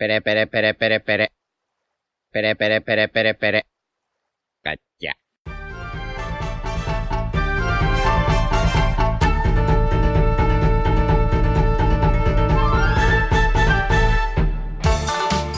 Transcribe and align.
Pere, 0.00 0.22
pere, 0.22 0.46
pere, 0.46 0.72
pere, 0.72 1.00
pere. 1.00 1.28
Pere, 2.32 2.56
pere, 2.56 2.80
pere, 2.80 3.08
pere, 3.08 3.34
pere. 3.34 3.62
Cacha. 4.64 5.12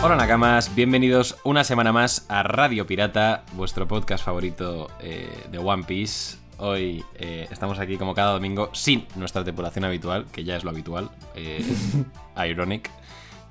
Hola 0.02 0.16
Nakamas, 0.16 0.74
bienvenidos 0.74 1.38
una 1.45 1.62
semana 1.62 1.93
más 1.93 2.27
a 2.29 2.43
Radio 2.43 2.84
Pirata, 2.84 3.45
vuestro 3.52 3.86
podcast 3.86 4.24
favorito 4.24 4.90
eh, 4.98 5.30
de 5.52 5.59
One 5.59 5.84
Piece. 5.84 6.38
Hoy 6.59 7.04
eh, 7.14 7.46
estamos 7.52 7.79
aquí 7.79 7.96
como 7.96 8.12
cada 8.12 8.32
domingo 8.32 8.70
sin 8.74 9.06
nuestra 9.14 9.45
tripulación 9.45 9.84
habitual, 9.84 10.27
que 10.32 10.43
ya 10.43 10.56
es 10.56 10.64
lo 10.64 10.70
habitual, 10.70 11.12
eh, 11.36 11.64
Ironic. 12.45 12.90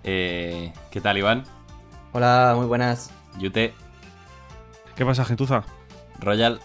Eh, 0.04 0.74
¿Qué 0.90 1.02
tal 1.02 1.18
Iván? 1.18 1.44
Hola, 2.14 2.54
muy 2.58 2.66
buenas. 2.66 3.12
Yute, 3.40 3.74
¿Qué 4.96 5.06
pasa, 5.06 5.24
gentuza? 5.26 5.64
Royal, 6.20 6.60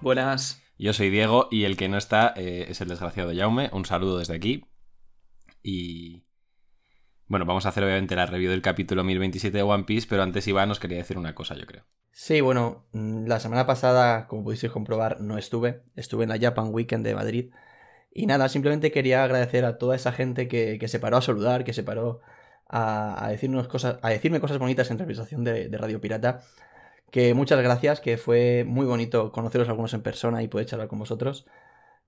Buenas. 0.00 0.62
yo 0.78 0.92
soy 0.92 1.10
Diego 1.10 1.48
y 1.50 1.64
el 1.64 1.76
que 1.76 1.88
no 1.88 1.98
está 1.98 2.32
eh, 2.36 2.66
es 2.68 2.80
el 2.80 2.88
desgraciado 2.88 3.32
Jaume. 3.34 3.70
Un 3.72 3.84
saludo 3.84 4.18
desde 4.18 4.34
aquí. 4.34 4.64
Y 5.62 6.24
bueno, 7.26 7.44
vamos 7.44 7.66
a 7.66 7.70
hacer 7.70 7.82
obviamente 7.82 8.14
la 8.14 8.26
review 8.26 8.50
del 8.50 8.62
capítulo 8.62 9.02
1027 9.02 9.56
de 9.56 9.62
One 9.62 9.84
Piece, 9.84 10.06
pero 10.08 10.22
antes 10.22 10.46
Iván 10.46 10.70
os 10.70 10.78
quería 10.78 10.98
decir 10.98 11.18
una 11.18 11.34
cosa, 11.34 11.56
yo 11.56 11.66
creo. 11.66 11.84
Sí, 12.12 12.40
bueno, 12.40 12.86
mm, 12.92 13.26
la 13.26 13.40
semana 13.40 13.66
pasada, 13.66 14.26
como 14.28 14.44
pudisteis 14.44 14.72
comprobar, 14.72 15.20
no 15.20 15.36
estuve. 15.36 15.82
Estuve 15.96 16.22
en 16.24 16.30
la 16.30 16.38
Japan 16.38 16.68
Weekend 16.70 17.04
de 17.04 17.14
Madrid. 17.14 17.50
Y 18.18 18.24
nada, 18.24 18.48
simplemente 18.48 18.90
quería 18.90 19.22
agradecer 19.22 19.66
a 19.66 19.76
toda 19.76 19.94
esa 19.94 20.10
gente 20.10 20.48
que, 20.48 20.78
que 20.78 20.88
se 20.88 20.98
paró 20.98 21.18
a 21.18 21.20
saludar, 21.20 21.64
que 21.64 21.74
se 21.74 21.82
paró 21.82 22.22
a, 22.66 23.22
a 23.22 23.28
decirnos 23.28 23.68
cosas, 23.68 23.98
a 24.00 24.08
decirme 24.08 24.40
cosas 24.40 24.58
bonitas 24.58 24.90
en 24.90 24.98
representación 24.98 25.44
de, 25.44 25.68
de 25.68 25.76
Radio 25.76 26.00
Pirata. 26.00 26.40
Que 27.10 27.34
muchas 27.34 27.60
gracias, 27.60 28.00
que 28.00 28.16
fue 28.16 28.64
muy 28.66 28.86
bonito 28.86 29.32
conoceros 29.32 29.68
algunos 29.68 29.92
en 29.92 30.00
persona 30.00 30.42
y 30.42 30.48
poder 30.48 30.66
charlar 30.66 30.88
con 30.88 30.98
vosotros. 30.98 31.44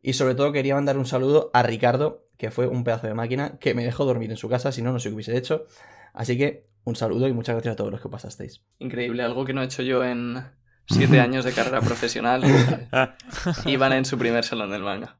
Y 0.00 0.14
sobre 0.14 0.34
todo 0.34 0.50
quería 0.50 0.76
mandar 0.76 0.96
un 0.96 1.04
saludo 1.04 1.50
a 1.52 1.62
Ricardo, 1.62 2.24
que 2.38 2.50
fue 2.50 2.66
un 2.66 2.84
pedazo 2.84 3.06
de 3.06 3.12
máquina, 3.12 3.58
que 3.58 3.74
me 3.74 3.84
dejó 3.84 4.06
dormir 4.06 4.30
en 4.30 4.38
su 4.38 4.48
casa, 4.48 4.72
si 4.72 4.80
no, 4.80 4.92
no 4.92 5.00
sé 5.00 5.10
qué 5.10 5.14
hubiese 5.14 5.36
hecho. 5.36 5.66
Así 6.14 6.38
que 6.38 6.64
un 6.84 6.96
saludo 6.96 7.28
y 7.28 7.34
muchas 7.34 7.54
gracias 7.56 7.74
a 7.74 7.76
todos 7.76 7.92
los 7.92 8.00
que 8.00 8.08
pasasteis. 8.08 8.62
Increíble, 8.78 9.22
algo 9.22 9.44
que 9.44 9.52
no 9.52 9.60
he 9.60 9.66
hecho 9.66 9.82
yo 9.82 10.02
en 10.02 10.42
siete 10.86 11.20
años 11.20 11.44
de 11.44 11.52
carrera 11.52 11.82
profesional. 11.82 12.42
Iban 13.66 13.92
en 13.92 14.06
su 14.06 14.16
primer 14.16 14.42
salón 14.42 14.70
del 14.70 14.82
manga. 14.82 15.18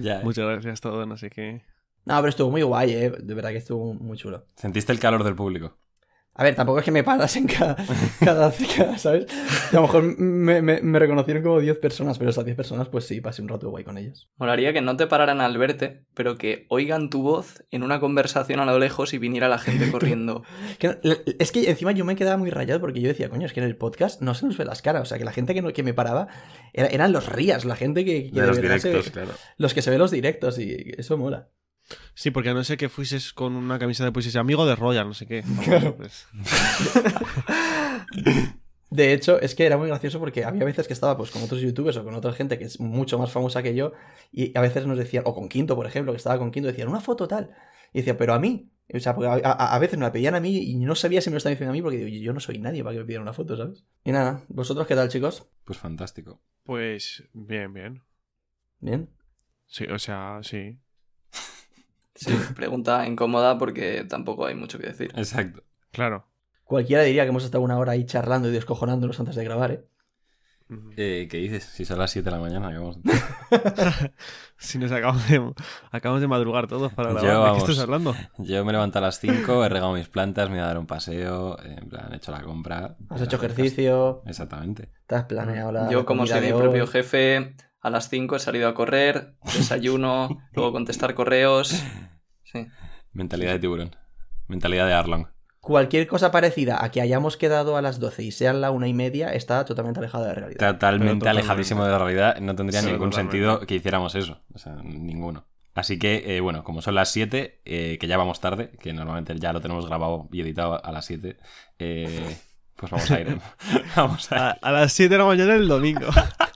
Ya, 0.00 0.20
¿eh? 0.20 0.24
Muchas 0.24 0.44
gracias 0.46 0.78
a 0.78 0.82
todos, 0.82 1.06
no 1.06 1.16
sé 1.16 1.30
qué. 1.30 1.62
No, 2.04 2.16
pero 2.16 2.28
estuvo 2.28 2.50
muy 2.50 2.62
guay, 2.62 2.92
eh. 2.92 3.10
De 3.10 3.34
verdad 3.34 3.50
que 3.50 3.58
estuvo 3.58 3.94
muy 3.94 4.16
chulo. 4.18 4.46
Sentiste 4.56 4.92
el 4.92 5.00
calor 5.00 5.24
del 5.24 5.34
público. 5.34 5.78
A 6.36 6.42
ver, 6.42 6.54
tampoco 6.56 6.80
es 6.80 6.84
que 6.84 6.90
me 6.90 7.04
parasen 7.04 7.46
cada, 7.58 7.76
cada, 8.18 8.52
cada 8.76 8.98
¿sabes? 8.98 9.26
A 9.70 9.76
lo 9.76 9.82
mejor 9.82 10.18
me, 10.18 10.62
me- 10.62 10.80
me 10.82 10.98
reconocieron 10.98 11.42
como 11.44 11.60
10 11.60 11.78
personas, 11.78 12.18
pero 12.18 12.30
esas 12.30 12.44
10 12.44 12.56
personas, 12.56 12.88
pues 12.88 13.06
sí, 13.06 13.20
pasé 13.20 13.40
un 13.40 13.48
rato 13.48 13.70
guay 13.70 13.84
con 13.84 13.98
ellos. 13.98 14.28
Molaría 14.36 14.72
que 14.72 14.80
no 14.80 14.96
te 14.96 15.06
pararan 15.06 15.40
al 15.40 15.56
verte, 15.58 16.04
pero 16.14 16.36
que 16.36 16.66
oigan 16.70 17.08
tu 17.08 17.22
voz 17.22 17.62
en 17.70 17.82
una 17.84 18.00
conversación 18.00 18.58
a 18.58 18.64
lo 18.64 18.78
lejos 18.78 19.14
y 19.14 19.18
viniera 19.18 19.48
la 19.48 19.58
gente 19.58 19.88
corriendo. 19.92 20.42
Que 20.78 20.88
no- 20.88 20.94
le- 21.02 21.22
es 21.38 21.52
que 21.52 21.70
encima 21.70 21.92
yo 21.92 22.04
me 22.04 22.16
quedaba 22.16 22.36
muy 22.36 22.50
rayado 22.50 22.80
porque 22.80 23.00
yo 23.00 23.08
decía, 23.08 23.28
coño, 23.28 23.46
es 23.46 23.52
que 23.52 23.60
en 23.60 23.66
el 23.66 23.76
podcast 23.76 24.20
no 24.20 24.34
se 24.34 24.46
nos 24.46 24.56
ve 24.58 24.64
las 24.64 24.82
caras. 24.82 25.02
O 25.02 25.06
sea, 25.06 25.18
que 25.18 25.24
la 25.24 25.32
gente 25.32 25.54
que, 25.54 25.62
no- 25.62 25.72
que 25.72 25.82
me 25.84 25.94
paraba 25.94 26.26
era- 26.72 26.88
eran 26.88 27.12
los 27.12 27.28
rías, 27.28 27.64
la 27.64 27.76
gente 27.76 28.04
que, 28.04 28.30
que 28.32 28.40
De 28.40 28.46
los 28.46 28.60
verdad 28.60 28.78
se- 28.78 28.88
directos, 28.88 29.12
claro. 29.12 29.30
los 29.56 29.72
que 29.72 29.82
se 29.82 29.90
ven 29.90 30.00
los 30.00 30.10
directos 30.10 30.58
y 30.58 30.92
eso 30.98 31.16
mola. 31.16 31.48
Sí, 32.14 32.30
porque 32.30 32.48
a 32.50 32.54
no 32.54 32.64
ser 32.64 32.78
que 32.78 32.88
fuises 32.88 33.32
con 33.32 33.54
una 33.56 33.78
camisa 33.78 34.04
de 34.04 34.12
pues 34.12 34.34
amigo 34.36 34.64
de 34.66 34.74
Royal, 34.76 35.06
no 35.06 35.14
sé 35.14 35.26
qué. 35.26 35.42
Claro. 35.64 35.96
Pues, 35.96 36.26
De 38.90 39.12
hecho, 39.12 39.40
es 39.40 39.54
que 39.56 39.66
era 39.66 39.76
muy 39.76 39.88
gracioso 39.88 40.20
porque 40.20 40.44
había 40.44 40.64
veces 40.64 40.86
que 40.86 40.92
estaba 40.92 41.16
pues 41.16 41.30
con 41.32 41.42
otros 41.42 41.60
youtubers 41.60 41.96
o 41.96 42.04
con 42.04 42.14
otra 42.14 42.32
gente 42.32 42.58
que 42.58 42.64
es 42.64 42.78
mucho 42.78 43.18
más 43.18 43.32
famosa 43.32 43.60
que 43.62 43.74
yo 43.74 43.92
y 44.30 44.56
a 44.56 44.60
veces 44.60 44.86
nos 44.86 44.96
decían, 44.98 45.24
o 45.26 45.34
con 45.34 45.48
Quinto, 45.48 45.74
por 45.74 45.86
ejemplo, 45.86 46.12
que 46.12 46.18
estaba 46.18 46.38
con 46.38 46.52
Quinto, 46.52 46.68
decían, 46.68 46.88
una 46.88 47.00
foto 47.00 47.26
tal. 47.26 47.50
Y 47.92 47.98
decía, 47.98 48.16
pero 48.16 48.34
a 48.34 48.38
mí. 48.38 48.70
O 48.94 49.00
sea, 49.00 49.14
porque 49.14 49.28
a, 49.28 49.32
a- 49.50 49.74
a 49.74 49.78
veces 49.80 49.98
me 49.98 50.04
la 50.04 50.12
pedían 50.12 50.34
a 50.36 50.40
mí 50.40 50.58
y 50.58 50.76
no 50.76 50.94
sabía 50.94 51.20
si 51.20 51.30
me 51.30 51.34
lo 51.34 51.38
estaban 51.38 51.54
diciendo 51.54 51.70
a 51.70 51.72
mí 51.72 51.82
porque 51.82 51.96
digo, 51.98 52.22
yo 52.24 52.32
no 52.32 52.38
soy 52.40 52.58
nadie 52.58 52.84
para 52.84 52.94
que 52.94 53.00
me 53.00 53.04
pidieran 53.06 53.22
una 53.22 53.32
foto, 53.32 53.56
¿sabes? 53.56 53.84
Y 54.04 54.12
nada, 54.12 54.42
¿vosotros 54.48 54.86
qué 54.86 54.94
tal, 54.94 55.08
chicos? 55.08 55.48
Pues 55.64 55.78
fantástico. 55.78 56.40
pues 56.64 57.24
bien, 57.32 57.72
bien. 57.72 58.02
¿Bien? 58.80 59.08
Sí, 59.66 59.84
o 59.86 59.98
sea, 59.98 60.38
sí. 60.42 60.78
Sí, 62.14 62.32
pregunta 62.56 63.06
incómoda 63.06 63.58
porque 63.58 64.04
tampoco 64.08 64.46
hay 64.46 64.54
mucho 64.54 64.78
que 64.78 64.88
decir. 64.88 65.12
Exacto. 65.16 65.62
Claro. 65.92 66.28
Cualquiera 66.64 67.02
diría 67.02 67.24
que 67.24 67.28
hemos 67.28 67.44
estado 67.44 67.62
una 67.62 67.78
hora 67.78 67.92
ahí 67.92 68.06
charlando 68.06 68.48
y 68.48 68.52
descojonándonos 68.52 69.18
antes 69.20 69.36
de 69.36 69.44
grabar, 69.44 69.70
¿eh? 69.72 69.84
Eh, 70.96 71.28
¿Qué 71.30 71.36
dices? 71.36 71.64
Si 71.64 71.84
son 71.84 71.98
las 71.98 72.10
7 72.10 72.24
de 72.24 72.30
la 72.36 72.40
mañana, 72.40 72.70
que 72.70 72.78
vamos... 72.78 72.98
Si 74.56 74.78
nos 74.78 74.90
acabamos 74.92 75.28
de, 75.28 75.52
acabamos 75.90 76.22
de 76.22 76.28
madrugar 76.28 76.68
todos 76.68 76.92
para 76.92 77.10
Yo, 77.10 77.20
grabar. 77.20 77.52
¿De 77.52 77.58
qué 77.58 77.64
estás 77.64 77.78
hablando? 77.80 78.14
Yo 78.38 78.64
me 78.64 78.72
levanto 78.72 78.98
a 78.98 79.02
las 79.02 79.18
5, 79.18 79.64
he 79.64 79.68
regado 79.68 79.92
mis 79.92 80.08
plantas, 80.08 80.48
me 80.48 80.56
he 80.56 80.58
dado 80.58 80.70
a 80.70 80.74
dar 80.74 80.80
un 80.80 80.86
paseo, 80.86 81.58
en 81.62 81.88
plan, 81.88 82.12
he 82.12 82.16
hecho 82.16 82.32
la 82.32 82.40
compra. 82.42 82.96
Has 83.10 83.20
hecho 83.20 83.36
ejercicio, 83.36 84.22
Exactamente. 84.26 84.90
te 85.06 85.14
has 85.16 85.24
planeado 85.24 85.72
la. 85.72 85.90
Yo, 85.90 86.06
como 86.06 86.26
soy 86.26 86.40
mi 86.40 86.52
propio 86.52 86.86
jefe, 86.86 87.56
a 87.84 87.90
las 87.90 88.08
5 88.08 88.34
he 88.36 88.38
salido 88.40 88.66
a 88.68 88.74
correr, 88.74 89.34
desayuno, 89.44 90.38
luego 90.52 90.72
contestar 90.72 91.14
correos. 91.14 91.80
Sí. 92.42 92.66
Mentalidad 93.12 93.52
de 93.52 93.58
tiburón. 93.60 93.94
Mentalidad 94.48 94.86
de 94.86 94.94
Arlong. 94.94 95.26
Cualquier 95.60 96.06
cosa 96.06 96.30
parecida 96.30 96.84
a 96.84 96.90
que 96.90 97.00
hayamos 97.00 97.36
quedado 97.36 97.76
a 97.76 97.82
las 97.82 97.98
12 98.00 98.22
y 98.22 98.32
sean 98.32 98.60
la 98.60 98.70
una 98.70 98.88
y 98.88 98.92
media 98.92 99.32
está 99.32 99.64
totalmente 99.64 100.00
alejada 100.00 100.24
de 100.24 100.28
la 100.30 100.34
realidad. 100.34 100.72
Totalmente 100.72 101.28
alejadísimo 101.28 101.84
de 101.84 101.90
la 101.92 101.98
realidad. 101.98 102.38
No 102.40 102.54
tendría 102.54 102.80
Sí, 102.80 102.86
ningún 102.86 103.10
totalmente. 103.10 103.36
sentido 103.38 103.60
que 103.66 103.74
hiciéramos 103.76 104.14
eso. 104.14 104.42
O 104.54 104.58
sea, 104.58 104.74
ninguno. 104.82 105.46
Así 105.74 105.98
que, 105.98 106.36
eh, 106.36 106.40
bueno, 106.40 106.64
como 106.64 106.82
son 106.82 106.94
las 106.94 107.10
7, 107.10 107.60
eh, 107.64 107.96
que 107.98 108.06
ya 108.06 108.16
vamos 108.16 108.40
tarde, 108.40 108.72
que 108.80 108.92
normalmente 108.92 109.34
ya 109.38 109.52
lo 109.52 109.60
tenemos 109.60 109.86
grabado 109.88 110.28
y 110.32 110.40
editado 110.42 110.84
a 110.84 110.92
las 110.92 111.06
7, 111.06 111.36
eh, 111.78 112.36
pues 112.76 112.92
vamos 112.92 113.10
a 113.10 113.20
ir. 113.20 113.38
vamos 113.96 114.32
a, 114.32 114.50
A, 114.50 114.56
a 114.60 114.70
las 114.72 114.92
7 114.92 115.14
de 115.14 115.18
la 115.18 115.24
mañana 115.24 115.54
el 115.54 115.66
domingo. 115.68 116.08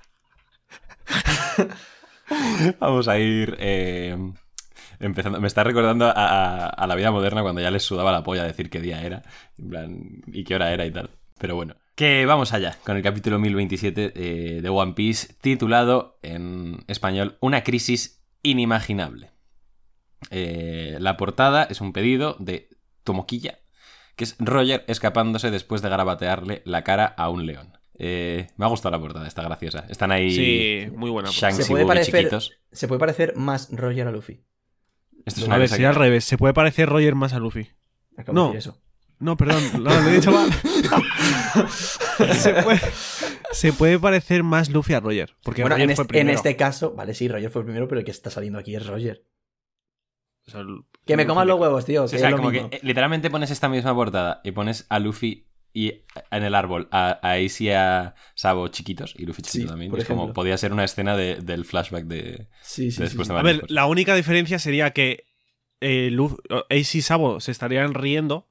vamos 2.80 3.08
a 3.08 3.18
ir 3.18 3.56
eh, 3.58 4.16
empezando. 5.00 5.40
Me 5.40 5.46
está 5.46 5.64
recordando 5.64 6.12
a, 6.14 6.84
la 6.86 6.94
vida 6.94 7.10
moderna 7.10 7.42
cuando 7.42 7.60
ya 7.60 7.70
les 7.70 7.82
sudaba 7.82 8.12
la 8.12 8.22
polla 8.22 8.44
decir 8.44 8.70
qué 8.70 8.80
día 8.80 9.02
era 9.02 9.22
y 10.26 10.44
qué 10.44 10.54
hora 10.54 10.72
era 10.72 10.86
y 10.86 10.90
tal. 10.90 11.10
Pero 11.38 11.54
bueno, 11.54 11.76
que 11.94 12.26
vamos 12.26 12.52
allá 12.52 12.76
con 12.84 12.96
el 12.96 13.02
capítulo 13.02 13.38
1027 13.38 14.12
eh, 14.14 14.60
de 14.60 14.68
One 14.68 14.94
Piece, 14.94 15.34
titulado 15.40 16.18
en 16.22 16.84
español 16.88 17.38
Una 17.40 17.62
crisis 17.62 18.24
inimaginable. 18.42 19.30
Eh, 20.30 20.96
la 21.00 21.16
portada 21.16 21.64
es 21.64 21.80
un 21.80 21.92
pedido 21.92 22.36
de 22.40 22.68
Tomoquilla, 23.04 23.60
que 24.16 24.24
es 24.24 24.36
Roger 24.38 24.84
escapándose 24.88 25.50
después 25.50 25.80
de 25.80 25.88
garabatearle 25.88 26.62
la 26.64 26.82
cara 26.82 27.06
a 27.06 27.30
un 27.30 27.46
león. 27.46 27.77
Eh, 28.00 28.46
me 28.56 28.64
ha 28.64 28.68
gustado 28.68 28.92
la 28.96 29.00
portada, 29.00 29.26
está 29.26 29.42
graciosa. 29.42 29.84
Están 29.88 30.12
ahí 30.12 30.30
Sí, 30.30 30.90
muy 30.96 31.10
buena. 31.10 31.30
Shanks 31.32 31.56
Se 31.56 31.62
y 31.64 31.66
puede 31.66 31.84
Boogie 31.84 31.96
parecer- 32.00 32.14
chiquitos. 32.20 32.52
Se 32.70 32.86
puede 32.86 33.00
parecer 33.00 33.34
más 33.36 33.68
Roger 33.72 34.06
a 34.06 34.12
Luffy. 34.12 34.44
Esto 35.26 35.40
es 35.40 35.44
A 35.44 35.46
una 35.48 35.58
ver, 35.58 35.64
cosa 35.66 35.74
sería 35.76 35.90
que- 35.90 35.96
al 35.96 36.00
revés. 36.02 36.24
Se 36.24 36.38
puede 36.38 36.54
parecer 36.54 36.88
Roger 36.88 37.14
más 37.16 37.32
a 37.32 37.38
Luffy. 37.40 37.68
Acabo 38.16 38.34
No. 38.38 38.48
de 38.48 38.54
decir 38.54 38.70
eso. 38.70 38.80
No, 39.20 39.36
perdón, 39.36 39.62
no, 39.82 39.90
lo 39.90 40.08
he 40.08 40.12
dicho 40.14 40.30
mal. 40.30 40.48
se, 42.34 42.54
puede, 42.62 42.80
se 43.52 43.72
puede 43.72 43.98
parecer 43.98 44.42
más 44.44 44.70
Luffy 44.70 44.94
a 44.94 45.00
Roger. 45.00 45.34
Porque 45.42 45.62
Bueno, 45.62 45.74
Roger 45.74 45.90
en, 45.90 45.96
fue 45.96 46.04
este, 46.04 46.20
en 46.20 46.30
este 46.30 46.56
caso, 46.56 46.94
vale, 46.94 47.14
sí, 47.14 47.26
Roger 47.28 47.50
fue 47.50 47.62
el 47.62 47.66
primero, 47.66 47.88
pero 47.88 47.98
el 47.98 48.04
que 48.04 48.12
está 48.12 48.30
saliendo 48.30 48.58
aquí 48.60 48.76
es 48.76 48.86
Roger. 48.86 49.24
O 50.46 50.50
sea, 50.50 50.60
el- 50.60 50.82
Que 51.04 51.16
me 51.16 51.26
coman 51.26 51.48
los 51.48 51.58
huevos, 51.58 51.84
tío. 51.84 52.06
Sí, 52.06 52.12
que 52.16 52.22
o 52.22 52.28
sea, 52.28 52.36
como 52.36 52.50
mismo. 52.50 52.70
que 52.70 52.76
eh, 52.76 52.80
literalmente 52.84 53.28
pones 53.28 53.50
esta 53.50 53.68
misma 53.68 53.92
portada 53.94 54.40
y 54.44 54.52
pones 54.52 54.86
a 54.88 54.98
Luffy 55.00 55.47
y 55.80 56.02
en 56.30 56.42
el 56.44 56.54
árbol 56.54 56.88
a, 56.90 57.18
a 57.22 57.32
Ace 57.34 57.64
y 57.64 57.70
a 57.70 58.14
Sabo 58.34 58.68
chiquitos 58.68 59.14
y 59.16 59.26
Luffy 59.26 59.42
chiquito 59.42 59.62
Sí, 59.64 59.68
también. 59.68 59.90
por 59.90 60.00
Es 60.00 60.06
como 60.06 60.32
podía 60.32 60.56
ser 60.58 60.72
una 60.72 60.84
escena 60.84 61.16
de- 61.16 61.36
del 61.36 61.64
flashback 61.64 62.04
de, 62.04 62.48
Sí, 62.62 62.90
sí, 62.90 62.98
de 62.98 63.04
después 63.04 63.28
sí. 63.28 63.34
de 63.34 63.38
A 63.40 63.42
ver, 63.42 63.62
la 63.70 63.86
única 63.86 64.14
diferencia 64.14 64.58
sería 64.58 64.90
que 64.92 65.24
eh, 65.80 66.10
Luffy, 66.10 66.36
Ace 66.70 66.98
y 66.98 67.02
Sabo 67.02 67.38
se 67.40 67.52
estarían 67.52 67.94
riendo. 67.94 68.48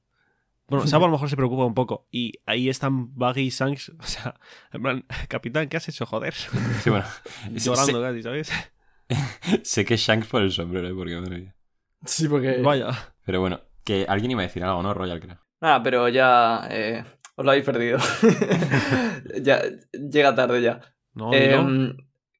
Bueno, 0.68 0.86
Sabo 0.86 1.04
a 1.04 1.08
lo 1.08 1.12
mejor 1.12 1.28
se 1.30 1.36
preocupa 1.36 1.64
un 1.64 1.74
poco. 1.74 2.06
Y 2.10 2.32
ahí 2.46 2.68
están 2.68 3.14
Buggy 3.14 3.40
y 3.42 3.50
Shanks. 3.50 3.90
O 3.98 4.02
sea, 4.06 4.34
en 4.72 4.82
plan, 4.82 5.04
capitán, 5.28 5.68
¿qué 5.68 5.76
has 5.78 5.88
hecho? 5.88 6.06
Joder. 6.06 6.34
Sí, 6.34 6.90
bueno. 6.90 7.06
Llorando 7.52 8.02
casi, 8.02 8.22
¿sabes? 8.22 8.50
sé 9.62 9.84
que 9.84 9.94
es 9.94 10.00
Shanks 10.00 10.28
por 10.28 10.42
el 10.42 10.52
sombrero, 10.52 10.88
¿eh? 10.88 10.94
porque 10.94 11.16
madre 11.16 11.38
mía. 11.38 11.54
Sí, 12.04 12.28
porque. 12.28 12.58
Vaya. 12.62 12.88
Pero 13.24 13.40
bueno, 13.40 13.60
que 13.84 14.04
alguien 14.08 14.30
iba 14.30 14.40
a 14.42 14.46
decir 14.46 14.62
algo, 14.64 14.82
¿no? 14.82 14.92
Royal, 14.94 15.20
creo. 15.20 15.38
Nada, 15.60 15.82
pero 15.82 16.08
ya 16.08 16.68
eh, 16.70 17.04
os 17.38 17.44
lo 17.44 17.50
habéis 17.52 17.64
perdido. 17.64 17.98
ya 19.42 19.62
llega 19.92 20.34
tarde 20.34 20.60
ya. 20.62 20.80
No, 21.14 21.30
Eh, 21.32 21.94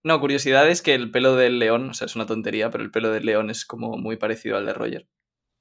no, 0.05 0.21
curiosidad 0.21 0.69
es 0.69 0.83
que 0.83 0.95
el 0.95 1.11
pelo 1.11 1.35
del 1.37 1.59
león, 1.59 1.91
o 1.91 1.95
sea, 1.95 2.06
es 2.06 2.17
una 2.17 2.27
tontería, 2.27 2.71
pero 2.71 2.85
el 2.85 2.91
pelo 2.91 3.11
del 3.11 3.27
león 3.27 3.50
es 3.50 3.65
como 3.65 3.97
muy 3.97 4.17
parecido 4.17 4.56
al 4.56 4.67
de 4.67 4.73
Roger. 4.75 5.06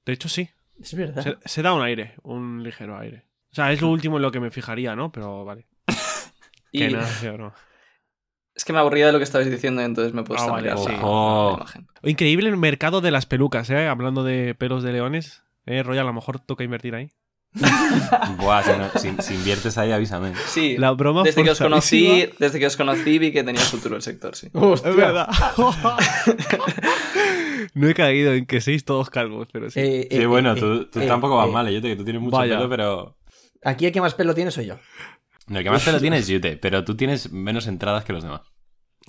De 0.05 0.13
hecho, 0.13 0.29
sí. 0.29 0.49
Es 0.81 0.93
verdad. 0.95 1.23
Se, 1.23 1.37
se 1.49 1.61
da 1.61 1.73
un 1.73 1.81
aire, 1.81 2.15
un 2.23 2.63
ligero 2.63 2.97
aire. 2.97 3.25
O 3.51 3.55
sea, 3.55 3.71
es 3.71 3.81
lo 3.81 3.89
último 3.89 4.17
en 4.17 4.21
lo 4.21 4.31
que 4.31 4.39
me 4.39 4.51
fijaría, 4.51 4.95
¿no? 4.95 5.11
Pero 5.11 5.43
vale. 5.45 5.67
Y 6.71 6.79
Que 6.79 6.89
nada, 6.89 7.07
sí 7.07 7.27
o 7.27 7.37
no. 7.37 7.53
es 8.53 8.65
que 8.65 8.73
me 8.73 8.79
aburría 8.79 9.05
de 9.07 9.13
lo 9.13 9.17
que 9.19 9.23
estabais 9.23 9.49
diciendo 9.49 9.81
entonces 9.81 10.13
me 10.13 10.21
he 10.21 10.23
puesto 10.25 10.47
Ah, 10.49 10.51
vale, 10.51 10.75
sí. 10.77 10.91
imagen. 10.91 11.87
Increíble 12.03 12.49
el 12.49 12.57
mercado 12.57 12.99
de 13.01 13.09
las 13.11 13.25
pelucas, 13.25 13.69
¿eh? 13.69 13.87
Hablando 13.87 14.23
de 14.23 14.53
pelos 14.53 14.83
de 14.83 14.91
leones. 14.91 15.43
Eh, 15.65 15.81
Royal, 15.83 16.03
a 16.05 16.07
lo 16.09 16.13
mejor 16.13 16.39
toca 16.39 16.63
invertir 16.63 16.93
ahí. 16.95 17.09
Buah, 18.37 18.63
si, 18.63 18.71
no- 18.71 18.99
si- 19.17 19.21
si 19.23 19.33
inviertes 19.35 19.77
ahí, 19.77 19.91
avísame. 19.91 20.33
Sí, 20.47 20.77
La 20.77 20.91
broma 20.91 21.23
desde 21.23 21.43
que 21.43 21.51
os 21.51 21.59
conocí, 21.59 22.29
desde 22.39 22.59
que 22.59 22.67
os 22.67 22.77
conocí 22.77 23.17
vi 23.19 23.31
que 23.31 23.43
tenía 23.43 23.61
futuro 23.61 23.95
el 23.95 24.01
sector, 24.01 24.35
sí. 24.35 24.49
Hostia. 24.53 24.89
Es 24.91 24.95
verdad. 24.95 25.27
no 27.73 27.87
he 27.87 27.93
caído 27.93 28.33
en 28.33 28.45
que 28.45 28.61
seis 28.61 28.83
todos 28.85 29.09
calvos, 29.09 29.47
pero 29.51 29.69
sí. 29.69 29.79
Eh, 29.79 30.07
Sí, 30.11 30.17
eh, 30.17 30.25
bueno, 30.25 30.53
eh, 30.53 30.59
tú, 30.59 30.85
tú 30.85 30.99
eh, 30.99 31.07
tampoco 31.07 31.37
vas 31.37 31.49
eh, 31.49 31.51
mal, 31.51 31.67
¿eh? 31.67 31.73
yo 31.73 31.81
te 31.81 31.89
que 31.89 31.95
tú 31.95 32.03
tienes 32.03 32.21
mucho 32.21 32.37
Vaya. 32.37 32.57
pelo, 32.57 32.69
pero... 32.69 33.17
Aquí 33.63 33.85
el 33.85 33.91
que 33.91 34.01
más 34.01 34.13
pelo 34.13 34.33
tiene 34.35 34.51
soy 34.51 34.67
yo. 34.67 34.75
No, 35.47 35.57
el 35.59 35.63
que 35.63 35.71
más 35.71 35.83
pelo 35.83 35.99
tiene 35.99 36.17
es 36.17 36.27
Yute, 36.27 36.57
pero 36.57 36.83
tú 36.83 36.95
tienes 36.95 37.31
menos 37.31 37.67
entradas 37.67 38.03
que 38.03 38.13
los 38.13 38.23
demás. 38.23 38.41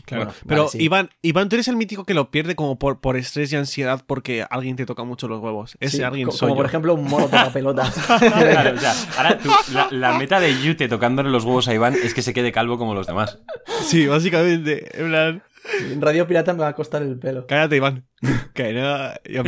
Claro. 0.08 0.25
Bueno, 0.25 0.38
Pero 0.46 0.62
vale, 0.64 0.70
sí. 0.72 0.82
Iván, 0.82 1.10
Iván, 1.22 1.49
tú 1.49 1.56
eres 1.56 1.69
el 1.69 1.76
mítico 1.76 2.05
que 2.05 2.14
lo 2.14 2.31
pierde 2.31 2.55
como 2.56 2.78
por, 2.78 3.00
por 3.00 3.16
estrés 3.16 3.52
y 3.52 3.56
ansiedad 3.56 4.02
porque 4.06 4.44
alguien 4.49 4.75
te 4.76 4.87
toca 4.87 5.05
mucho 5.05 5.28
los 5.28 5.40
huevos. 5.40 5.76
Ese 5.81 5.99
Sí, 5.99 6.02
alguien 6.02 6.31
soy 6.32 6.49
Como 6.49 6.56
por 6.56 6.66
ejemplo 6.66 6.94
un 6.94 7.05
mono 7.05 7.26
toca 7.26 7.52
pelotas. 7.52 7.94
Claro, 8.19 8.75
o 8.76 8.81
sea, 8.81 8.94
ahora 9.16 9.38
tú- 9.38 9.50
la, 9.72 9.88
la 9.90 10.19
meta 10.19 10.40
de 10.40 10.58
Yute 10.62 10.88
tocándole 10.88 11.31
los 11.31 11.44
huevos 11.44 11.69
a 11.69 11.75
Iván 11.75 11.94
es 11.94 12.14
que 12.14 12.22
se 12.22 12.32
quede 12.32 12.52
calvo 12.52 12.78
como 12.78 12.94
los 12.94 13.06
demás. 13.06 13.38
Sí, 13.82 14.06
básicamente. 14.06 14.88
En 15.00 15.08
plan, 15.08 15.43
En 15.91 16.00
Radio 16.00 16.26
Pirata 16.26 16.53
me 16.55 16.61
va 16.61 16.69
a 16.69 16.75
costar 16.75 17.03
el 17.03 17.19
pelo. 17.19 17.47
cállate, 17.47 17.76
Iván. 17.76 18.06
Que 18.55 18.73
no. 18.73 19.12
yo 19.25 19.43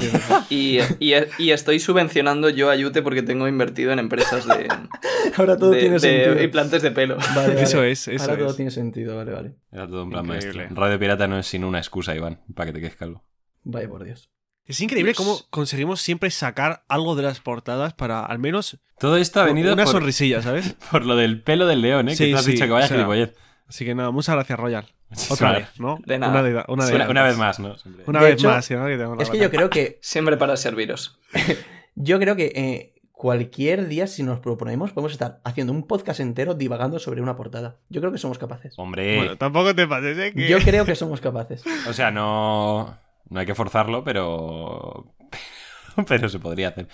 Y, 0.50 0.78
y- 1.00 1.14
y 1.38 1.50
estoy 1.50 1.80
subvencionando 1.80 2.48
yo 2.50 2.70
a 2.70 2.76
Yute 2.76 3.02
porque 3.02 3.22
tengo 3.22 3.48
invertido 3.48 3.90
en 3.92 3.98
empresas 3.98 4.46
de, 4.46 4.68
Ahora 5.36 5.56
todo 5.56 5.70
de- 5.70 5.80
tiene 5.80 5.94
de 5.94 6.00
sentido. 6.00 6.42
implantes 6.42 6.82
de 6.82 6.90
pelo. 6.92 7.16
Vale, 7.34 7.48
vale. 7.54 7.62
Eso 7.62 7.82
es, 7.82 8.06
eso 8.08 8.30
Ahora 8.30 8.44
todo 8.44 8.54
tiene 8.54 8.70
sentido, 8.70 9.16
vale, 9.16 9.32
vale. 9.32 9.54
Era 9.72 9.86
todo 9.88 10.04
un 10.04 10.10
plan 10.10 10.24
Increíble. 10.26 10.58
maestro. 10.58 10.76
Radio 10.82 10.98
Pirata 10.98 11.26
no 11.26 11.38
es 11.38 11.46
sino 11.46 11.66
una 11.68 11.78
excusa, 11.78 12.14
Iván, 12.14 12.40
para 12.54 12.66
que 12.66 12.72
te 12.74 12.80
quedes 12.80 12.96
calvo. 12.96 13.24
Vaya 13.64 13.88
por 13.88 14.04
Dios. 14.04 14.30
Es 14.66 14.80
increíble 14.80 15.10
Dios. 15.12 15.16
cómo 15.18 15.40
conseguimos 15.50 16.00
siempre 16.00 16.30
sacar 16.30 16.84
algo 16.86 17.16
de 17.16 17.22
las 17.24 17.40
portadas 17.40 17.92
para 17.94 18.24
al 18.24 18.38
menos 18.38 18.78
Todo 19.00 19.16
esto 19.16 19.40
ha 19.40 19.44
venido 19.44 19.72
una 19.72 19.82
por, 19.84 19.92
sonrisilla, 19.94 20.42
¿sabes? 20.42 20.76
por 20.92 21.04
lo 21.04 21.16
del 21.16 21.42
pelo 21.42 21.66
del 21.66 21.80
león, 21.82 22.08
¿eh? 22.08 22.14
Sí, 22.14 22.26
que 22.26 22.30
tú 22.32 22.36
has 22.38 22.44
sí, 22.44 22.52
dicho 22.52 22.66
que 22.66 22.70
vaya 22.70 22.84
o 22.84 22.88
sea. 22.88 23.30
Así 23.66 23.84
que 23.84 23.94
nada, 23.96 24.10
muchas 24.12 24.34
gracias, 24.36 24.58
Royal. 24.60 24.86
Otra 25.28 25.52
vez, 25.52 25.80
¿no? 25.80 25.98
De 26.04 26.18
nada. 26.18 26.32
Una, 26.32 26.42
de, 26.42 26.64
una, 26.68 26.86
de 26.86 27.08
Una, 27.08 27.22
vez 27.24 27.36
más, 27.36 27.58
¿no? 27.58 27.76
Siempre. 27.76 28.04
Una 28.06 28.20
De 28.20 28.24
vez 28.26 28.34
hecho, 28.34 28.48
más, 28.48 28.70
¿no? 28.70 28.86
Que 28.86 28.96
tengo 28.96 29.16
la 29.16 29.22
Es 29.22 29.30
que 29.30 29.38
yo 29.38 29.50
creo 29.50 29.70
que. 29.70 29.98
Siempre 30.02 30.36
para 30.36 30.56
serviros. 30.56 31.18
Yo 31.96 32.18
creo 32.18 32.36
que 32.36 32.52
eh, 32.54 33.00
cualquier 33.20 33.88
día, 33.88 34.06
si 34.06 34.22
nos 34.22 34.40
proponemos, 34.40 34.92
podemos 34.92 35.12
estar 35.12 35.40
haciendo 35.44 35.74
un 35.74 35.86
podcast 35.86 36.20
entero 36.20 36.54
divagando 36.54 36.98
sobre 36.98 37.20
una 37.20 37.36
portada. 37.36 37.76
Yo 37.90 38.00
creo 38.00 38.12
que 38.12 38.18
somos 38.18 38.38
capaces. 38.38 38.72
Hombre, 38.78 39.16
Bueno, 39.18 39.36
tampoco 39.36 39.74
te 39.74 39.86
pases, 39.86 40.16
¿eh? 40.16 40.32
Que- 40.32 40.48
Yo 40.48 40.58
creo 40.60 40.86
que 40.86 40.94
somos 40.94 41.20
capaces. 41.20 41.62
o 41.88 41.92
sea, 41.92 42.10
no, 42.10 42.96
no 43.28 43.40
hay 43.40 43.44
que 43.44 43.54
forzarlo, 43.54 44.04
pero... 44.04 45.12
pero 46.08 46.30
se 46.30 46.38
podría 46.38 46.68
hacer. 46.68 46.88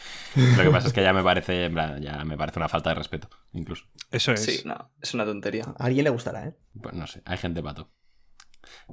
Lo 0.57 0.65
que 0.65 0.71
pasa 0.71 0.89
es 0.89 0.93
que 0.93 1.03
ya 1.03 1.13
me 1.13 1.23
parece, 1.23 1.71
ya 2.01 2.25
me 2.25 2.37
parece 2.37 2.59
una 2.59 2.69
falta 2.69 2.91
de 2.91 2.97
respeto, 2.97 3.29
incluso. 3.53 3.85
Eso 4.11 4.33
es. 4.33 4.43
Sí, 4.43 4.63
no, 4.65 4.91
es 5.01 5.15
una 5.15 5.25
tontería. 5.25 5.65
A 5.79 5.85
alguien 5.85 6.03
le 6.03 6.11
gustará, 6.11 6.49
¿eh? 6.49 6.57
Pues 6.83 6.95
no 6.95 7.07
sé, 7.07 7.23
hay 7.25 7.37
gente 7.37 7.63
pato. 7.63 7.93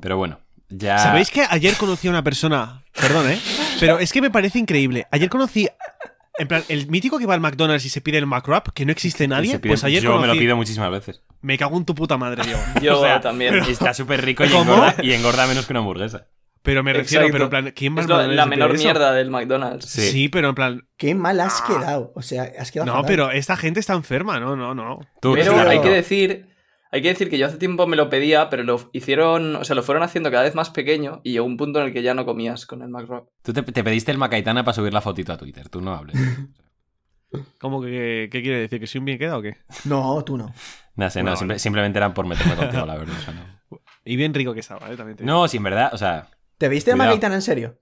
Pero 0.02 0.18
bueno, 0.18 0.40
ya... 0.70 0.98
¿Sabéis 0.98 1.30
que 1.30 1.46
ayer 1.50 1.76
conocí 1.76 2.08
a 2.08 2.12
una 2.12 2.24
persona? 2.24 2.84
Perdón, 3.00 3.30
¿eh? 3.30 3.40
Pero 3.80 4.00
es 4.00 4.12
que 4.12 4.22
me 4.22 4.30
parece 4.32 4.60
increíble. 4.60 5.08
Ayer 5.12 5.30
conocí. 5.30 5.68
En 6.40 6.48
plan, 6.48 6.64
el 6.68 6.88
mítico 6.88 7.20
que 7.20 7.28
va 7.28 7.36
al 7.36 7.42
McDonald's 7.42 7.86
y 7.86 7.90
se 7.90 8.02
pide 8.02 8.18
el 8.18 8.26
McWrap, 8.26 8.70
que 8.74 8.86
no 8.86 8.92
existe 8.92 9.28
nadie. 9.28 9.60
Pide- 9.60 9.68
Pues 9.70 9.84
ayer 9.84 10.02
Yo 10.02 10.18
me 10.20 10.26
lo 10.28 10.34
pido 10.34 10.56
muchísimas 10.56 10.90
veces. 10.90 11.22
Me 11.42 11.58
cago 11.60 11.78
en 11.78 11.86
tu 11.86 11.94
puta 11.94 12.18
madre, 12.18 12.42
Diego. 12.44 12.60
Yo 12.82 13.00
O 13.00 13.04
sea, 13.04 13.22
también. 13.22 13.54
Está 13.56 13.94
súper 13.94 14.24
rico 14.26 14.44
y 14.44 14.48
engorda, 14.48 14.96
y 15.04 15.14
engorda 15.14 15.46
menos 15.46 15.66
que 15.68 15.74
una 15.74 15.82
hamburguesa. 15.82 16.26
Pero 16.64 16.82
me 16.82 16.94
refiero, 16.94 17.26
Exacto. 17.26 17.34
pero 17.34 17.44
en 17.44 17.50
plan, 17.66 17.74
¿quién 17.76 17.92
Es 18.00 18.06
McDonald's 18.08 18.36
la 18.36 18.46
menor 18.46 18.74
eso? 18.74 18.84
mierda 18.84 19.12
del 19.12 19.30
McDonald's. 19.30 19.86
Sí. 19.86 20.10
Sí. 20.10 20.30
pero 20.30 20.50
en 20.50 20.56
plan. 20.56 20.88
Qué 20.98 21.14
mal 21.14 21.40
has 21.42 21.62
quedado. 21.62 22.14
O 22.16 22.22
sea, 22.22 22.50
has 22.58 22.72
quedado. 22.72 22.88
No, 22.88 22.94
fatal. 22.94 23.08
pero 23.08 23.32
esta 23.32 23.56
gente 23.58 23.80
está 23.82 23.94
enferma, 23.94 24.40
no, 24.40 24.56
no, 24.56 24.74
no. 24.74 25.02
Tú, 25.22 25.34
Pero 25.34 25.54
claro, 25.54 25.70
hay 25.70 25.82
que 25.82 25.90
decir. 25.90 26.48
Hay 26.94 27.02
que 27.02 27.08
decir 27.10 27.28
que 27.30 27.38
yo 27.40 27.48
hace 27.48 27.58
tiempo 27.58 27.88
me 27.88 27.96
lo 27.98 28.08
pedía, 28.10 28.50
pero 28.52 28.62
lo 28.64 28.90
hicieron, 28.94 29.56
o 29.56 29.64
sea, 29.66 29.76
lo 29.76 29.82
fueron 29.82 30.04
haciendo 30.04 30.30
cada 30.30 30.44
vez 30.44 30.54
más 30.54 30.70
pequeño 30.70 31.22
y 31.24 31.32
llegó 31.34 31.46
un 31.46 31.58
punto 31.58 31.80
en 31.82 31.88
el 31.88 31.94
que 31.94 32.04
ya 32.04 32.14
no 32.14 32.24
comías 32.24 32.66
con 32.68 32.84
el 32.84 32.90
McWrap. 32.90 33.26
tú 33.42 33.52
te, 33.52 33.64
te 33.64 33.84
pediste 33.84 34.12
el 34.12 34.20
Macaitana 34.20 34.64
para 34.64 34.76
subir 34.76 34.94
la 34.94 35.02
fotito 35.02 35.34
a 35.34 35.38
Twitter, 35.38 35.68
tú 35.70 35.82
no 35.82 35.94
hables. 35.96 36.16
¿Cómo 37.60 37.82
que 37.82 38.30
qué 38.32 38.42
quiere 38.44 38.60
decir? 38.60 38.80
¿Que 38.80 38.86
soy 38.88 39.00
un 39.00 39.06
bien 39.06 39.18
queda 39.18 39.38
o 39.38 39.42
qué? 39.42 39.58
No, 39.86 40.24
tú 40.24 40.38
no. 40.38 40.54
No 40.96 41.10
sé, 41.10 41.24
no, 41.24 41.36
simple- 41.36 41.58
simplemente 41.58 41.98
eran 41.98 42.14
por 42.14 42.28
meterme 42.28 42.56
contigo, 42.56 42.86
la 42.86 42.96
verdad. 42.96 43.16
o 43.18 43.22
sea, 43.22 43.34
no. 43.34 43.80
Y 44.06 44.16
bien 44.18 44.34
rico 44.34 44.54
que 44.54 44.60
estaba, 44.60 44.92
¿eh? 44.92 44.96
También 44.98 45.18
te. 45.18 45.24
No, 45.24 45.48
si 45.48 45.58
en 45.58 45.64
verdad, 45.64 45.90
o 45.94 45.98
sea, 45.98 46.28
¿Te 46.60 46.70
viste 46.70 46.92
a 46.92 46.94
Cuidado. 46.94 47.08
Magaitana 47.10 47.36
en 47.36 47.42
serio? 47.42 47.80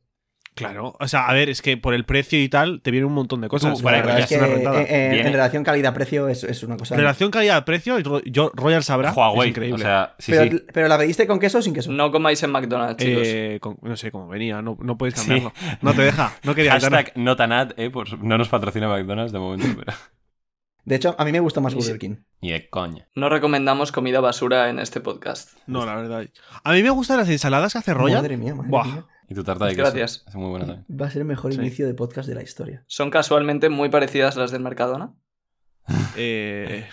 Claro, 0.53 0.97
o 0.99 1.07
sea, 1.07 1.27
a 1.27 1.33
ver, 1.33 1.47
es 1.49 1.61
que 1.61 1.77
por 1.77 1.93
el 1.93 2.03
precio 2.03 2.41
y 2.41 2.49
tal 2.49 2.81
te 2.81 2.91
viene 2.91 3.05
un 3.05 3.13
montón 3.13 3.39
de 3.39 3.47
cosas. 3.47 3.79
Es 3.79 4.27
que 4.27 4.35
eh, 4.35 4.85
eh, 4.89 5.21
en 5.25 5.31
relación 5.31 5.63
calidad-precio 5.63 6.27
es, 6.27 6.43
es 6.43 6.61
una 6.63 6.75
cosa. 6.75 6.97
Relación 6.97 7.31
calidad-precio, 7.31 7.97
y 7.99 8.31
yo, 8.31 8.51
Royal 8.53 8.83
sabrá. 8.83 9.13
Huawei. 9.13 9.47
Es 9.47 9.47
increíble. 9.51 9.75
O 9.75 9.77
sea, 9.87 10.13
sí, 10.19 10.33
pero, 10.33 10.51
sí. 10.57 10.63
pero 10.73 10.87
la 10.89 10.97
pediste 10.97 11.25
con 11.25 11.39
queso 11.39 11.59
o 11.59 11.61
sin 11.61 11.73
queso. 11.73 11.91
No 11.93 12.11
comáis 12.11 12.43
en 12.43 12.51
McDonald's, 12.51 13.01
chicos. 13.01 13.23
Eh, 13.25 13.59
con- 13.61 13.77
no 13.81 13.95
sé 13.95 14.11
cómo 14.11 14.27
venía, 14.27 14.61
no, 14.61 14.77
no 14.81 14.97
puedes 14.97 15.15
Sí. 15.15 15.27
cambiarlo. 15.27 15.53
No 15.81 15.93
te 15.93 16.01
deja, 16.01 16.33
no 16.43 16.53
quería 16.53 16.73
Hashtag 16.73 17.13
notanat, 17.15 17.71
eh, 17.79 17.89
por- 17.89 18.21
no 18.21 18.37
nos 18.37 18.49
patrocina 18.49 18.89
McDonald's 18.89 19.31
de 19.31 19.39
momento, 19.39 19.67
pero... 19.85 19.97
De 20.83 20.95
hecho, 20.95 21.15
a 21.17 21.25
mí 21.25 21.31
me 21.31 21.39
gusta 21.39 21.61
más 21.61 21.73
Y. 21.73 21.75
Burger 21.75 21.99
King. 21.99 22.15
Ni 22.41 22.51
de 22.51 22.67
coña. 22.67 23.07
No 23.15 23.29
recomendamos 23.29 23.91
comida 23.91 24.19
basura 24.19 24.67
en 24.69 24.79
este 24.79 24.99
podcast. 24.99 25.51
No, 25.67 25.85
la 25.85 25.95
verdad. 25.95 26.25
A 26.63 26.71
mí 26.73 26.81
me 26.81 26.89
gustan 26.89 27.17
las 27.17 27.29
ensaladas 27.29 27.71
que 27.73 27.79
hace 27.79 27.93
Royal. 27.93 28.17
Madre 28.21 28.35
mía, 28.35 28.55
madre 28.55 28.69
Buah. 28.69 28.85
mía. 28.85 29.05
Y 29.31 29.33
tu 29.33 29.45
tarta 29.45 29.65
de 29.65 29.71
queso. 29.71 29.83
Gracias. 29.83 30.25
Es 30.27 30.35
muy 30.35 30.49
buena 30.49 30.65
también. 30.65 30.85
Va 31.01 31.05
a 31.05 31.09
ser 31.09 31.21
el 31.21 31.27
mejor 31.27 31.53
Sí. 31.53 31.59
inicio 31.59 31.87
de 31.87 31.93
podcast 31.93 32.27
de 32.27 32.35
la 32.35 32.43
historia. 32.43 32.83
Son 32.87 33.09
casualmente 33.09 33.69
muy 33.69 33.87
parecidas 33.87 34.35
a 34.35 34.41
las 34.41 34.51
del 34.51 34.61
Mercadona. 34.61 35.13
Eh, 36.17 36.85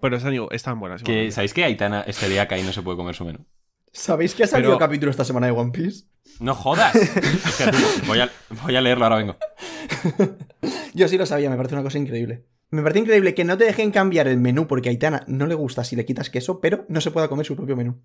pero 0.00 0.16
están, 0.16 0.34
están 0.50 0.80
buenas. 0.80 1.02
Que. 1.04 1.30
¿Sabéis 1.30 1.54
que 1.54 1.62
Aitana 1.64 2.00
es 2.02 2.18
celíaca 2.18 2.58
y 2.58 2.62
no 2.64 2.72
se 2.72 2.82
puede 2.82 2.96
comer 2.96 3.14
su 3.14 3.24
menú? 3.24 3.46
¿Sabéis 3.92 4.34
que 4.34 4.42
ha 4.44 4.46
salido 4.48 4.70
Pero- 4.70 4.78
capítulo 4.78 5.10
esta 5.12 5.24
semana 5.24 5.46
de 5.46 5.52
One 5.52 5.70
Piece? 5.72 6.06
¡No 6.40 6.54
jodas! 6.54 6.92
Tú, 8.02 8.06
voy, 8.06 8.18
a, 8.20 8.30
voy 8.64 8.76
a 8.76 8.80
leerlo, 8.80 9.04
ahora 9.04 9.16
vengo. 9.16 9.36
Yo 10.94 11.08
sí 11.08 11.16
lo 11.16 11.24
sabía, 11.26 11.48
me 11.50 11.56
parece 11.56 11.74
una 11.74 11.82
cosa 11.84 11.98
increíble. 11.98 12.44
Me 12.70 12.82
parece 12.82 12.98
increíble 13.00 13.34
que 13.34 13.44
no 13.44 13.56
te 13.56 13.64
dejen 13.64 13.90
cambiar 13.92 14.28
el 14.28 14.38
menú 14.38 14.66
porque 14.66 14.88
a 14.88 14.92
Aitana 14.92 15.22
no 15.26 15.46
le 15.46 15.54
gusta 15.54 15.84
si 15.84 15.96
le 15.96 16.04
quitas 16.04 16.28
queso, 16.30 16.60
pero 16.60 16.84
no 16.88 17.00
se 17.00 17.10
pueda 17.10 17.28
comer 17.28 17.46
su 17.46 17.56
propio 17.56 17.76
menú. 17.76 18.02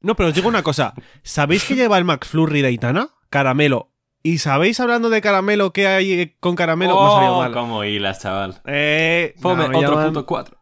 No, 0.00 0.14
pero 0.16 0.28
os 0.30 0.34
digo 0.34 0.48
una 0.48 0.62
cosa. 0.62 0.94
¿Sabéis 1.22 1.64
que 1.64 1.74
lleva 1.74 1.98
el 1.98 2.04
McFlurry 2.04 2.62
de 2.62 2.68
Aitana? 2.68 3.08
Caramelo. 3.28 3.92
¿Y 4.22 4.38
sabéis, 4.38 4.80
hablando 4.80 5.08
de 5.08 5.20
caramelo, 5.22 5.72
qué 5.72 5.86
hay 5.86 6.36
con 6.40 6.54
caramelo? 6.56 6.94
¡Oh, 6.96 7.38
mal. 7.40 7.52
cómo 7.52 7.84
hilas, 7.84 8.20
chaval! 8.20 8.60
Eh, 8.66 9.34
Fome, 9.38 9.62
no, 9.64 9.68
me 9.70 9.76
otro 9.78 10.02
punto 10.02 10.26
cuatro. 10.26 10.58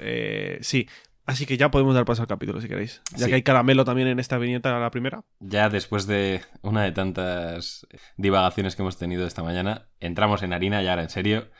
Eh, 0.00 0.58
sí. 0.62 0.88
Así 1.26 1.44
que 1.44 1.58
ya 1.58 1.70
podemos 1.70 1.94
dar 1.94 2.06
paso 2.06 2.22
al 2.22 2.28
capítulo 2.28 2.60
si 2.60 2.68
queréis. 2.68 3.02
Ya 3.12 3.24
Sí. 3.24 3.26
que 3.26 3.34
hay 3.34 3.42
caramelo 3.42 3.84
también 3.84 4.08
en 4.08 4.18
esta 4.18 4.38
viñeta, 4.38 4.78
la 4.78 4.90
primera. 4.90 5.22
Ya 5.40 5.68
después 5.68 6.06
de 6.06 6.40
una 6.62 6.82
de 6.84 6.92
tantas 6.92 7.86
divagaciones 8.16 8.74
que 8.76 8.82
hemos 8.82 8.96
tenido 8.96 9.26
esta 9.26 9.42
mañana, 9.42 9.88
entramos 10.00 10.42
en 10.42 10.54
harina, 10.54 10.82
ya 10.82 10.90
ahora 10.90 11.02
en 11.02 11.10
serio. 11.10 11.50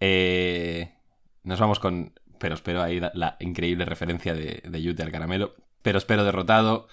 Eh, 0.00 0.94
nos 1.42 1.60
vamos 1.60 1.78
con. 1.78 2.14
Pero 2.38 2.54
espero 2.54 2.82
ahí 2.82 2.98
la, 2.98 3.10
la 3.14 3.36
increíble 3.40 3.84
referencia 3.84 4.32
de, 4.32 4.62
de 4.66 4.82
Yute 4.82 5.02
al 5.02 5.12
caramelo. 5.12 5.54
Pero 5.82 5.98
espero 5.98 6.24
derrotado. 6.24 6.88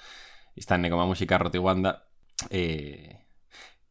Están 0.56 0.82
Nekomamushi, 0.82 1.27
Carrot 1.27 1.53
y 1.56 1.60
Wanda. 1.60 2.08
Eh, 2.50 3.20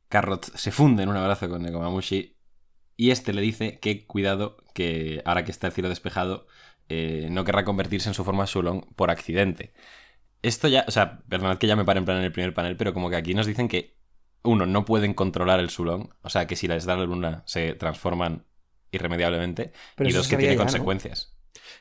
Carrot 0.08 0.44
se 0.56 0.72
funde 0.72 1.02
en 1.02 1.08
un 1.08 1.16
abrazo 1.16 1.48
con 1.48 1.62
Nekomamushi. 1.62 2.36
Y 2.96 3.10
este 3.10 3.32
le 3.32 3.42
dice 3.42 3.78
que 3.78 4.06
cuidado, 4.06 4.56
que 4.72 5.22
ahora 5.24 5.44
que 5.44 5.50
está 5.50 5.66
el 5.66 5.72
cielo 5.72 5.88
despejado, 5.88 6.46
eh, 6.88 7.28
no 7.30 7.44
querrá 7.44 7.64
convertirse 7.64 8.08
en 8.08 8.14
su 8.14 8.24
forma 8.24 8.44
Shulong 8.46 8.94
por 8.94 9.10
accidente. 9.10 9.74
Esto 10.42 10.68
ya, 10.68 10.84
o 10.86 10.90
sea, 10.90 11.20
perdonad 11.28 11.58
que 11.58 11.66
ya 11.66 11.76
me 11.76 11.84
pare 11.84 11.98
en 11.98 12.04
plan 12.04 12.18
en 12.18 12.24
el 12.24 12.32
primer 12.32 12.54
panel, 12.54 12.76
pero 12.76 12.94
como 12.94 13.10
que 13.10 13.16
aquí 13.16 13.34
nos 13.34 13.46
dicen 13.46 13.68
que, 13.68 13.96
uno, 14.42 14.66
no 14.66 14.84
pueden 14.84 15.12
controlar 15.12 15.58
el 15.60 15.70
Sulong, 15.70 16.10
o 16.22 16.28
sea, 16.28 16.46
que 16.46 16.56
si 16.56 16.68
les 16.68 16.84
da 16.84 16.96
la 16.96 17.04
luna 17.04 17.42
se 17.46 17.74
transforman 17.74 18.44
irremediablemente, 18.92 19.72
Pero 19.96 20.08
y 20.08 20.12
dos, 20.12 20.28
que 20.28 20.36
tiene 20.36 20.54
ya, 20.54 20.58
¿no? 20.58 20.64
consecuencias. 20.64 21.36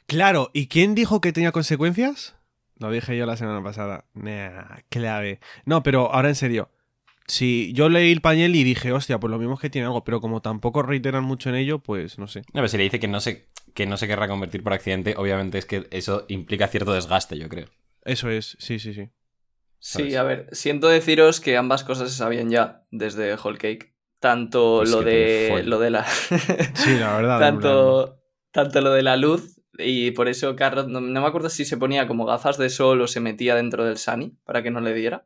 Claro, 0.07 0.49
¿y 0.53 0.67
quién 0.67 0.95
dijo 0.95 1.21
que 1.21 1.31
tenía 1.31 1.51
consecuencias? 1.51 2.34
Lo 2.79 2.91
dije 2.91 3.17
yo 3.17 3.25
la 3.25 3.37
semana 3.37 3.63
pasada. 3.63 4.05
Nah, 4.13 4.79
clave. 4.89 5.39
No, 5.65 5.83
pero 5.83 6.13
ahora 6.13 6.29
en 6.29 6.35
serio. 6.35 6.69
Si 7.27 7.73
yo 7.73 7.89
leí 7.89 8.11
el 8.11 8.21
pañel 8.21 8.55
y 8.55 8.63
dije, 8.63 8.91
hostia, 8.91 9.19
pues 9.19 9.31
lo 9.31 9.39
mismo 9.39 9.55
es 9.55 9.59
que 9.59 9.69
tiene 9.69 9.87
algo, 9.87 10.03
pero 10.03 10.21
como 10.21 10.41
tampoco 10.41 10.83
reiteran 10.83 11.23
mucho 11.23 11.49
en 11.49 11.55
ello, 11.55 11.79
pues 11.79 12.19
no 12.19 12.27
sé. 12.27 12.41
No, 12.41 12.55
pero 12.55 12.67
si 12.67 12.77
le 12.77 12.83
dice 12.83 12.99
que 12.99 13.07
no 13.07 13.19
se, 13.19 13.47
que 13.73 13.87
no 13.87 13.97
se 13.97 14.07
querrá 14.07 14.27
convertir 14.27 14.61
por 14.61 14.73
accidente, 14.73 15.15
obviamente 15.17 15.57
es 15.57 15.65
que 15.65 15.87
eso 15.89 16.25
implica 16.27 16.67
cierto 16.67 16.93
desgaste, 16.93 17.39
yo 17.39 17.49
creo. 17.49 17.65
Eso 18.03 18.29
es, 18.29 18.55
sí, 18.59 18.77
sí, 18.77 18.93
sí. 18.93 19.09
Sí, 19.79 20.15
a 20.15 20.23
ver, 20.23 20.47
siento 20.51 20.87
deciros 20.87 21.39
que 21.39 21.57
ambas 21.57 21.83
cosas 21.83 22.11
se 22.11 22.17
sabían 22.17 22.49
ya 22.49 22.85
desde 22.91 23.35
Whole 23.35 23.57
Cake. 23.57 23.95
tanto 24.19 24.83
lo 24.83 25.01
de 25.01 25.63
lo 25.65 25.79
de 25.79 25.89
la 25.91 26.05
Sí, 26.05 26.97
la 26.99 27.15
verdad. 27.15 27.39
tanto, 27.39 28.19
tanto 28.51 28.81
lo 28.81 28.91
de 28.91 29.03
la 29.03 29.15
luz 29.17 29.54
y 29.79 30.11
por 30.11 30.27
eso 30.27 30.55
Carrot, 30.55 30.87
no, 30.87 31.01
no 31.01 31.21
me 31.21 31.27
acuerdo 31.27 31.49
si 31.49 31.65
se 31.65 31.77
ponía 31.77 32.07
como 32.07 32.25
gafas 32.25 32.57
de 32.57 32.69
sol 32.69 33.01
o 33.01 33.07
se 33.07 33.19
metía 33.19 33.55
dentro 33.55 33.85
del 33.85 33.97
Sunny 33.97 34.37
para 34.43 34.63
que 34.63 34.71
no 34.71 34.81
le 34.81 34.93
diera. 34.93 35.25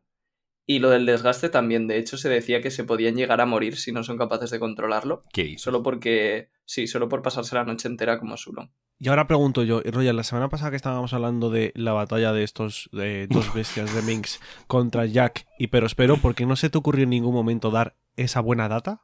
Y 0.66 0.78
lo 0.78 0.92
del 0.92 1.08
desgaste 1.08 1.50
también, 1.50 1.88
de 1.88 1.98
hecho 1.98 2.16
se 2.16 2.30
decía 2.30 2.62
que 2.62 2.70
se 2.70 2.84
podían 2.84 3.16
llegar 3.16 3.42
a 3.42 3.48
morir 3.48 3.76
si 3.76 3.92
no 3.92 4.04
son 4.04 4.20
capaces 4.20 4.52
de 4.52 4.60
controlarlo, 4.60 5.24
¿Qué 5.34 5.58
solo 5.58 5.82
porque, 5.82 6.52
sí, 6.64 6.86
solo 6.86 7.10
por 7.10 7.24
pasarse 7.24 7.56
la 7.56 7.64
noche 7.64 7.88
entera 7.88 8.20
como 8.20 8.38
Sulon. 8.38 8.72
Y 9.00 9.08
ahora 9.08 9.26
pregunto 9.26 9.64
yo, 9.64 9.82
y 9.84 9.90
Roger, 9.90 10.14
la 10.14 10.24
semana 10.24 10.50
pasada 10.50 10.70
que 10.70 10.76
estábamos 10.76 11.12
hablando 11.14 11.50
de 11.50 11.72
la 11.74 11.94
batalla 11.94 12.34
de 12.34 12.44
estos 12.44 12.88
de 12.92 13.26
dos 13.32 13.52
bestias 13.52 13.96
de 13.96 14.04
Minx 14.04 14.40
contra 14.68 15.08
Jack 15.08 15.48
y 15.58 15.68
Perospero, 15.68 16.18
¿por 16.18 16.36
qué 16.36 16.46
no 16.46 16.56
se 16.56 16.70
te 16.70 16.78
ocurrió 16.78 17.06
en 17.06 17.10
ningún 17.10 17.34
momento 17.34 17.72
dar 17.72 17.96
esa 18.16 18.40
buena 18.40 18.70
data? 18.70 19.02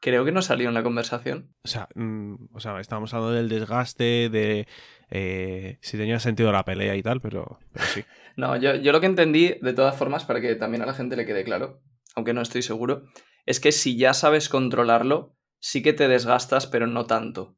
Creo 0.00 0.24
que 0.24 0.32
no 0.32 0.42
salió 0.42 0.68
en 0.68 0.74
la 0.74 0.82
conversación. 0.82 1.54
O 1.64 1.68
sea, 1.68 1.88
mm, 1.94 2.34
o 2.54 2.60
sea 2.60 2.78
estábamos 2.80 3.12
hablando 3.14 3.34
del 3.34 3.48
desgaste, 3.48 4.28
de 4.30 4.66
eh, 5.10 5.78
si 5.80 5.96
tenía 5.96 6.18
sentido 6.20 6.52
la 6.52 6.64
pelea 6.64 6.96
y 6.96 7.02
tal, 7.02 7.20
pero, 7.20 7.58
pero 7.72 7.84
sí. 7.86 8.04
No, 8.36 8.54
yo, 8.56 8.74
yo 8.74 8.92
lo 8.92 9.00
que 9.00 9.06
entendí, 9.06 9.54
de 9.62 9.72
todas 9.72 9.96
formas, 9.96 10.24
para 10.26 10.40
que 10.42 10.54
también 10.56 10.82
a 10.82 10.86
la 10.86 10.92
gente 10.94 11.16
le 11.16 11.24
quede 11.24 11.42
claro, 11.44 11.80
aunque 12.14 12.34
no 12.34 12.42
estoy 12.42 12.60
seguro, 12.62 13.04
es 13.46 13.60
que 13.60 13.72
si 13.72 13.96
ya 13.96 14.12
sabes 14.12 14.48
controlarlo, 14.50 15.34
sí 15.58 15.82
que 15.82 15.94
te 15.94 16.06
desgastas, 16.06 16.66
pero 16.66 16.86
no 16.86 17.06
tanto. 17.06 17.56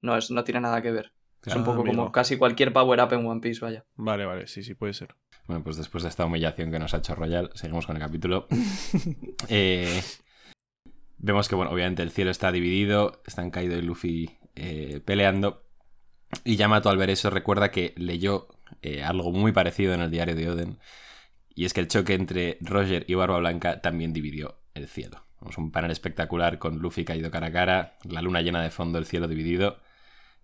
No, 0.00 0.16
es, 0.16 0.30
no 0.30 0.44
tiene 0.44 0.60
nada 0.60 0.82
que 0.82 0.92
ver. 0.92 1.12
Es 1.44 1.54
un 1.56 1.62
Ah, 1.62 1.64
poco 1.64 1.80
amigo. 1.80 1.96
como 1.96 2.12
casi 2.12 2.36
cualquier 2.36 2.72
power 2.72 3.00
up 3.02 3.12
en 3.12 3.26
One 3.26 3.40
Piece, 3.40 3.60
vaya. 3.60 3.84
Vale, 3.96 4.24
vale, 4.24 4.46
sí, 4.46 4.62
sí, 4.62 4.74
puede 4.74 4.94
ser. 4.94 5.14
Bueno, 5.48 5.64
pues 5.64 5.76
después 5.76 6.02
de 6.04 6.08
esta 6.10 6.24
humillación 6.24 6.70
que 6.70 6.78
nos 6.78 6.94
ha 6.94 6.98
hecho 6.98 7.14
Royal, 7.16 7.50
seguimos 7.54 7.84
con 7.86 7.96
el 7.96 8.02
capítulo. 8.02 8.46
Eh, 9.48 10.00
vemos 11.24 11.48
que, 11.48 11.54
bueno, 11.54 11.70
obviamente 11.70 12.02
el 12.02 12.10
cielo 12.10 12.30
está 12.30 12.52
dividido, 12.52 13.22
están 13.26 13.50
Kaido 13.50 13.76
y 13.76 13.82
Luffy 13.82 14.38
eh, 14.54 15.00
peleando. 15.04 15.64
Y 16.44 16.56
Yamato 16.56 16.90
al 16.90 16.98
ver 16.98 17.10
eso 17.10 17.30
recuerda 17.30 17.70
que 17.70 17.94
leyó 17.96 18.48
eh, 18.82 19.02
algo 19.02 19.32
muy 19.32 19.52
parecido 19.52 19.94
en 19.94 20.00
el 20.00 20.10
diario 20.10 20.34
de 20.34 20.50
Oden. 20.50 20.78
Y 21.54 21.64
es 21.64 21.72
que 21.72 21.80
el 21.80 21.88
choque 21.88 22.14
entre 22.14 22.58
Roger 22.60 23.04
y 23.08 23.14
Barba 23.14 23.38
Blanca 23.38 23.80
también 23.80 24.12
dividió 24.12 24.60
el 24.74 24.88
cielo. 24.88 25.24
Vemos 25.40 25.56
un 25.58 25.70
panel 25.70 25.90
espectacular 25.90 26.58
con 26.58 26.78
Luffy 26.78 27.04
caído 27.04 27.30
cara 27.30 27.48
a 27.48 27.52
cara, 27.52 27.98
la 28.04 28.22
luna 28.22 28.42
llena 28.42 28.62
de 28.62 28.70
fondo, 28.70 28.98
el 28.98 29.06
cielo 29.06 29.28
dividido. 29.28 29.78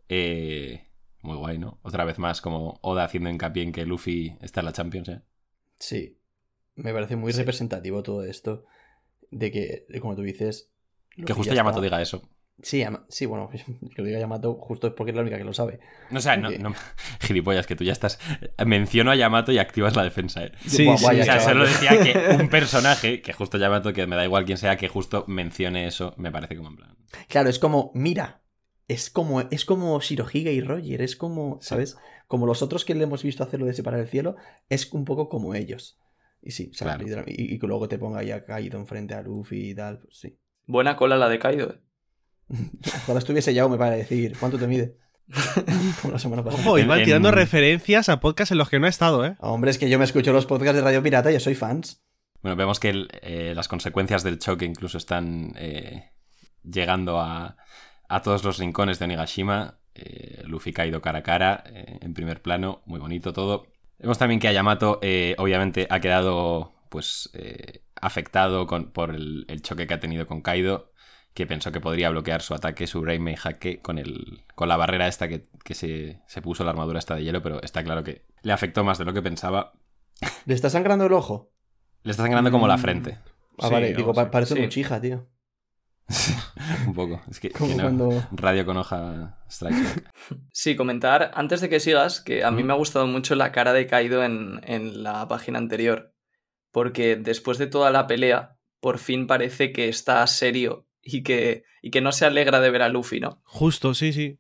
Eh, 0.09 0.87
muy 1.23 1.37
guay, 1.37 1.59
¿no? 1.59 1.79
Otra 1.83 2.05
vez 2.05 2.19
más 2.19 2.41
como 2.41 2.79
Oda 2.83 3.05
haciendo 3.05 3.29
hincapié 3.29 3.63
en 3.65 3.73
que 3.73 3.85
Luffy 3.85 4.37
está 4.41 4.61
en 4.61 4.67
la 4.67 4.73
Champions, 4.73 5.09
¿eh? 5.09 5.23
Sí. 5.79 6.19
Me 6.77 6.93
parece 6.93 7.17
muy 7.17 7.33
representativo 7.33 8.03
todo 8.03 8.25
esto. 8.25 8.65
De 9.31 9.51
que, 9.51 9.87
como 10.01 10.17
tú 10.17 10.23
dices. 10.23 10.70
Que 11.27 11.33
justo 11.33 11.53
ya 11.53 11.59
Yamato 11.59 11.79
está- 11.79 11.85
diga 11.97 12.03
eso. 12.03 12.29
Sí, 12.63 12.85
sí, 13.09 13.25
bueno, 13.25 13.49
que 13.95 14.03
lo 14.03 14.05
diga 14.07 14.19
Yamato 14.19 14.55
justo 14.55 14.87
es 14.89 14.93
porque 14.93 15.13
es 15.13 15.17
la 15.17 15.23
única 15.23 15.39
que 15.39 15.45
lo 15.45 15.55
sabe. 15.55 15.81
No, 16.11 16.19
o 16.19 16.23
sea, 16.23 16.37
no, 16.37 16.51
no- 16.51 16.75
gilipollas, 17.21 17.67
que 17.67 17.75
tú 17.77 17.85
ya 17.85 17.93
estás. 17.93 18.19
Menciono 18.67 19.11
a 19.11 19.17
Yamato 19.17 19.51
y 19.53 19.59
activas 19.59 19.97
la 19.97 20.05
defensa, 20.05 20.45
¿eh? 20.45 20.53
Sí, 20.67 20.85
Buah, 20.85 20.99
sí, 20.99 21.21
o 21.21 21.25
sea, 21.25 21.41
solo 21.41 21.65
decía 21.67 21.91
que 22.03 22.37
un 22.43 22.49
personaje, 22.51 23.23
que 23.23 23.33
justo 23.33 23.57
Yamato, 23.57 23.93
que 23.95 24.07
me 24.07 24.17
da 24.17 24.25
igual 24.25 24.45
quién 24.45 24.59
sea, 24.59 24.77
que 24.77 24.89
justo 24.89 25.25
mencione 25.27 25.87
eso, 25.87 26.13
me 26.19 26.31
parece 26.31 26.57
como 26.57 26.69
en 26.69 26.77
plan. 26.77 26.97
Claro, 27.29 27.49
es 27.49 27.59
como, 27.59 27.93
mira, 27.95 28.43
es 28.89 29.09
como, 29.09 29.41
es 29.41 29.65
como 29.65 29.99
Shirohige 30.01 30.53
y 30.53 30.61
Roger, 30.61 31.01
es 31.01 31.17
como, 31.17 31.59
Sí. 31.63 31.69
¿sabes? 31.69 31.97
Como 32.27 32.45
los 32.47 32.61
otros 32.63 32.85
que 32.85 32.95
le 32.95 33.05
hemos 33.05 33.23
visto 33.23 33.43
hacerlo 33.43 33.67
de 33.67 33.73
separar 33.73 34.01
el 34.01 34.09
cielo, 34.09 34.37
es 34.69 34.93
un 34.93 35.05
poco 35.07 35.29
como 35.31 35.55
ellos. 35.55 35.99
Y 36.43 36.51
sí, 36.53 36.71
o 36.73 36.75
sea, 36.75 36.97
Claro. 36.99 37.25
y, 37.27 37.55
y 37.55 37.59
que 37.59 37.67
luego 37.67 37.89
te 37.89 37.99
ponga 37.99 38.23
ya 38.23 38.45
caído 38.45 38.79
enfrente 38.79 39.15
a 39.15 39.23
Luffy 39.23 39.71
y 39.71 39.75
tal, 39.75 39.99
pues 40.01 40.19
sí. 40.19 40.39
Buena 40.71 40.97
cola 40.97 41.17
la 41.17 41.29
de 41.29 41.39
Kaido. 41.39 41.71
eh. 41.71 41.81
Ojalá 43.05 43.19
estuviese 43.19 43.53
Yao, 43.55 43.69
me 43.69 43.77
para 43.79 43.93
decir, 43.93 44.37
¿cuánto 44.39 44.59
te 44.59 44.67
mide? 44.67 44.97
Como 46.03 46.13
la 46.13 46.19
semana 46.19 46.43
pasada. 46.45 46.63
Ojo, 46.63 46.79
Iván 46.79 47.01
En- 47.01 47.05
tirando 47.05 47.29
en- 47.29 47.35
referencias 47.35 48.09
a 48.09 48.21
podcasts 48.21 48.53
en 48.53 48.59
los 48.59 48.69
que 48.69 48.79
no 48.81 48.87
ha 48.87 48.89
estado, 48.89 49.25
¿eh? 49.25 49.37
Hombre, 49.41 49.71
es 49.71 49.79
que 49.79 49.89
yo 49.91 49.99
me 49.99 50.05
escucho 50.05 50.33
los 50.33 50.47
podcasts 50.47 50.77
de 50.77 50.83
Radio 50.83 51.03
Pirata 51.03 51.31
y 51.31 51.35
yo 51.35 51.41
soy 51.41 51.55
fans. 51.55 52.03
Bueno, 52.43 52.57
vemos 52.57 52.81
que 52.81 52.91
el- 52.91 53.09
eh, 53.23 53.53
las 53.55 53.69
consecuencias 53.69 54.23
del 54.23 54.39
choque 54.39 54.65
incluso 54.65 54.97
están 54.99 55.53
eh, 55.57 56.11
llegando 56.65 57.21
a, 57.21 57.57
a 58.09 58.23
todos 58.23 58.45
los 58.45 58.59
rincones 58.59 58.99
de 58.99 59.05
Onigashima. 59.07 59.79
Eh, 59.95 60.43
Luffy 60.47 60.73
caído 60.73 61.01
cara 61.03 61.19
a 61.19 61.23
cara, 61.23 61.65
eh, 61.67 61.99
en 62.01 62.15
primer 62.15 62.43
plano, 62.43 62.83
muy 62.87 62.99
bonito 63.01 63.33
todo. 63.33 63.67
Vemos 63.99 64.19
también 64.19 64.41
que 64.41 64.49
a 64.49 64.53
Yamato, 64.53 64.99
eh, 65.03 65.35
obviamente, 65.39 65.87
ha 65.91 66.01
quedado 66.01 66.73
pues 66.89 67.29
eh, 67.35 67.83
afectado 68.01 68.67
con- 68.67 68.91
por 68.93 69.11
el, 69.15 69.45
el 69.49 69.63
choque 69.63 69.87
que 69.87 69.95
ha 69.95 70.01
tenido 70.01 70.27
con 70.27 70.43
Kaido, 70.43 70.93
que 71.35 71.47
pensó 71.47 71.71
que 71.73 71.81
podría 71.81 72.11
bloquear 72.11 72.43
su 72.43 72.55
ataque, 72.55 72.87
su 72.87 73.05
Rainmail 73.05 73.37
jaque, 73.37 73.81
con, 73.81 73.99
el, 73.99 74.43
con 74.55 74.69
la 74.69 74.77
barrera 74.77 75.07
esta 75.07 75.29
que, 75.29 75.49
que 75.65 75.75
se, 75.75 76.21
se 76.27 76.43
puso, 76.43 76.65
la 76.65 76.71
armadura 76.71 76.99
esta 76.99 77.15
de 77.15 77.23
hielo, 77.25 77.43
pero 77.43 77.63
está 77.63 77.85
claro 77.85 78.03
que 78.03 78.25
le 78.43 78.53
afectó 78.53 78.83
más 78.85 78.99
de 78.99 79.05
lo 79.05 79.13
que 79.13 79.23
pensaba. 79.23 79.73
¿Le 80.47 80.55
está 80.55 80.71
sangrando 80.71 81.07
el 81.07 81.13
ojo? 81.13 81.53
Le 82.03 82.11
está 82.11 82.23
sangrando 82.25 82.51
como 82.51 82.67
la 82.67 82.77
Mm. 82.77 82.81
frente. 82.81 83.19
Ah, 83.59 83.67
Sí, 83.69 83.73
vale, 83.75 83.93
digo, 83.95 84.13
pa- 84.15 84.31
parece 84.31 84.55
Sí. 84.55 84.61
un 84.81 85.01
tío. 85.01 85.29
Un 86.87 86.95
poco. 86.95 87.21
Es 87.31 87.39
que, 87.39 87.51
Como 87.51 87.71
que 87.71 87.77
no. 87.77 87.83
cuando... 87.85 88.25
Radio 88.33 88.65
con 88.67 88.77
hoja 88.77 89.39
strike. 89.49 90.11
Sí, 90.53 90.75
comentar, 90.77 91.31
antes 91.35 91.61
de 91.61 91.69
que 91.69 91.79
sigas, 91.79 92.21
que 92.21 92.43
a 92.43 92.51
mí 92.51 92.65
me 92.65 92.73
ha 92.73 92.77
gustado 92.77 93.07
mucho 93.07 93.35
la 93.37 93.53
cara 93.53 93.73
de 93.73 93.87
Kaido 93.87 94.25
en, 94.25 94.61
en 94.65 95.03
la 95.05 95.29
página 95.29 95.59
anterior. 95.59 96.10
Porque 96.71 97.17
después 97.17 97.59
de 97.59 97.67
toda 97.67 97.91
la 97.91 98.07
pelea, 98.07 98.57
por 98.81 98.99
fin 98.99 99.27
parece 99.27 99.73
que 99.73 99.89
está 99.89 100.27
serio 100.27 100.87
y 101.03 101.23
que, 101.23 101.65
y 101.83 101.91
que 101.91 102.01
no 102.01 102.13
se 102.13 102.27
alegra 102.27 102.61
de 102.61 102.71
ver 102.71 102.83
a 102.83 102.89
Luffy, 102.89 103.21
¿no? 103.21 103.41
Justo, 103.45 103.95
sí, 103.95 104.13
sí. 104.13 104.39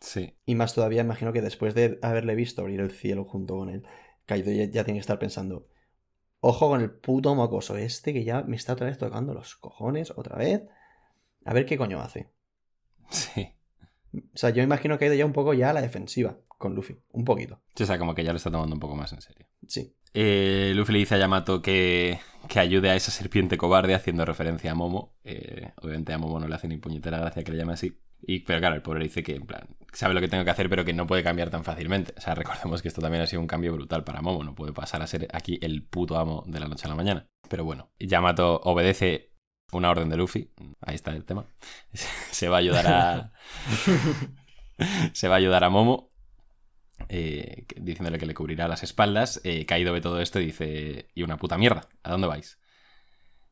Sí. 0.00 0.34
Y 0.46 0.54
más 0.54 0.74
todavía, 0.74 1.02
imagino 1.02 1.32
que 1.32 1.42
después 1.42 1.74
de 1.74 1.98
haberle 2.02 2.34
visto 2.34 2.62
abrir 2.62 2.80
el 2.80 2.90
cielo 2.90 3.24
junto 3.24 3.56
con 3.56 3.68
él, 3.68 3.84
Kaido 4.26 4.50
ya, 4.50 4.64
ya 4.64 4.84
tiene 4.84 4.98
que 4.98 5.02
estar 5.02 5.18
pensando, 5.18 5.68
ojo 6.40 6.68
con 6.68 6.80
el 6.80 6.90
puto 6.90 7.34
mocoso 7.34 7.76
este 7.76 8.12
que 8.12 8.24
ya 8.24 8.42
me 8.42 8.56
está 8.56 8.72
otra 8.72 8.86
vez 8.86 8.98
tocando 8.98 9.34
los 9.34 9.56
cojones, 9.56 10.12
otra 10.16 10.36
vez. 10.36 10.62
A 11.44 11.52
ver 11.52 11.66
qué 11.66 11.76
coño 11.76 12.00
hace. 12.00 12.30
Sí. 13.10 13.54
O 14.12 14.36
sea, 14.36 14.50
yo 14.50 14.62
imagino 14.62 14.98
que 14.98 15.04
ha 15.04 15.08
ido 15.08 15.16
ya 15.16 15.26
un 15.26 15.32
poco 15.32 15.54
ya 15.54 15.70
a 15.70 15.72
la 15.72 15.82
defensiva 15.82 16.38
con 16.48 16.74
Luffy. 16.74 16.98
Un 17.12 17.24
poquito. 17.24 17.60
Sí, 17.74 17.84
O 17.84 17.86
sea, 17.86 17.98
como 17.98 18.14
que 18.14 18.24
ya 18.24 18.32
lo 18.32 18.36
está 18.36 18.50
tomando 18.50 18.74
un 18.74 18.80
poco 18.80 18.96
más 18.96 19.12
en 19.12 19.22
serio. 19.22 19.46
Sí. 19.66 19.94
Eh, 20.14 20.72
Luffy 20.74 20.92
le 20.92 20.98
dice 21.00 21.14
a 21.14 21.18
Yamato 21.18 21.62
que, 21.62 22.20
que 22.48 22.60
ayude 22.60 22.90
a 22.90 22.96
esa 22.96 23.10
serpiente 23.10 23.56
cobarde 23.56 23.94
haciendo 23.94 24.24
referencia 24.24 24.72
a 24.72 24.74
Momo. 24.74 25.14
Eh, 25.24 25.72
obviamente 25.76 26.12
a 26.12 26.18
Momo 26.18 26.40
no 26.40 26.48
le 26.48 26.54
hace 26.54 26.68
ni 26.68 26.76
puñetera 26.78 27.18
gracia 27.18 27.44
que 27.44 27.52
le 27.52 27.58
llame 27.58 27.74
así. 27.74 27.98
Y, 28.22 28.40
pero 28.40 28.60
claro, 28.60 28.74
el 28.74 28.82
pobre 28.82 29.02
dice 29.02 29.22
que 29.22 29.34
en 29.34 29.46
plan, 29.46 29.66
sabe 29.92 30.14
lo 30.14 30.20
que 30.20 30.28
tengo 30.28 30.44
que 30.44 30.50
hacer, 30.50 30.68
pero 30.68 30.84
que 30.84 30.92
no 30.92 31.06
puede 31.06 31.22
cambiar 31.22 31.50
tan 31.50 31.64
fácilmente. 31.64 32.12
O 32.16 32.20
sea, 32.20 32.34
recordemos 32.34 32.82
que 32.82 32.88
esto 32.88 33.00
también 33.00 33.22
ha 33.22 33.26
sido 33.26 33.40
un 33.40 33.46
cambio 33.46 33.72
brutal 33.72 34.04
para 34.04 34.20
Momo. 34.20 34.44
No 34.44 34.54
puede 34.54 34.72
pasar 34.72 35.02
a 35.02 35.06
ser 35.06 35.28
aquí 35.32 35.58
el 35.62 35.82
puto 35.82 36.18
amo 36.18 36.44
de 36.46 36.60
la 36.60 36.68
noche 36.68 36.86
a 36.86 36.88
la 36.88 36.96
mañana. 36.96 37.26
Pero 37.48 37.64
bueno, 37.64 37.90
Yamato 37.98 38.60
obedece 38.64 39.32
una 39.72 39.90
orden 39.90 40.08
de 40.08 40.16
Luffy. 40.16 40.52
Ahí 40.80 40.94
está 40.94 41.12
el 41.12 41.24
tema. 41.24 41.46
Se 41.92 42.48
va 42.48 42.56
a 42.56 42.60
ayudar 42.60 42.86
a. 42.86 43.32
se 45.12 45.28
va 45.28 45.34
a 45.34 45.38
ayudar 45.38 45.64
a 45.64 45.70
Momo. 45.70 46.09
Eh, 47.08 47.66
diciéndole 47.76 48.18
que 48.18 48.26
le 48.26 48.34
cubrirá 48.34 48.68
las 48.68 48.82
espaldas. 48.82 49.40
Eh, 49.44 49.66
Kaido 49.66 49.92
ve 49.92 50.00
todo 50.00 50.20
esto 50.20 50.40
y 50.40 50.46
dice: 50.46 51.08
Y 51.14 51.22
una 51.22 51.36
puta 51.36 51.58
mierda, 51.58 51.88
¿a 52.02 52.10
dónde 52.10 52.26
vais? 52.26 52.58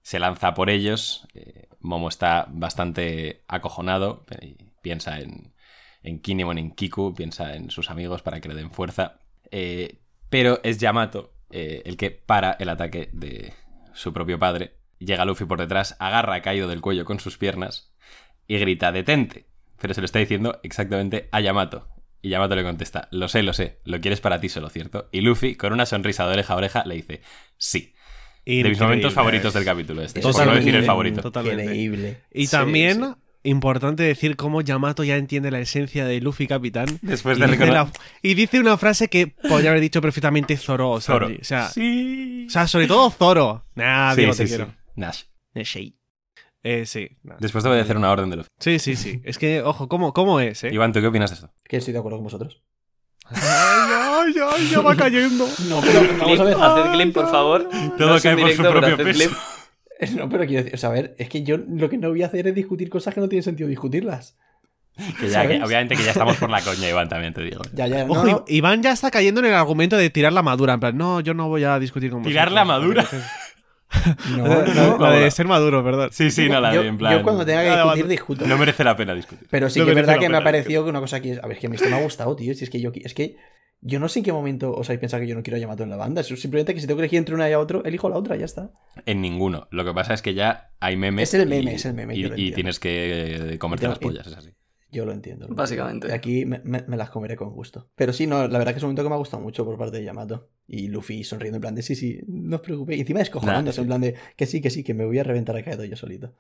Se 0.03 0.19
lanza 0.19 0.55
por 0.55 0.71
ellos. 0.71 1.27
eh, 1.35 1.69
Momo 1.81 2.09
está 2.09 2.47
bastante 2.51 3.45
acojonado. 3.49 4.25
piensa 4.83 5.21
en, 5.21 5.55
en 6.03 6.21
Kinemon, 6.21 6.59
en 6.59 6.73
Kiku, 6.73 7.15
piensa 7.15 7.55
en 7.55 7.71
sus 7.71 7.91
amigos 7.91 8.23
para 8.23 8.41
que 8.41 8.49
le 8.49 8.55
den 8.55 8.71
fuerza. 8.71 9.21
Pero 10.31 10.61
es 10.63 10.79
Yamato 10.79 11.35
el 11.51 11.97
que 11.97 12.11
para 12.11 12.53
el 12.53 12.69
ataque 12.69 13.11
de 13.13 13.55
su 13.95 14.13
propio 14.13 14.39
padre. 14.39 14.77
Llega 14.99 15.25
Luffy 15.25 15.45
por 15.45 15.61
detrás, 15.61 15.97
agarra 16.01 16.35
a 16.35 16.43
Kaido 16.43 16.69
del 16.69 16.81
cuello 16.81 17.05
con 17.05 17.21
sus 17.21 17.39
piernas 17.39 17.95
y 18.47 18.59
grita: 18.59 18.93
¡Detente! 18.93 19.47
Pero 19.81 19.95
se 19.95 20.01
lo 20.01 20.07
está 20.07 20.19
diciendo 20.19 20.59
exactamente 20.65 21.29
a 21.31 21.41
Yamato. 21.41 21.89
Y 22.23 22.31
Yamato 22.31 22.57
le 22.57 22.63
contesta: 22.65 23.09
Lo 23.13 23.29
sé, 23.29 23.43
lo 23.43 23.53
sé, 23.53 23.79
lo 23.85 24.01
quieres 24.01 24.21
para 24.21 24.41
ti 24.41 24.49
solo, 24.49 24.69
¿cierto? 24.71 25.09
Y 25.13 25.21
Luffy, 25.21 25.55
con 25.55 25.73
una 25.73 25.87
sonrisa 25.87 26.27
de 26.27 26.33
oreja 26.33 26.55
a 26.55 26.57
oreja, 26.57 26.85
le 26.87 26.97
dice: 26.97 27.21
Sí. 27.57 27.95
De 28.45 28.65
mis 28.65 28.81
momentos 28.81 29.13
favoritos 29.13 29.53
del 29.53 29.65
capítulo 29.65 30.03
este. 30.03 30.21
Por 30.21 30.35
no 30.47 30.53
es 30.53 30.59
decir 30.59 30.75
el 30.75 30.85
favorito. 30.85 31.21
Totalmente. 31.21 31.65
Increíble. 31.65 32.23
Y 32.33 32.47
Sí, 32.47 32.51
también, 32.53 33.05
sí. 33.05 33.51
importante 33.51 34.03
decir 34.05 34.37
cómo 34.37 34.63
Yamato 34.63 35.05
ya 35.05 35.17
entiende 35.17 35.51
la 35.51 35.61
esencia 35.61 36.07
de 36.07 36.19
Luffy 36.23 36.47
Capitán. 36.47 36.99
Después 37.03 37.37
y, 37.37 37.43
de 37.43 37.47
dice 37.49 37.67
la- 37.67 37.93
y 38.23 38.33
dice 38.35 38.59
una 38.59 38.79
frase 38.79 39.09
que 39.09 39.27
podría 39.27 39.69
haber 39.71 39.83
dicho 39.83 40.01
perfectamente 40.01 40.57
Zoro. 40.57 40.91
o 40.93 41.01
Zoro. 41.03 41.29
Sea, 41.43 41.69
Sí. 41.69 42.47
o 42.49 42.51
sea, 42.51 42.67
sobre 42.67 42.87
todo 42.87 43.11
Zoro. 43.11 43.67
Nah, 43.75 44.13
Sí, 44.15 44.17
Diego, 44.23 44.33
sí, 44.33 44.39
te 44.39 44.47
sí. 44.49 44.55
quiero. 44.57 44.75
Nash. 44.97 45.25
Eh, 46.63 46.87
sí. 46.87 47.01
Eh, 47.01 47.09
sí. 47.11 47.17
nah. 47.23 47.37
Después 47.39 47.65
de 47.65 47.71
obedecer 47.71 47.97
una 47.97 48.11
orden 48.11 48.31
de 48.31 48.37
Luffy. 48.37 48.49
Sí, 48.59 48.79
sí, 48.79 48.97
sí. 48.97 49.21
Es 49.25 49.39
que, 49.39 49.63
ojo, 49.63 49.89
¿cómo, 49.89 50.13
cómo 50.13 50.41
es, 50.41 50.65
eh? 50.65 50.71
Iván, 50.73 50.93
¿tú 50.93 51.01
qué 51.01 51.07
opinas 51.07 51.31
de 51.31 51.35
esto? 51.35 51.51
Que 51.65 51.77
estoy 51.79 51.93
de 51.93 51.99
acuerdo 52.01 52.19
con 52.19 52.25
vosotros. 52.25 52.63
Ay, 53.31 53.41
ay, 53.41 54.35
ay, 54.53 54.69
ya 54.71 54.81
va 54.81 54.97
cayendo. 54.97 55.47
No, 55.69 55.81
pero 55.81 56.01
Clip, 56.01 56.57
haced 56.61 56.93
clip, 56.93 57.15
por 57.15 57.31
favor. 57.31 57.69
Todo 57.99 58.15
No 58.15 58.21
cae 58.21 58.37
por 58.37 58.53
su 58.53 58.63
propio 58.63 58.97
peso. 58.97 59.31
No, 60.17 60.29
pero 60.29 60.47
quiero 60.47 60.63
decir, 60.63 60.75
o 60.75 60.79
sea, 60.79 60.91
a 60.91 60.93
ver, 60.93 61.17
es 61.19 61.29
que 61.29 61.43
yo 61.43 61.57
lo 61.57 61.89
que 61.91 61.99
no 61.99 62.09
voy 62.11 62.23
a 62.23 62.27
hacer 62.27 62.47
es 62.47 62.55
discutir 62.55 62.89
cosas 62.89 63.15
que 63.15 63.21
no 63.21 63.29
tienen 63.29 63.43
sentido 63.43 63.69
discutirlas. 63.69 64.37
Que 65.21 65.29
ya, 65.29 65.43
obviamente 65.65 65.95
que 65.97 66.03
ya 66.03 66.11
estamos 66.11 66.37
por 66.37 66.51
la 66.51 66.61
coña, 66.61 66.89
Iván, 66.89 67.09
también 67.09 67.33
te 67.33 67.43
digo. 67.43 67.63
Ya, 67.73 67.87
ya, 67.87 68.05
no, 68.05 68.13
Ojo, 68.13 68.25
no. 68.27 68.45
Iván 68.49 68.83
ya 68.83 68.93
está 68.93 69.11
cayendo 69.11 69.41
en 69.41 69.47
el 69.47 69.55
argumento 69.55 69.97
de 69.97 70.11
tirar 70.11 70.33
la 70.33 70.43
madura. 70.43 70.75
En 70.75 70.81
plan, 70.81 70.97
no, 70.97 71.21
yo 71.21 71.35
no 71.35 71.49
voy 71.49 71.65
a 71.65 71.79
discutir 71.79 72.11
con 72.11 72.23
¿Tirar 72.23 72.49
vosotros. 72.49 72.55
la 72.55 72.65
madura? 72.65 73.07
No, 74.37 74.47
No, 74.47 74.75
no, 74.75 74.99
la 74.99 75.11
de 75.13 75.31
ser 75.31 75.47
maduro, 75.47 75.83
perdón. 75.83 76.11
Sí, 76.13 76.31
sí, 76.31 76.49
no, 76.49 76.61
la 76.61 76.75
yo, 76.75 76.83
de 76.83 76.89
en 76.89 76.99
plan. 76.99 77.17
yo 77.19 77.23
cuando 77.23 77.45
tenga 77.47 77.63
que 77.63 77.71
discutir, 77.71 78.03
vale. 78.03 78.09
discuto. 78.09 78.47
No 78.47 78.59
merece 78.59 78.85
la 78.85 78.97
pena 78.97 79.15
discutir. 79.15 79.47
Pero 79.51 79.71
sí 79.71 79.79
No 79.81 79.85
que 79.87 79.93
es 79.93 79.97
verdad 79.97 80.15
la 80.15 80.19
que 80.21 80.29
me 80.29 80.37
ha 80.37 80.45
parecido 80.45 80.85
que 80.85 80.91
una 80.91 81.01
cosa 81.01 81.21
que 81.21 81.33
es. 81.33 81.39
A 81.39 81.47
ver, 81.47 81.53
es 81.57 81.61
que 81.61 81.67
a 81.67 81.71
mí 81.71 81.77
esto 81.77 81.89
me 81.89 81.97
ha 81.97 82.03
gustado, 82.03 82.37
tío. 82.37 82.55
Si 82.55 82.65
es 82.65 82.71
que 82.71 82.81
yo. 82.81 82.91
Es 82.95 83.15
que 83.15 83.37
yo 83.81 84.01
no 84.01 84.09
sé 84.09 84.19
en 84.19 84.25
qué 84.25 84.33
momento 84.33 84.73
os 84.75 84.89
habéis 84.91 85.01
pensado 85.01 85.21
que 85.23 85.29
yo 85.29 85.35
no 85.37 85.43
quiero 85.43 85.57
a 85.57 85.61
Yamato 85.61 85.85
en 85.85 85.91
la 85.91 85.97
banda. 85.97 86.21
Es 86.21 86.27
simplemente 86.27 86.75
que 86.75 86.81
si 86.81 86.87
tengo 86.87 86.99
que 86.99 87.03
elegir 87.05 87.19
entre 87.19 87.35
una 87.35 87.49
y 87.49 87.55
otro, 87.55 87.85
elijo 87.85 88.09
la 88.09 88.17
otra, 88.17 88.35
ya 88.37 88.45
está. 88.45 88.73
En 89.07 89.21
ninguno. 89.21 89.69
Lo 89.71 89.85
que 89.85 89.93
pasa 89.95 90.15
es 90.15 90.21
que 90.23 90.35
ya 90.35 90.71
hay 90.81 90.97
memes. 90.97 91.33
Es 91.33 91.41
el 91.41 91.49
meme, 91.49 91.71
y- 91.73 91.75
es 91.77 91.85
el 91.87 91.95
meme, 91.95 92.15
Y, 92.17 92.53
tienes 92.53 92.81
que 92.81 93.57
comerte 93.61 93.87
Y 93.87 93.89
tengo- 93.89 93.93
las 93.93 93.99
pollas, 94.01 94.27
es 94.27 94.37
así. 94.37 94.51
Yo 94.91 95.05
lo 95.05 95.13
entiendo. 95.13 95.47
lo 95.49 95.55
Básicamente. 95.55 96.13
aquí 96.13 96.47
me, 96.47 96.61
me- 96.65 96.85
me 96.89 96.97
las 96.97 97.11
comeré 97.11 97.37
con 97.37 97.51
gusto. 97.51 97.91
Pero 97.95 98.13
sí, 98.13 98.27
no, 98.27 98.49
la 98.49 98.59
verdad 98.59 98.73
que 98.73 98.79
es 98.79 98.83
un 98.83 98.89
momento 98.89 99.03
que 99.03 99.09
me 99.11 99.15
ha 99.15 99.19
gustado 99.19 99.43
mucho 99.43 99.65
por 99.65 99.77
parte 99.77 99.99
de 99.99 100.05
Yamato. 100.05 100.49
Y 100.67 100.89
Luffy 100.89 101.25
sonriendo 101.25 101.57
en 101.57 101.61
plan 101.63 101.75
de 101.75 101.83
sí, 101.83 101.95
sí, 101.95 102.21
no 102.27 102.57
os 102.57 102.63
preocupéis. 102.63 102.99
Y 102.99 103.01
encima 103.03 103.19
descojonándose 103.21 103.81
Nah, 103.81 103.83
sí. 103.83 103.83
en 103.83 103.87
plan 103.89 104.01
de 104.01 104.15
que 104.37 104.47
sí, 104.47 104.61
que 104.63 104.71
sí, 104.71 104.83
que 104.85 104.95
me 104.95 105.05
voy 105.05 105.19
a 105.19 105.25
reventar 105.25 105.57
a 105.57 105.63
Kaido 105.63 105.85
yo 105.85 105.97
solito. 105.97 106.33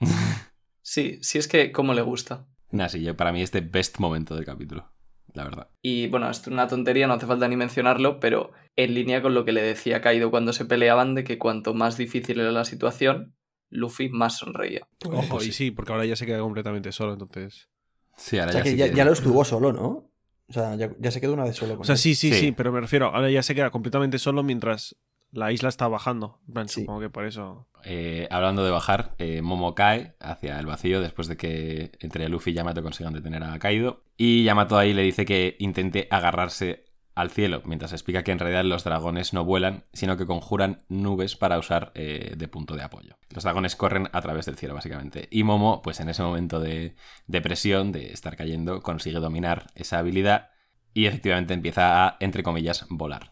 Sí, 0.82 1.18
sí 1.20 1.38
es 1.38 1.48
que 1.48 1.72
como 1.72 1.94
le 1.94 2.02
gusta. 2.02 2.46
Nah, 2.70 2.88
sí, 2.88 3.02
yo- 3.02 3.16
para 3.16 3.32
mí 3.32 3.42
este 3.42 3.60
best 3.60 3.98
momento 3.98 4.36
del 4.36 4.44
capítulo. 4.44 4.92
La 5.34 5.42
verdad. 5.44 5.68
Y 5.82 6.06
bueno, 6.08 6.30
esto 6.30 6.48
es 6.48 6.54
una 6.54 6.68
tontería, 6.68 7.06
no 7.08 7.14
hace 7.14 7.26
falta 7.26 7.46
ni 7.48 7.56
mencionarlo, 7.56 8.20
pero 8.20 8.52
en 8.76 8.94
línea 8.94 9.20
con 9.20 9.34
lo 9.34 9.44
que 9.44 9.52
le 9.52 9.62
decía 9.62 10.00
Kaido 10.00 10.30
cuando 10.30 10.52
se 10.52 10.64
peleaban 10.64 11.14
de 11.14 11.24
que 11.24 11.38
cuanto 11.38 11.74
más 11.74 11.98
difícil 11.98 12.40
era 12.40 12.52
la 12.52 12.64
situación, 12.64 13.34
Luffy 13.68 14.08
más 14.08 14.38
sonreía. 14.38 14.86
Ojo, 15.10 15.42
y 15.42 15.52
sí, 15.52 15.72
porque 15.72 15.92
ahora 15.92 16.06
ya 16.06 16.16
se 16.16 16.24
queda 16.24 16.38
completamente 16.38 16.92
solo, 16.92 17.12
entonces. 17.14 17.68
Sí, 18.16 18.38
ahora 18.38 18.50
O 18.50 18.52
sea 18.52 18.60
ya 18.60 18.64
que 18.64 18.70
sí 18.70 18.76
ya, 18.76 18.88
que- 18.90 18.94
ya 18.96 19.04
lo 19.04 19.12
estuvo 19.12 19.44
solo, 19.44 19.72
¿no? 19.72 20.10
O 20.48 20.52
sea, 20.52 20.74
ya, 20.76 20.90
ya 20.98 21.10
se 21.10 21.20
quedó 21.20 21.34
una 21.34 21.44
vez 21.44 21.56
solo 21.56 21.72
con 21.74 21.82
O 21.82 21.84
sea, 21.84 21.94
él. 21.94 21.98
sí, 21.98 22.14
sí, 22.14 22.32
Sí. 22.32 22.38
sí, 22.40 22.52
pero 22.52 22.72
me 22.72 22.80
refiero, 22.80 23.06
ahora 23.14 23.30
ya 23.30 23.42
se 23.42 23.54
queda 23.54 23.70
completamente 23.70 24.18
solo 24.18 24.42
mientras 24.42 24.96
la 25.32 25.50
isla 25.52 25.68
está 25.68 25.88
bajando. 25.88 26.38
Sí. 26.66 26.80
Supongo 26.82 27.00
que 27.00 27.10
por 27.10 27.26
eso. 27.26 27.66
Eh, 27.84 28.28
hablando 28.30 28.64
de 28.64 28.70
bajar, 28.70 29.14
eh, 29.18 29.42
Momo 29.42 29.74
cae 29.74 30.14
hacia 30.20 30.58
el 30.60 30.66
vacío 30.66 31.00
después 31.00 31.26
de 31.28 31.36
que 31.36 31.92
entre 32.00 32.28
Luffy 32.28 32.52
y 32.52 32.54
Yamato 32.54 32.82
consigan 32.82 33.12
detener 33.12 33.42
a 33.44 33.58
Kaido. 33.58 34.04
Y 34.16 34.44
Yamato 34.44 34.78
ahí 34.78 34.94
le 34.94 35.02
dice 35.02 35.24
que 35.26 35.56
intente 35.58 36.06
agarrarse 36.10 36.85
al 37.16 37.30
cielo, 37.30 37.62
mientras 37.64 37.92
explica 37.92 38.22
que 38.22 38.30
en 38.30 38.38
realidad 38.38 38.64
los 38.64 38.84
dragones 38.84 39.32
no 39.32 39.44
vuelan, 39.44 39.86
sino 39.92 40.16
que 40.16 40.26
conjuran 40.26 40.84
nubes 40.88 41.34
para 41.34 41.58
usar 41.58 41.90
eh, 41.94 42.34
de 42.36 42.46
punto 42.48 42.76
de 42.76 42.82
apoyo. 42.82 43.16
Los 43.30 43.42
dragones 43.42 43.74
corren 43.74 44.08
a 44.12 44.20
través 44.20 44.46
del 44.46 44.56
cielo, 44.56 44.74
básicamente. 44.74 45.26
Y 45.30 45.42
Momo, 45.42 45.82
pues 45.82 45.98
en 46.00 46.08
ese 46.10 46.22
momento 46.22 46.60
de, 46.60 46.94
de 47.26 47.40
presión, 47.40 47.90
de 47.90 48.12
estar 48.12 48.36
cayendo, 48.36 48.82
consigue 48.82 49.18
dominar 49.18 49.66
esa 49.74 49.98
habilidad 49.98 50.50
y 50.92 51.06
efectivamente 51.06 51.54
empieza 51.54 52.06
a, 52.06 52.16
entre 52.20 52.42
comillas, 52.42 52.86
volar. 52.90 53.30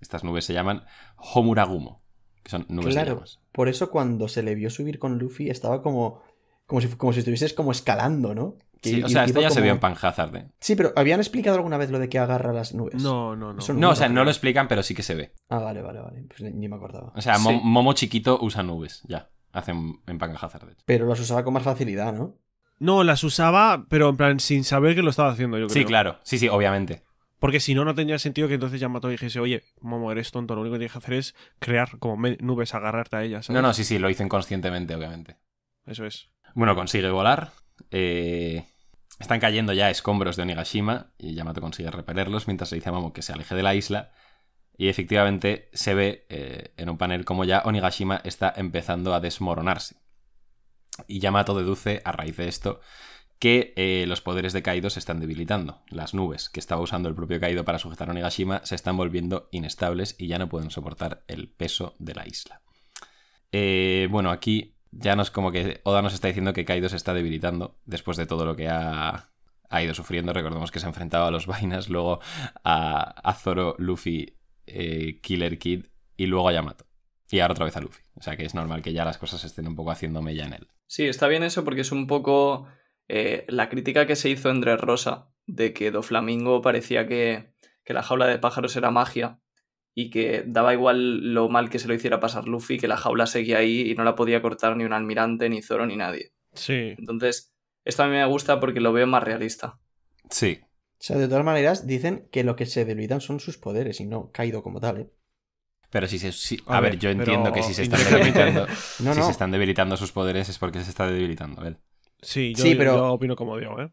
Estas 0.00 0.24
nubes 0.24 0.44
se 0.44 0.52
llaman 0.52 0.84
Homuragumo, 1.16 2.02
que 2.42 2.50
son 2.50 2.66
nubes 2.68 2.96
de 2.96 3.02
Claro, 3.02 3.14
llamas. 3.14 3.40
por 3.52 3.68
eso 3.68 3.90
cuando 3.90 4.26
se 4.28 4.42
le 4.42 4.54
vio 4.54 4.70
subir 4.70 4.98
con 4.98 5.18
Luffy 5.18 5.50
estaba 5.50 5.82
como 5.82 6.22
como 6.66 6.80
si, 6.80 6.88
como 6.88 7.12
si 7.12 7.18
estuvieses 7.20 7.52
como 7.52 7.72
escalando, 7.72 8.34
¿no? 8.34 8.56
Que 8.80 8.90
Sí, 8.90 9.02
o 9.02 9.08
sea, 9.08 9.24
esto 9.24 9.40
ya 9.40 9.50
se 9.50 9.60
vio 9.60 9.72
en 9.72 9.78
Panhazard. 9.78 10.34
¿eh? 10.36 10.48
Sí, 10.58 10.74
pero 10.74 10.92
¿habían 10.96 11.20
explicado 11.20 11.56
alguna 11.56 11.76
vez 11.76 11.90
lo 11.90 11.98
de 11.98 12.08
que 12.08 12.18
agarra 12.18 12.52
las 12.52 12.74
nubes? 12.74 13.02
No, 13.02 13.36
no, 13.36 13.52
no. 13.52 13.58
Eso 13.58 13.74
No, 13.74 13.80
no 13.80 13.90
o 13.90 13.96
sea, 13.96 14.08
no 14.08 14.24
lo 14.24 14.30
explican, 14.30 14.68
pero 14.68 14.82
sí 14.82 14.94
que 14.94 15.02
se 15.02 15.14
ve. 15.14 15.32
Ah, 15.50 15.58
vale, 15.58 15.82
vale, 15.82 16.00
vale. 16.00 16.22
Pues 16.28 16.40
ni, 16.40 16.52
ni 16.52 16.68
me 16.68 16.76
acordaba. 16.76 17.12
O 17.14 17.20
sea, 17.20 17.38
Mo-. 17.38 17.60
Momo 17.62 17.92
chiquito 17.92 18.38
usa 18.40 18.62
nubes, 18.62 19.02
ya. 19.06 19.28
Hacen 19.52 20.00
en 20.06 20.18
Panhazard. 20.18 20.76
Pero 20.86 21.06
las 21.06 21.20
usaba 21.20 21.44
con 21.44 21.52
más 21.54 21.62
facilidad, 21.62 22.12
¿no? 22.14 22.38
No, 22.78 23.04
las 23.04 23.22
usaba, 23.24 23.84
pero 23.90 24.08
en 24.08 24.16
plan, 24.16 24.40
sin 24.40 24.64
saber 24.64 24.94
que 24.94 25.02
lo 25.02 25.10
estaba 25.10 25.30
haciendo, 25.32 25.58
yo 25.58 25.66
creo. 25.66 25.74
Sí, 25.74 25.84
claro. 25.84 26.18
Sí, 26.22 26.38
sí, 26.38 26.48
obviamente. 26.48 27.02
Porque 27.38 27.60
si 27.60 27.74
no, 27.74 27.84
no 27.84 27.94
tendría 27.94 28.18
sentido 28.18 28.48
que 28.48 28.54
entonces 28.54 28.80
Yamato 28.80 29.08
dijese, 29.08 29.40
oye, 29.40 29.62
Momo, 29.80 30.12
eres 30.12 30.30
tonto, 30.30 30.54
lo 30.54 30.60
único 30.62 30.74
que 30.74 30.78
tienes 30.80 30.92
que 30.92 30.98
hacer 30.98 31.14
es 31.14 31.34
crear 31.58 31.98
como 31.98 32.16
nubes, 32.40 32.74
agarrarte 32.74 33.16
a 33.16 33.22
ellas. 33.24 33.46
¿sabes? 33.46 33.60
No, 33.60 33.66
no, 33.66 33.74
sí, 33.74 33.84
sí, 33.84 33.98
lo 33.98 34.08
dicen 34.08 34.28
conscientemente, 34.28 34.94
obviamente. 34.94 35.36
Eso 35.86 36.06
es. 36.06 36.30
Bueno, 36.54 36.74
consigue 36.74 37.10
volar. 37.10 37.50
eh, 37.90 38.66
están 39.20 39.38
cayendo 39.38 39.74
ya 39.74 39.90
escombros 39.90 40.36
de 40.36 40.42
Onigashima 40.42 41.12
y 41.18 41.34
Yamato 41.34 41.60
consigue 41.60 41.90
repelerlos 41.90 42.46
mientras 42.46 42.72
le 42.72 42.76
dice 42.76 42.88
a 42.88 42.92
Momo 42.92 43.12
que 43.12 43.20
se 43.20 43.34
aleje 43.34 43.54
de 43.54 43.62
la 43.62 43.74
isla. 43.74 44.12
Y 44.78 44.88
efectivamente 44.88 45.68
se 45.74 45.92
ve 45.92 46.26
eh, 46.30 46.72
en 46.78 46.88
un 46.88 46.96
panel 46.96 47.26
como 47.26 47.44
ya 47.44 47.60
Onigashima 47.66 48.22
está 48.24 48.52
empezando 48.56 49.14
a 49.14 49.20
desmoronarse. 49.20 49.96
Y 51.06 51.20
Yamato 51.20 51.54
deduce, 51.54 52.00
a 52.06 52.12
raíz 52.12 52.38
de 52.38 52.48
esto, 52.48 52.80
que 53.38 53.74
eh, 53.76 54.06
los 54.08 54.22
poderes 54.22 54.54
de 54.54 54.62
Kaido 54.62 54.88
se 54.88 54.98
están 54.98 55.20
debilitando. 55.20 55.82
Las 55.88 56.14
nubes 56.14 56.48
que 56.48 56.60
estaba 56.60 56.80
usando 56.80 57.10
el 57.10 57.14
propio 57.14 57.38
Kaido 57.38 57.62
para 57.62 57.78
sujetar 57.78 58.08
a 58.08 58.12
Onigashima 58.12 58.62
se 58.64 58.74
están 58.74 58.96
volviendo 58.96 59.50
inestables 59.52 60.16
y 60.18 60.28
ya 60.28 60.38
no 60.38 60.48
pueden 60.48 60.70
soportar 60.70 61.24
el 61.28 61.48
peso 61.50 61.94
de 61.98 62.14
la 62.14 62.26
isla. 62.26 62.62
Eh, 63.52 64.08
bueno, 64.10 64.30
aquí 64.30 64.79
ya 64.92 65.16
nos 65.16 65.30
como 65.30 65.52
que 65.52 65.80
Oda 65.84 66.02
nos 66.02 66.14
está 66.14 66.28
diciendo 66.28 66.52
que 66.52 66.64
Kaido 66.64 66.88
se 66.88 66.96
está 66.96 67.14
debilitando 67.14 67.78
después 67.84 68.16
de 68.16 68.26
todo 68.26 68.44
lo 68.44 68.56
que 68.56 68.68
ha, 68.68 69.30
ha 69.68 69.82
ido 69.82 69.94
sufriendo. 69.94 70.32
Recordemos 70.32 70.70
que 70.70 70.80
se 70.80 70.86
enfrentaba 70.86 71.28
a 71.28 71.30
los 71.30 71.46
vainas, 71.46 71.88
luego 71.88 72.20
a, 72.64 73.34
Zoro, 73.34 73.76
Luffy, 73.78 74.36
eh, 74.66 75.20
Killer 75.20 75.58
Kid 75.58 75.86
y 76.16 76.26
luego 76.26 76.48
a 76.48 76.52
Yamato. 76.52 76.86
Y 77.30 77.38
ahora 77.38 77.52
otra 77.52 77.64
vez 77.64 77.76
a 77.76 77.80
Luffy. 77.80 78.02
O 78.14 78.22
sea 78.22 78.36
que 78.36 78.44
es 78.44 78.54
normal 78.54 78.82
que 78.82 78.92
ya 78.92 79.04
las 79.04 79.18
cosas 79.18 79.44
estén 79.44 79.68
un 79.68 79.76
poco 79.76 79.92
haciendo 79.92 80.20
mella 80.20 80.44
en 80.44 80.54
él. 80.54 80.68
Sí, 80.86 81.06
está 81.06 81.28
bien 81.28 81.44
eso 81.44 81.64
porque 81.64 81.82
es 81.82 81.92
un 81.92 82.08
poco 82.08 82.66
eh, 83.08 83.44
la 83.48 83.68
crítica 83.68 84.06
que 84.06 84.16
se 84.16 84.28
hizo 84.28 84.50
en 84.50 84.62
Rosa 84.62 85.32
de 85.46 85.72
que 85.72 85.92
Doflamingo 85.92 86.60
parecía 86.62 87.06
que, 87.06 87.54
que 87.84 87.94
la 87.94 88.02
jaula 88.02 88.26
de 88.26 88.38
pájaros 88.38 88.74
era 88.74 88.90
magia 88.90 89.40
y 89.94 90.10
que 90.10 90.44
daba 90.46 90.72
igual 90.72 91.34
lo 91.34 91.48
mal 91.48 91.68
que 91.70 91.78
se 91.78 91.88
lo 91.88 91.94
hiciera 91.94 92.20
pasar 92.20 92.46
Luffy, 92.46 92.78
que 92.78 92.88
la 92.88 92.96
jaula 92.96 93.26
seguía 93.26 93.58
ahí 93.58 93.90
y 93.90 93.94
no 93.94 94.04
la 94.04 94.14
podía 94.14 94.40
cortar 94.42 94.76
ni 94.76 94.84
un 94.84 94.92
almirante, 94.92 95.48
ni 95.48 95.62
Zoro, 95.62 95.86
ni 95.86 95.96
nadie. 95.96 96.32
Sí. 96.54 96.94
Entonces, 96.98 97.52
esto 97.84 98.02
a 98.02 98.06
mí 98.06 98.12
me 98.12 98.24
gusta 98.26 98.60
porque 98.60 98.80
lo 98.80 98.92
veo 98.92 99.06
más 99.06 99.22
realista. 99.24 99.78
Sí, 100.30 100.60
O 100.62 100.66
sea, 101.02 101.16
de 101.18 101.28
todas 101.28 101.44
maneras, 101.44 101.86
dicen 101.86 102.28
que 102.30 102.44
lo 102.44 102.56
que 102.56 102.66
se 102.66 102.84
debilitan 102.84 103.20
son 103.20 103.40
sus 103.40 103.58
poderes 103.58 104.00
y 104.00 104.06
no 104.06 104.30
Kaido 104.32 104.62
como 104.62 104.80
tal, 104.80 104.98
¿eh? 105.00 105.10
pero 105.90 106.06
si 106.06 106.18
se... 106.20 106.30
si- 106.30 106.60
A 106.66 106.76
a, 106.76 106.80
ver, 106.80 106.92
ver, 106.92 107.00
yo 107.00 107.08
pero 107.10 107.20
entiendo 107.22 107.52
que 107.52 107.62
si 107.64 107.74
se 107.74 107.82
están 107.82 108.00
debilitando... 108.04 108.66
No, 109.00 109.12
si 109.14 109.22
se 109.22 109.30
están 109.32 109.50
debilitando 109.50 109.96
sus 109.96 110.12
poderes 110.12 110.48
es 110.48 110.58
porque 110.58 110.84
se 110.84 110.90
está 110.90 111.10
debilitando 111.10 111.64
él. 111.66 111.78
Sí, 112.22 112.54
yo, 112.54 112.62
Sí, 112.64 112.74
pero- 112.76 112.94
yo 112.96 113.12
opino 113.14 113.34
como 113.34 113.56
Diego, 113.58 113.80
¿eh? 113.80 113.90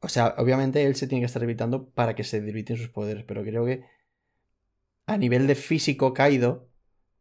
O 0.00 0.08
sea, 0.08 0.34
obviamente 0.38 0.84
él 0.84 0.94
se 0.96 1.06
tiene 1.08 1.22
que 1.22 1.26
estar 1.26 1.40
debilitando 1.40 1.88
para 1.90 2.14
que 2.14 2.22
se 2.24 2.40
debiliten 2.40 2.76
sus 2.76 2.88
poderes, 2.90 3.24
pero 3.24 3.42
creo 3.42 3.64
que 3.64 3.82
a 5.06 5.16
nivel 5.18 5.46
de 5.46 5.54
físico 5.54 6.12
Kaido 6.14 6.68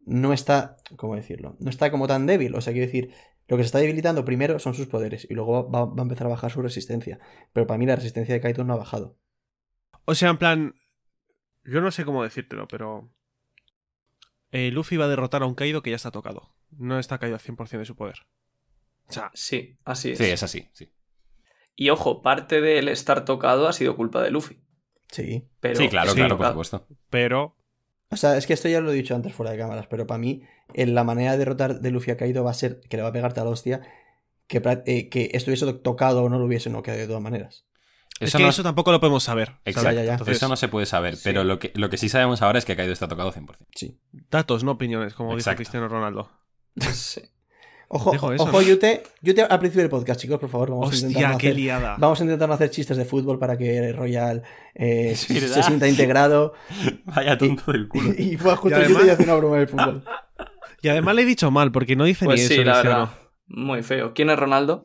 no 0.05 0.33
está, 0.33 0.77
¿cómo 0.97 1.15
decirlo? 1.15 1.55
No 1.59 1.69
está 1.69 1.91
como 1.91 2.07
tan 2.07 2.25
débil. 2.25 2.55
O 2.55 2.61
sea, 2.61 2.73
quiero 2.73 2.87
decir, 2.87 3.13
lo 3.47 3.57
que 3.57 3.63
se 3.63 3.67
está 3.67 3.79
debilitando 3.79 4.25
primero 4.25 4.59
son 4.59 4.73
sus 4.73 4.87
poderes 4.87 5.27
y 5.29 5.33
luego 5.33 5.69
va, 5.69 5.85
va 5.85 6.01
a 6.01 6.03
empezar 6.03 6.27
a 6.27 6.31
bajar 6.31 6.51
su 6.51 6.61
resistencia. 6.61 7.19
Pero 7.53 7.67
para 7.67 7.77
mí 7.77 7.85
la 7.85 7.95
resistencia 7.95 8.33
de 8.33 8.41
Kaido 8.41 8.63
no 8.63 8.73
ha 8.73 8.77
bajado. 8.77 9.17
O 10.05 10.15
sea, 10.15 10.29
en 10.29 10.37
plan. 10.37 10.75
Yo 11.63 11.79
no 11.81 11.91
sé 11.91 12.05
cómo 12.05 12.23
decírtelo, 12.23 12.67
pero. 12.67 13.11
eh, 14.51 14.71
Luffy 14.71 14.97
va 14.97 15.05
a 15.05 15.09
derrotar 15.09 15.43
a 15.43 15.45
un 15.45 15.53
Kaido 15.55 15.83
que 15.83 15.91
ya 15.91 15.95
está 15.95 16.11
tocado. 16.11 16.55
No 16.71 16.97
está 16.99 17.19
caído 17.19 17.35
al 17.35 17.41
100% 17.41 17.77
de 17.79 17.85
su 17.85 17.95
poder. 17.95 18.15
O 19.07 19.13
sea, 19.13 19.29
Sí, 19.33 19.77
así 19.83 20.11
es. 20.11 20.17
Sí, 20.17 20.23
es 20.25 20.41
así, 20.41 20.67
sí. 20.73 20.91
Y 21.75 21.89
ojo, 21.89 22.21
parte 22.21 22.61
del 22.61 22.87
estar 22.87 23.25
tocado 23.25 23.67
ha 23.67 23.73
sido 23.73 23.95
culpa 23.95 24.21
de 24.23 24.31
Luffy. 24.31 24.61
Sí. 25.09 25.47
Pero 25.59 25.75
sí, 25.75 25.89
claro, 25.89 26.11
sí, 26.11 26.15
claro, 26.15 26.37
por 26.37 26.45
claro. 26.45 26.53
supuesto. 26.53 26.87
pero. 27.09 27.57
O 28.11 28.17
sea, 28.17 28.35
es 28.37 28.45
que 28.45 28.53
esto 28.53 28.67
ya 28.67 28.81
lo 28.81 28.91
he 28.91 28.95
dicho 28.95 29.15
antes 29.15 29.33
fuera 29.33 29.51
de 29.51 29.57
cámaras, 29.57 29.87
pero 29.87 30.05
para 30.05 30.17
mí 30.17 30.43
en 30.73 30.93
la 30.95 31.03
manera 31.03 31.31
de 31.33 31.37
derrotar 31.39 31.79
de 31.79 31.91
Luffy 31.91 32.11
a 32.11 32.17
Kaido 32.17 32.43
va 32.43 32.51
a 32.51 32.55
ser 32.55 32.81
que 32.89 32.97
le 32.97 33.03
va 33.03 33.09
a 33.09 33.13
pegar 33.13 33.33
tal 33.33 33.47
hostia 33.47 33.81
que, 34.47 34.61
eh, 34.85 35.09
que 35.09 35.29
estuviese 35.33 35.65
to- 35.65 35.79
tocado 35.79 36.23
o 36.23 36.29
no 36.29 36.37
lo 36.37 36.45
hubiese 36.45 36.69
noqueado 36.69 36.99
de 36.99 37.07
todas 37.07 37.21
maneras. 37.21 37.65
es 38.19 38.27
Eso 38.29 38.37
que 38.37 38.43
no- 38.43 38.49
eso 38.51 38.61
tampoco 38.63 38.91
lo 38.91 38.99
podemos 38.99 39.23
saber. 39.23 39.53
Exacto. 39.65 39.89
Ya, 39.91 39.95
ya, 39.95 40.03
ya. 40.03 40.11
Entonces, 40.13 40.37
Eso 40.37 40.47
no 40.47 40.55
se 40.55 40.67
puede 40.67 40.85
saber, 40.85 41.15
Sí. 41.15 41.21
pero 41.23 41.43
lo 41.43 41.57
que, 41.57 41.71
lo 41.73 41.89
que 41.89 41.97
sí 41.97 42.07
sabemos 42.09 42.41
ahora 42.43 42.59
es 42.59 42.65
que 42.65 42.75
Kaido 42.75 42.93
está 42.93 43.07
tocado 43.07 43.31
100%. 43.31 43.65
Sí. 43.75 43.97
Datos, 44.29 44.63
no 44.63 44.71
opiniones, 44.73 45.13
como 45.15 45.33
Exacto. 45.33 45.51
dice 45.51 45.55
Cristiano 45.57 45.87
Ronaldo. 45.87 46.29
Sí. 46.93 47.21
Ojo, 47.93 48.31
eso. 48.33 48.43
ojo, 48.43 48.61
Yute. 48.61 49.03
Yute 49.21 49.41
al 49.43 49.59
principio 49.59 49.81
del 49.83 49.89
podcast, 49.89 50.19
chicos, 50.21 50.39
por 50.39 50.49
favor. 50.49 50.69
Vamos 50.71 50.91
a 50.91 50.95
intentar 50.95 51.15
Hostia, 51.23 51.31
no 51.33 51.37
qué 51.37 51.47
hacer- 51.47 51.55
liada. 51.57 51.95
Vamos 51.99 52.19
a 52.21 52.23
intentar 52.23 52.47
no 52.47 52.55
hacer 52.55 52.69
chistes 52.69 52.95
de 52.95 53.03
fútbol 53.05 53.37
para 53.37 53.57
que 53.57 53.91
Royal 53.91 54.43
eh, 54.75 55.13
se 55.17 55.63
sienta 55.63 55.87
integrado 55.89 56.53
Vaya 57.05 57.37
tonto 57.37 57.71
del 57.71 57.87
culo. 57.89 58.13
y, 58.17 58.33
y 58.33 58.37
pueda 58.37 58.55
justo 58.55 58.77
Y 58.77 58.81
además- 58.81 58.97
Yute 59.01 59.07
y 59.07 59.09
hacer 59.11 59.25
una 59.25 59.35
broma 59.35 59.57
del 59.57 59.67
fútbol. 59.67 60.03
Y 60.83 60.87
además 60.89 61.13
le 61.13 61.21
he 61.21 61.25
dicho 61.25 61.51
mal, 61.51 61.71
porque 61.71 61.95
no 61.95 62.05
dice 62.05 62.25
Pues 62.25 62.41
ni 62.41 62.47
sí, 62.47 62.53
eso, 62.53 62.63
la 62.63 62.71
Cristiano. 62.73 62.99
verdad. 63.01 63.17
Muy 63.49 63.83
feo. 63.83 64.13
¿Quién 64.15 64.31
es 64.31 64.39
Ronaldo? 64.39 64.83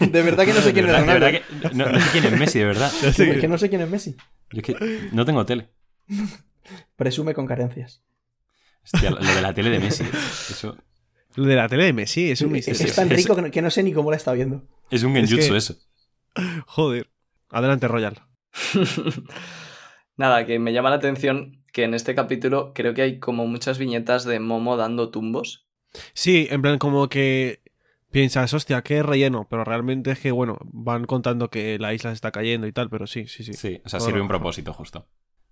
De 0.00 0.22
verdad 0.22 0.44
que 0.46 0.54
no 0.54 0.60
sé 0.60 0.72
quién 0.72 0.86
De 0.86 0.92
es 0.92 0.96
de 0.96 1.00
Ronaldo. 1.02 1.26
verdad 1.26 1.40
que- 1.70 1.74
no, 1.76 1.86
no 1.92 2.00
sé 2.00 2.06
quién 2.12 2.24
es 2.32 2.38
Messi, 2.40 2.58
de 2.60 2.64
verdad. 2.64 2.90
Es 3.02 3.16
que 3.16 3.48
no 3.48 3.58
sé 3.58 3.68
quién 3.68 3.82
es 3.82 3.90
Messi. 3.90 4.16
Yo 4.50 4.60
es 4.60 4.62
que 4.62 5.08
no 5.12 5.26
tengo 5.26 5.44
tele. 5.44 5.68
Presume 6.96 7.34
con 7.34 7.46
carencias. 7.46 8.02
Hostia, 8.84 9.10
lo 9.10 9.16
de 9.18 9.42
la 9.42 9.52
tele 9.52 9.68
de 9.70 9.78
Messi. 9.80 10.04
Eso. 10.04 10.76
Lo 11.36 11.44
de 11.46 11.56
la 11.56 11.68
tele 11.68 11.84
de 11.84 11.92
Messi 11.92 12.30
es 12.30 12.40
un 12.42 12.48
Es, 12.56 12.68
misterio. 12.68 12.86
es 12.86 12.94
tan 12.96 13.10
rico 13.10 13.34
que 13.34 13.42
no, 13.42 13.50
que 13.50 13.62
no 13.62 13.70
sé 13.70 13.82
ni 13.82 13.92
cómo 13.92 14.10
la 14.10 14.16
está 14.16 14.32
viendo. 14.32 14.62
Es 14.90 15.02
un 15.02 15.16
Es 15.16 15.28
genjutsu 15.30 15.52
que- 15.52 15.56
eso. 15.58 15.76
Joder. 16.66 17.10
Adelante, 17.50 17.88
Royal. 17.88 18.22
Nada, 20.16 20.46
que 20.46 20.58
me 20.58 20.72
llama 20.72 20.90
la 20.90 20.96
atención 20.96 21.64
que 21.72 21.84
en 21.84 21.94
este 21.94 22.14
capítulo 22.14 22.72
creo 22.74 22.94
que 22.94 23.02
hay 23.02 23.18
como 23.18 23.46
muchas 23.46 23.78
viñetas 23.78 24.24
de 24.24 24.38
Momo 24.38 24.76
dando 24.76 25.10
tumbos. 25.10 25.66
Sí, 26.12 26.46
en 26.50 26.62
plan 26.62 26.78
como 26.78 27.08
que 27.08 27.62
piensas, 28.12 28.54
hostia, 28.54 28.82
qué 28.82 29.02
relleno, 29.02 29.48
pero 29.50 29.64
realmente 29.64 30.12
es 30.12 30.20
que, 30.20 30.30
bueno, 30.30 30.58
van 30.62 31.04
contando 31.04 31.50
que 31.50 31.78
la 31.80 31.92
isla 31.94 32.10
se 32.10 32.14
está 32.14 32.30
cayendo 32.30 32.66
y 32.68 32.72
tal, 32.72 32.90
pero 32.90 33.06
sí, 33.08 33.26
sí, 33.26 33.42
sí. 33.42 33.54
Sí, 33.54 33.80
o 33.84 33.88
sea, 33.88 33.98
sirve 34.00 34.20
un 34.20 34.28
propósito 34.28 34.72
justo. 34.72 35.08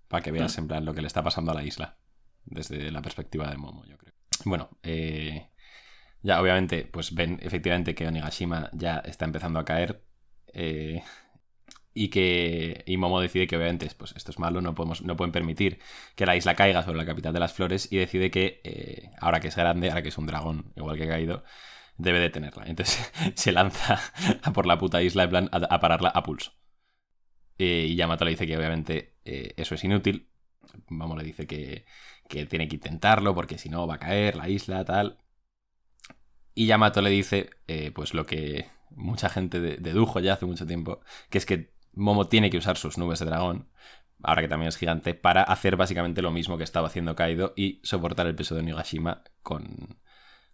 Para 0.07 0.23
que 0.23 0.31
Mm. 0.31 0.35
veas 0.35 0.57
en 0.57 0.67
plan 0.67 0.85
lo 0.85 0.93
que 0.93 1.01
le 1.01 1.07
está 1.07 1.23
pasando 1.23 1.51
a 1.51 1.55
la 1.55 1.63
isla. 1.63 1.97
Desde 2.45 2.91
la 2.91 3.01
perspectiva 3.01 3.49
de 3.49 3.57
Momo, 3.57 3.85
yo 3.85 3.97
creo. 3.97 4.13
Bueno, 4.45 4.69
eh, 4.83 5.49
ya 6.23 6.41
obviamente, 6.41 6.85
pues 6.85 7.13
ven 7.15 7.39
efectivamente 7.43 7.95
que 7.95 8.07
Onigashima 8.07 8.69
ya 8.73 8.97
está 8.99 9.25
empezando 9.25 9.59
a 9.59 9.65
caer. 9.65 10.03
eh, 10.53 11.03
y 11.93 12.09
que. 12.09 12.83
Y 12.87 12.97
Momo 12.97 13.19
decide 13.21 13.47
que 13.47 13.55
obviamente 13.57 13.87
pues, 13.97 14.13
esto 14.15 14.31
es 14.31 14.39
malo, 14.39 14.61
no, 14.61 14.73
podemos, 14.75 15.01
no 15.03 15.15
pueden 15.15 15.31
permitir 15.31 15.79
que 16.15 16.25
la 16.25 16.35
isla 16.35 16.55
caiga 16.55 16.83
sobre 16.83 16.97
la 16.97 17.05
capital 17.05 17.33
de 17.33 17.39
las 17.39 17.53
flores. 17.53 17.91
Y 17.91 17.97
decide 17.97 18.31
que, 18.31 18.61
eh, 18.63 19.11
ahora 19.19 19.39
que 19.39 19.49
es 19.49 19.55
grande, 19.55 19.89
ahora 19.89 20.01
que 20.01 20.09
es 20.09 20.17
un 20.17 20.25
dragón, 20.27 20.73
igual 20.75 20.97
que 20.97 21.07
Kaido, 21.07 21.43
debe 21.97 22.19
detenerla. 22.19 22.65
Entonces 22.67 23.11
se 23.35 23.51
lanza 23.51 23.99
por 24.53 24.65
la 24.65 24.77
puta 24.77 25.01
isla 25.03 25.23
en 25.23 25.29
plan 25.29 25.49
a, 25.51 25.79
pararla 25.79 26.09
a 26.09 26.23
pulso. 26.23 26.53
Eh, 27.57 27.87
y 27.89 27.95
Yamato 27.95 28.25
le 28.25 28.31
dice 28.31 28.47
que 28.47 28.57
obviamente 28.57 29.17
eso 29.23 29.75
es 29.75 29.83
inútil. 29.83 30.29
Vamos, 30.89 31.17
le 31.17 31.23
dice 31.23 31.45
que, 31.47 31.85
que 32.29 32.45
tiene 32.45 32.67
que 32.67 32.75
intentarlo 32.75 33.35
porque 33.35 33.57
si 33.57 33.69
no 33.69 33.87
va 33.87 33.95
a 33.95 33.99
caer 33.99 34.35
la 34.35 34.49
isla, 34.49 34.83
tal. 34.85 35.22
Y 36.55 36.67
Yamato 36.67 37.01
le 37.01 37.09
dice, 37.09 37.49
eh, 37.67 37.91
pues 37.93 38.13
lo 38.13 38.25
que 38.25 38.67
mucha 38.91 39.29
gente 39.29 39.59
de- 39.59 39.77
dedujo 39.77 40.19
ya 40.19 40.33
hace 40.33 40.45
mucho 40.45 40.67
tiempo, 40.67 41.01
que 41.29 41.37
es 41.39 41.45
que 41.45 41.73
Momo 41.93 42.27
tiene 42.27 42.49
que 42.49 42.57
usar 42.57 42.77
sus 42.77 42.97
nubes 42.97 43.19
de 43.19 43.25
dragón, 43.25 43.69
ahora 44.23 44.41
que 44.41 44.47
también 44.47 44.69
es 44.69 44.77
gigante, 44.77 45.13
para 45.13 45.43
hacer 45.43 45.75
básicamente 45.75 46.21
lo 46.21 46.31
mismo 46.31 46.57
que 46.57 46.63
estaba 46.63 46.87
haciendo 46.87 47.15
Kaido 47.15 47.53
y 47.55 47.79
soportar 47.83 48.27
el 48.27 48.35
peso 48.35 48.55
de 48.55 48.61
Onigashima 48.61 49.23
con, 49.41 49.99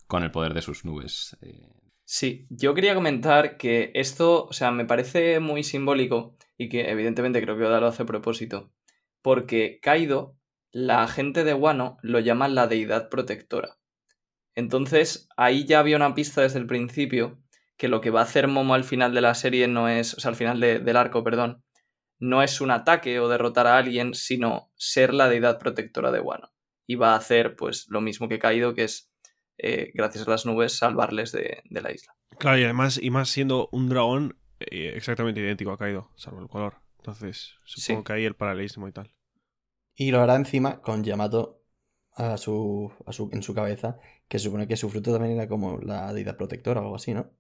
con 0.07 0.23
el 0.23 0.31
poder 0.31 0.53
de 0.53 0.61
sus 0.61 0.85
nubes. 0.85 1.37
eh. 1.41 1.69
Sí, 2.05 2.47
yo 2.49 2.73
quería 2.73 2.95
comentar 2.95 3.57
que 3.57 3.91
esto, 3.93 4.45
o 4.45 4.53
sea, 4.53 4.71
me 4.71 4.85
parece 4.85 5.39
muy 5.39 5.63
simbólico 5.63 6.37
y 6.57 6.67
que 6.67 6.89
evidentemente 6.89 7.41
creo 7.41 7.57
que 7.57 7.65
Oda 7.65 7.79
lo 7.79 7.87
hace 7.87 8.03
a 8.03 8.07
propósito, 8.07 8.71
porque 9.21 9.79
Kaido, 9.81 10.35
la 10.71 11.07
gente 11.07 11.43
de 11.43 11.53
Wano 11.53 11.97
lo 12.01 12.19
llama 12.19 12.47
la 12.47 12.67
deidad 12.67 13.09
protectora. 13.09 13.78
Entonces, 14.59 15.27
ahí 15.37 15.65
ya 15.65 15.79
había 15.79 15.95
una 15.95 16.13
pista 16.13 16.41
desde 16.41 16.59
el 16.59 16.67
principio 16.67 17.39
que 17.77 17.87
lo 17.87 18.01
que 18.01 18.09
va 18.11 18.19
a 18.19 18.23
hacer 18.23 18.47
Momo 18.47 18.73
al 18.73 18.83
final 18.83 19.13
de 19.13 19.21
la 19.21 19.33
serie 19.35 19.67
no 19.67 19.87
es, 19.87 20.13
o 20.13 20.19
sea, 20.19 20.29
al 20.29 20.35
final 20.35 20.59
de- 20.59 20.79
del 20.79 20.97
arco, 20.97 21.23
perdón, 21.23 21.63
no 22.19 22.43
es 22.43 22.59
un 22.61 22.71
ataque 22.71 23.19
o 23.19 23.29
derrotar 23.29 23.65
a 23.67 23.77
alguien, 23.77 24.13
sino 24.13 24.71
ser 24.75 25.13
la 25.13 25.29
deidad 25.29 25.57
protectora 25.59 26.11
de 26.11 26.19
Wano. 26.19 26.49
Y 26.85 26.95
va 26.95 27.13
a 27.13 27.17
hacer, 27.17 27.55
pues, 27.55 27.85
lo 27.89 28.01
mismo 28.01 28.27
que 28.27 28.39
Kaido, 28.39 28.73
que 28.73 28.83
es, 28.83 29.09
eh, 29.57 29.91
gracias 29.93 30.27
a 30.27 30.31
las 30.31 30.45
nubes, 30.45 30.73
salvarles 30.77 31.31
de, 31.31 31.61
de 31.69 31.81
la 31.81 31.91
isla. 31.93 32.13
Claro, 32.37 32.57
y 32.59 32.63
además, 32.65 32.99
y 33.01 33.09
más 33.09 33.29
siendo 33.29 33.69
un 33.71 33.87
dragón 33.89 34.37
eh, 34.59 34.91
exactamente 34.95 35.39
idéntico 35.39 35.71
a 35.71 35.77
Kaido, 35.77 36.11
salvo 36.17 36.41
el 36.41 36.49
color. 36.49 36.81
Entonces, 36.97 37.53
supongo 37.63 38.01
Sí. 38.01 38.03
que 38.05 38.13
ahí 38.13 38.25
el 38.25 38.35
paralelismo 38.35 38.89
y 38.89 38.91
tal. 38.91 39.13
Y 39.95 40.11
lo 40.11 40.19
hará 40.21 40.35
encima 40.35 40.81
con 40.81 41.03
Yamato 41.05 41.58
a 42.19 42.37
su, 42.37 42.91
a 43.05 43.13
su, 43.13 43.29
en 43.31 43.41
su 43.43 43.53
cabeza, 43.53 43.97
que 44.27 44.39
se 44.39 44.45
supone 44.45 44.67
que 44.67 44.77
su 44.77 44.89
fruto 44.89 45.11
también 45.13 45.35
era 45.35 45.47
como 45.47 45.79
la 45.79 46.13
deidad 46.13 46.37
protectora 46.37 46.81
o 46.81 46.83
algo 46.83 46.95
así, 46.95 47.13
¿no? 47.13 47.21
O 47.21 47.33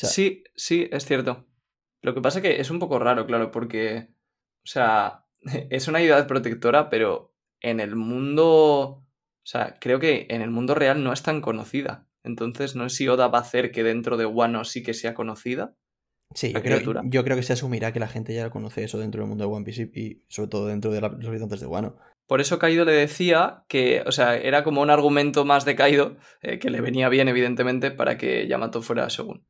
sea, 0.00 0.10
Sí, 0.10 0.44
sí, 0.54 0.88
es 0.92 1.04
cierto. 1.06 1.46
Lo 2.02 2.14
que 2.14 2.20
pasa 2.20 2.42
que 2.42 2.60
es 2.60 2.70
un 2.70 2.78
poco 2.78 2.98
raro, 2.98 3.26
claro, 3.26 3.50
porque, 3.50 4.08
o 4.64 4.66
sea, 4.66 5.24
es 5.70 5.88
una 5.88 5.98
deidad 6.00 6.26
protectora, 6.26 6.90
pero 6.90 7.34
en 7.60 7.80
el 7.80 7.96
mundo, 7.96 8.44
o 9.02 9.06
sea, 9.44 9.78
creo 9.80 9.98
que 10.00 10.26
en 10.30 10.42
el 10.42 10.50
mundo 10.50 10.74
real 10.74 11.02
no 11.02 11.12
es 11.12 11.22
tan 11.22 11.40
conocida. 11.40 12.06
Entonces, 12.24 12.74
no 12.74 12.88
sé 12.88 12.96
si 12.96 13.08
Oda 13.08 13.28
va 13.28 13.38
a 13.38 13.42
hacer 13.42 13.70
que 13.70 13.84
dentro 13.84 14.16
de 14.16 14.26
Wano 14.26 14.64
sí 14.64 14.82
que 14.82 14.94
sea 14.94 15.14
conocida. 15.14 15.76
Sí, 16.34 16.52
yo 16.52 16.60
creo, 16.60 16.80
yo 17.04 17.24
creo 17.24 17.36
que 17.36 17.42
se 17.44 17.52
asumirá 17.52 17.92
que 17.92 18.00
la 18.00 18.08
gente 18.08 18.34
ya 18.34 18.50
conoce 18.50 18.82
eso 18.82 18.98
dentro 18.98 19.20
del 19.20 19.28
mundo 19.28 19.46
de 19.48 19.54
One 19.54 19.64
Piece 19.64 19.90
y, 19.94 20.00
y 20.00 20.24
sobre 20.28 20.48
todo 20.50 20.66
dentro 20.66 20.90
de 20.90 21.00
la- 21.00 21.08
los 21.08 21.26
habitantes 21.28 21.60
de 21.60 21.66
Wano. 21.66 21.96
Por 22.26 22.40
eso 22.40 22.58
Kaido 22.58 22.84
le 22.84 22.92
decía 22.92 23.64
que, 23.68 24.02
o 24.04 24.12
sea, 24.12 24.36
era 24.36 24.64
como 24.64 24.82
un 24.82 24.90
argumento 24.90 25.44
más 25.44 25.64
de 25.64 25.76
Kaido, 25.76 26.16
eh, 26.42 26.58
que 26.58 26.70
le 26.70 26.80
venía 26.80 27.08
bien, 27.08 27.28
evidentemente, 27.28 27.90
para 27.90 28.18
que 28.18 28.48
Yamato 28.48 28.82
fuera 28.82 29.06
Shogun. 29.08 29.44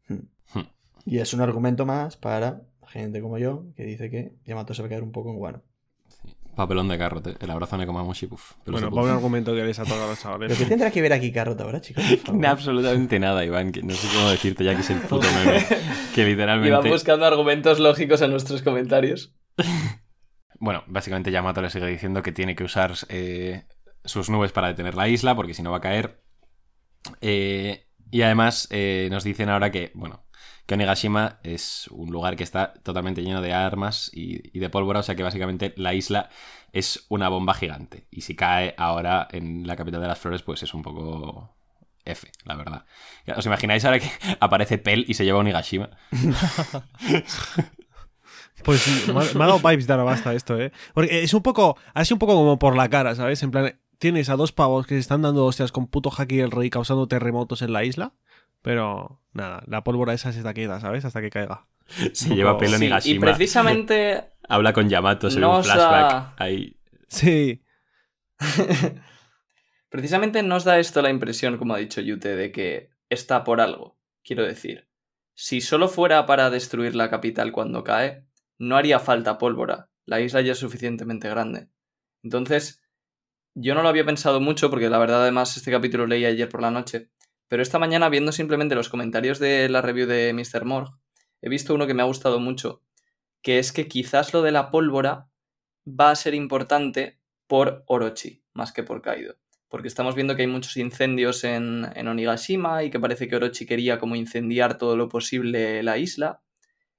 Y 1.06 1.18
es 1.18 1.32
un 1.32 1.40
argumento 1.40 1.86
más 1.86 2.16
para 2.16 2.62
gente 2.88 3.20
como 3.20 3.38
yo 3.38 3.66
que 3.76 3.84
dice 3.84 4.10
que 4.10 4.32
Yamato 4.44 4.74
se 4.74 4.82
va 4.82 4.86
a 4.86 4.88
quedar 4.88 5.02
un 5.02 5.12
poco 5.12 5.30
en 5.30 5.36
Wano. 5.36 5.62
Papelón 6.56 6.88
de 6.88 6.96
carrote, 6.96 7.34
el 7.38 7.50
abrazo 7.50 7.76
a 7.76 7.78
Nekomamushi, 7.78 8.28
puf. 8.28 8.52
Bueno, 8.64 8.90
va 8.90 9.02
un 9.02 9.10
argumento 9.10 9.54
que 9.54 9.62
les 9.62 9.78
ha 9.78 9.84
tocado 9.84 10.04
a 10.04 10.08
los 10.08 10.18
chavales. 10.18 10.48
¿Pero 10.48 10.58
qué 10.58 10.66
tendrá 10.66 10.90
que 10.90 11.02
ver 11.02 11.12
aquí 11.12 11.30
Carrot 11.30 11.60
ahora, 11.60 11.82
chicos? 11.82 12.02
No, 12.32 12.48
absolutamente 12.48 13.18
nada, 13.18 13.44
Iván, 13.44 13.72
que 13.72 13.82
no 13.82 13.92
sé 13.92 14.08
cómo 14.16 14.30
decirte 14.30 14.64
ya 14.64 14.74
que 14.74 14.80
es 14.80 14.88
el 14.88 15.00
puto 15.00 15.26
meme. 15.34 15.66
Que 16.14 16.24
literalmente... 16.26 16.88
buscando 16.88 17.26
argumentos 17.26 17.78
lógicos 17.78 18.22
en 18.22 18.30
nuestros 18.30 18.62
comentarios. 18.62 19.34
Bueno, 20.58 20.84
básicamente 20.86 21.30
Yamato 21.30 21.60
le 21.62 21.70
sigue 21.70 21.86
diciendo 21.86 22.22
que 22.22 22.32
tiene 22.32 22.54
que 22.54 22.64
usar 22.64 22.94
eh, 23.08 23.64
sus 24.04 24.30
nubes 24.30 24.52
para 24.52 24.68
detener 24.68 24.94
la 24.94 25.08
isla, 25.08 25.34
porque 25.34 25.54
si 25.54 25.62
no 25.62 25.70
va 25.70 25.78
a 25.78 25.82
caer. 25.82 26.22
Eh, 27.20 27.86
y 28.10 28.22
además 28.22 28.68
eh, 28.70 29.08
nos 29.10 29.24
dicen 29.24 29.48
ahora 29.48 29.70
que, 29.70 29.92
bueno, 29.94 30.24
que 30.66 30.74
Onigashima 30.74 31.38
es 31.42 31.88
un 31.88 32.10
lugar 32.10 32.36
que 32.36 32.42
está 32.42 32.74
totalmente 32.74 33.22
lleno 33.22 33.40
de 33.40 33.52
armas 33.52 34.10
y, 34.12 34.58
de 34.58 34.70
pólvora, 34.70 35.00
o 35.00 35.02
sea 35.02 35.14
que 35.14 35.22
básicamente 35.22 35.74
la 35.76 35.94
isla 35.94 36.30
es 36.72 37.06
una 37.08 37.28
bomba 37.28 37.54
gigante. 37.54 38.06
Y 38.10 38.22
si 38.22 38.34
cae 38.34 38.74
ahora 38.76 39.28
en 39.30 39.66
la 39.66 39.76
capital 39.76 40.00
de 40.00 40.08
las 40.08 40.18
flores, 40.18 40.42
pues 40.42 40.62
es 40.62 40.74
un 40.74 40.82
poco 40.82 41.56
F, 42.04 42.28
la 42.44 42.56
verdad. 42.56 42.84
¿Os 43.36 43.46
imagináis 43.46 43.84
ahora 43.84 44.00
que 44.00 44.10
aparece 44.40 44.78
Pel 44.78 45.04
y 45.06 45.14
se 45.14 45.24
lleva 45.24 45.38
a 45.38 45.40
Onigashima? 45.40 45.90
Pues 48.62 48.80
sí, 48.80 49.12
me 49.12 49.20
ha, 49.20 49.24
me 49.34 49.44
ha 49.44 49.46
dado 49.46 49.58
vibes 49.60 49.86
de 49.86 49.92
Arabasta 49.92 50.34
esto, 50.34 50.58
¿eh? 50.60 50.72
Porque 50.94 51.22
es 51.22 51.32
un 51.34 51.42
poco, 51.42 51.76
así 51.94 52.12
un 52.12 52.18
poco 52.18 52.34
como 52.34 52.58
por 52.58 52.76
la 52.76 52.88
cara, 52.88 53.14
¿sabes? 53.14 53.42
En 53.42 53.50
plan, 53.50 53.78
tienes 53.98 54.28
a 54.28 54.36
dos 54.36 54.52
pavos 54.52 54.86
que 54.86 54.94
se 54.94 55.00
están 55.00 55.22
dando 55.22 55.44
hostias 55.44 55.72
con 55.72 55.86
puto 55.86 56.10
Haki 56.16 56.40
el 56.40 56.50
Rey 56.50 56.68
causando 56.70 57.06
terremotos 57.06 57.62
en 57.62 57.72
la 57.72 57.84
isla, 57.84 58.14
pero 58.62 59.20
nada, 59.32 59.62
la 59.66 59.84
pólvora 59.84 60.14
esa 60.14 60.32
se 60.32 60.38
está 60.38 60.52
quieta, 60.54 60.80
¿sabes? 60.80 61.04
Hasta 61.04 61.20
que 61.20 61.30
caiga. 61.30 61.66
Se 62.12 62.34
lleva 62.34 62.52
a 62.52 62.58
Pel 62.58 62.68
Sí, 62.70 62.74
y 62.74 62.76
Onigashima. 62.76 63.26
precisamente 63.26 64.24
Habla 64.48 64.72
con 64.72 64.88
Yamato, 64.88 65.30
se 65.30 65.38
No 65.38 65.48
ve 65.50 65.54
un 65.54 65.60
os 65.60 65.66
flashback 65.66 66.10
da- 66.12 66.34
ahí. 66.38 66.76
Sí, 67.08 67.62
Precisamente 69.88 70.42
nos 70.42 70.64
da 70.64 70.78
esto 70.78 71.00
la 71.02 71.10
impresión, 71.10 71.58
como 71.58 71.74
ha 71.74 71.78
dicho 71.78 72.00
Yute, 72.00 72.34
de 72.36 72.52
que 72.52 72.90
está 73.08 73.44
por 73.44 73.60
algo. 73.60 73.96
Quiero 74.24 74.44
decir, 74.44 74.88
si 75.34 75.60
solo 75.60 75.88
fuera 75.88 76.26
para 76.26 76.50
destruir 76.50 76.96
la 76.96 77.08
capital 77.08 77.52
cuando 77.52 77.84
cae, 77.84 78.25
no 78.58 78.76
haría 78.76 78.98
falta 78.98 79.38
pólvora. 79.38 79.90
La 80.04 80.20
isla 80.20 80.40
ya 80.40 80.52
es 80.52 80.58
suficientemente 80.58 81.28
grande. 81.28 81.68
Entonces, 82.22 82.82
yo 83.54 83.74
no 83.74 83.82
lo 83.82 83.88
había 83.88 84.04
pensado 84.04 84.40
mucho 84.40 84.70
porque 84.70 84.90
la 84.90 84.98
verdad 84.98 85.22
además 85.22 85.56
este 85.56 85.70
capítulo 85.70 86.04
lo 86.04 86.08
leí 86.08 86.24
ayer 86.24 86.48
por 86.48 86.60
la 86.60 86.70
noche, 86.70 87.10
pero 87.48 87.62
esta 87.62 87.78
mañana 87.78 88.08
viendo 88.08 88.32
simplemente 88.32 88.74
los 88.74 88.88
comentarios 88.88 89.38
de 89.38 89.68
la 89.68 89.80
review 89.80 90.06
de 90.06 90.32
Mr. 90.34 90.64
Morg, 90.64 90.90
he 91.40 91.48
visto 91.48 91.74
uno 91.74 91.86
que 91.86 91.94
me 91.94 92.02
ha 92.02 92.06
gustado 92.06 92.38
mucho, 92.40 92.82
que 93.42 93.58
es 93.58 93.72
que 93.72 93.88
quizás 93.88 94.34
lo 94.34 94.42
de 94.42 94.52
la 94.52 94.70
pólvora 94.70 95.30
va 95.86 96.10
a 96.10 96.16
ser 96.16 96.34
importante 96.34 97.20
por 97.46 97.84
Orochi, 97.86 98.42
más 98.52 98.72
que 98.72 98.82
por 98.82 99.02
Kaido. 99.02 99.36
Porque 99.68 99.88
estamos 99.88 100.14
viendo 100.14 100.36
que 100.36 100.42
hay 100.42 100.48
muchos 100.48 100.76
incendios 100.76 101.44
en, 101.44 101.86
en 101.94 102.08
Onigashima 102.08 102.84
y 102.84 102.90
que 102.90 103.00
parece 103.00 103.28
que 103.28 103.36
Orochi 103.36 103.66
quería 103.66 103.98
como 103.98 104.16
incendiar 104.16 104.78
todo 104.78 104.96
lo 104.96 105.08
posible 105.08 105.82
la 105.82 105.98
isla. 105.98 106.42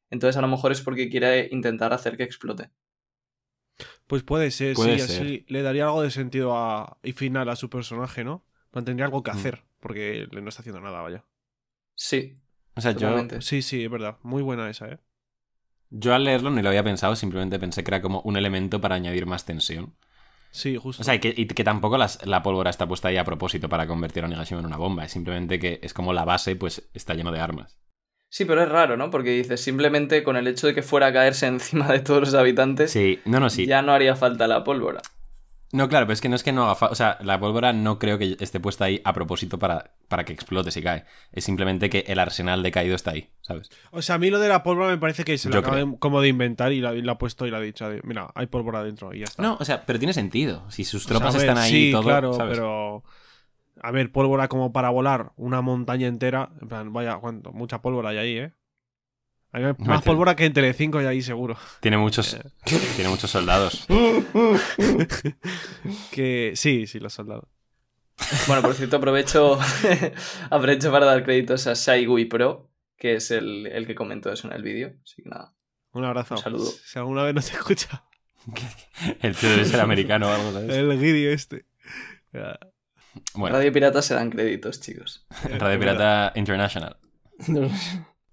Entonces 0.09 0.37
a 0.37 0.41
lo 0.41 0.47
mejor 0.49 0.71
es 0.73 0.81
porque 0.81 1.09
quiere 1.09 1.47
intentar 1.51 1.93
hacer 1.93 2.17
que 2.17 2.23
explote. 2.23 2.71
pues 4.07 4.23
puede 4.23 4.51
ser, 4.51 4.75
Puede 4.75 4.97
sí, 4.97 4.99
ser. 4.99 5.21
así 5.21 5.45
le 5.49 5.61
daría 5.61 5.85
algo 5.85 6.01
de 6.01 6.11
sentido 6.11 6.55
a, 6.57 6.97
y 7.03 7.13
final 7.13 7.49
a 7.49 7.55
su 7.55 7.69
personaje, 7.69 8.23
¿no? 8.23 8.45
Tendría 8.71 9.05
algo 9.05 9.23
que 9.23 9.31
Mm. 9.31 9.37
hacer, 9.37 9.63
porque 9.79 10.27
le 10.31 10.41
no 10.41 10.49
está 10.49 10.61
haciendo 10.61 10.81
nada, 10.81 11.01
vaya. 11.01 11.25
Sí, 11.95 12.39
O 12.75 12.81
sea, 12.81 12.91
yo. 12.91 13.27
Sí, 13.41 13.61
sí, 13.61 13.83
es 13.83 13.89
verdad. 13.91 14.17
Muy 14.23 14.43
buena 14.43 14.69
esa, 14.69 14.87
¿eh? 14.89 14.99
yo 15.89 16.13
al 16.13 16.23
leerlo 16.23 16.49
ni 16.49 16.61
lo 16.61 16.69
había 16.69 16.83
pensado, 16.83 17.15
simplemente 17.17 17.59
pensé 17.59 17.83
que 17.83 17.91
era 17.91 18.01
como 18.01 18.21
un 18.21 18.37
elemento 18.37 18.79
para 18.81 18.95
añadir 18.95 19.25
más 19.25 19.43
tensión. 19.45 19.95
Sí, 20.51 20.75
justo. 20.77 21.01
O 21.01 21.03
sea, 21.03 21.15
y 21.15 21.19
que, 21.19 21.33
y 21.35 21.47
que 21.47 21.63
tampoco 21.63 21.97
las- 21.97 22.25
la 22.25 22.43
pólvora 22.43 22.69
está 22.69 22.87
puesta 22.87 23.07
ahí 23.09 23.17
a 23.17 23.23
propósito 23.25 23.69
para 23.69 23.87
convertir 23.87 24.23
a 24.23 24.27
Onigashima 24.27 24.59
en 24.59 24.65
una 24.67 24.77
bomba, 24.77 25.05
es 25.05 25.11
simplemente 25.11 25.59
que 25.59 25.79
es 25.83 25.93
como 25.93 26.13
la 26.13 26.25
base, 26.25 26.55
pues 26.55 26.89
está 26.93 27.13
lleno 27.13 27.31
de 27.31 27.39
armas. 27.39 27.77
Sí, 28.29 28.45
pero 28.45 28.61
es 28.63 28.69
raro, 28.69 28.97
¿no? 28.97 29.09
Porque 29.09 29.31
dices, 29.31 29.61
simplemente 29.61 30.21
con 30.23 30.35
el 30.37 30.47
hecho 30.47 30.67
de 30.67 30.73
que 30.75 30.83
fuera 30.83 31.07
a 31.07 31.13
caerse 31.13 31.47
encima 31.47 31.87
de 31.91 31.99
todos 31.99 32.19
los 32.21 32.33
habitantes, 32.33 32.91
Sí, 32.91 33.19
no, 33.25 33.39
no, 33.39 33.49
sí. 33.49 33.65
ya 33.65 33.81
no 33.81 33.93
haría 33.93 34.15
falta 34.15 34.47
la 34.47 34.63
pólvora. 34.63 35.01
No, 35.73 35.89
claro, 35.89 36.05
pero 36.05 36.13
es 36.13 36.21
que 36.21 36.29
no 36.29 36.37
es 36.37 36.43
que 36.43 36.53
no 36.53 36.63
haga 36.63 36.75
falta. 36.75 36.93
O 36.93 36.95
sea, 36.95 37.17
la 37.21 37.37
pólvora 37.41 37.73
no 37.73 37.99
creo 37.99 38.17
que 38.17 38.37
esté 38.39 38.61
puesta 38.61 38.85
ahí 38.85 39.01
a 39.03 39.11
propósito 39.11 39.59
para, 39.59 39.91
para 40.07 40.23
que 40.23 40.31
explote 40.31 40.71
si 40.71 40.81
cae. 40.81 41.03
Es 41.33 41.43
simplemente 41.43 41.89
que 41.89 42.05
el 42.07 42.19
arsenal 42.19 42.63
de 42.63 42.71
caído 42.71 42.95
está 42.95 43.11
ahí, 43.11 43.29
¿sabes? 43.41 43.69
O 43.91 44.01
sea, 44.01 44.15
a 44.15 44.17
mí 44.17 44.29
lo 44.29 44.39
de 44.39 44.47
la 44.47 44.63
pólvora 44.63 44.87
me 44.89 44.97
parece 44.97 45.25
que 45.25 45.37
se 45.37 45.49
lo 45.49 45.59
acaba 45.59 45.75
de- 45.75 45.95
como 45.99 46.21
de 46.21 46.29
inventar 46.29 46.71
y 46.71 46.79
la, 46.79 46.93
y 46.93 47.01
la 47.01 47.13
ha 47.13 47.17
puesto 47.17 47.45
y 47.45 47.51
la 47.51 47.57
ha 47.57 47.61
dicho. 47.61 47.85
Mira, 48.03 48.29
hay 48.35 48.45
pólvora 48.47 48.81
dentro 48.81 49.13
y 49.13 49.19
ya 49.19 49.25
está. 49.25 49.43
No, 49.43 49.57
o 49.59 49.65
sea, 49.65 49.85
pero 49.85 49.99
tiene 49.99 50.13
sentido. 50.13 50.63
Si 50.71 50.85
sus 50.85 51.03
O 51.05 51.09
sea, 51.09 51.17
tropas 51.17 51.33
ver, 51.35 51.49
están 51.49 51.57
ahí 51.61 51.69
sí, 51.71 51.89
y 51.89 51.91
todo. 51.91 52.03
claro, 52.03 52.33
¿sabes? 52.33 52.53
pero. 52.57 53.03
A 53.81 53.91
ver, 53.91 54.11
pólvora 54.11 54.47
como 54.47 54.71
para 54.73 54.89
volar 54.89 55.31
una 55.35 55.61
montaña 55.61 56.07
entera. 56.07 56.49
En 56.61 56.67
plan, 56.67 56.93
vaya, 56.93 57.17
¿cuánto? 57.17 57.51
Mucha 57.51 57.81
pólvora 57.81 58.09
hay 58.09 58.17
ahí, 58.17 58.37
¿eh? 58.37 58.53
Hay 59.51 59.63
más 59.63 59.77
Mete- 59.79 60.03
pólvora 60.05 60.35
que 60.35 60.45
en 60.45 60.53
Telecinco 60.53 60.97
hay 60.97 61.05
ahí 61.05 61.21
seguro. 61.21 61.55
Tiene 61.79 61.97
muchos, 61.97 62.33
Eh. 62.33 62.41
tiene 62.95 63.09
muchos 63.09 63.29
soldados. 63.31 63.87
Que 66.11 66.53
sí, 66.55 66.87
sí, 66.87 66.99
los 66.99 67.13
soldados. 67.13 67.45
Bueno, 68.47 68.61
por 68.63 68.73
cierto, 68.73 68.97
aprovecho, 68.97 69.59
aprovecho 70.49 70.91
para 70.91 71.05
dar 71.05 71.23
créditos 71.23 71.67
a 71.67 71.73
Shaigui 71.73 72.25
Pro, 72.25 72.69
que 72.97 73.15
es 73.15 73.29
el, 73.31 73.67
el 73.67 73.85
que 73.85 73.95
comentó 73.95 74.31
eso 74.31 74.47
en 74.47 74.53
el 74.53 74.63
vídeo. 74.63 74.93
Así 75.03 75.21
que 75.21 75.29
nada. 75.29 75.53
Un 75.91 76.03
abrazo. 76.03 76.35
Un 76.35 76.41
saludo. 76.41 76.65
Si 76.65 76.97
alguna 76.99 77.23
vez 77.23 77.33
no 77.35 77.41
se 77.41 77.53
escucha 77.53 78.03
El 79.21 79.35
tío 79.35 79.49
debe 79.49 79.65
ser 79.65 79.79
americano 79.81 80.27
o 80.27 80.31
algo, 80.31 80.51
¿sabes? 80.51 80.69
el 80.75 80.99
guiri 80.99 81.27
este. 81.27 81.65
Bueno, 83.33 83.55
Radio 83.57 83.71
Pirata 83.71 84.01
se 84.01 84.13
dan 84.13 84.29
créditos, 84.29 84.79
chicos. 84.81 85.25
Radio 85.43 85.79
Pirata 85.79 86.31
International. 86.35 86.97
No, 87.47 87.69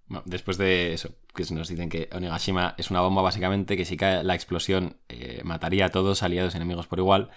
Bueno, 0.07 0.23
después 0.25 0.57
de 0.57 0.95
eso, 0.95 1.15
que 1.35 1.45
nos 1.53 1.69
dicen 1.69 1.91
que 1.91 2.09
Onigashima 2.13 2.75
es 2.79 2.91
una 2.91 3.01
bomba 3.03 3.21
básicamente, 3.21 3.77
que 3.77 3.85
si 3.85 3.99
cae 3.99 4.25
la 4.25 4.35
explosión 4.35 4.97
eh, 5.11 5.43
mataría 5.45 5.87
a 5.87 5.89
todos 5.91 6.23
aliados 6.23 6.55
y 6.55 6.57
enemigos 6.57 6.87
por 6.87 6.99
igual. 7.01 7.31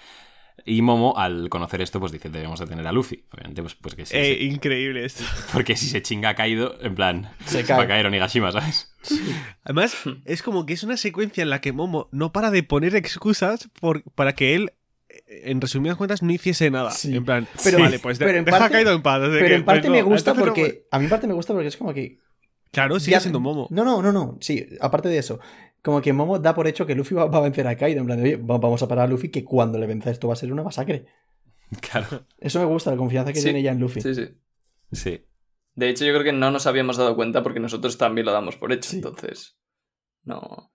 Y 0.65 0.81
Momo, 0.81 1.17
al 1.17 1.49
conocer 1.49 1.81
esto, 1.81 1.99
pues 1.99 2.11
dice, 2.11 2.29
debemos 2.29 2.59
detener 2.59 2.87
a 2.87 2.91
Luffy. 2.91 3.25
Obviamente, 3.31 3.61
pues, 3.61 3.75
pues 3.75 3.95
que 3.95 4.05
sí. 4.05 4.17
Eh, 4.17 4.43
increíble 4.43 5.05
esto. 5.05 5.23
Porque 5.53 5.75
si 5.75 5.87
se 5.87 6.01
chinga 6.01 6.29
a 6.29 6.35
Kaido, 6.35 6.77
en 6.81 6.95
plan, 6.95 7.29
Se 7.45 7.61
va 7.63 7.75
a 7.75 7.77
cae. 7.79 7.87
caer 7.87 8.07
Onigashima, 8.07 8.51
¿sabes? 8.51 8.91
Además, 9.63 9.95
es 10.25 10.41
como 10.41 10.65
que 10.65 10.73
es 10.73 10.83
una 10.83 10.97
secuencia 10.97 11.43
en 11.43 11.51
la 11.51 11.61
que 11.61 11.73
Momo 11.73 12.09
no 12.11 12.31
para 12.31 12.49
de 12.49 12.63
poner 12.63 12.95
excusas 12.95 13.69
por, 13.79 14.03
para 14.13 14.33
que 14.33 14.55
él, 14.55 14.71
eh, 14.71 14.76
en 15.27 15.59
resumidas 15.61 15.97
cuentas, 15.97 16.21
no 16.23 16.31
hiciese 16.31 16.69
nada. 16.69 16.91
Sí. 16.91 17.15
En 17.15 17.25
plan, 17.25 17.47
Pero- 17.63 17.79
vale, 17.79 17.99
pues 17.99 18.19
de- 18.19 18.25
pero 18.25 18.37
en 18.39 18.45
deja 18.45 18.57
parte- 18.59 18.73
a 18.73 18.77
Kaido 18.77 18.91
en 18.93 19.01
paz. 19.01 19.21
así 19.21 19.31
Pero 19.31 19.45
que, 19.47 19.55
en 19.55 19.65
parte 19.65 19.81
pues, 19.87 19.91
me 19.91 20.01
gusta 20.03 20.33
no- 20.33 20.39
porque. 20.39 20.87
A 20.91 20.99
mí 20.99 21.05
en 21.05 21.09
parte 21.09 21.27
me 21.27 21.33
gusta 21.33 21.53
porque 21.53 21.67
es 21.67 21.77
como 21.77 21.93
que. 21.93 22.19
Claro, 22.71 22.99
sigue 22.99 23.11
ya- 23.13 23.19
siendo 23.21 23.39
Momo. 23.39 23.67
No, 23.71 23.83
no, 23.85 24.01
no, 24.01 24.11
no. 24.11 24.37
Sí, 24.41 24.67
aparte 24.81 25.09
de 25.09 25.17
eso. 25.17 25.39
Como 25.81 26.01
que 26.01 26.11
Momo 26.13 26.37
da 26.39 26.53
por 26.53 26.67
hecho 26.67 26.85
que 26.85 26.95
Luffy 26.95 27.15
va, 27.15 27.25
va 27.27 27.37
a 27.37 27.41
vencer 27.41 27.65
a 27.67 27.77
Kaido. 27.77 28.01
En 28.01 28.05
plan 28.05 28.17
de, 28.21 28.23
oye, 28.23 28.35
va- 28.37 28.57
vamos 28.57 28.81
a 28.83 28.87
parar 28.87 29.05
a 29.05 29.07
Luffy 29.07 29.29
que 29.29 29.43
cuando 29.45 29.77
le 29.79 29.87
venza 29.87 30.11
esto 30.11 30.27
va 30.27 30.33
a 30.33 30.37
ser 30.37 30.51
una 30.51 30.63
masacre. 30.63 31.05
Claro. 31.81 32.25
Eso 32.39 32.59
me 32.59 32.65
gusta, 32.65 32.91
la 32.91 32.97
confianza 32.97 33.31
que 33.33 33.39
Sí, 33.39 33.45
tiene 33.45 33.59
ella 33.59 33.71
en 33.71 33.79
Luffy. 33.79 34.01
Sí, 34.01 34.13
sí. 34.15 34.27
Sí. 34.91 35.25
De 35.75 35.89
hecho, 35.89 36.05
yo 36.05 36.13
creo 36.13 36.23
que 36.23 36.33
no 36.33 36.49
nos 36.51 36.65
habíamos 36.67 36.97
dado 36.97 37.15
cuenta 37.15 37.43
porque 37.43 37.59
nosotros 37.59 37.97
también 37.97 38.25
lo 38.25 38.31
damos 38.31 38.55
por 38.55 38.71
hecho. 38.73 38.89
Sí. 38.89 38.97
Entonces, 38.97 39.57
no, 40.23 40.71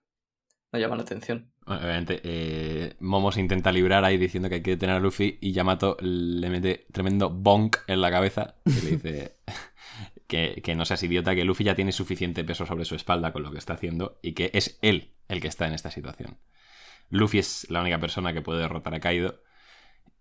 no 0.71 0.79
llama 0.79 0.95
la 0.95 1.01
atención. 1.03 1.52
Obviamente, 1.65 2.19
eh, 2.23 2.95
Momo 2.99 3.31
se 3.31 3.39
intenta 3.39 3.71
librar 3.71 4.03
ahí 4.03 4.17
diciendo 4.17 4.49
que 4.49 4.55
hay 4.55 4.61
que 4.61 4.71
detener 4.71 4.97
a 4.97 4.99
Luffy 4.99 5.37
y 5.39 5.53
Yamato 5.53 5.95
le 6.01 6.49
mete 6.49 6.85
tremendo 6.91 7.29
bonk 7.29 7.77
en 7.87 8.01
la 8.01 8.11
cabeza 8.11 8.55
y 8.65 8.81
le 8.81 8.91
dice 8.91 9.37
que, 10.27 10.61
que 10.61 10.75
no 10.75 10.83
seas 10.83 11.03
idiota, 11.03 11.35
que 11.35 11.45
Luffy 11.45 11.63
ya 11.63 11.75
tiene 11.75 11.93
suficiente 11.93 12.43
peso 12.43 12.65
sobre 12.65 12.83
su 12.83 12.95
espalda 12.95 13.31
con 13.31 13.43
lo 13.43 13.51
que 13.51 13.59
está 13.59 13.73
haciendo 13.73 14.19
y 14.21 14.33
que 14.33 14.51
es 14.53 14.77
él 14.81 15.11
el 15.29 15.39
que 15.39 15.47
está 15.47 15.65
en 15.67 15.73
esta 15.73 15.89
situación. 15.89 16.37
Luffy 17.09 17.39
es 17.39 17.69
la 17.69 17.81
única 17.81 17.99
persona 17.99 18.33
que 18.33 18.41
puede 18.41 18.61
derrotar 18.61 18.93
a 18.93 18.99
Kaido 18.99 19.41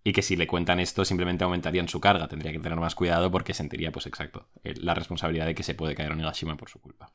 y 0.04 0.12
que 0.12 0.22
si 0.22 0.36
le 0.36 0.46
cuentan 0.46 0.80
esto 0.80 1.04
simplemente 1.04 1.44
aumentarían 1.44 1.88
su 1.88 2.00
carga, 2.00 2.28
tendría 2.28 2.52
que 2.52 2.58
tener 2.58 2.78
más 2.78 2.94
cuidado 2.94 3.30
porque 3.30 3.54
sentiría, 3.54 3.92
pues 3.92 4.06
exacto, 4.06 4.48
eh, 4.62 4.74
la 4.76 4.94
responsabilidad 4.94 5.46
de 5.46 5.54
que 5.54 5.62
se 5.62 5.74
puede 5.74 5.94
caer 5.94 6.12
Onigashima 6.12 6.56
por 6.56 6.68
su 6.68 6.80
culpa. 6.80 7.12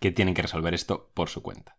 Que 0.00 0.12
tienen 0.12 0.34
que 0.34 0.42
resolver 0.42 0.74
esto 0.74 1.10
por 1.14 1.28
su 1.28 1.42
cuenta. 1.42 1.76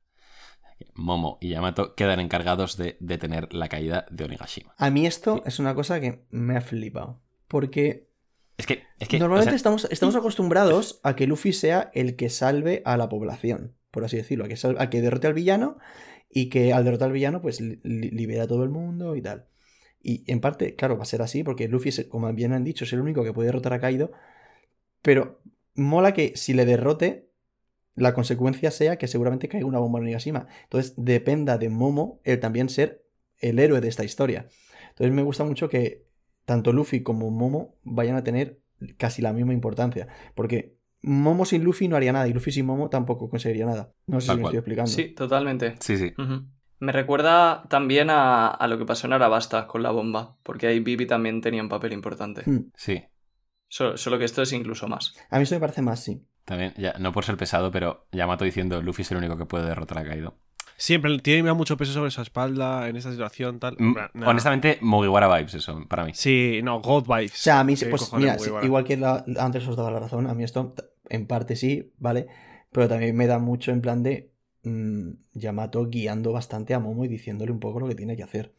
Momo 0.94 1.38
y 1.42 1.50
Yamato 1.50 1.96
quedan 1.96 2.20
encargados 2.20 2.78
de 2.78 2.98
detener 3.00 3.54
la 3.54 3.68
caída 3.70 4.06
de 4.12 4.24
Onigashima. 4.26 4.74
A 4.78 4.90
mí 4.90 5.06
esto 5.06 5.44
es 5.46 5.60
una 5.60 5.76
cosa 5.76 6.00
que 6.00 6.24
me 6.30 6.56
ha 6.58 6.62
flipado. 6.62 7.22
Porque 7.48 8.10
Es 8.58 8.66
que, 8.68 8.84
es 9.00 9.08
que 9.08 9.20
normalmente 9.20 9.50
o 9.50 9.52
sea, 9.52 9.56
estamos, 9.58 9.88
estamos 9.92 10.16
acostumbrados 10.16 11.00
a 11.04 11.16
que 11.16 11.28
Luffy 11.28 11.54
sea 11.54 11.92
el 11.94 12.16
que 12.16 12.30
salve 12.30 12.82
a 12.86 12.98
la 12.98 13.10
población, 13.10 13.76
por 13.92 14.04
así 14.04 14.18
decirlo, 14.18 14.46
a 14.46 14.48
que, 14.48 14.56
a 14.78 14.90
que 14.90 15.02
derrote 15.02 15.28
al 15.28 15.34
villano 15.34 15.78
y 16.30 16.50
que 16.50 16.74
al 16.74 16.84
derrotar 16.84 17.08
al 17.08 17.14
villano 17.14 17.42
pues 17.42 17.62
li- 17.62 17.80
li- 17.84 18.10
libera 18.12 18.44
a 18.44 18.48
todo 18.48 18.64
el 18.64 18.70
mundo 18.70 19.16
y 19.16 19.22
tal. 19.22 19.46
Y 20.02 20.30
en 20.32 20.42
parte, 20.42 20.76
claro, 20.76 20.98
va 20.98 21.04
a 21.04 21.06
ser 21.06 21.22
así 21.22 21.44
porque 21.44 21.68
Luffy, 21.68 21.90
es- 21.90 22.06
como 22.10 22.32
bien 22.34 22.54
han 22.54 22.64
dicho, 22.64 22.84
es 22.84 22.94
el 22.94 23.00
único 23.02 23.24
que 23.24 23.34
puede 23.34 23.48
derrotar 23.48 23.74
a 23.74 23.80
Kaido, 23.80 24.12
pero 25.02 25.40
mola 25.76 26.14
que 26.14 26.34
si 26.36 26.54
le 26.54 26.66
derrote, 26.66 27.27
la 27.98 28.14
consecuencia 28.14 28.70
sea 28.70 28.98
que 28.98 29.08
seguramente 29.08 29.50
caiga 29.50 29.66
una 29.66 29.80
bomba 29.80 29.98
en 30.00 30.04
Onigashima. 30.04 30.48
Entonces 30.64 30.94
dependa 30.98 31.58
de 31.58 31.70
Momo 31.70 32.22
el 32.24 32.40
también 32.40 32.70
ser 32.70 33.04
el 33.40 33.58
héroe 33.58 33.82
de 33.82 33.88
esta 33.88 34.04
historia. 34.04 34.48
Entonces 34.90 35.14
me 35.14 35.24
gusta 35.24 35.44
mucho 35.44 35.68
que 35.68 36.06
tanto 36.46 36.72
Luffy 36.74 37.02
como 37.02 37.32
Momo 37.32 37.76
vayan 37.84 38.16
a 38.16 38.24
tener 38.24 38.62
casi 38.98 39.24
la 39.24 39.34
misma 39.34 39.54
importancia. 39.54 40.08
Porque 40.36 40.78
Momo 41.02 41.44
sin 41.46 41.64
Luffy 41.64 41.88
no 41.88 41.96
haría 41.96 42.14
nada 42.14 42.28
y 42.28 42.34
Luffy 42.34 42.52
sin 42.52 42.68
Momo 42.68 42.90
tampoco 42.90 43.32
conseguiría 43.32 43.66
nada. 43.66 43.92
No 44.06 44.22
sé 44.22 44.28
Tal 44.28 44.36
si 44.36 44.42
me 44.42 44.48
estoy 44.48 44.60
explicando. 44.60 44.92
Sí, 44.92 45.16
totalmente. 45.16 45.76
Sí, 45.80 45.98
sí. 45.98 46.14
Me 46.80 46.92
recuerda 46.92 47.64
también 47.68 48.12
a, 48.12 48.48
a 48.48 48.68
lo 48.68 48.78
que 48.78 48.86
pasó 48.86 49.08
en 49.08 49.14
Arabasta 49.14 49.66
con 49.66 49.82
la 49.82 49.90
bomba, 49.90 50.38
porque 50.44 50.68
ahí 50.68 50.80
Vivi 50.82 51.08
también 51.08 51.42
tenía 51.42 51.64
un 51.64 51.70
papel 51.70 51.94
importante. 51.94 52.44
Hmm. 52.46 52.70
Sí. 52.76 53.04
Solo, 53.68 53.98
solo 53.98 54.20
que 54.20 54.26
esto 54.26 54.44
es 54.44 54.54
incluso 54.54 54.88
más. 54.88 55.16
A 55.32 55.38
mí 55.38 55.44
eso 55.44 55.56
me 55.56 55.62
parece 55.62 55.82
más, 55.82 56.04
sí. 56.04 56.22
También, 56.48 56.74
ya, 56.78 56.94
no 56.98 57.12
por 57.12 57.26
ser 57.26 57.36
pesado, 57.36 57.72
pero 57.72 58.08
Yamato 58.14 58.46
diciendo 58.46 58.82
Luffy 58.82 59.02
es 59.02 59.12
el 59.12 59.18
único 59.18 59.38
que 59.38 59.44
puede 59.46 59.66
derrotar 59.66 59.98
a 59.98 60.06
Kaido. 60.06 60.34
Siempre 60.78 61.20
tiene 61.20 61.52
mucho 61.52 61.76
peso 61.76 61.92
sobre 61.92 62.10
su 62.10 62.22
espalda 62.22 62.88
en 62.88 62.96
esta 62.96 63.12
situación, 63.12 63.60
tal. 63.60 63.76
Mm, 63.78 63.96
Nah. 64.14 64.30
Honestamente, 64.30 64.78
Mugiwara 64.80 65.28
vibes 65.36 65.56
eso, 65.56 65.84
para 65.90 66.06
mí. 66.06 66.12
Sí, 66.14 66.62
no, 66.64 66.80
God 66.80 67.04
Vibes. 67.06 67.34
O 67.34 67.38
sea, 67.38 67.60
a 67.60 67.64
mí, 67.66 67.76
¿Qué 67.76 67.88
pues 67.88 68.14
mira, 68.14 68.40
sí, 68.40 68.50
igual 68.64 68.86
que 68.86 68.96
la- 68.96 69.26
antes 69.40 69.68
os 69.68 69.76
daba 69.76 69.92
la 69.92 70.00
razón, 70.00 70.26
a 70.28 70.34
mí 70.34 70.46
esto 70.46 70.74
en 71.10 71.28
parte 71.28 71.58
sí, 71.58 71.92
¿vale? 71.98 72.28
Pero 72.72 72.88
también 72.88 73.14
me 73.18 73.28
da 73.28 73.40
mucho 73.40 73.72
en 73.72 73.82
plan 73.82 74.02
de 74.04 74.32
mm, 74.64 75.10
Yamato 75.34 75.86
guiando 75.88 76.32
bastante 76.32 76.74
a 76.74 76.80
Momo 76.80 77.04
y 77.04 77.10
diciéndole 77.10 77.52
un 77.52 77.60
poco 77.60 77.82
lo 77.82 77.90
que 77.90 77.96
tiene 77.96 78.16
que 78.16 78.24
hacer. 78.24 78.54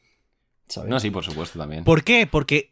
¿Sabes? 0.67 0.91
No, 0.91 1.01
sí, 1.01 1.11
por 1.11 1.25
supuesto 1.25 1.59
también. 1.59 1.85
¿Por 1.85 2.05
qué? 2.05 2.27
Porque, 2.31 2.71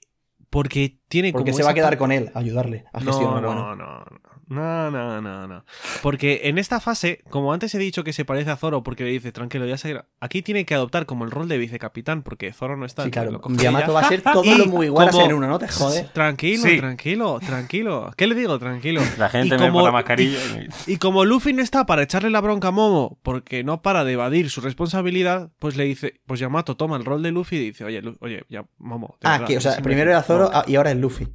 porque 0.51 0.99
tiene 1.09 1.33
Porque 1.33 1.51
como 1.53 1.57
se 1.59 1.63
va 1.65 1.71
a 1.71 1.75
quedar 1.75 1.97
con 1.99 2.11
él, 2.13 2.31
a 2.35 2.41
ayudarle 2.41 2.85
a 2.93 3.01
No, 3.01 3.07
gestionar. 3.13 3.43
no, 3.43 3.49
bueno. 3.49 3.77
no, 3.77 4.05
no, 4.49 4.91
no, 4.91 5.21
no, 5.21 5.47
no. 5.49 5.65
Porque 6.03 6.43
en 6.45 6.59
esta 6.59 6.79
fase, 6.81 7.23
como 7.31 7.53
antes 7.53 7.75
he 7.75 7.79
dicho 7.79 8.05
que 8.05 8.13
se 8.13 8.25
parece 8.25 8.51
a 8.51 8.57
Zoro 8.57 8.83
porque 8.85 9.03
le 9.05 9.11
dice, 9.11 9.33
tranquilo, 9.33 9.67
ya 9.67 9.77
se 9.77 9.91
irá", 9.91 10.07
Aquí 10.21 10.43
tiene 10.43 10.65
que 10.65 10.75
adoptar 10.75 11.05
como 11.07 11.25
el 11.25 11.31
rol 11.33 11.49
de 11.49 11.59
vicecapitán 11.59 12.23
porque 12.23 12.53
Zoro 12.53 12.77
no 12.77 12.87
está. 12.87 13.05
Sí, 13.05 13.11
claro. 13.11 13.41
Yamato 13.51 13.93
va 13.93 14.01
a 14.01 14.09
ser 14.09 14.23
todo 14.23 14.45
lo 14.57 14.67
muy 14.67 14.87
igual 14.87 15.09
a 15.09 15.11
como- 15.11 15.25
ser 15.25 15.35
uno, 15.35 15.47
¿no 15.49 15.59
te 15.59 15.69
jode? 15.69 16.09
Tranquilo, 16.13 16.63
Sí. 16.63 16.79
tranquilo, 16.79 17.41
tranquilo. 17.45 18.13
¿Qué 18.17 18.27
le 18.27 18.35
digo? 18.37 18.59
Tranquilo. 18.59 19.01
La 19.19 19.29
gente 19.29 19.49
Y 19.49 19.51
me 19.51 19.57
como- 19.59 19.73
pone 19.75 19.85
la 19.87 19.93
mascarilla. 19.93 20.39
y- 20.87 20.93
Y 20.93 20.97
como 20.99 21.25
Luffy 21.25 21.53
no 21.53 21.63
está 21.63 21.87
para 21.87 22.03
echarle 22.03 22.31
la 22.31 22.41
bronca 22.41 22.69
a 22.69 22.73
Momo 22.73 23.19
porque 23.23 23.65
no 23.65 23.83
para 23.83 24.05
de 24.05 24.13
evadir 24.13 24.51
su 24.51 24.61
responsabilidad, 24.61 25.51
pues 25.59 25.77
le 25.77 25.85
dice, 25.85 26.21
pues 26.27 26.39
Yamato 26.41 26.77
toma 26.77 26.97
el 26.97 27.05
rol 27.05 27.23
de 27.23 27.33
Luffy 27.33 27.57
y 27.57 27.61
dice, 27.67 27.85
oye, 27.85 28.01
Lu- 28.03 28.17
oye, 28.21 28.45
ya, 28.49 28.65
Momo. 28.79 29.17
Ah, 29.23 29.33
verdad, 29.33 29.47
que, 29.49 29.57
o 29.57 29.61
sea, 29.61 29.77
me- 29.77 29.83
primero 29.83 30.11
era 30.11 30.23
Zoro 30.23 30.36
ah, 30.53 30.64
y 30.66 30.77
ahora 30.77 30.90
es 30.90 30.96
Luffy. 30.96 31.29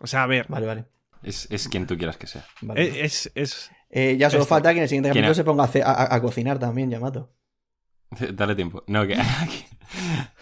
O 0.00 0.06
sea, 0.06 0.22
a 0.22 0.26
ver, 0.26 0.46
Vale, 0.48 0.66
vale. 0.66 0.84
Es, 1.22 1.48
es 1.50 1.68
quien 1.68 1.86
tú 1.86 1.96
quieras 1.96 2.16
que 2.16 2.26
sea. 2.28 2.44
vale. 2.60 2.82
eh, 2.84 3.04
es, 3.04 3.30
es, 3.34 3.70
Eh, 3.90 4.16
ya 4.18 4.30
solo 4.30 4.42
esto. 4.44 4.54
falta 4.54 4.70
que 4.72 4.76
en 4.78 4.82
el 4.84 4.88
siguiente 4.88 5.10
¿Quién 5.10 5.24
capítulo 5.24 5.34
se 5.34 5.44
ponga 5.44 5.68
a, 6.14 6.20
cocinar 6.20 6.58
también, 6.58 6.90
Yamato. 6.90 7.32
Dale 8.34 8.54
tiempo. 8.54 8.84
No, 8.86 9.06
que 9.06 9.14
aquí, 9.42 9.64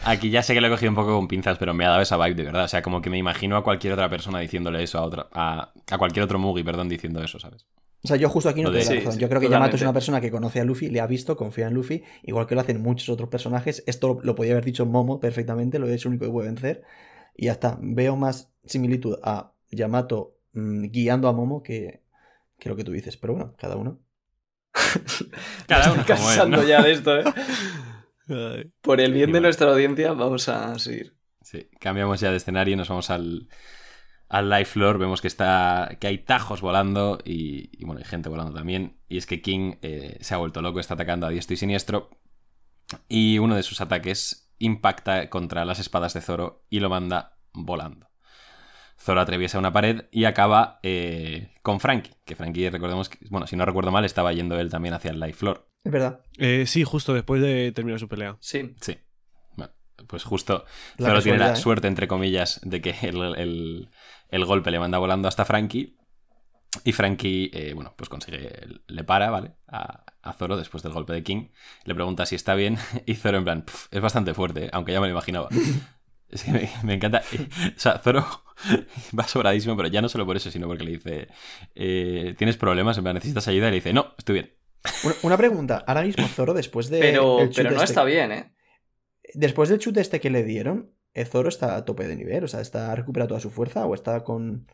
aquí 0.05 0.31
ya 0.31 0.43
sé 0.43 0.53
que 0.55 0.61
lo 0.61 0.67
he 0.67 0.71
cogido 0.71 0.91
un 0.91 0.97
poco 0.97 1.17
con 1.17 1.29
pinzas, 1.29 1.57
pero 1.59 1.73
me 1.75 1.85
ha 1.87 1.91
dado 1.91 2.03
esa 2.03 2.17
vibe 2.17 2.35
de 2.35 2.43
verdad. 2.45 2.65
O 2.65 2.69
sea, 2.69 2.83
como 2.83 3.01
que 3.01 3.09
me 3.11 3.19
imagino 3.19 3.57
a 3.57 3.65
cualquier 3.65 3.93
otra 3.95 4.09
persona 4.11 4.39
diciéndole 4.41 4.83
eso 4.83 4.99
a 4.99 5.03
otra. 5.03 5.29
A, 5.33 5.73
a 5.91 5.99
cualquier 5.99 6.25
otro 6.25 6.39
Mugi, 6.39 6.63
perdón, 6.63 6.89
diciendo 6.89 7.23
eso, 7.23 7.39
¿sabes? 7.39 7.67
O 8.05 8.09
sea, 8.09 8.17
yo 8.19 8.29
justo 8.29 8.51
aquí 8.51 8.63
no 8.63 8.71
te 8.71 8.77
doy 8.77 8.85
la 8.85 8.91
sí, 8.91 8.97
razón. 8.99 9.13
sí, 9.15 9.19
yo 9.19 9.29
creo 9.29 9.41
que 9.41 9.49
Yamato 9.49 9.75
es 9.77 9.83
una 9.83 9.93
persona 9.93 10.21
que 10.21 10.31
conoce 10.31 10.61
a 10.61 10.65
Luffy, 10.65 10.91
le 10.91 11.01
ha 11.01 11.07
visto, 11.07 11.37
confía 11.37 11.67
en 11.67 11.75
Luffy, 11.75 12.05
igual 12.23 12.47
que 12.47 12.55
lo 12.55 12.61
hacen 12.61 12.81
muchos 12.81 13.09
otros 13.09 13.29
personajes. 13.31 13.83
Esto 13.87 14.09
lo, 14.15 14.21
lo 14.23 14.35
podía 14.37 14.53
haber 14.53 14.65
dicho 14.65 14.85
Momo 14.87 15.19
perfectamente, 15.19 15.79
lo 15.79 15.89
es 15.89 16.03
el 16.05 16.09
único 16.11 16.27
que 16.27 16.31
puede 16.31 16.49
vencer. 16.49 16.83
Y 17.37 17.47
ya 17.47 17.53
está. 17.53 17.79
Veo 17.81 18.17
más 18.17 18.53
similitud 18.65 19.19
a 19.23 19.53
Yamato 19.71 20.39
mm, 20.53 20.85
guiando 20.87 21.29
a 21.29 21.33
Momo 21.33 21.63
que, 21.63 22.03
que 22.59 22.69
lo 22.69 22.77
que 22.77 22.85
tú 22.85 22.93
dices. 22.93 23.17
Pero 23.17 23.35
bueno, 23.35 23.55
cada 23.59 23.77
uno. 23.77 24.01
Cada 25.67 25.93
uno 25.93 26.03
estoy 26.03 26.17
como 26.17 26.31
él, 26.31 26.37
cansando 26.37 26.57
¿no? 26.59 26.69
ya 26.69 26.83
de 26.83 26.93
esto, 26.93 27.19
¿eh? 27.19 27.25
Por 28.83 29.01
el 29.01 29.13
bien 29.13 29.33
de 29.33 29.41
nuestra 29.41 29.71
audiencia, 29.71 30.13
vamos 30.13 30.49
a 30.49 30.79
seguir. 30.79 31.17
Sí, 31.41 31.69
cambiamos 31.81 32.21
ya 32.21 32.31
de 32.31 32.37
escenario 32.37 32.75
y 32.75 32.77
nos 32.77 32.89
vamos 32.89 33.09
al, 33.11 33.49
al 34.29 34.51
live 34.51 34.65
floor. 34.65 34.99
Vemos 34.99 35.21
que 35.21 35.29
está 35.29 35.97
que 36.01 36.09
hay 36.09 36.19
tajos 36.19 36.61
volando 36.61 37.21
y, 37.25 37.71
y, 37.73 37.85
bueno, 37.85 38.01
hay 38.01 38.05
gente 38.05 38.29
volando 38.29 38.53
también. 38.53 38.99
Y 39.09 39.17
es 39.17 39.27
que 39.27 39.41
King 39.41 39.77
eh, 39.83 40.19
se 40.21 40.35
ha 40.35 40.39
vuelto 40.39 40.61
loco, 40.61 40.81
está 40.81 40.95
atacando 40.95 41.27
a 41.27 41.31
diestro 41.31 41.55
y 41.55 41.57
siniestro. 41.57 42.11
Y 43.09 43.39
uno 43.39 43.57
de 43.57 43.63
sus 43.63 43.81
ataques 43.81 44.46
impacta 44.59 45.29
contra 45.31 45.65
las 45.65 45.79
espadas 45.79 46.15
de 46.15 46.21
Zoro 46.21 46.65
y 46.71 46.81
lo 46.81 46.89
manda 46.91 47.39
volando. 47.53 48.09
Zoro 48.99 49.21
atraviesa 49.21 49.59
una 49.59 49.73
pared 49.73 50.07
y 50.11 50.25
acaba 50.25 50.81
eh, 50.83 51.55
con 51.63 51.81
Frankie, 51.81 52.13
que 52.25 52.35
Frankie, 52.35 52.71
recordemos 52.71 53.09
que, 53.11 53.19
bueno, 53.31 53.47
si 53.47 53.55
no 53.57 53.67
recuerdo 53.67 53.91
mal, 53.91 54.05
estaba 54.05 54.33
yendo 54.33 54.59
él 54.59 54.71
también 54.71 54.95
hacia 54.95 55.11
el 55.11 55.21
Life 55.21 55.35
Floor. 55.35 55.69
Es 55.85 55.93
verdad. 55.93 56.21
Eh, 56.39 56.65
sí, 56.67 56.83
justo 56.83 57.13
después 57.13 57.43
de 57.43 57.73
terminar 57.73 58.01
su 58.01 58.09
pelea. 58.09 58.37
Sí. 58.41 58.75
Sí. 58.81 58.97
Bueno, 59.55 59.73
pues 60.07 60.25
justo 60.25 60.65
La 60.97 61.09
Zoro 61.09 61.23
tiene 61.23 61.39
la 61.39 61.53
¿eh? 61.53 61.57
suerte, 61.57 61.89
entre 61.89 62.09
comillas, 62.09 62.61
de 62.65 62.81
que 62.81 62.95
el, 63.03 63.23
el- 63.37 63.89
el 64.31 64.45
golpe 64.45 64.71
le 64.71 64.79
manda 64.81 64.99
volando 64.99 65.29
hasta 65.29 65.45
Frankie. 65.45 65.97
Y 66.85 66.93
Frankie, 66.93 67.51
eh, 67.53 67.73
bueno, 67.75 67.95
pues 67.97 68.09
consigue, 68.09 68.51
le 68.87 69.05
para, 69.05 69.31
¿vale? 69.31 69.53
A, 69.69 70.05
a 70.23 70.33
Zoro 70.33 70.57
después 70.57 70.83
del 70.83 70.93
golpe 70.93 71.13
de 71.13 71.23
King. 71.23 71.49
Le 71.85 71.95
pregunta 71.95 72.27
si 72.27 72.35
está 72.35 72.55
bien. 72.55 72.77
Y 73.07 73.15
Zoro, 73.15 73.39
en 73.39 73.45
plan, 73.45 73.63
"Pf, 73.63 73.89
es 73.91 74.01
bastante 74.01 74.35
fuerte, 74.35 74.67
¿eh? 74.67 74.71
aunque 74.73 74.93
ya 74.93 75.01
me 75.01 75.07
lo 75.07 75.13
imaginaba. 75.13 75.49
Es 76.29 76.43
que 76.43 76.51
me, 76.51 76.69
me 76.83 76.95
encanta. 76.95 77.23
O 77.77 77.79
sea, 77.79 77.99
Zoro 77.99 78.27
va 79.17 79.29
sobradísimo, 79.29 79.77
pero 79.77 79.89
ya 79.89 80.03
no 80.03 80.09
solo 80.09 80.27
por 80.27 80.37
eso, 80.37 80.51
sino 80.51 80.67
porque 80.67 80.83
le 80.83 80.91
dice: 80.93 81.29
eh, 81.77 82.35
¿Tienes 82.37 82.57
problemas? 82.57 82.99
En 82.99 83.05
plan, 83.05 83.15
¿necesitas 83.15 83.47
ayuda? 83.47 83.69
Y 83.69 83.71
le 83.71 83.77
dice: 83.77 83.93
No, 83.93 84.15
estoy 84.19 84.35
bien. 84.35 84.53
Una, 85.05 85.15
una 85.23 85.37
pregunta. 85.37 85.85
Ahora 85.87 86.03
mismo 86.03 86.27
Zoro, 86.27 86.53
después 86.53 86.89
de. 86.89 86.99
Pero, 86.99 87.41
el 87.43 87.51
pero 87.51 87.71
no 87.71 87.77
este- 87.77 87.85
está 87.85 88.03
bien, 88.03 88.33
¿eh? 88.33 88.53
Después 89.35 89.69
del 89.69 89.79
chute 89.79 90.01
este 90.01 90.19
que 90.21 90.31
le 90.31 90.43
dieron, 90.43 90.93
Zoro 91.27 91.49
está 91.49 91.77
a 91.77 91.85
tope 91.85 92.09
de 92.09 92.17
nivel. 92.17 92.43
O 92.45 92.49
sea, 92.49 92.61
¿está 92.61 92.93
recuperado 92.97 93.29
toda 93.29 93.41
su 93.41 93.51
fuerza 93.51 93.87
o 93.87 93.95
está 93.95 94.25
con. 94.25 94.67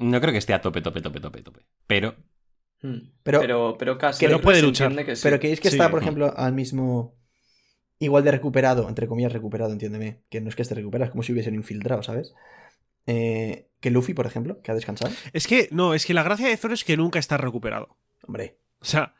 No 0.00 0.20
creo 0.20 0.32
que 0.32 0.38
esté 0.38 0.52
a 0.54 0.60
tope, 0.60 0.80
tope, 0.82 1.00
tope, 1.00 1.20
tope, 1.20 1.42
tope. 1.42 1.60
Pero 1.86 2.14
Hmm. 2.82 3.10
Pero- 3.22 3.40
pero, 3.40 3.76
pero 3.78 3.98
casi. 3.98 4.24
que 4.24 4.32
no 4.32 4.40
puede 4.40 4.62
luchar. 4.62 4.86
entiende 4.90 5.04
que 5.10 5.14
sí. 5.14 5.22
Pero 5.22 5.38
que 5.38 5.52
es 5.52 5.60
que 5.60 5.68
Sí. 5.68 5.76
está, 5.76 5.90
por 5.90 6.00
ejemplo, 6.02 6.32
al 6.36 6.54
mismo. 6.54 7.14
Igual 7.98 8.24
de 8.24 8.30
recuperado, 8.30 8.88
entre 8.88 9.06
comillas, 9.06 9.32
recuperado, 9.34 9.70
entiéndeme. 9.70 10.22
Que 10.30 10.40
no 10.40 10.48
es 10.48 10.56
que 10.56 10.62
esté 10.62 10.74
recuperado, 10.74 11.04
es 11.04 11.10
como 11.10 11.22
si 11.22 11.32
hubiesen 11.32 11.54
infiltrado, 11.54 12.02
¿sabes? 12.02 12.32
Eh, 13.06 13.68
que 13.80 13.90
Luffy, 13.90 14.14
por 14.14 14.24
ejemplo, 14.26 14.62
que 14.62 14.70
ha 14.72 14.74
descansado. 14.74 15.12
Es 15.34 15.46
que, 15.46 15.68
no, 15.72 15.92
es 15.92 16.06
que 16.06 16.14
la 16.14 16.22
gracia 16.22 16.48
de 16.48 16.56
Zoro 16.56 16.72
es 16.72 16.84
que 16.84 16.96
nunca 16.96 17.18
está 17.18 17.36
recuperado. 17.36 17.98
Hombre, 18.26 18.56
O 18.80 18.84
sea, 18.86 19.14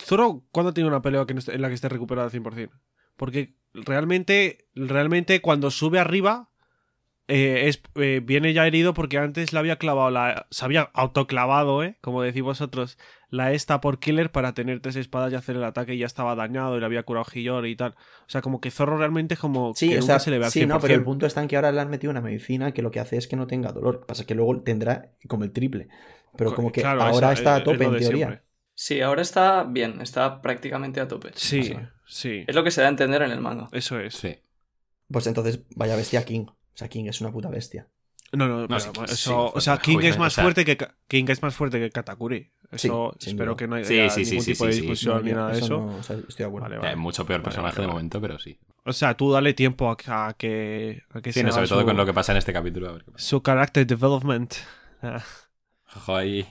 Zoro, 0.00 0.44
¿cuándo 0.50 0.72
tiene 0.72 0.88
una 0.88 1.02
pelea 1.02 1.26
en 1.28 1.60
la 1.62 1.68
que 1.68 1.74
esté 1.74 1.88
recuperado 1.90 2.26
al 2.26 2.32
100%? 2.32 2.70
Porque 3.16 3.54
realmente, 3.74 4.66
realmente 4.74 5.40
cuando 5.42 5.70
sube 5.70 5.98
arriba, 5.98 6.50
eh, 7.28 7.68
es, 7.68 7.82
eh, 7.96 8.20
viene 8.24 8.52
ya 8.52 8.66
herido 8.66 8.94
porque 8.94 9.18
antes 9.18 9.52
le 9.52 9.58
había 9.58 9.76
clavado 9.76 10.10
la. 10.10 10.46
Se 10.50 10.64
había 10.64 10.90
autoclavado, 10.94 11.82
¿eh? 11.82 11.96
Como 12.00 12.22
decís 12.22 12.42
vosotros, 12.42 12.98
la 13.30 13.52
esta 13.52 13.80
por 13.80 13.98
killer 13.98 14.30
para 14.30 14.54
tener 14.54 14.80
tres 14.80 14.96
espadas 14.96 15.32
y 15.32 15.36
hacer 15.36 15.56
el 15.56 15.64
ataque 15.64 15.94
y 15.94 15.98
ya 15.98 16.06
estaba 16.06 16.34
dañado 16.36 16.76
y 16.76 16.80
le 16.80 16.86
había 16.86 17.02
curado 17.02 17.26
Hiyori 17.32 17.70
y 17.70 17.76
tal. 17.76 17.92
O 17.92 18.28
sea, 18.28 18.42
como 18.42 18.60
que 18.60 18.70
Zorro 18.70 18.96
realmente 18.98 19.34
es 19.34 19.40
como. 19.40 19.72
Sí, 19.74 19.88
que 19.88 19.96
o 19.96 20.00
nunca 20.00 20.12
sea, 20.14 20.18
se 20.20 20.30
le 20.30 20.38
ve 20.38 20.44
al 20.44 20.50
sí, 20.52 20.66
no, 20.66 20.78
pero 20.78 20.94
el 20.94 21.00
100%. 21.00 21.04
punto 21.04 21.26
está 21.26 21.42
en 21.42 21.48
que 21.48 21.56
ahora 21.56 21.72
le 21.72 21.80
han 21.80 21.90
metido 21.90 22.10
una 22.12 22.20
medicina 22.20 22.72
que 22.72 22.82
lo 22.82 22.90
que 22.90 23.00
hace 23.00 23.16
es 23.16 23.26
que 23.26 23.36
no 23.36 23.46
tenga 23.46 23.72
dolor. 23.72 24.06
Pasa 24.06 24.24
que 24.24 24.34
luego 24.34 24.60
tendrá 24.62 25.12
como 25.28 25.44
el 25.44 25.52
triple. 25.52 25.88
Pero 26.36 26.54
como 26.54 26.70
que 26.70 26.82
Claro, 26.82 27.02
ahora 27.02 27.32
esa- 27.32 27.32
está 27.32 27.54
a 27.56 27.64
tope, 27.64 27.84
en 27.84 27.90
teoría. 27.98 28.08
siempre. 28.26 28.42
Sí, 28.74 29.00
ahora 29.00 29.22
está 29.22 29.64
bien, 29.64 30.02
está 30.02 30.42
prácticamente 30.42 31.00
a 31.00 31.08
tope. 31.08 31.30
Sí, 31.34 31.62
Sí. 31.62 31.76
sí. 32.06 32.44
Es 32.46 32.54
lo 32.54 32.62
que 32.62 32.70
se 32.70 32.82
da 32.82 32.88
a 32.88 32.90
entender 32.90 33.22
en 33.22 33.30
el 33.30 33.40
manga. 33.40 33.68
Eso 33.72 33.98
es. 33.98 34.14
sí. 34.14 34.36
Pues 35.10 35.26
entonces, 35.26 35.60
vaya 35.74 35.96
bestia 35.96 36.24
King. 36.24 36.46
O 36.76 36.78
sea, 36.78 36.88
King 36.88 37.06
es 37.06 37.20
una 37.22 37.32
puta 37.32 37.48
bestia. 37.48 37.88
No, 38.32 38.46
no, 38.48 38.60
No, 38.62 38.68
pero 38.68 38.80
sí, 38.80 38.90
eso, 39.04 39.14
sí, 39.14 39.32
o 39.54 39.60
sea, 39.60 39.78
King 39.78 40.00
es 40.02 40.18
más 40.18 40.32
o 40.32 40.34
sea- 40.36 40.44
fuerte 40.44 40.64
que 40.64 40.76
King 41.08 41.24
es 41.28 41.40
más 41.42 41.54
fuerte 41.54 41.80
que 41.80 41.90
Katakuri. 41.90 42.52
Eso 42.70 43.14
espero 43.18 43.52
duda. 43.52 43.56
que 43.56 43.68
no 43.68 43.76
haya 43.76 43.84
Sí, 43.86 44.10
sí, 44.10 44.24
sí, 44.24 44.30
ningún 44.32 44.44
sí, 44.44 44.52
tipo 44.52 44.66
de 44.66 44.72
sí, 44.72 44.76
sí. 44.80 44.82
discusión 44.82 45.16
No, 45.16 45.22
ni 45.22 45.32
nada 45.32 45.52
de 45.52 45.58
eso. 45.58 45.68
no- 45.80 45.96
o 45.96 46.02
sea, 46.02 46.16
estoy 46.16 46.36
de 46.36 46.44
acuerdo. 46.44 46.68
Vale, 46.80 46.92
Eh, 46.92 46.96
mucho 46.96 47.24
peor 47.24 47.42
personaje 47.42 47.76
vale, 47.76 47.86
de 47.86 47.92
momento, 47.92 48.20
pero 48.20 48.38
sí. 48.38 48.58
O 48.84 48.92
sea, 48.92 49.16
tú 49.16 49.32
dale 49.32 49.54
tiempo 49.54 49.88
a, 49.88 49.96
a 50.28 50.34
que 50.34 51.02
a 51.10 51.20
que 51.22 51.32
Sí, 51.32 51.40
se 51.40 51.50
sobre 51.52 51.68
todo 51.68 51.84
con 51.84 51.96
lo 51.96 52.04
que 52.04 52.12
pasa 52.12 52.32
en 52.32 52.38
este 52.38 52.52
capítulo. 52.52 52.88
A 52.90 52.92
ver 52.92 53.04
qué 53.04 53.12
pasa. 53.12 53.24
su 53.24 53.40
character 53.40 53.86
development. 53.86 54.54
Ah, 55.02 55.22
Ojo 55.96 56.16
ahí. 56.16 56.46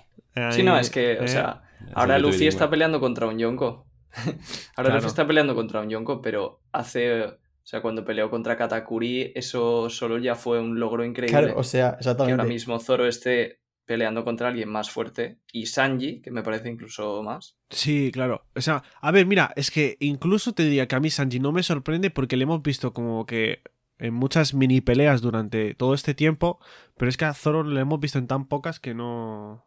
Sí, 0.52 0.64
no, 0.64 0.80
es 0.80 0.90
que, 0.90 1.20
o 1.20 1.24
eh, 1.24 1.28
sea, 1.28 1.62
ahora 1.94 2.18
Luffy 2.20 2.48
está 2.48 2.70
peleando 2.70 3.00
contra 3.02 3.28
un 3.28 3.38
Yonko. 3.38 3.86
ahora 4.16 4.34
Claro. 4.76 4.96
Luffy 4.96 5.08
está 5.08 5.28
peleando 5.28 5.54
contra 5.56 5.82
un 5.82 5.90
Yonko, 5.90 6.22
pero 6.22 6.62
hace. 6.72 7.38
O 7.66 7.68
sea, 7.68 7.82
cuando 7.82 8.06
peleó 8.06 8.30
contra 8.30 8.56
Katakuri, 8.56 9.32
eso 9.34 9.90
solo 9.90 10.20
ya 10.20 10.36
fue 10.36 10.60
un 10.60 10.80
logro 10.80 11.04
increíble. 11.04 11.36
Claro, 11.36 11.60
o 11.60 11.64
sea, 11.64 11.94
que 11.94 11.98
exactamente. 12.02 12.34
ahora 12.34 12.46
mismo 12.46 12.80
Zoro 12.80 13.08
esté 13.08 13.60
peleando 13.86 14.24
contra 14.24 14.50
alguien 14.50 14.70
más 14.70 14.92
fuerte. 14.92 15.40
Y 15.52 15.66
Sanji, 15.66 16.22
que 16.22 16.30
me 16.30 16.44
parece 16.44 16.70
incluso 16.70 17.24
más. 17.24 17.58
Sí, 17.72 18.12
claro. 18.14 18.46
O 18.56 18.62
sea, 18.62 18.84
a 19.02 19.10
ver, 19.10 19.26
mira, 19.26 19.52
es 19.56 19.72
que 19.72 19.98
incluso 20.00 20.54
te 20.54 20.62
diría 20.62 20.88
que 20.88 20.96
a 20.96 21.00
mí 21.00 21.10
Sanji 21.10 21.40
no 21.40 21.52
me 21.52 21.64
sorprende 21.64 22.12
porque 22.12 22.38
le 22.38 22.44
hemos 22.44 22.62
visto 22.62 22.94
como 22.94 23.26
que 23.26 23.64
en 23.98 24.14
muchas 24.14 24.54
mini 24.54 24.82
peleas 24.82 25.24
durante 25.24 25.74
todo 25.74 25.96
este 25.96 26.14
tiempo, 26.14 26.60
pero 26.98 27.10
es 27.10 27.18
que 27.18 27.26
a 27.26 27.34
Zoro 27.34 27.64
le 27.64 27.82
hemos 27.82 28.00
visto 28.00 28.20
en 28.20 28.28
tan 28.28 28.48
pocas 28.48 28.80
que 28.80 28.94
no. 28.94 29.66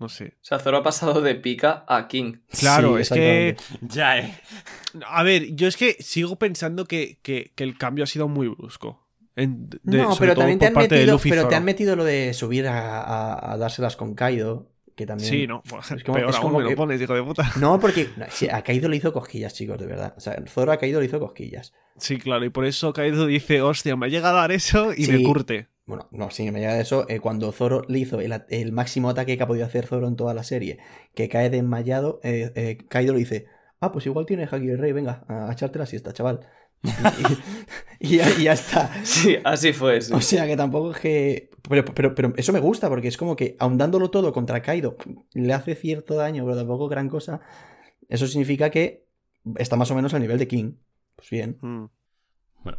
No 0.00 0.08
sé. 0.08 0.34
O 0.40 0.44
sea, 0.44 0.58
Zoro 0.58 0.78
ha 0.78 0.82
pasado 0.82 1.20
de 1.20 1.34
pica 1.36 1.84
a 1.86 2.08
King. 2.08 2.38
Claro, 2.58 2.96
Sí, 2.96 3.02
es 3.02 3.10
que. 3.10 3.56
Ya, 3.82 4.18
eh. 4.18 4.34
A 5.06 5.22
ver, 5.22 5.54
yo 5.54 5.68
es 5.68 5.76
que 5.76 5.92
sigo 6.00 6.36
pensando 6.36 6.86
que, 6.86 7.18
que- 7.22 7.52
que 7.54 7.62
el 7.64 7.76
cambio 7.78 8.04
ha 8.04 8.06
sido 8.06 8.26
muy 8.26 8.48
brusco. 8.48 9.06
En- 9.36 9.68
de- 9.70 9.98
no, 9.98 10.16
pero 10.18 10.34
también 10.34 10.58
te 10.58 10.66
han 10.66 10.74
metido, 10.74 11.18
pero 11.22 11.46
te 11.48 11.54
han 11.54 11.64
metido 11.64 11.94
lo 11.96 12.04
de 12.04 12.32
subir 12.34 12.66
a, 12.66 13.00
a- 13.02 13.52
a 13.52 13.56
dárselas 13.58 13.96
con 13.96 14.14
Kaido, 14.14 14.70
que 14.96 15.06
también... 15.06 15.30
Sí, 15.30 15.46
no. 15.46 15.62
Es 15.64 15.70
como- 16.04 16.16
Peor 16.18 16.30
es 16.30 16.36
aún 16.36 16.42
como 16.46 16.58
me 16.58 16.64
que- 16.64 16.70
lo 16.70 16.76
pones, 16.76 17.00
hijo 17.00 17.14
de 17.14 17.22
puta. 17.22 17.52
No, 17.60 17.78
porque 17.78 18.08
no, 18.16 18.24
sí, 18.30 18.48
a 18.50 18.62
Kaido 18.62 18.88
le 18.88 18.96
hizo 18.96 19.12
cosquillas, 19.12 19.54
chicos, 19.54 19.78
de 19.78 19.86
verdad. 19.86 20.14
O 20.16 20.20
sea, 20.20 20.42
Zoro 20.48 20.72
a 20.72 20.78
Kaido 20.78 20.98
le 21.00 21.06
hizo 21.06 21.20
cosquillas. 21.20 21.72
Sí, 21.98 22.18
claro, 22.18 22.44
y 22.44 22.50
por 22.50 22.64
eso 22.64 22.92
Kaido 22.92 23.26
dice, 23.26 23.60
hostia, 23.62 23.96
me 23.96 24.08
llega 24.10 24.30
a 24.30 24.32
dar 24.32 24.50
eso 24.50 24.92
y 24.94 25.04
Sí. 25.04 25.12
me 25.12 25.22
curte. 25.22 25.68
Bueno, 25.90 26.08
no, 26.12 26.30
sin 26.30 26.52
me 26.52 26.60
llega 26.60 26.74
de 26.74 26.82
eso, 26.82 27.04
eh, 27.08 27.20
cuando 27.20 27.52
Zoro 27.52 27.82
le 27.88 27.98
hizo 27.98 28.20
el, 28.20 28.32
el 28.48 28.72
máximo 28.72 29.10
ataque 29.10 29.36
que 29.36 29.42
ha 29.42 29.46
podido 29.46 29.66
hacer 29.66 29.86
Zoro 29.86 30.06
en 30.08 30.16
toda 30.16 30.32
la 30.34 30.44
serie, 30.44 30.78
que 31.14 31.28
cae 31.28 31.50
desmayado, 31.50 32.20
eh, 32.22 32.52
eh, 32.54 32.78
Kaido 32.88 33.12
le 33.12 33.18
dice, 33.18 33.46
ah, 33.80 33.92
pues 33.92 34.06
igual 34.06 34.24
tiene 34.26 34.44
Haki 34.50 34.68
el 34.68 34.78
Rey, 34.78 34.92
venga, 34.92 35.24
a, 35.28 35.48
a 35.48 35.52
echarte 35.52 35.78
la 35.78 35.86
siesta, 35.86 36.12
chaval. 36.12 36.40
Y, 38.00 38.08
y- 38.08 38.14
y 38.14 38.16
ya, 38.18 38.30
y 38.38 38.44
ya 38.44 38.52
está. 38.54 38.90
Sí, 39.04 39.36
así 39.44 39.72
fue. 39.74 40.00
sí. 40.00 40.12
O 40.14 40.20
sea 40.22 40.46
que 40.46 40.56
tampoco 40.56 40.92
es 40.92 40.98
que... 40.98 41.50
Pero, 41.68 41.84
pero, 41.84 42.14
pero 42.14 42.32
eso 42.36 42.52
me 42.54 42.60
gusta, 42.60 42.88
porque 42.88 43.08
es 43.08 43.16
como 43.18 43.36
que 43.36 43.56
ahondándolo 43.58 44.10
todo 44.10 44.32
contra 44.32 44.62
Kaido, 44.62 44.96
le 45.34 45.52
hace 45.52 45.74
cierto 45.74 46.14
daño, 46.14 46.44
pero 46.44 46.56
tampoco 46.56 46.88
gran 46.88 47.08
cosa. 47.10 47.42
Eso 48.08 48.26
significa 48.26 48.70
que 48.70 49.04
está 49.56 49.76
más 49.76 49.90
o 49.90 49.94
menos 49.94 50.14
al 50.14 50.22
nivel 50.22 50.38
de 50.38 50.48
King. 50.48 50.72
Pues 51.16 51.28
bien. 51.30 51.58
Mm. 51.60 51.84
Bueno. 52.64 52.78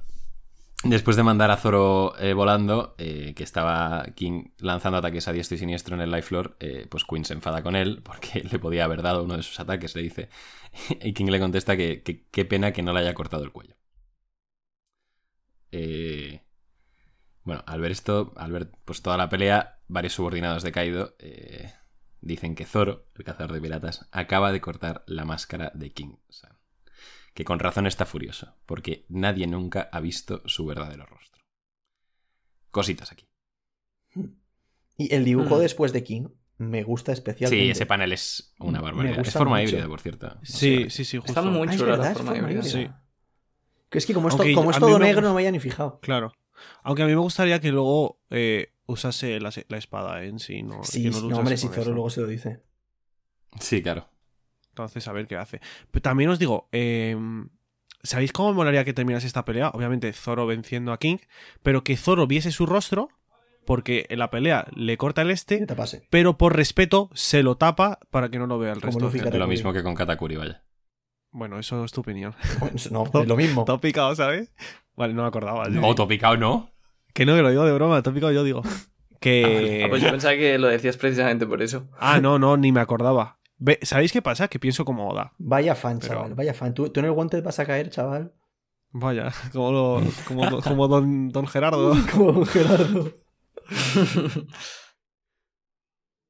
Después 0.83 1.15
de 1.15 1.21
mandar 1.21 1.51
a 1.51 1.57
Zoro 1.57 2.17
eh, 2.17 2.33
volando, 2.33 2.95
eh, 2.97 3.33
que 3.35 3.43
estaba 3.43 4.03
King 4.15 4.45
lanzando 4.57 4.97
ataques 4.97 5.27
a 5.27 5.31
diestro 5.31 5.55
y 5.55 5.59
siniestro 5.59 5.93
en 5.95 6.01
el 6.01 6.09
Life 6.09 6.23
Floor, 6.29 6.57
eh, 6.59 6.87
pues 6.89 7.03
Queen 7.03 7.23
se 7.23 7.33
enfada 7.33 7.61
con 7.61 7.75
él 7.75 8.01
porque 8.03 8.43
le 8.51 8.57
podía 8.57 8.85
haber 8.85 9.03
dado 9.03 9.23
uno 9.23 9.37
de 9.37 9.43
sus 9.43 9.59
ataques, 9.59 9.95
le 9.95 10.01
dice. 10.01 10.29
Y 11.01 11.13
King 11.13 11.27
le 11.27 11.39
contesta 11.39 11.77
que 11.77 12.01
qué 12.31 12.45
pena 12.45 12.71
que 12.71 12.81
no 12.81 12.93
le 12.93 13.01
haya 13.01 13.13
cortado 13.13 13.43
el 13.43 13.51
cuello. 13.51 13.75
Bueno, 17.43 17.63
al 17.65 17.81
ver 17.81 17.91
esto, 17.91 18.33
al 18.37 18.51
ver 18.51 18.71
pues 18.85 19.01
toda 19.01 19.17
la 19.17 19.29
pelea, 19.29 19.81
varios 19.87 20.13
subordinados 20.13 20.63
de 20.63 20.71
Kaido 20.71 21.15
dicen 22.21 22.55
que 22.55 22.65
Zoro, 22.65 23.07
el 23.15 23.23
cazador 23.23 23.53
de 23.53 23.61
piratas, 23.61 24.07
acaba 24.11 24.51
de 24.51 24.61
cortar 24.61 25.03
la 25.07 25.25
máscara 25.25 25.71
de 25.75 25.91
King. 25.91 26.15
O 26.29 26.31
sea, 26.31 26.60
que 27.33 27.45
con 27.45 27.59
razón 27.59 27.87
está 27.87 28.05
furioso, 28.05 28.55
porque 28.65 29.05
nadie 29.09 29.47
nunca 29.47 29.89
ha 29.91 29.99
visto 29.99 30.41
su 30.47 30.65
verdadero 30.65 31.05
rostro. 31.05 31.43
Cositas 32.71 33.11
aquí. 33.11 33.27
Y 34.97 35.13
el 35.15 35.23
dibujo 35.25 35.57
Hmm. 35.57 35.61
después 35.61 35.93
de 35.93 36.03
King 36.03 36.27
me 36.57 36.83
gusta 36.83 37.11
especialmente. 37.11 37.65
Sí, 37.65 37.71
ese 37.71 37.85
panel 37.85 38.11
es 38.13 38.53
una 38.59 38.81
barbaridad. 38.81 39.19
Es 39.19 39.33
forma 39.33 39.57
mucho. 39.59 39.69
híbrida, 39.71 39.87
por 39.87 39.99
cierto. 40.01 40.37
Sí, 40.43 40.89
sí, 40.89 41.05
sí, 41.05 41.17
justo. 41.17 41.31
Está 41.31 41.41
muy 41.41 41.67
Ah, 41.67 41.71
es 41.71 41.77
chula 41.77 41.91
verdad, 41.91 42.05
la 42.05 42.11
es 42.11 42.17
forma 42.17 42.37
híbrida. 42.37 42.59
híbrida. 42.59 42.63
Sí. 42.63 42.89
Que 43.89 43.97
es 43.97 44.05
que 44.05 44.13
como 44.13 44.29
es, 44.29 44.35
como 44.35 44.71
todo 44.71 44.99
negro 44.99 45.15
gusta- 45.15 45.21
no 45.21 45.33
me 45.33 45.39
había 45.41 45.51
ni 45.51 45.59
fijado. 45.59 45.99
Claro. 46.01 46.33
Aunque 46.83 47.01
a 47.03 47.05
mí 47.07 47.11
me 47.13 47.17
gustaría 47.19 47.59
que 47.59 47.71
luego 47.71 48.21
eh, 48.29 48.73
usase 48.85 49.39
la, 49.39 49.51
la 49.69 49.77
espada 49.77 50.23
en 50.23 50.37
sí. 50.39 50.61
No, 50.63 50.83
Sí, 50.83 51.03
que 51.03 51.09
no 51.09 51.21
no, 51.29 51.37
hombre, 51.39 51.57
si 51.57 51.67
Zoro 51.67 51.91
luego 51.91 52.09
se 52.09 52.21
lo 52.21 52.27
dice. 52.27 52.61
Sí, 53.59 53.81
claro. 53.81 54.07
Entonces, 54.71 55.07
a 55.07 55.11
ver 55.13 55.27
qué 55.27 55.35
hace. 55.35 55.61
Pero 55.91 56.01
también 56.01 56.29
os 56.29 56.39
digo, 56.39 56.69
eh, 56.71 57.15
¿sabéis 58.03 58.31
cómo 58.31 58.49
me 58.49 58.55
molaría 58.55 58.85
que 58.85 58.93
terminase 58.93 59.27
esta 59.27 59.45
pelea? 59.45 59.69
Obviamente 59.69 60.11
Zoro 60.13 60.47
venciendo 60.47 60.93
a 60.93 60.97
King, 60.97 61.17
pero 61.61 61.83
que 61.83 61.97
Zoro 61.97 62.25
viese 62.27 62.51
su 62.51 62.65
rostro, 62.65 63.09
porque 63.65 64.05
en 64.09 64.19
la 64.19 64.29
pelea 64.29 64.65
le 64.75 64.97
corta 64.97 65.21
el 65.21 65.31
este, 65.31 65.65
pero 66.09 66.37
por 66.37 66.55
respeto 66.55 67.09
se 67.13 67.43
lo 67.43 67.57
tapa 67.57 67.99
para 68.09 68.29
que 68.29 68.39
no 68.39 68.47
lo 68.47 68.59
vea 68.59 68.73
el 68.73 68.81
resto. 68.81 69.09
Katakuri. 69.09 69.37
Lo 69.37 69.47
mismo 69.47 69.73
que 69.73 69.83
con 69.83 69.95
Katakuri, 69.95 70.35
vaya. 70.35 70.63
Bueno, 71.31 71.59
eso 71.59 71.83
es 71.85 71.91
tu 71.91 72.01
opinión. 72.01 72.35
No, 72.91 73.05
es 73.21 73.27
lo 73.27 73.35
mismo. 73.35 73.63
Te 73.65 73.71
has 73.71 73.79
picado, 73.79 74.15
¿sabes? 74.15 74.53
Vale, 74.95 75.13
no 75.13 75.21
me 75.21 75.27
acordaba. 75.27 75.65
sí. 75.65 75.71
No, 75.71 75.95
topicado 75.95 76.37
no. 76.37 76.71
Que 77.13 77.25
no, 77.25 77.35
que 77.35 77.41
lo 77.41 77.49
digo 77.49 77.65
de 77.65 77.73
broma, 77.73 78.01
te 78.01 78.09
has 78.09 78.13
picado 78.13 78.31
yo 78.31 78.43
digo. 78.43 78.61
Que... 79.21 79.83
Ah, 79.85 79.87
pues 79.87 80.01
yo 80.01 80.09
pensaba 80.09 80.33
que 80.33 80.57
lo 80.57 80.65
decías 80.65 80.97
precisamente 80.97 81.45
por 81.45 81.61
eso. 81.61 81.87
Ah, 81.99 82.19
no, 82.19 82.39
no, 82.39 82.57
ni 82.57 82.71
me 82.71 82.79
acordaba. 82.79 83.37
¿Sabéis 83.83 84.11
qué 84.11 84.21
pasa? 84.21 84.47
Que 84.47 84.59
pienso 84.59 84.85
como 84.85 85.09
Oda. 85.09 85.33
Vaya 85.37 85.75
fan, 85.75 85.99
Pero- 85.99 86.13
chaval. 86.15 86.33
Vaya 86.35 86.53
fan. 86.53 86.73
¿Tú, 86.73 86.89
tú 86.89 86.99
en 86.99 87.05
el 87.07 87.11
guante 87.11 87.41
vas 87.41 87.59
a 87.59 87.65
caer, 87.65 87.89
chaval. 87.89 88.33
Vaya, 88.91 89.31
como, 89.53 89.71
lo- 89.71 90.01
como, 90.27 90.49
do- 90.49 90.61
como 90.61 90.87
don, 90.87 91.29
don 91.29 91.47
Gerardo. 91.47 91.95
Como 92.11 92.45
Gerardo. 92.45 93.13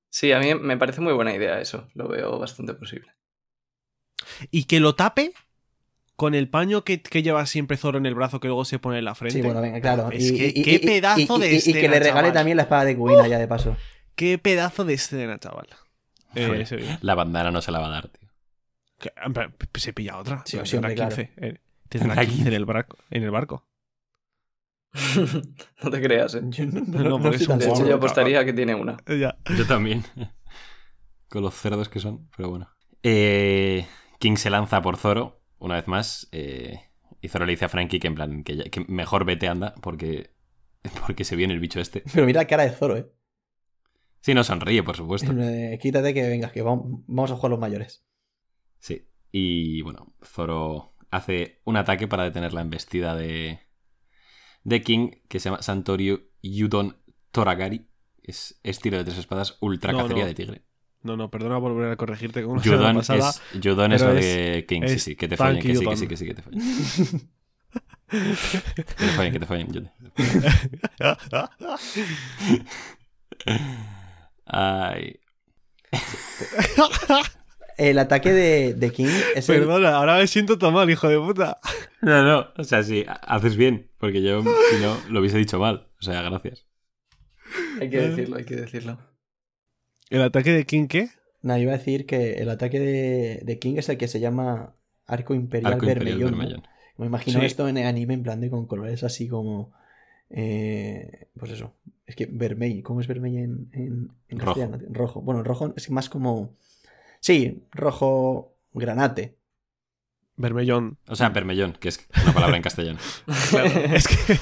Sí, 0.09 0.31
a 0.31 0.39
mí 0.39 0.53
me 0.55 0.77
parece 0.77 1.01
muy 1.01 1.13
buena 1.13 1.33
idea 1.33 1.59
eso. 1.61 1.87
Lo 1.93 2.07
veo 2.07 2.37
bastante 2.37 2.73
posible. 2.73 3.11
Y 4.51 4.65
que 4.65 4.79
lo 4.79 4.95
tape 4.95 5.33
con 6.15 6.35
el 6.35 6.49
paño 6.49 6.83
que, 6.83 7.01
que 7.01 7.23
lleva 7.23 7.45
siempre 7.45 7.77
Zoro 7.77 7.97
en 7.97 8.05
el 8.05 8.13
brazo 8.13 8.39
que 8.39 8.47
luego 8.47 8.65
se 8.65 8.77
pone 8.77 8.99
en 8.99 9.05
la 9.05 9.15
frente. 9.15 9.39
Sí, 9.39 9.41
bueno, 9.41 9.61
venga, 9.61 9.79
claro. 9.81 10.09
Es 10.11 10.31
que 10.31 10.53
qué 10.53 10.79
pedazo 10.79 11.39
de 11.39 11.47
y- 11.53 11.55
y 11.57 11.61
que 11.63 11.69
escena, 11.79 11.81
le 11.93 11.99
regale 11.99 12.13
chaval. 12.27 12.33
también 12.33 12.57
la 12.57 12.63
espada 12.63 12.83
de 12.85 12.97
Cubina, 12.97 13.27
ya 13.27 13.39
de 13.39 13.47
paso. 13.47 13.75
Qué 14.15 14.37
pedazo 14.37 14.83
de 14.83 14.93
escena, 14.95 15.39
chaval. 15.39 15.67
Eh, 16.35 16.47
Joder. 16.47 16.97
La 17.01 17.15
bandana 17.15 17.51
no 17.51 17.61
se 17.61 17.71
la 17.71 17.79
va 17.79 17.87
a 17.87 17.91
dar, 17.91 18.07
tío. 18.09 18.29
Que- 18.99 19.11
en 19.25 19.33
plan, 19.33 19.51
p- 19.51 19.79
se 19.79 19.93
pilla 19.93 20.17
otra. 20.17 20.43
Sí, 20.45 20.57
Tendrá 20.57 20.89
sí, 20.89 20.95
claro. 20.95 21.15
15, 21.15 21.31
eh, 21.37 21.59
tendrá 21.89 22.15
Tendrá 22.15 22.25
15 22.25 22.47
en 22.47 22.53
el 22.53 22.65
barco. 22.65 22.97
En 23.09 23.23
el 23.23 23.31
barco. 23.31 23.65
no 25.83 25.89
te 25.89 26.01
creas, 26.01 26.35
¿eh? 26.35 26.41
Yo 26.49 26.65
no, 26.65 26.81
No, 26.81 26.99
no, 27.03 27.09
no 27.11 27.19
porque 27.21 27.37
estoy 27.37 27.43
es 27.43 27.47
un 27.47 27.47
tan 27.47 27.59
De 27.59 27.65
hecho, 27.69 27.87
yo 27.87 27.95
apostaría 27.95 28.45
que 28.45 28.53
tiene 28.53 28.75
una. 28.75 28.97
Ya. 29.07 29.37
Yo 29.57 29.65
también. 29.65 30.03
Con 31.29 31.43
los 31.43 31.53
cerdos 31.55 31.89
que 31.89 31.99
son, 31.99 32.29
pero 32.35 32.49
bueno. 32.49 32.69
Eh, 33.03 33.87
King 34.19 34.35
se 34.35 34.49
lanza 34.49 34.81
por 34.81 34.97
Zoro, 34.97 35.41
una 35.59 35.75
vez 35.75 35.87
más. 35.87 36.27
eh, 36.31 36.79
y 37.21 37.27
Zoro 37.29 37.45
le 37.45 37.51
dice 37.53 37.65
a 37.65 37.69
Frankie 37.69 37.99
que 37.99 38.07
en 38.07 38.15
plan, 38.15 38.43
que, 38.43 38.57
ya- 38.57 38.63
que 38.65 38.81
mejor 38.87 39.25
vete 39.25 39.47
anda, 39.47 39.73
porque, 39.81 40.31
porque 41.07 41.23
se 41.23 41.35
viene 41.35 41.53
el 41.53 41.59
bicho 41.59 41.79
este. 41.79 42.03
Pero 42.13 42.25
mira 42.25 42.41
la 42.41 42.47
cara 42.47 42.63
de 42.63 42.71
Zoro, 42.71 42.97
¿eh? 42.97 43.09
Sí, 44.21 44.33
no 44.35 44.43
sonríe, 44.43 44.83
por 44.83 44.95
supuesto. 44.95 45.31
Eh, 45.35 45.77
Quítate 45.81 46.13
que 46.13 46.27
vengas, 46.27 46.51
que 46.51 46.61
vamos, 46.61 47.31
a 47.31 47.35
jugar 47.35 47.49
los 47.51 47.59
mayores. 47.59 48.05
Sí. 48.79 49.07
Y 49.31 49.81
bueno, 49.81 50.13
Zoro 50.23 50.93
hace 51.09 51.59
un 51.65 51.77
ataque 51.77 52.07
para 52.07 52.23
detener 52.23 52.53
la 52.53 52.61
embestida 52.61 53.15
de, 53.15 53.59
de 54.63 54.81
King, 54.81 55.09
que 55.27 55.39
se 55.39 55.49
llama 55.49 55.61
Santorio 55.63 56.21
Yudon 56.43 56.97
Toragari. 57.31 57.87
Es 58.21 58.59
estilo 58.63 58.97
de 58.97 59.05
tres 59.05 59.17
espadas, 59.17 59.57
ultra 59.59 59.91
No, 59.91 59.99
cacería 60.03 60.23
no. 60.23 60.27
de 60.27 60.35
tigre. 60.35 60.61
No, 61.01 61.17
no, 61.17 61.31
perdona 61.31 61.59
por 61.59 61.73
volver 61.73 61.91
a 61.91 61.95
corregirte 61.95 62.41
la 62.43 62.47
semana 62.47 62.63
Yudon 62.63 62.95
pasada. 62.97 63.31
es, 63.31 63.41
Yudon 63.59 63.91
es 63.93 64.01
lo 64.03 64.13
de 64.13 64.65
King, 64.67 64.83
sí, 64.85 64.99
sí, 64.99 65.15
que 65.15 65.27
te 65.27 65.35
Tanky 65.35 65.69
que 65.69 65.75
sí, 65.75 65.85
que 65.85 65.97
sí, 65.97 66.07
que 66.07 66.17
sí, 66.17 66.25
que 66.27 66.35
te 66.35 66.43
follen. 66.43 66.61
que 69.33 69.39
te 69.39 69.45
follen, 69.47 69.67
que 69.67 69.81
te. 69.81 69.89
Yudon. 69.89 69.91
Ay. 74.53 75.19
El 77.77 77.97
ataque 77.99 78.31
de, 78.31 78.73
de 78.75 78.91
King 78.91 79.07
es 79.35 79.49
el... 79.49 79.59
Perdona, 79.59 79.95
ahora 79.95 80.17
me 80.17 80.27
siento 80.27 80.57
tan 80.57 80.73
mal, 80.73 80.89
hijo 80.89 81.07
de 81.07 81.17
puta. 81.17 81.57
No, 82.01 82.21
no, 82.23 82.47
o 82.57 82.63
sea, 82.63 82.83
sí, 82.83 83.05
haces 83.07 83.55
bien, 83.55 83.89
porque 83.97 84.21
yo, 84.21 84.43
si 84.43 84.81
no, 84.81 84.97
lo 85.09 85.19
hubiese 85.19 85.37
dicho 85.37 85.57
mal. 85.57 85.87
O 85.99 86.03
sea, 86.03 86.21
gracias. 86.21 86.67
Hay 87.79 87.89
que 87.89 88.01
decirlo, 88.01 88.37
hay 88.37 88.43
que 88.45 88.55
decirlo. 88.55 88.99
¿El 90.09 90.21
ataque 90.21 90.51
de 90.51 90.65
King 90.65 90.87
qué? 90.87 91.09
No, 91.41 91.57
iba 91.57 91.73
a 91.73 91.77
decir 91.77 92.05
que 92.05 92.33
el 92.33 92.49
ataque 92.49 92.79
de, 92.79 93.39
de 93.43 93.59
King 93.59 93.75
es 93.77 93.89
el 93.89 93.97
que 93.97 94.07
se 94.07 94.19
llama 94.19 94.75
Arco 95.07 95.33
Imperial 95.33 95.73
Arco 95.73 95.85
Imperial 95.85 96.05
Vermellón. 96.17 96.31
¿no? 96.33 96.37
Vermellón. 96.37 96.67
Me 96.97 97.05
imagino 97.07 97.39
Sí. 97.39 97.45
esto 97.47 97.67
en 97.67 97.79
anime 97.79 98.13
en 98.13 98.21
plan 98.23 98.41
de 98.41 98.49
con 98.51 98.67
colores 98.67 99.03
así 99.03 99.27
como... 99.27 99.73
eh, 100.33 101.29
pues 101.37 101.51
eso. 101.51 101.73
Es 102.05 102.15
que 102.15 102.27
vermell, 102.29 102.83
¿cómo 102.83 103.01
es 103.01 103.07
vermell 103.07 103.37
en, 103.37 103.69
en, 103.73 104.11
en 104.27 104.39
Rojo. 104.39 104.53
castellano? 104.59 104.79
Rojo. 104.89 105.21
Bueno, 105.21 105.43
rojo 105.43 105.73
es 105.75 105.89
más 105.89 106.09
como... 106.09 106.55
Sí, 107.19 107.67
rojo 107.71 108.57
granate. 108.73 109.37
Vermellón. 110.35 110.97
O 111.07 111.15
sea, 111.15 111.29
vermellón, 111.29 111.73
que 111.73 111.89
es 111.89 112.07
una 112.23 112.33
palabra 112.33 112.57
en 112.57 112.63
castellano. 112.63 112.99
es 113.93 114.07
que. 114.07 114.35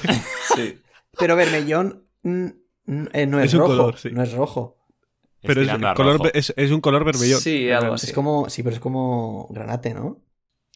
Sí. 0.56 0.80
Pero 1.18 1.36
vermellón 1.36 2.06
mm, 2.22 2.46
mm, 2.86 3.06
eh, 3.12 3.26
no 3.26 3.40
es, 3.40 3.46
Es 3.46 3.54
un 3.54 3.60
rojo. 3.60 3.76
color, 3.76 3.98
sí. 3.98 4.10
No 4.10 4.22
es 4.22 4.32
rojo. 4.32 4.78
Pero 5.42 5.62
es, 5.62 5.68
color, 5.94 6.20
un 6.72 6.80
color 6.80 7.04
vermellón. 7.04 7.40
Sí, 7.40 7.70
algo 7.70 7.94
así. 7.94 8.08
Es 8.08 8.12
como... 8.12 8.48
Sí, 8.50 8.62
pero 8.62 8.74
es 8.74 8.80
como 8.80 9.48
granate, 9.50 9.94
¿no? 9.94 10.20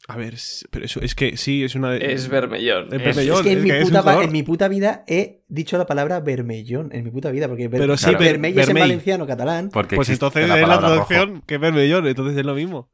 A 0.07 0.16
ver, 0.16 0.34
es- 0.34 0.66
pero 0.70 0.84
eso 0.84 1.00
es 1.00 1.14
que 1.14 1.36
sí, 1.38 1.64
es 1.64 1.74
una. 1.74 1.90
de- 1.92 2.12
Es 2.12 2.28
vermellón. 2.28 2.88
Es 2.88 2.92
Es- 2.94 3.02
vermellón. 3.05 3.36
es 3.38 3.42
que 3.42 3.52
en, 3.52 3.59
es 3.59 3.64
mi 3.64 3.70
que 3.70 3.80
puta, 3.80 4.22
en 4.24 4.32
mi 4.32 4.42
puta 4.42 4.68
vida 4.68 5.05
he 5.07 5.42
dicho 5.48 5.78
la 5.78 5.86
palabra 5.86 6.20
vermellón. 6.20 6.90
En 6.92 7.05
mi 7.05 7.11
puta 7.11 7.30
vida, 7.30 7.48
porque 7.48 7.68
ver- 7.68 7.80
Pero 7.80 7.96
sí, 7.96 8.11
claro, 8.14 8.22
es 8.24 8.68
en 8.68 8.74
valenciano, 8.76 9.26
catalán. 9.26 9.70
Porque 9.72 9.96
Pues 9.96 10.11
entonces 10.11 10.42
es 10.42 10.48
la 10.48 10.61
palabra 10.61 10.88
rojo. 10.88 11.07
traducción 11.09 11.42
que 11.46 11.55
es 11.55 11.61
vermellón, 11.61 12.07
entonces 12.07 12.36
es 12.36 12.44
lo 12.44 12.55
mismo. 12.55 12.90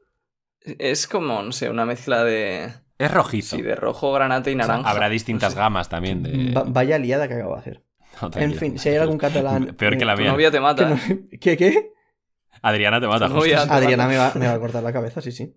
Es 0.79 1.07
como, 1.09 1.43
no 1.43 1.53
sé, 1.53 1.69
una 1.69 1.85
mezcla 1.85 2.23
de. 2.23 2.71
Es 2.99 3.11
rojizo. 3.11 3.57
Sí, 3.57 3.63
de 3.63 3.75
rojo, 3.75 4.13
granate 4.13 4.51
y 4.53 4.55
O 4.55 4.59
sea, 4.59 4.67
naranja. 4.69 4.91
habrá 4.91 5.09
distintas 5.09 5.55
gamas 5.55 5.89
también 5.89 6.23
de... 6.23 6.53
Va- 6.53 6.65
vaya 6.69 6.99
liada 6.99 7.27
que 7.29 7.35
acabo 7.35 7.55
de 7.55 7.61
hacer. 7.61 7.83
No, 8.21 8.31
En 8.37 8.55
fin, 8.55 8.79
si 8.79 8.91
hay 8.91 8.97
algún 8.99 9.17
catalán. 9.17 9.75
Peor 9.79 9.97
que 9.97 10.05
la 10.05 10.15
Tu 10.17 10.21
mía. 10.23 10.33
novia 10.33 10.51
te 10.51 10.61
mata. 10.61 10.97
¿Qué, 11.41 11.57
qué? 11.57 11.93
Adriana 12.63 13.01
te 13.01 13.07
mata. 13.07 13.27
Tu 13.29 13.35
novia- 13.35 13.65
te 13.67 13.73
Adriana 13.73 14.05
mata. 14.05 14.09
me 14.09 14.19
va, 14.19 14.33
me 14.35 14.47
va 14.49 14.53
a 14.53 14.61
cortar 14.61 14.83
la 14.83 14.93
cabeza, 14.93 15.23
sí, 15.23 15.33
sí. 15.33 15.57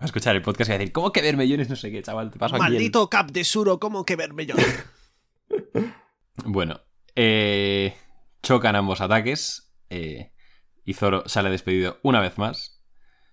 Va 0.00 0.04
a 0.04 0.06
escuchar 0.06 0.34
el 0.36 0.42
podcast 0.42 0.68
y 0.68 0.72
va 0.72 0.74
a 0.76 0.78
decir, 0.78 0.92
¿cómo 0.92 1.12
que 1.12 1.22
vermellones? 1.22 1.68
No 1.68 1.76
sé 1.76 1.90
qué, 1.90 2.02
chaval, 2.02 2.30
te 2.30 2.38
paso 2.38 2.56
aquí 2.56 2.64
el- 2.66 2.72
Maldito 2.72 3.08
cap 3.08 3.30
de 3.30 3.44
Suro, 3.44 3.78
¿cómo 3.78 4.04
que 4.04 4.16
vermellón? 4.16 4.58
Bueno, 6.46 6.80
eh, 7.14 7.94
chocan 8.42 8.74
ambos 8.76 9.00
ataques 9.00 9.72
eh, 9.88 10.32
y 10.84 10.94
Zoro 10.94 11.22
sale 11.28 11.48
despedido 11.48 11.98
una 12.02 12.20
vez 12.20 12.38
más 12.38 12.82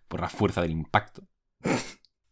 por 0.08 0.22
la 0.22 0.30
fuerza 0.30 0.62
del 0.62 0.72
impacto. 0.72 1.28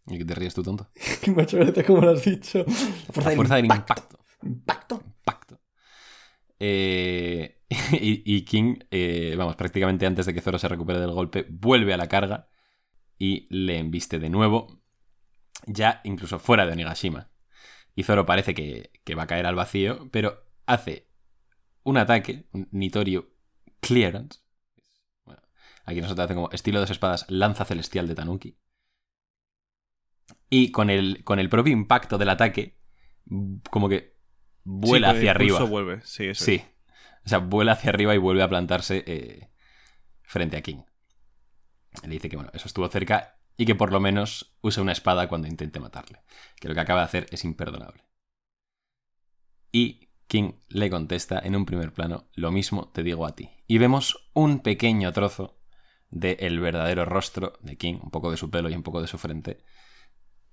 ¿Y 0.07 0.17
qué 0.19 0.25
te 0.25 0.35
ríes 0.35 0.53
tú, 0.53 0.63
tonto? 0.63 0.89
Qué 1.21 1.31
macho 1.31 1.57
como 1.85 2.01
lo 2.01 2.11
has 2.11 2.23
dicho. 2.23 2.59
La 2.59 2.63
fuerza, 2.65 3.21
la 3.23 3.29
del 3.29 3.35
fuerza 3.35 3.55
del 3.55 3.65
impacto. 3.65 3.93
impacto. 3.93 4.19
impacto. 4.43 5.03
Impacto. 5.05 5.61
Eh, 6.59 7.61
y, 7.93 8.35
y 8.35 8.45
King, 8.45 8.75
eh, 8.91 9.33
vamos, 9.37 9.55
prácticamente 9.55 10.05
antes 10.05 10.25
de 10.27 10.33
que 10.33 10.41
Zoro 10.41 10.59
se 10.59 10.67
recupere 10.67 10.99
del 10.99 11.11
golpe, 11.11 11.45
vuelve 11.49 11.93
a 11.93 11.97
la 11.97 12.07
carga 12.07 12.47
y 13.19 13.47
le 13.55 13.77
embiste 13.77 14.17
de 14.17 14.29
nuevo, 14.29 14.81
ya 15.67 16.01
incluso 16.03 16.39
fuera 16.39 16.65
de 16.65 16.71
Onigashima. 16.73 17.29
Y 17.95 18.03
Zoro 18.03 18.25
parece 18.25 18.53
que, 18.55 18.91
que 19.03 19.13
va 19.13 19.23
a 19.23 19.27
caer 19.27 19.45
al 19.45 19.55
vacío, 19.55 20.09
pero 20.11 20.41
hace 20.65 21.09
un 21.83 21.97
ataque, 21.97 22.47
un 22.53 22.67
Nitorio 22.71 23.29
Clearance. 23.81 24.39
Bueno, 25.25 25.41
aquí 25.85 25.99
nosotros 26.01 26.25
hace 26.25 26.33
como 26.35 26.49
estilo 26.51 26.79
de 26.79 26.83
dos 26.83 26.91
espadas, 26.91 27.25
lanza 27.29 27.65
celestial 27.65 28.07
de 28.07 28.15
Tanuki. 28.15 28.57
Y 30.49 30.71
con 30.71 30.89
el, 30.89 31.23
con 31.23 31.39
el 31.39 31.49
propio 31.49 31.73
impacto 31.73 32.17
del 32.17 32.29
ataque, 32.29 32.79
como 33.69 33.89
que 33.89 34.17
vuela 34.63 35.11
Sí, 35.11 35.17
hacia 35.17 35.31
arriba. 35.31 35.63
vuelve, 35.63 36.01
sí, 36.03 36.25
eso 36.27 36.45
Sí. 36.45 36.63
O 37.25 37.29
sea, 37.29 37.39
vuela 37.39 37.73
hacia 37.73 37.89
arriba 37.89 38.15
y 38.15 38.17
vuelve 38.17 38.41
a 38.43 38.49
plantarse 38.49 39.03
eh, 39.05 39.51
frente 40.23 40.57
a 40.57 40.61
King. 40.61 40.83
Le 42.03 42.09
dice 42.09 42.29
que, 42.29 42.35
bueno, 42.35 42.51
eso 42.53 42.67
estuvo 42.67 42.87
cerca 42.87 43.39
y 43.57 43.65
que 43.65 43.75
por 43.75 43.91
lo 43.91 43.99
menos 43.99 44.57
use 44.61 44.81
una 44.81 44.91
espada 44.91 45.27
cuando 45.27 45.47
intente 45.47 45.79
matarle. 45.79 46.21
Que 46.59 46.69
lo 46.69 46.73
que 46.73 46.81
acaba 46.81 47.01
de 47.01 47.05
hacer 47.05 47.25
es 47.31 47.43
imperdonable. 47.43 48.05
Y 49.71 50.09
King 50.27 50.53
le 50.69 50.89
contesta 50.89 51.39
en 51.39 51.55
un 51.55 51.65
primer 51.65 51.91
plano, 51.91 52.29
lo 52.33 52.51
mismo 52.51 52.89
te 52.89 53.03
digo 53.03 53.25
a 53.25 53.35
ti. 53.35 53.49
Y 53.67 53.77
vemos 53.77 54.29
un 54.33 54.59
pequeño 54.59 55.11
trozo 55.11 55.59
del 56.09 56.59
verdadero 56.59 57.05
rostro 57.05 57.53
de 57.61 57.77
King, 57.77 57.99
un 58.01 58.11
poco 58.11 58.31
de 58.31 58.37
su 58.37 58.49
pelo 58.49 58.69
y 58.69 58.75
un 58.75 58.83
poco 58.83 59.01
de 59.01 59.07
su 59.07 59.17
frente. 59.17 59.63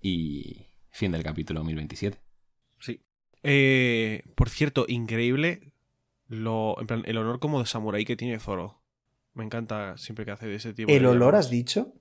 Y 0.01 0.67
fin 0.91 1.13
del 1.13 1.23
capítulo 1.23 1.63
1027. 1.63 2.21
Sí. 2.81 3.05
Eh, 3.43 4.25
por 4.35 4.49
cierto, 4.49 4.87
increíble 4.89 5.73
lo, 6.27 6.81
en 6.81 6.87
plan, 6.87 7.03
el 7.07 7.19
honor 7.19 7.39
como 7.39 7.61
de 7.61 7.67
samurái 7.67 8.05
que 8.05 8.17
tiene 8.17 8.39
Zoro. 8.41 8.83
Me 9.37 9.45
encanta 9.45 9.97
siempre 9.99 10.25
que 10.25 10.31
hace 10.31 10.47
de 10.47 10.55
ese 10.55 10.73
tipo 10.73 10.91
¿El 10.91 11.03
de 11.03 11.09
olor 11.09 11.37
has 11.37 11.51
dicho? 11.51 11.93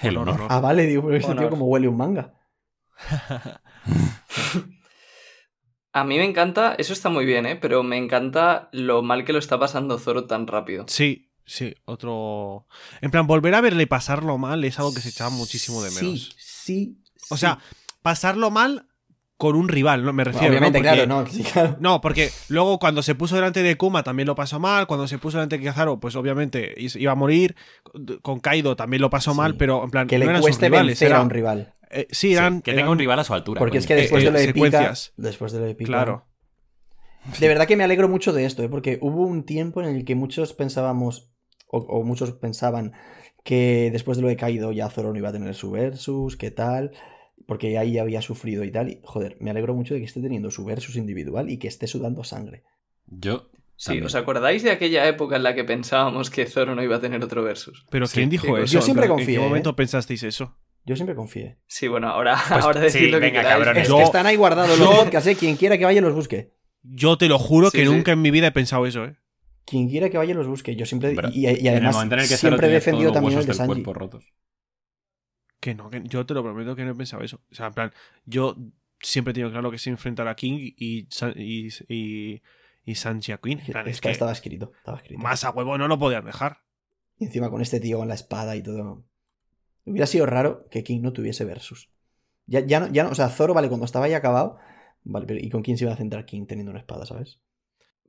El 0.00 0.16
honor. 0.18 0.46
Ah, 0.48 0.60
vale, 0.60 0.86
digo, 0.86 1.02
porque 1.02 1.16
este 1.16 1.32
Honor. 1.32 1.44
tío 1.44 1.50
como 1.50 1.66
huele 1.66 1.88
un 1.88 1.96
manga. 1.96 2.32
A 5.92 6.04
mí 6.04 6.16
me 6.16 6.24
encanta, 6.24 6.76
eso 6.78 6.92
está 6.92 7.08
muy 7.08 7.24
bien, 7.24 7.44
¿eh? 7.44 7.56
Pero 7.56 7.82
me 7.82 7.96
encanta 7.96 8.68
lo 8.70 9.02
mal 9.02 9.24
que 9.24 9.32
lo 9.32 9.40
está 9.40 9.58
pasando 9.58 9.98
Zoro 9.98 10.26
tan 10.26 10.46
rápido. 10.46 10.84
Sí, 10.86 11.32
sí, 11.44 11.74
otro... 11.86 12.68
En 13.00 13.10
plan, 13.10 13.26
volver 13.26 13.54
a 13.56 13.60
verle 13.60 13.88
pasarlo 13.88 14.38
mal 14.38 14.62
es 14.62 14.78
algo 14.78 14.94
que 14.94 15.00
se 15.00 15.08
echaba 15.08 15.30
muchísimo 15.30 15.82
de 15.82 15.90
menos. 15.90 16.36
Sí, 16.36 16.36
sí. 16.38 17.02
O 17.30 17.36
sí. 17.36 17.40
sea, 17.40 17.58
pasarlo 18.00 18.52
mal 18.52 18.86
con 19.38 19.54
un 19.54 19.68
rival, 19.68 20.02
¿no? 20.04 20.12
Me 20.12 20.24
refiero, 20.24 20.48
obviamente, 20.48 20.78
¿no? 20.80 20.84
Porque- 20.84 21.04
claro, 21.04 21.20
no, 21.24 21.26
sí, 21.30 21.42
claro. 21.42 21.76
No, 21.80 22.00
porque 22.00 22.30
luego 22.48 22.78
cuando 22.78 23.02
se 23.02 23.14
puso 23.14 23.34
delante 23.34 23.62
de 23.62 23.76
Kuma 23.76 24.02
también 24.02 24.26
lo 24.26 24.34
pasó 24.34 24.58
mal, 24.58 24.86
cuando 24.86 25.06
se 25.06 25.18
puso 25.18 25.36
delante 25.38 25.58
de 25.58 25.64
Kizaru, 25.68 26.00
pues 26.00 26.16
obviamente 26.16 26.74
iba 26.78 27.12
a 27.12 27.16
morir, 27.16 27.54
con 28.22 28.40
Kaido 28.40 28.76
también 28.76 29.02
lo 29.02 29.10
pasó 29.10 29.32
Sí. 29.32 29.36
mal, 29.36 29.56
pero 29.56 29.84
en 29.84 29.90
plan, 29.90 30.06
Que 30.06 30.18
no 30.18 30.32
le 30.32 30.40
cueste 30.40 30.66
rivales, 30.66 30.86
vencer 30.86 31.08
era- 31.08 31.18
a 31.18 31.22
un 31.22 31.30
rival. 31.30 31.74
eh, 31.90 32.06
sí, 32.10 32.28
Sí, 32.28 32.34
eran... 32.34 32.62
que 32.62 32.70
tenga 32.72 32.80
eran- 32.82 32.92
un 32.92 32.98
rival 32.98 33.18
a 33.18 33.24
su 33.24 33.34
altura. 33.34 33.58
Porque 33.58 33.78
es 33.78 33.86
que 33.86 33.94
después 33.94 34.22
eh, 34.22 34.26
de 34.26 34.32
lo 34.32 34.38
de 34.38 34.46
después 35.16 35.52
de 35.52 35.58
lo 35.60 35.64
de 35.66 35.74
Pika, 35.74 35.86
Claro. 35.88 36.26
De 37.40 37.48
verdad 37.48 37.66
que 37.66 37.76
me 37.76 37.82
alegro 37.84 38.08
mucho 38.08 38.32
de 38.32 38.44
esto, 38.44 38.62
¿eh? 38.62 38.68
porque 38.68 38.98
hubo 39.02 39.22
un 39.26 39.44
tiempo 39.44 39.82
en 39.82 39.88
el 39.96 40.04
que 40.04 40.14
muchos 40.14 40.52
pensábamos, 40.52 41.32
o, 41.68 41.78
o 41.78 42.04
muchos 42.04 42.32
pensaban, 42.32 42.92
que 43.44 43.90
después 43.92 44.16
de 44.16 44.22
lo 44.22 44.28
de 44.28 44.36
Caído 44.36 44.70
ya 44.72 44.88
Zoro 44.90 45.12
no 45.12 45.18
iba 45.18 45.28
a 45.28 45.32
tener 45.32 45.54
su 45.54 45.70
versus, 45.72 46.36
qué 46.36 46.50
tal. 46.52 46.92
Porque 47.46 47.76
ahí 47.78 47.98
había 47.98 48.22
sufrido 48.22 48.64
y 48.64 48.70
tal. 48.72 48.88
Y, 48.90 49.00
joder, 49.02 49.36
me 49.40 49.50
alegro 49.50 49.74
mucho 49.74 49.94
de 49.94 50.00
que 50.00 50.06
esté 50.06 50.20
teniendo 50.20 50.50
su 50.50 50.64
versus 50.64 50.96
individual 50.96 51.50
y 51.50 51.58
que 51.58 51.68
esté 51.68 51.86
sudando 51.86 52.24
sangre. 52.24 52.64
Yo. 53.06 53.50
Sí, 53.78 53.86
también. 53.88 54.06
¿os 54.06 54.14
acordáis 54.14 54.62
de 54.62 54.70
aquella 54.70 55.06
época 55.06 55.36
en 55.36 55.42
la 55.42 55.54
que 55.54 55.62
pensábamos 55.62 56.30
que 56.30 56.46
Zoro 56.46 56.74
no 56.74 56.82
iba 56.82 56.96
a 56.96 57.00
tener 57.00 57.22
otro 57.22 57.42
versus? 57.42 57.84
Pero 57.90 58.06
Sí. 58.06 58.14
¿quién 58.14 58.30
dijo 58.30 58.46
Yo 58.46 58.56
eso? 58.64 58.80
siempre 58.80 59.04
¿En 59.04 59.10
qué- 59.10 59.16
confié, 59.16 59.34
¿En 59.34 59.40
qué 59.40 59.44
¿eh? 59.44 59.48
momento 59.48 59.76
pensasteis 59.76 60.22
eso? 60.22 60.56
Yo 60.86 60.96
siempre 60.96 61.14
confié. 61.14 61.58
Sí, 61.66 61.88
bueno, 61.88 62.08
ahora, 62.08 62.36
Pues 62.48 62.64
ahora 62.64 62.88
sí, 62.88 63.08
lo 63.10 63.18
que 63.20 63.26
venga, 63.26 63.42
cabrones. 63.42 63.82
Es 63.82 63.88
Yo- 63.88 63.98
que 63.98 64.04
están 64.04 64.24
ahí 64.26 64.36
guardados 64.36 64.78
los 64.78 64.88
yo- 64.90 64.96
podcasts, 64.96 65.28
¿eh? 65.28 65.36
Quien 65.36 65.56
quiera 65.56 65.76
que 65.76 65.84
vaya 65.84 66.00
los 66.00 66.14
busque. 66.14 66.54
Yo 66.84 67.18
te 67.18 67.28
lo 67.28 67.38
juro 67.38 67.70
Sí, 67.70 67.78
que 67.78 67.84
sí. 67.84 67.90
nunca 67.92 68.12
en 68.12 68.22
mi 68.22 68.30
vida 68.30 68.46
he 68.46 68.52
pensado 68.52 68.86
eso, 68.86 69.04
¿eh? 69.04 69.16
Quien 69.66 69.88
quiera 69.90 70.08
que 70.08 70.16
vaya 70.16 70.32
los 70.32 70.46
busque. 70.46 70.74
Yo 70.76 70.86
siempre. 70.86 71.12
Bro, 71.12 71.28
y, 71.32 71.40
y- 71.40 71.48
y 71.48 71.48
en 71.48 71.66
el 71.66 71.68
además, 71.74 71.94
momento 71.96 72.14
en 72.14 72.20
el 72.22 72.28
que 72.28 72.36
Zoro 72.36 72.50
siempre 72.52 72.68
he 72.68 72.70
defendido 72.70 73.12
también 73.12 73.32
el 73.32 73.36
huesos 73.38 73.46
de 73.46 73.50
del 73.50 73.56
Sanji. 73.56 73.82
cuerpo 73.82 73.92
rotos. 73.92 74.24
Que 75.60 75.74
no, 75.74 75.88
que 75.90 76.02
yo 76.04 76.24
te 76.26 76.34
lo 76.34 76.42
prometo 76.42 76.76
que 76.76 76.84
no 76.84 76.92
he 76.92 76.94
pensado 76.94 77.22
eso. 77.22 77.40
O 77.50 77.54
sea, 77.54 77.66
en 77.68 77.74
plan, 77.74 77.92
yo 78.24 78.56
siempre 79.00 79.30
he 79.32 79.34
tenido 79.34 79.50
claro 79.50 79.70
que 79.70 79.78
se 79.78 79.90
enfrentar 79.90 80.28
a 80.28 80.36
King 80.36 80.72
y, 80.76 81.06
San- 81.10 81.34
y, 81.36 81.68
y, 81.88 82.42
y 82.84 82.94
Sanji 82.94 83.32
a 83.32 83.38
Queen. 83.38 83.60
Plan, 83.66 83.88
es 83.88 84.00
que 84.00 84.10
Estaba 84.10 84.32
escrito. 84.32 84.72
Estaba 84.78 84.98
escrito. 84.98 85.22
más 85.22 85.44
a 85.44 85.50
huevo 85.50 85.76
no 85.78 85.88
lo 85.88 85.98
podían 85.98 86.24
dejar. 86.24 86.58
Y 87.18 87.24
encima 87.24 87.50
con 87.50 87.62
este 87.62 87.80
tío 87.80 87.98
con 87.98 88.08
la 88.08 88.14
espada 88.14 88.54
y 88.56 88.62
todo. 88.62 89.04
Hubiera 89.84 90.06
sido 90.06 90.26
raro 90.26 90.66
que 90.70 90.84
King 90.84 91.00
no 91.02 91.12
tuviese 91.12 91.44
versus. 91.44 91.88
Ya, 92.46 92.60
ya, 92.60 92.80
no, 92.80 92.88
ya 92.88 93.04
no, 93.04 93.10
o 93.10 93.14
sea, 93.14 93.28
Zoro, 93.28 93.54
vale, 93.54 93.68
cuando 93.68 93.86
estaba 93.86 94.08
ya 94.08 94.18
acabado. 94.18 94.58
Vale, 95.04 95.26
pero 95.26 95.40
¿y 95.40 95.48
con 95.48 95.62
quién 95.62 95.78
se 95.78 95.84
iba 95.84 95.92
a 95.92 95.96
centrar 95.96 96.26
King 96.26 96.46
teniendo 96.46 96.70
una 96.70 96.80
espada, 96.80 97.06
sabes? 97.06 97.40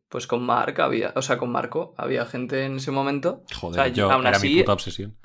Pues 0.09 0.25
con 0.27 0.43
Mark 0.43 0.79
había, 0.81 1.13
o 1.15 1.21
sea, 1.21 1.37
con 1.37 1.51
Marco 1.51 1.93
había 1.97 2.25
gente 2.25 2.65
en 2.65 2.77
ese 2.77 2.91
momento. 2.91 3.43
Joder, 3.55 3.79
O 3.79 3.83
sea, 3.83 3.87
yo, 3.93 4.11
aún 4.11 4.25
era 4.27 4.37
así- 4.37 4.49
mi 4.55 4.59
puta 4.61 4.73
obsesión. 4.73 5.17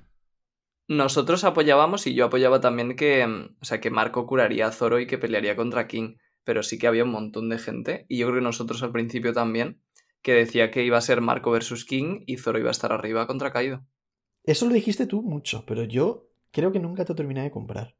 Nosotros 0.88 1.44
apoyábamos 1.44 2.06
y 2.06 2.14
yo 2.14 2.26
apoyaba 2.26 2.60
también 2.60 2.96
que, 2.96 3.26
mm, 3.26 3.56
o 3.60 3.64
sea, 3.64 3.80
que 3.80 3.90
Marco 3.90 4.26
curaría 4.26 4.66
a 4.66 4.72
Zoro 4.72 5.00
y 5.00 5.06
que 5.06 5.18
pelearía 5.18 5.56
contra 5.56 5.86
King. 5.86 6.16
Pero 6.44 6.62
sí 6.62 6.78
que 6.78 6.88
había 6.88 7.04
un 7.04 7.12
montón 7.12 7.48
de 7.48 7.58
gente, 7.58 8.04
y 8.08 8.18
yo 8.18 8.26
creo 8.26 8.40
que 8.40 8.44
nosotros 8.44 8.82
al 8.82 8.90
principio 8.90 9.32
también, 9.32 9.80
que 10.22 10.32
decía 10.32 10.70
que 10.70 10.84
iba 10.84 10.98
a 10.98 11.02
ser 11.02 11.20
Marco 11.20 11.52
versus 11.52 11.84
King 11.84 12.24
y 12.26 12.38
Zoro 12.38 12.58
iba 12.58 12.68
a 12.68 12.72
estar 12.72 12.92
arriba 12.92 13.26
contra 13.26 13.52
Kaido. 13.52 13.84
Eso 14.44 14.66
lo 14.66 14.74
dijiste 14.74 15.06
tú 15.06 15.22
mucho, 15.22 15.64
pero 15.66 15.84
yo 15.84 16.28
creo 16.50 16.72
que 16.72 16.80
nunca 16.80 17.04
te 17.04 17.14
terminé 17.14 17.42
de 17.42 17.50
comprar. 17.50 17.96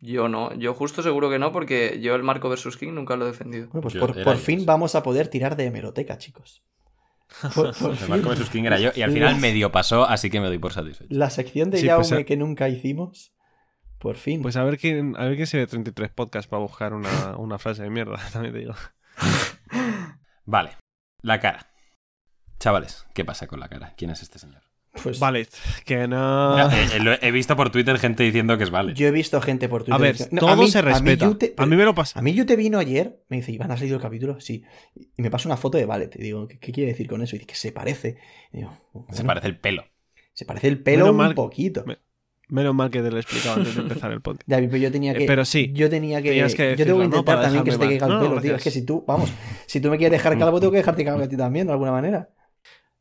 Yo 0.00 0.28
no, 0.28 0.52
yo 0.54 0.74
justo 0.74 1.02
seguro 1.02 1.30
que 1.30 1.38
no, 1.38 1.52
porque 1.52 2.00
yo 2.02 2.14
el 2.14 2.22
Marco 2.22 2.48
versus 2.48 2.76
King 2.76 2.92
nunca 2.92 3.16
lo 3.16 3.24
he 3.24 3.28
defendido. 3.28 3.68
Bueno, 3.68 3.82
pues 3.82 3.94
por, 3.94 4.22
por 4.22 4.36
fin 4.36 4.66
vamos 4.66 4.94
a 4.94 5.02
poder 5.02 5.28
tirar 5.28 5.56
de 5.56 5.66
hemeroteca, 5.66 6.18
chicos. 6.18 6.62
Por, 7.54 7.74
por 7.78 7.90
El 7.90 7.96
fin. 7.96 8.10
Marco 8.10 8.28
vs. 8.30 8.50
King 8.50 8.64
era 8.64 8.78
yo 8.78 8.90
y 8.94 9.02
al 9.02 9.12
final 9.12 9.36
medio 9.36 9.72
pasó, 9.72 10.04
así 10.04 10.30
que 10.30 10.40
me 10.40 10.46
doy 10.46 10.58
por 10.58 10.72
satisfecho. 10.72 11.08
La 11.14 11.30
sección 11.30 11.70
de 11.70 11.78
Sí, 11.78 11.86
Jaume 11.86 12.06
pues, 12.08 12.20
eh. 12.20 12.24
que 12.24 12.36
nunca 12.36 12.68
hicimos. 12.68 13.32
Por 13.98 14.16
fin. 14.16 14.42
Pues 14.42 14.56
a 14.56 14.64
ver 14.64 14.78
quién, 14.78 15.14
a 15.16 15.24
ver 15.24 15.36
quién 15.36 15.46
se 15.46 15.56
ve 15.56 15.66
33 15.66 16.10
podcasts 16.10 16.48
para 16.48 16.60
buscar 16.62 16.92
una, 16.92 17.36
una 17.38 17.58
frase 17.58 17.82
de 17.84 17.90
mierda, 17.90 18.18
también 18.32 18.52
te 18.52 18.60
digo. 18.60 18.74
Vale, 20.44 20.76
la 21.22 21.40
cara. 21.40 21.70
Chavales, 22.60 23.06
¿qué 23.14 23.24
pasa 23.24 23.46
con 23.46 23.60
la 23.60 23.68
cara? 23.68 23.94
¿Quién 23.96 24.10
es 24.10 24.22
este 24.22 24.38
señor? 24.38 24.62
Pues 25.02 25.18
Vale, 25.18 25.46
que 25.84 26.06
no. 26.06 26.56
Eh, 26.70 26.72
eh, 26.94 27.18
he 27.20 27.28
he 27.28 27.30
visto 27.32 27.56
por 27.56 27.70
Twitter 27.70 27.98
gente 27.98 28.22
diciendo 28.22 28.56
que 28.56 28.64
es 28.64 28.70
Vale. 28.70 28.94
yo 28.94 29.08
he 29.08 29.10
visto 29.10 29.40
gente 29.40 29.68
por 29.68 29.82
Twitter. 29.82 29.94
A 29.94 29.98
ver, 29.98 30.12
diciendo- 30.12 30.40
todo 30.40 30.54
No, 30.56 30.62
mí- 30.62 30.68
se 30.70 30.82
mí 30.82 30.88
respeta. 30.88 31.26
A 31.56 31.66
mí, 31.66 31.76
me 31.76 31.84
lo 31.84 31.94
pasa. 31.94 32.18
A 32.18 32.22
mí 32.22 32.32
Yute 32.32 32.54
vino 32.56 32.78
ayer, 32.78 33.20
me 33.28 33.38
dice, 33.38 33.50
Iván, 33.52 33.70
¿has 33.72 33.80
leído 33.80 33.96
el 33.96 34.02
capítulo? 34.02 34.40
Sí. 34.40 34.62
Y 34.94 35.20
me 35.22 35.30
pasa 35.30 35.48
una 35.48 35.56
foto 35.56 35.78
de 35.78 35.84
Valet. 35.86 36.14
Y 36.16 36.22
digo, 36.22 36.46
¿qué, 36.46 36.58
qué 36.58 36.70
quiere 36.72 36.90
decir 36.92 37.08
con 37.08 37.22
eso? 37.22 37.34
Y 37.34 37.40
dice 37.40 37.48
que 37.48 37.56
se 37.56 37.72
parece. 37.72 38.16
Y 38.52 38.58
digo, 38.58 38.72
Se 39.10 39.24
parece 39.24 39.48
el 39.48 39.58
pelo. 39.58 39.84
se 40.32 40.44
parece 40.44 40.68
el 40.68 40.80
pelo 40.82 40.98
Menos 41.06 41.10
un 41.10 41.16
mal- 41.16 41.34
poquito. 41.34 41.84
me- 41.86 41.98
Menos 42.46 42.74
mal 42.74 42.90
que 42.90 43.00
te 43.02 43.10
lo 43.10 43.16
he 43.16 43.20
explicado 43.20 43.56
antes 43.56 43.74
de 43.74 43.80
empezar 43.82 44.12
el 44.12 44.20
podcast. 44.20 44.42
Ya, 44.48 44.58
pero 44.58 44.76
yo 44.76 44.92
tenía 44.92 45.12
Eh, 45.12 45.18
que. 45.18 45.26
pero 45.26 45.44
sí, 45.44 45.72
Yo 45.74 45.88
tenía 45.90 46.20
que. 46.22 46.36
yo 46.36 46.46
tengo 46.84 46.98
que 47.00 47.04
intentar 47.06 47.40
también 47.42 47.64
que 47.64 47.72
se 47.72 47.78
te 47.78 47.86
caiga 47.86 48.06
el 48.06 48.18
pelo, 48.20 48.40
tío. 48.40 48.54
Es 48.56 48.62
que 48.62 48.70
si 48.70 48.84
tú, 48.84 49.02
vamos, 49.08 49.32
si 49.66 49.80
tú 49.80 49.88
me 49.90 49.96
quieres 49.98 50.12
dejar 50.12 50.38
calvo, 50.38 50.60
tengo 50.60 50.70
que 50.70 50.78
dejarte 50.78 51.04
calvo 51.04 51.24
a 51.24 51.28
ti 51.28 51.36
también, 51.36 51.66
de 51.66 51.72
alguna 51.72 51.90
manera. 51.90 52.28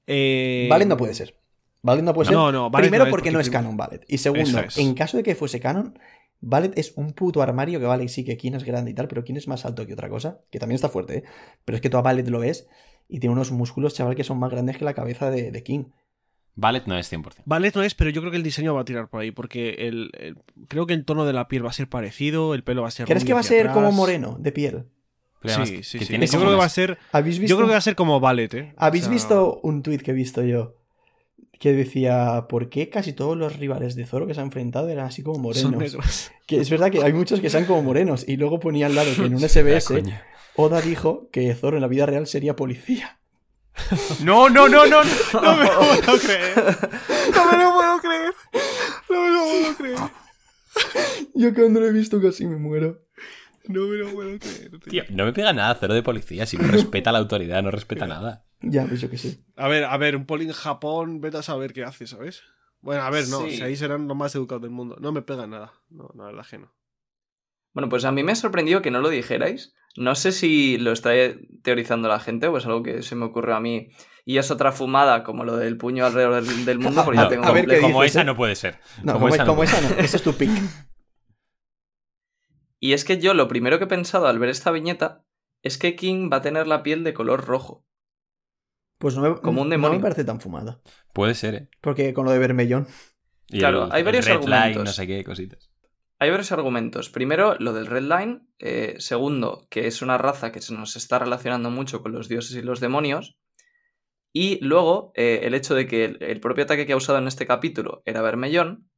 Eh, 0.07 0.67
Valet 0.69 0.87
no 0.87 0.97
puede 0.97 1.13
ser. 1.13 1.35
Valet 1.83 2.03
no 2.03 2.13
puede 2.13 2.29
ser. 2.29 2.35
No, 2.37 2.51
no, 2.51 2.69
Valet 2.69 2.85
Primero 2.85 3.03
no 3.03 3.07
es 3.09 3.11
porque 3.11 3.31
no 3.31 3.39
es 3.39 3.49
canon 3.49 3.77
Valet. 3.77 4.03
Y 4.07 4.17
segundo, 4.17 4.59
es. 4.59 4.77
en 4.77 4.93
caso 4.95 5.17
de 5.17 5.23
que 5.23 5.35
fuese 5.35 5.59
canon, 5.59 5.99
Valet 6.39 6.77
es 6.77 6.93
un 6.95 7.13
puto 7.13 7.41
armario 7.41 7.79
que 7.79 7.85
vale, 7.85 8.07
sí 8.07 8.23
que 8.23 8.37
King 8.37 8.53
es 8.53 8.63
grande 8.63 8.91
y 8.91 8.93
tal, 8.93 9.07
pero 9.07 9.23
King 9.23 9.35
es 9.35 9.47
más 9.47 9.65
alto 9.65 9.85
que 9.85 9.93
otra 9.93 10.09
cosa, 10.09 10.39
que 10.49 10.59
también 10.59 10.75
está 10.75 10.89
fuerte, 10.89 11.17
¿eh? 11.17 11.23
Pero 11.65 11.75
es 11.75 11.81
que 11.81 11.89
tú 11.89 11.97
a 11.97 12.01
Valet 12.01 12.27
lo 12.29 12.39
ves 12.39 12.67
y 13.09 13.19
tiene 13.19 13.33
unos 13.33 13.51
músculos, 13.51 13.93
chaval, 13.93 14.15
que 14.15 14.23
son 14.23 14.39
más 14.39 14.49
grandes 14.49 14.77
que 14.77 14.85
la 14.85 14.93
cabeza 14.93 15.29
de, 15.29 15.51
de 15.51 15.63
King. 15.63 15.85
Valet 16.55 16.85
no 16.85 16.97
es 16.97 17.11
100%. 17.11 17.41
Valet 17.45 17.75
no 17.75 17.81
es, 17.83 17.95
pero 17.95 18.09
yo 18.11 18.21
creo 18.21 18.31
que 18.31 18.37
el 18.37 18.43
diseño 18.43 18.73
va 18.75 18.81
a 18.81 18.85
tirar 18.85 19.09
por 19.09 19.21
ahí, 19.21 19.31
porque 19.31 19.71
el, 19.87 20.11
el- 20.17 20.37
creo 20.67 20.85
que 20.85 20.93
el 20.93 21.03
tono 21.03 21.25
de 21.25 21.33
la 21.33 21.47
piel 21.47 21.65
va 21.65 21.69
a 21.69 21.73
ser 21.73 21.89
parecido, 21.89 22.53
el 22.53 22.63
pelo 22.63 22.83
va 22.83 22.87
a 22.89 22.91
ser. 22.91 23.07
¿Crees 23.07 23.25
que 23.25 23.33
va 23.33 23.39
a 23.41 23.43
ser 23.43 23.71
como 23.71 23.91
moreno, 23.91 24.37
de 24.39 24.51
piel? 24.51 24.85
Pero 25.41 25.65
Sí, 25.65 25.77
que- 25.77 25.83
sí, 25.83 25.99
que 25.99 26.05
sí. 26.05 26.13
Yo 26.13 26.39
creo 26.39 26.51
que 26.51 26.57
va 26.57 26.65
a 26.65 26.69
ser. 26.69 26.97
¿Habéis 27.11 27.39
visto, 27.39 27.49
Yo 27.49 27.57
creo 27.57 27.67
que 27.67 27.73
va 27.73 27.77
a 27.79 27.81
ser 27.81 27.95
como 27.95 28.19
Valet, 28.21 28.53
¿eh? 28.53 28.73
O 28.77 28.83
¿habéis 28.83 29.05
sea, 29.05 29.13
visto 29.13 29.59
un 29.63 29.81
tuit 29.83 30.01
que 30.01 30.11
he 30.11 30.13
visto 30.13 30.41
yo? 30.43 30.75
Que 31.59 31.73
decía, 31.73 32.47
¿por 32.49 32.69
qué 32.69 32.89
casi 32.89 33.13
todos 33.13 33.37
los 33.37 33.57
rivales 33.57 33.95
de 33.95 34.05
Zoro 34.05 34.27
que 34.27 34.33
se 34.33 34.41
han 34.41 34.47
enfrentado 34.47 34.89
eran 34.89 35.05
así 35.05 35.23
como 35.23 35.39
morenos? 35.39 35.71
Son 35.71 35.77
negros. 35.79 36.31
Que 36.45 36.59
es 36.59 36.69
verdad 36.69 36.91
que 36.91 37.03
hay 37.03 37.13
muchos 37.13 37.39
que 37.39 37.49
sean 37.49 37.65
como 37.65 37.83
morenos. 37.83 38.27
Y 38.27 38.37
luego 38.37 38.59
ponía 38.59 38.87
al 38.87 38.95
lado 38.95 39.11
que 39.15 39.25
en 39.25 39.35
un 39.35 39.41
SBS. 39.47 39.93
Oda 40.55 40.81
dijo 40.81 41.29
que 41.31 41.53
Zoro 41.55 41.77
en 41.77 41.81
la 41.81 41.87
vida 41.87 42.05
real 42.05 42.27
sería 42.27 42.55
policía. 42.55 43.19
No, 44.23 44.49
no, 44.49 44.67
no, 44.67 44.85
no. 44.85 45.03
no. 45.03 45.09
No 45.41 45.55
me 45.55 45.65
lo 45.65 45.79
puedo 45.79 46.19
creer. 46.19 46.53
No 47.33 47.51
me 47.51 47.57
lo 47.57 47.73
puedo 47.73 47.99
creer. 47.99 48.33
No 49.09 49.21
me 49.21 49.29
lo 49.31 49.43
puedo 49.43 49.75
creer. 49.77 49.99
Yo 51.33 51.53
cuando 51.53 51.79
lo 51.79 51.87
he 51.87 51.91
visto 51.91 52.21
casi 52.21 52.45
me 52.45 52.57
muero. 52.57 52.99
No 53.67 53.87
me 53.87 53.97
lo 53.97 54.09
puedo 54.09 54.37
creer, 54.39 54.69
tío. 54.69 54.79
Tío, 54.89 55.03
no 55.09 55.25
me 55.25 55.33
pega 55.33 55.53
nada 55.53 55.75
cero 55.79 55.93
de 55.93 56.03
policía. 56.03 56.45
Si 56.45 56.57
no 56.57 56.67
respeta 56.67 57.11
la 57.11 57.19
autoridad, 57.19 57.63
no 57.63 57.71
respeta 57.71 58.05
nada. 58.05 58.45
Ya, 58.63 58.85
pues 58.85 59.01
yo 59.01 59.09
que 59.09 59.17
sé. 59.17 59.43
A 59.55 59.67
ver, 59.67 59.83
a 59.83 59.95
ver, 59.97 60.15
un 60.15 60.25
poli 60.25 60.45
en 60.45 60.53
Japón, 60.53 61.19
vete 61.21 61.37
a 61.37 61.43
saber 61.43 61.73
qué 61.73 61.83
hace, 61.83 62.07
¿sabes? 62.07 62.41
Bueno, 62.81 63.03
a 63.03 63.09
ver, 63.09 63.27
no, 63.27 63.41
Sí. 63.41 63.57
si 63.57 63.61
ahí 63.61 63.75
serán 63.75 64.07
los 64.07 64.17
más 64.17 64.33
educados 64.35 64.61
del 64.61 64.71
mundo. 64.71 64.97
No 64.99 65.11
me 65.11 65.21
pega 65.21 65.47
nada. 65.47 65.73
No, 65.89 66.09
la 66.15 66.25
verdad 66.25 66.45
que 66.49 66.57
no. 66.57 66.73
Bueno, 67.73 67.89
pues 67.89 68.05
a 68.05 68.11
mí 68.11 68.23
me 68.23 68.31
ha 68.31 68.35
sorprendido 68.35 68.81
que 68.81 68.91
no 68.91 69.01
lo 69.01 69.09
dijerais. 69.09 69.73
No 69.95 70.15
sé 70.15 70.31
si 70.31 70.77
lo 70.77 70.91
está 70.91 71.11
teorizando 71.61 72.07
la 72.07 72.19
gente 72.19 72.47
o 72.47 72.57
es 72.57 72.65
algo 72.65 72.83
que 72.83 73.01
se 73.03 73.15
me 73.15 73.25
ocurrió 73.25 73.55
a 73.55 73.59
mí. 73.59 73.89
Y 74.25 74.37
es 74.37 74.51
otra 74.51 74.71
fumada 74.71 75.23
como 75.23 75.43
lo 75.43 75.57
del 75.57 75.77
puño 75.77 76.05
alrededor 76.05 76.43
del, 76.43 76.65
del 76.65 76.79
mundo, 76.79 77.03
porque 77.03 77.19
ya 77.19 77.27
tengo 77.29 77.45
a 77.45 77.51
ver 77.51 77.63
complejo. 77.65 77.87
Como 77.87 78.03
esa 78.03 78.21
eh? 78.21 78.25
no 78.25 78.35
puede 78.35 78.55
ser. 78.55 78.79
No, 79.03 79.13
Como 79.13 79.25
como, 79.25 79.35
esa 79.35 79.43
no 79.43 79.47
como 79.47 79.57
puede 79.57 79.71
esa 79.71 79.81
no. 79.81 80.01
Ese 80.01 80.17
es 80.17 80.23
tu 80.23 80.33
pick. 80.33 80.51
Y 82.79 82.93
es 82.93 83.05
que 83.05 83.19
yo 83.19 83.33
lo 83.33 83.47
primero 83.47 83.77
que 83.77 83.85
he 83.85 83.87
pensado 83.87 84.27
al 84.27 84.39
ver 84.39 84.49
esta 84.49 84.71
viñeta 84.71 85.23
es 85.61 85.77
que 85.77 85.95
King 85.95 86.29
va 86.31 86.37
a 86.37 86.41
tener 86.41 86.67
la 86.67 86.83
piel 86.83 87.03
de 87.03 87.13
color 87.13 87.45
rojo. 87.45 87.85
Pues 89.03 89.15
no 89.17 89.21
me, 89.21 89.35
Como 89.41 89.61
un 89.61 89.67
no 89.67 89.73
demonio. 89.73 89.97
me 89.99 90.01
parece 90.03 90.23
tan 90.23 90.39
fumada. 90.39 90.79
Puede 91.11 91.35
ser, 91.35 91.55
¿eh? 91.55 91.69
Porque 91.81 92.13
con 92.13 92.23
lo 92.25 92.31
de 92.31 92.39
Bermellón. 92.39 92.87
Y 93.49 93.59
Claro, 93.59 93.85
el- 93.87 93.91
hay 93.91 93.99
el 93.99 94.05
varios 94.05 94.25
red 94.25 94.39
line, 94.41 94.53
argumentos. 94.55 94.83
no 94.85 94.91
sé 94.93 95.05
qué 95.07 95.23
cositas. 95.25 95.69
Hay 96.19 96.29
varios 96.29 96.53
argumentos. 96.53 97.09
Primero, 97.09 97.55
lo 97.59 97.73
del 97.73 97.85
Red 97.87 98.03
Line. 98.03 98.47
Eh, 98.59 98.95
segundo, 98.99 99.67
que 99.69 99.87
es 99.87 100.01
una 100.01 100.17
raza 100.17 100.53
que 100.53 100.61
se 100.61 100.73
nos 100.73 100.95
está 100.95 101.19
relacionando 101.19 101.69
mucho 101.69 102.01
con 102.01 102.13
los 102.13 102.29
dioses 102.29 102.55
y 102.55 102.61
los 102.61 102.79
demonios. 102.79 103.37
Y 104.31 104.63
luego, 104.63 105.11
eh, 105.15 105.41
el 105.43 105.53
hecho 105.53 105.75
de 105.75 105.85
que 105.85 106.05
el, 106.05 106.23
el 106.23 106.39
propio 106.39 106.63
ataque 106.63 106.85
que 106.85 106.93
ha 106.93 106.97
usado 106.97 107.17
en 107.17 107.27
este 107.27 107.45
capítulo 107.45 108.03
era 108.05 108.21
Vermellón. 108.21 108.89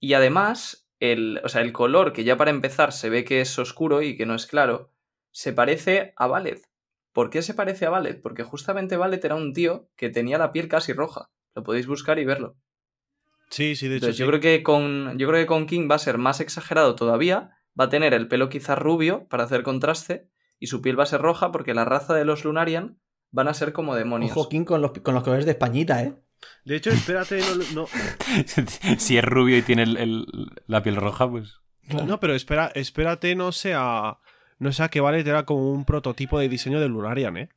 Y 0.00 0.14
además, 0.14 0.90
el, 0.98 1.40
o 1.44 1.48
sea, 1.48 1.60
el 1.62 1.72
color, 1.72 2.12
que 2.12 2.24
ya 2.24 2.36
para 2.36 2.50
empezar 2.50 2.92
se 2.92 3.10
ve 3.10 3.24
que 3.24 3.40
es 3.40 3.56
oscuro 3.58 4.02
y 4.02 4.16
que 4.16 4.26
no 4.26 4.34
es 4.34 4.46
claro, 4.46 4.92
se 5.30 5.52
parece 5.52 6.14
a 6.16 6.26
Valet. 6.26 6.66
¿Por 7.12 7.30
qué 7.30 7.42
se 7.42 7.54
parece 7.54 7.86
a 7.86 7.90
Valet? 7.90 8.20
Porque 8.22 8.44
justamente 8.44 8.96
Valet 8.96 9.24
era 9.24 9.34
un 9.34 9.52
tío 9.52 9.88
que 9.96 10.10
tenía 10.10 10.38
la 10.38 10.52
piel 10.52 10.68
casi 10.68 10.92
roja. 10.92 11.30
Lo 11.54 11.62
podéis 11.64 11.86
buscar 11.86 12.18
y 12.18 12.24
verlo. 12.24 12.56
Sí, 13.50 13.74
sí, 13.74 13.88
de 13.88 13.96
hecho. 13.96 14.06
Entonces, 14.06 14.18
yo 14.18 14.26
creo 14.28 14.40
que 14.40 14.62
con. 14.62 15.18
Yo 15.18 15.26
creo 15.28 15.40
que 15.40 15.46
con 15.46 15.66
King 15.66 15.88
va 15.90 15.96
a 15.96 15.98
ser 15.98 16.18
más 16.18 16.40
exagerado 16.40 16.94
todavía. 16.94 17.50
Va 17.78 17.84
a 17.86 17.88
tener 17.88 18.14
el 18.14 18.28
pelo 18.28 18.48
quizás 18.48 18.78
rubio 18.78 19.26
para 19.28 19.44
hacer 19.44 19.62
contraste. 19.62 20.28
Y 20.58 20.66
su 20.68 20.82
piel 20.82 20.98
va 20.98 21.02
a 21.04 21.06
ser 21.06 21.20
roja 21.20 21.50
porque 21.52 21.74
la 21.74 21.84
raza 21.84 22.14
de 22.14 22.24
los 22.24 22.44
Lunarian 22.44 23.00
van 23.32 23.48
a 23.48 23.54
ser 23.54 23.72
como 23.72 23.94
demonios. 23.96 24.32
Ojo, 24.36 24.48
King 24.48 24.64
con 24.64 24.82
los, 24.82 24.92
con 24.92 25.14
los 25.14 25.24
colores 25.24 25.46
de 25.46 25.52
Españita, 25.52 26.02
¿eh? 26.02 26.14
De 26.64 26.76
hecho, 26.76 26.90
espérate, 26.90 27.40
no, 27.74 27.82
no, 27.82 27.86
si 28.98 29.18
es 29.18 29.24
rubio 29.24 29.58
y 29.58 29.62
tiene 29.62 29.82
el- 29.82 29.96
el- 29.96 30.26
la 30.66 30.82
piel 30.82 30.96
roja, 30.96 31.28
pues. 31.30 31.60
no, 32.06 32.18
pero 32.20 32.34
espera, 32.34 32.70
espérate, 32.74 33.34
no 33.34 33.52
sea. 33.52 34.18
No 34.60 34.72
sea 34.72 34.88
que 34.88 35.00
Valet 35.00 35.26
era 35.26 35.44
como 35.44 35.72
un 35.72 35.84
prototipo 35.84 36.38
de 36.38 36.48
diseño 36.48 36.80
del 36.80 36.92
Lunarian, 36.92 37.36
¿eh? 37.38 37.48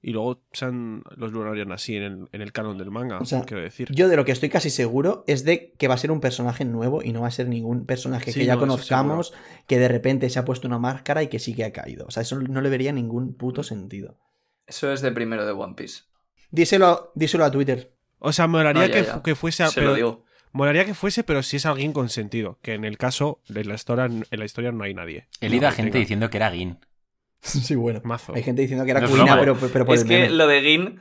Y 0.00 0.12
luego 0.12 0.40
sean 0.52 1.02
los 1.16 1.32
Lunarian 1.32 1.70
así 1.72 1.96
en 1.96 2.02
el, 2.02 2.28
en 2.32 2.42
el 2.42 2.52
canon 2.52 2.78
del 2.78 2.90
manga, 2.90 3.18
O 3.18 3.24
sea, 3.24 3.42
quiero 3.42 3.62
decir. 3.62 3.88
Yo 3.92 4.08
de 4.08 4.16
lo 4.16 4.24
que 4.24 4.32
estoy 4.32 4.48
casi 4.48 4.70
seguro 4.70 5.24
es 5.26 5.44
de 5.44 5.72
que 5.72 5.88
va 5.88 5.94
a 5.94 5.98
ser 5.98 6.10
un 6.10 6.20
personaje 6.20 6.64
nuevo 6.64 7.02
y 7.02 7.12
no 7.12 7.22
va 7.22 7.26
a 7.28 7.32
ser 7.32 7.48
ningún 7.48 7.86
personaje 7.86 8.32
Sí, 8.32 8.40
que 8.40 8.46
ya 8.46 8.54
no, 8.54 8.60
conozcamos, 8.60 9.34
que 9.66 9.78
de 9.78 9.88
repente 9.88 10.30
se 10.30 10.38
ha 10.38 10.44
puesto 10.44 10.66
una 10.66 10.78
máscara 10.78 11.22
y 11.24 11.28
que 11.28 11.40
sí 11.40 11.54
que 11.54 11.64
ha 11.64 11.72
caído. 11.72 12.06
O 12.06 12.10
sea, 12.10 12.22
eso 12.22 12.38
no 12.40 12.60
le 12.60 12.70
vería 12.70 12.92
ningún 12.92 13.34
puto 13.34 13.64
sentido. 13.64 14.18
Eso 14.66 14.92
es 14.92 15.02
de 15.02 15.10
primero 15.12 15.44
de 15.44 15.52
One 15.52 15.74
Piece. 15.74 16.02
Díselo, 16.50 17.12
díselo 17.16 17.44
a 17.44 17.50
Twitter. 17.50 17.92
O 18.18 18.32
sea, 18.32 18.46
me 18.46 18.58
molaría 18.58 18.82
No, 18.82 18.88
ya, 18.88 18.94
que, 18.94 19.06
ya. 19.06 19.22
que 19.22 19.34
fuese 19.34 19.64
a. 19.64 19.68
Se 19.68 19.80
pero, 19.80 19.90
lo 19.90 19.96
digo. 19.96 20.24
Molaría 20.52 20.84
que 20.84 20.94
fuese, 20.94 21.24
pero 21.24 21.42
si 21.42 21.56
es 21.56 21.66
alguien 21.66 21.92
con 21.92 22.08
sentido. 22.08 22.58
Que 22.62 22.74
en 22.74 22.84
el 22.84 22.98
caso, 22.98 23.40
de 23.48 23.64
la 23.64 23.74
historia, 23.74 24.04
en 24.06 24.24
la 24.38 24.44
historia 24.44 24.72
no 24.72 24.84
hay 24.84 24.94
nadie. 24.94 25.28
He 25.40 25.48
leído 25.48 25.66
a 25.66 25.70
No, 25.70 25.76
gente 25.76 25.92
tenga 25.92 26.00
diciendo 26.00 26.30
que 26.30 26.36
era 26.36 26.50
Gin. 26.50 26.78
Sí, 27.40 27.74
bueno. 27.74 28.00
Mazo. 28.04 28.34
Hay 28.36 28.42
gente 28.44 28.62
diciendo 28.62 28.84
que 28.84 28.92
era 28.92 29.00
No 29.00 29.06
es 29.06 29.10
Kuina, 29.12 29.34
broma. 29.36 29.40
pero, 29.58 29.72
pero 29.72 29.84
por 29.86 29.94
es 29.96 30.02
el 30.02 30.08
que 30.08 30.18
meme. 30.20 30.30
lo 30.30 30.46
de 30.46 30.62
Gin. 30.62 31.00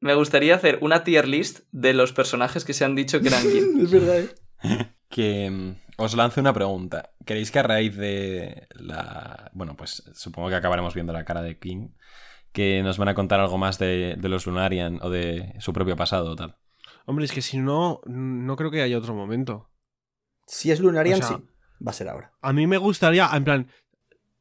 Me 0.00 0.14
gustaría 0.14 0.54
hacer 0.54 0.78
una 0.82 1.04
tier 1.04 1.26
list 1.26 1.60
de 1.72 1.94
los 1.94 2.12
personajes 2.12 2.64
que 2.64 2.74
se 2.74 2.84
han 2.84 2.94
dicho 2.94 3.20
que 3.20 3.28
eran 3.28 3.42
Gin. 3.50 3.80
Es 3.80 3.90
verdad, 3.90 4.18
¿eh? 4.20 4.28
Que 5.08 5.48
mm, 5.50 5.76
os 5.98 6.14
lance 6.16 6.40
una 6.40 6.52
pregunta. 6.52 7.10
¿Queréis 7.24 7.50
que 7.50 7.60
a 7.60 7.62
raíz 7.62 7.96
de 7.96 8.66
la... 8.74 9.50
Bueno, 9.54 9.76
pues 9.76 10.02
supongo 10.14 10.48
que 10.48 10.56
acabaremos 10.56 10.94
viendo 10.94 11.12
la 11.12 11.24
cara 11.24 11.42
de 11.42 11.58
King, 11.58 11.90
que 12.52 12.82
nos 12.82 12.98
van 12.98 13.08
a 13.08 13.14
contar 13.14 13.38
algo 13.40 13.56
más 13.56 13.78
de, 13.78 14.16
de 14.18 14.28
los 14.28 14.46
Lunarian 14.46 14.98
o 15.02 15.08
de 15.10 15.54
su 15.60 15.72
propio 15.72 15.96
pasado 15.96 16.32
o 16.32 16.36
tal? 16.36 16.56
Hombre, 17.06 17.24
es 17.24 17.32
que 17.32 17.40
si 17.42 17.58
no, 17.58 18.00
no 18.06 18.56
creo 18.56 18.70
que 18.70 18.82
haya 18.82 18.98
otro 18.98 19.14
momento. 19.14 19.70
Si 20.46 20.70
es 20.70 20.80
Lunarian, 20.80 21.20
O 21.22 21.26
sea- 21.26 21.36
sí. 21.38 21.44
Va 21.86 21.90
a 21.90 21.94
ser 21.94 22.08
ahora. 22.08 22.32
A 22.40 22.52
mí 22.52 22.66
me 22.66 22.78
gustaría, 22.78 23.28
en 23.32 23.44
plan, 23.44 23.68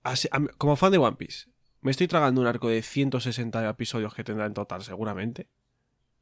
así- 0.04 0.28
como 0.58 0.76
fan 0.76 0.92
de 0.92 0.98
One 0.98 1.16
Piece, 1.18 1.48
me 1.82 1.92
estoy 1.92 2.08
tragando 2.08 2.42
un 2.42 2.48
arco 2.48 2.70
de 2.70 2.82
160 2.82 3.68
episodios 3.70 4.14
que 4.14 4.24
tendrá 4.24 4.46
en 4.46 4.54
total, 4.54 4.84
seguramente. 4.84 5.48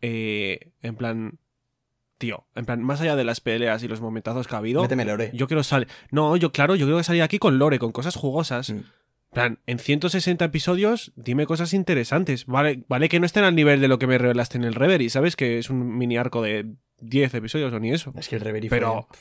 Eh, 0.02 0.72
en 0.82 0.96
plan, 0.96 1.40
tío, 2.18 2.46
en 2.56 2.66
plan, 2.66 2.82
más 2.84 3.00
allá 3.02 3.16
de 3.16 3.24
las 3.24 3.42
peleas 3.42 3.84
y 3.84 3.88
los 3.88 4.02
momentazos 4.02 4.48
que 4.48 4.56
ha 4.56 4.58
habido, 4.58 4.82
Méteme 4.82 5.06
Lore. 5.06 5.32
yo 5.34 5.48
quiero 5.48 5.64
salir. 5.64 5.88
No, 6.12 6.36
yo, 6.36 6.52
claro, 6.52 6.76
yo 6.76 6.86
creo 6.86 6.98
que 6.98 7.04
salir 7.04 7.22
aquí 7.22 7.40
con 7.40 7.58
lore, 7.60 7.80
con 7.80 7.92
cosas 7.92 8.16
jugosas. 8.16 8.70
Mm. 8.72 8.82
En 9.34 9.42
plan, 9.42 9.60
en 9.66 9.80
160 9.80 10.46
episodios, 10.46 11.12
dime 11.16 11.48
cosas 11.48 11.74
interesantes. 11.74 12.46
Vale, 12.46 12.84
vale 12.88 13.10
que 13.10 13.20
no 13.20 13.26
estén 13.26 13.44
al 13.44 13.56
nivel 13.56 13.82
de 13.82 13.88
lo 13.88 13.98
que 13.98 14.06
me 14.06 14.20
revelaste 14.20 14.60
en 14.60 14.64
el 14.64 14.76
Reverie, 14.76 15.10
¿sabes? 15.10 15.36
Que 15.36 15.58
es 15.58 15.72
un 15.72 15.98
mini 15.98 16.18
arco 16.18 16.44
de 16.44 16.68
10 17.02 17.34
episodios 17.34 17.74
o 17.74 17.80
ni 17.80 17.92
eso. 17.92 18.14
Es 18.16 18.28
que 18.30 18.36
el 18.36 18.42
Reverie 18.42 18.70
Pero, 18.70 19.08
fue- 19.10 19.18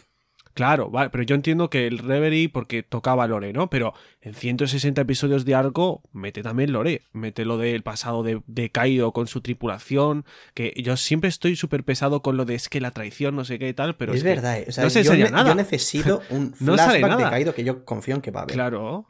claro, 0.53 0.91
vale, 0.91 1.09
pero 1.09 1.25
yo 1.25 1.35
entiendo 1.35 1.71
que 1.71 1.87
el 1.87 1.97
Reverie 1.97 2.51
porque 2.51 2.83
tocaba 2.83 3.27
Lore, 3.27 3.55
¿no? 3.55 3.71
Pero 3.71 3.95
en 4.21 4.35
160 4.35 5.01
episodios 5.01 5.47
de 5.47 5.55
arco, 5.55 6.03
mete 6.13 6.43
también 6.43 6.73
Lore. 6.73 7.01
Mete 7.13 7.47
lo 7.47 7.57
del 7.57 7.83
pasado 7.83 8.23
de, 8.23 8.43
de 8.47 8.69
Kaido 8.69 9.13
con 9.13 9.29
su 9.29 9.41
tripulación. 9.41 10.27
Que 10.53 10.75
yo 10.77 10.99
siempre 10.99 11.31
estoy 11.31 11.57
súper 11.57 11.85
pesado 11.85 12.21
con 12.21 12.37
lo 12.37 12.45
de 12.45 12.55
es 12.55 12.69
que 12.69 12.83
la 12.83 12.91
traición, 12.91 13.35
no 13.35 13.47
sé 13.47 13.59
qué 13.59 13.69
y 13.69 13.73
tal, 13.73 13.97
pero 13.97 14.13
es, 14.13 14.19
es, 14.19 14.25
que- 14.25 14.29
verdad, 14.29 14.59
¿eh? 14.59 14.67
O 14.69 14.73
sea, 14.73 14.85
no 14.85 14.91
se 14.91 15.03
yo, 15.05 15.13
enseña 15.13 15.31
ne- 15.31 15.37
nada. 15.39 15.49
yo 15.49 15.55
necesito 15.55 16.21
un 16.29 16.55
No 16.61 16.77
sale 16.77 16.99
flashback 16.99 17.19
de. 17.25 17.31
Kaido 17.31 17.55
que 17.55 17.65
yo 17.65 17.87
confío 17.87 18.15
en 18.15 18.21
que 18.21 18.31
va 18.31 18.41
a 18.41 18.43
haber. 18.43 18.53
Claro, 18.55 19.07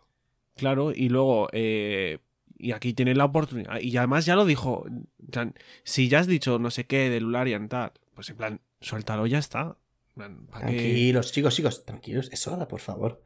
claro. 0.54 0.92
Y 0.94 1.08
luego, 1.08 1.48
eh, 1.52 2.18
y 2.58 2.72
aquí 2.72 2.94
tienen 2.94 3.18
la 3.18 3.24
oportunidad. 3.24 3.80
Y 3.80 3.96
además 3.96 4.26
ya 4.26 4.36
lo 4.36 4.44
dijo. 4.44 4.84
si 5.84 6.08
ya 6.08 6.20
has 6.20 6.26
dicho 6.26 6.58
no 6.58 6.70
sé 6.70 6.86
qué 6.86 7.10
de 7.10 7.20
Lularian 7.20 7.68
tal, 7.68 7.92
pues 8.14 8.30
en 8.30 8.36
plan, 8.36 8.60
suéltalo, 8.80 9.26
ya 9.26 9.38
está. 9.38 9.76
Tranquilos, 10.14 11.32
chicos, 11.32 11.54
chicos, 11.56 11.84
tranquilos. 11.84 12.28
Es 12.32 12.46
Oda, 12.46 12.68
por 12.68 12.80
favor. 12.80 13.22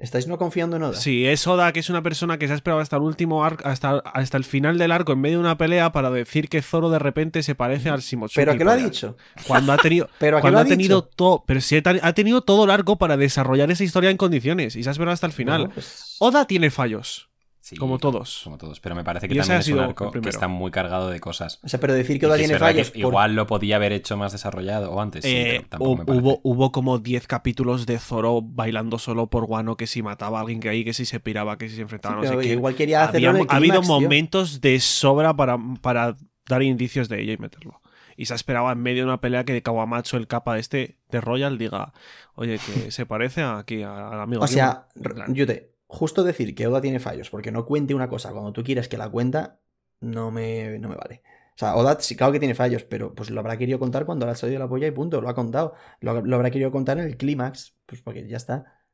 ¿Estáis 0.00 0.28
no 0.28 0.38
confiando 0.38 0.76
en 0.76 0.84
Oda? 0.84 0.94
Sí, 0.94 1.26
es 1.26 1.46
Oda, 1.46 1.72
que 1.72 1.80
es 1.80 1.90
una 1.90 2.02
persona 2.02 2.38
que 2.38 2.46
se 2.46 2.52
ha 2.52 2.56
esperado 2.56 2.80
hasta 2.80 2.96
el 2.96 3.02
último 3.02 3.44
arco, 3.44 3.66
hasta, 3.66 3.98
hasta 3.98 4.36
el 4.36 4.44
final 4.44 4.78
del 4.78 4.92
arco 4.92 5.12
en 5.12 5.20
medio 5.20 5.38
de 5.38 5.40
una 5.44 5.58
pelea 5.58 5.90
para 5.90 6.10
decir 6.10 6.48
que 6.48 6.62
Zoro 6.62 6.88
de 6.90 7.00
repente 7.00 7.42
se 7.42 7.54
parece 7.56 7.90
al 7.90 8.00
Shimotsuki. 8.00 8.40
¿Pero 8.40 8.52
a 8.52 8.56
qué 8.56 8.64
lo 8.64 8.70
ha 8.70 8.76
dicho? 8.76 9.16
Cuando 9.46 9.72
ha 9.72 9.76
tenido, 9.76 10.08
¿Pero 10.18 10.40
cuando 10.40 10.56
lo 10.56 10.60
ha 10.60 10.62
ha 10.62 10.68
tenido 10.68 11.02
todo. 11.02 11.44
Pero 11.46 11.60
sí 11.60 11.76
ha 11.76 11.82
ha 12.02 12.12
tenido 12.12 12.42
todo 12.42 12.64
el 12.64 12.70
arco 12.70 12.96
para 12.96 13.16
desarrollar 13.16 13.70
esa 13.70 13.82
historia 13.84 14.10
en 14.10 14.16
condiciones. 14.16 14.76
Y 14.76 14.82
se 14.84 14.88
ha 14.88 14.92
esperado 14.92 15.14
hasta 15.14 15.26
el 15.26 15.32
final. 15.32 15.62
Bueno, 15.62 15.74
pues- 15.74 16.16
Oda 16.20 16.46
tiene 16.46 16.70
fallos. 16.70 17.27
Sí, 17.60 17.76
Como 17.76 17.98
todos. 17.98 18.40
Como 18.44 18.56
todos. 18.56 18.80
Pero 18.80 18.94
me 18.94 19.04
parece 19.04 19.28
que 19.28 19.34
Y 19.34 19.38
también 19.38 19.56
ha 19.58 19.60
es 19.60 19.68
un 19.68 19.78
arco 19.80 20.10
que 20.10 20.28
está 20.28 20.48
muy 20.48 20.70
cargado 20.70 21.10
de 21.10 21.20
cosas. 21.20 21.58
O 21.62 21.68
sea, 21.68 21.78
pero 21.80 21.92
decir 21.92 22.18
que 22.18 22.26
Oda 22.26 22.36
tiene 22.36 22.58
fallos. 22.58 22.90
por- 22.90 22.98
Igual 22.98 23.34
lo 23.34 23.46
podía 23.46 23.76
haber 23.76 23.92
hecho 23.92 24.16
más 24.16 24.32
desarrollado 24.32 24.90
o 24.92 25.00
antes. 25.00 25.24
sí, 25.24 25.30
Eh, 25.34 25.66
parece. 25.68 25.84
hubo, 26.12 26.40
hubo 26.44 26.72
como 26.72 26.98
10 26.98 27.26
capítulos 27.26 27.84
de 27.84 27.98
Zoro 27.98 28.40
bailando 28.42 28.98
solo 28.98 29.26
por 29.28 29.44
Guano, 29.46 29.76
que 29.76 29.86
si 29.86 30.02
mataba 30.02 30.38
a 30.38 30.40
alguien 30.42 30.60
que 30.60 30.68
ahí, 30.70 30.84
que 30.84 30.94
si 30.94 31.04
se 31.04 31.20
piraba, 31.20 31.58
que 31.58 31.68
si 31.68 31.76
se 31.76 31.82
enfrentaba, 31.82 32.14
no 32.14 32.20
pero 32.22 32.40
sé 32.40 32.46
qué. 32.46 32.52
igual 32.54 32.74
quería 32.74 33.02
hacerlo 33.04 33.28
Había- 33.30 33.40
en 33.42 33.46
el 33.48 33.52
ha 33.52 33.56
habido 33.56 33.80
tío. 33.80 33.88
momentos 33.88 34.60
de 34.60 34.80
sobra 34.80 35.34
para, 35.34 35.58
para 35.82 36.16
dar 36.48 36.62
indicios 36.62 37.08
de 37.10 37.20
ello 37.20 37.32
y 37.34 37.38
meterlo. 37.38 37.82
Y 38.16 38.26
se 38.26 38.34
esperaba 38.34 38.72
en 38.72 38.78
medio 38.80 39.02
de 39.02 39.08
una 39.08 39.20
pelea 39.20 39.44
que 39.44 39.62
Kawamacho, 39.62 40.16
el 40.16 40.26
capa 40.26 40.58
este 40.58 40.96
de 41.10 41.20
Royal, 41.20 41.58
diga, 41.58 41.92
oye, 42.34 42.58
que 42.58 42.90
se 42.90 43.04
parece 43.06 43.42
aquí 43.42 43.82
al 43.82 44.20
amigo. 44.20 44.42
O 44.42 44.46
sea, 44.48 44.86
Kimo". 44.94 45.08
En 45.10 45.14
plan, 45.14 45.34
Yute, 45.34 45.70
justo 45.88 46.22
decir 46.22 46.54
que 46.54 46.66
Oda 46.68 46.80
tiene 46.80 47.00
fallos 47.00 47.30
porque 47.30 47.50
no 47.50 47.64
cuente 47.64 47.94
una 47.94 48.08
cosa 48.08 48.30
cuando 48.30 48.52
tú 48.52 48.62
quieres 48.62 48.88
que 48.88 48.96
la 48.96 49.08
cuenta, 49.08 49.60
no 50.00 50.30
me, 50.30 50.78
no 50.78 50.88
me 50.88 50.94
vale. 50.94 51.22
O 51.56 51.58
sea, 51.58 51.74
Oda 51.74 51.98
sí, 51.98 52.14
claro 52.14 52.32
que 52.32 52.38
tiene 52.38 52.54
fallos, 52.54 52.84
pero 52.84 53.14
pues 53.14 53.30
lo 53.30 53.40
habrá 53.40 53.56
querido 53.56 53.80
contar 53.80 54.06
cuando 54.06 54.26
le 54.26 54.32
ha 54.32 54.34
salido 54.36 54.60
la 54.60 54.68
polla 54.68 54.86
y 54.86 54.92
punto, 54.92 55.20
lo 55.20 55.28
ha 55.28 55.34
contado. 55.34 55.74
Lo, 56.00 56.20
lo 56.20 56.36
habrá 56.36 56.50
querido 56.50 56.70
contar 56.70 56.98
en 56.98 57.06
el 57.06 57.16
clímax, 57.16 57.74
pues 57.84 58.00
porque 58.00 58.28
ya 58.28 58.36
está. 58.36 58.84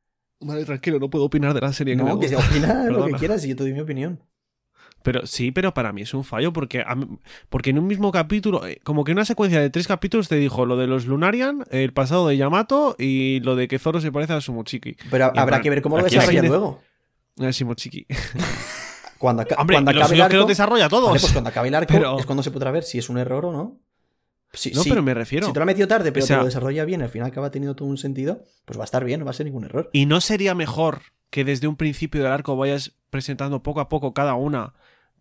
Vale, 0.41 0.65
tranquilo, 0.65 0.99
no 0.99 1.11
puedo 1.11 1.25
opinar 1.25 1.53
de 1.53 1.61
la 1.61 1.73
serie. 1.73 1.97
que 1.97 2.03
me 2.03 2.09
No, 2.09 2.19
que 2.19 2.35
opina 2.35 2.85
lo 2.91 3.07
que 3.07 3.13
quieras 3.15 3.45
y 3.45 3.49
yo 3.49 3.57
te 3.57 3.65
doy 3.65 3.75
mi 3.75 3.81
opinión. 3.81 4.23
Pero 5.05 5.27
sí, 5.27 5.53
pero 5.53 5.75
para 5.75 5.93
mí 5.93 6.01
es 6.03 6.15
un 6.15 6.25
fallo 6.25 6.53
porque, 6.53 6.83
porque 7.51 7.71
en 7.71 7.79
un 7.79 7.87
mismo 7.87 8.11
capítulo, 8.11 8.67
eh, 8.67 8.81
como 8.83 9.05
que 9.05 9.13
en 9.13 9.19
una 9.19 9.27
secuencia 9.27 9.61
de 9.61 9.69
tres 9.71 9.87
capítulos 9.87 10.29
te 10.29 10.37
dijo 10.37 10.65
lo 10.65 10.77
de 10.79 10.87
los 10.87 11.05
Lunarian, 11.07 11.63
el 11.71 11.93
pasado 11.93 12.27
de 12.27 12.37
Yamato 12.39 12.97
y 12.99 13.41
lo 13.41 13.55
de 13.55 13.69
que 13.69 13.79
Zoro 13.79 14.01
se 14.01 14.11
parece 14.11 14.33
a 14.33 14.41
Sumochiki. 14.41 14.97
Pero 15.11 15.27
habrá 15.27 15.47
plan, 15.47 15.63
que 15.63 15.69
ver 15.71 15.83
cómo 15.83 15.99
lo 15.99 16.05
desarrolla 16.05 16.43
luego. 16.43 16.81
A 17.39 17.51
Shimochiki. 17.51 18.07
Cuando, 19.19 19.43
aca- 19.43 19.57
Hombre, 19.59 19.77
cuando 19.77 19.91
acabe 19.91 20.13
el 20.15 20.17
que 20.17 20.23
arco, 20.23 20.37
lo 20.37 20.45
desarrolla 20.47 20.89
todos. 20.89 21.09
Vale, 21.09 21.21
pues 21.21 21.33
cuando 21.33 21.51
acabe 21.51 21.69
el 21.69 21.75
arco 21.75 21.93
Pero- 21.93 22.19
es 22.19 22.27
cuando 22.27 22.43
se 22.43 22.51
podrá 22.51 22.71
ver 22.71 22.83
si 22.83 22.99
es 22.99 23.09
un 23.09 23.19
error 23.19 23.47
o 23.47 23.53
no. 23.53 23.81
Si, 24.53 24.71
no, 24.71 24.83
si- 24.83 24.89
pero 24.91 25.03
me 25.03 25.15
refiero. 25.15 25.47
si 25.47 25.53
te 25.53 25.59
lo 25.59 25.63
ha 25.65 25.67
metido 25.67 25.89
tarde, 25.89 26.13
pero 26.13 26.25
O 26.25 26.27
sea- 26.27 26.37
te 26.37 26.41
lo 26.43 26.47
desarrolla 26.47 26.85
bien, 26.85 27.03
al 27.03 27.09
final 27.09 27.29
acaba 27.29 27.51
teniendo 27.51 27.75
todo 27.75 27.89
un 27.89 27.97
sentido, 27.99 28.45
pues 28.65 28.79
va 28.79 28.83
a 28.83 28.87
estar 28.87 29.05
bien, 29.05 29.21
no 29.21 29.27
va 29.27 29.31
a 29.31 29.35
ser 29.35 29.47
ningún 29.47 29.65
error. 29.65 29.91
¿Y 29.93 30.07
no 30.07 30.21
sería 30.21 30.55
mejor 30.55 31.03
que 31.31 31.45
desde 31.45 31.67
un 31.67 31.77
principio 31.77 32.23
del 32.23 32.31
arco 32.33 32.57
vayas 32.57 32.93
presentando 33.11 33.63
poco 33.63 33.81
a 33.81 33.89
poco 33.89 34.15
cada 34.15 34.35
una, 34.35 34.75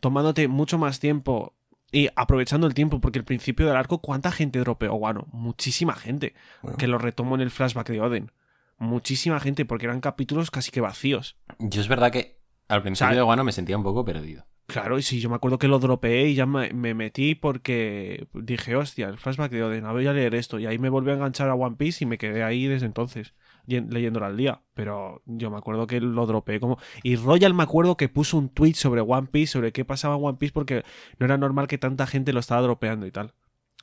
tomándote 0.03 0.49
mucho 0.49 0.77
más 0.77 0.99
tiempo 0.99 1.55
y 1.89 2.09
aprovechando 2.17 2.67
el 2.67 2.73
tiempo? 2.73 2.99
Porque 2.99 3.19
el 3.19 3.25
principio 3.25 3.65
del 3.65 3.77
arco, 3.77 3.99
¿cuánta 3.99 4.33
gente 4.33 4.59
dropeó? 4.59 4.99
Bueno, 4.99 5.27
muchísima 5.31 5.95
gente. 5.95 6.35
Bueno, 6.61 6.77
Que 6.77 6.87
lo 6.87 6.97
retomo 6.97 7.35
en 7.35 7.41
el 7.41 7.51
flashback 7.51 7.87
de 7.89 8.01
Oden. 8.01 8.31
Muchísima 8.77 9.39
gente, 9.39 9.63
porque 9.63 9.85
eran 9.85 10.01
capítulos 10.01 10.51
casi 10.51 10.71
que 10.71 10.81
vacíos. 10.81 11.37
Yo 11.57 11.79
es 11.79 11.87
verdad 11.87 12.11
que 12.11 12.41
al 12.67 12.81
principio 12.81 13.11
sea, 13.11 13.15
de 13.15 13.23
Guano 13.23 13.45
me 13.45 13.53
sentía 13.53 13.77
un 13.77 13.83
poco 13.83 14.03
perdido. 14.03 14.45
Claro, 14.67 14.97
y 14.97 15.03
sí, 15.03 15.21
yo 15.21 15.29
me 15.29 15.35
acuerdo 15.37 15.57
que 15.57 15.69
lo 15.69 15.79
dropeé 15.79 16.27
y 16.27 16.35
ya 16.35 16.45
me, 16.45 16.73
me 16.73 16.93
metí 16.93 17.35
porque 17.35 18.27
dije, 18.33 18.75
hostia, 18.75 19.07
el 19.07 19.17
flashback 19.17 19.51
de 19.51 19.63
Oden, 19.63 19.85
voy 19.85 20.07
a 20.07 20.11
leer 20.11 20.35
esto. 20.35 20.59
Y 20.59 20.65
ahí 20.65 20.77
me 20.79 20.89
volví 20.89 21.11
a 21.11 21.13
enganchar 21.13 21.47
a 21.47 21.55
One 21.55 21.77
Piece 21.77 22.03
y 22.03 22.07
me 22.07 22.17
quedé 22.17 22.43
ahí 22.43 22.65
desde 22.67 22.87
entonces, 22.87 23.33
leyéndolo 23.65 24.25
al 24.25 24.37
día. 24.37 24.61
Pero 24.73 25.21
yo 25.25 25.49
me 25.51 25.57
acuerdo 25.57 25.87
que 25.87 25.99
lo 25.99 26.25
dropeé 26.25 26.59
como... 26.59 26.77
Y 27.03 27.15
Royal 27.15 27.53
me 27.53 27.63
acuerdo 27.63 27.97
que 27.97 28.09
puso 28.09 28.37
un 28.37 28.49
tweet 28.49 28.73
sobre 28.73 29.01
One 29.01 29.27
Piece, 29.31 29.53
sobre 29.53 29.71
qué 29.71 29.85
pasaba 29.85 30.15
en 30.15 30.23
One 30.23 30.37
Piece, 30.37 30.53
porque 30.53 30.83
no 31.19 31.25
era 31.25 31.37
normal 31.37 31.67
que 31.67 31.77
tanta 31.77 32.07
gente 32.07 32.33
lo 32.33 32.39
estaba 32.39 32.61
dropeando 32.61 33.05
y 33.05 33.11
tal. 33.11 33.33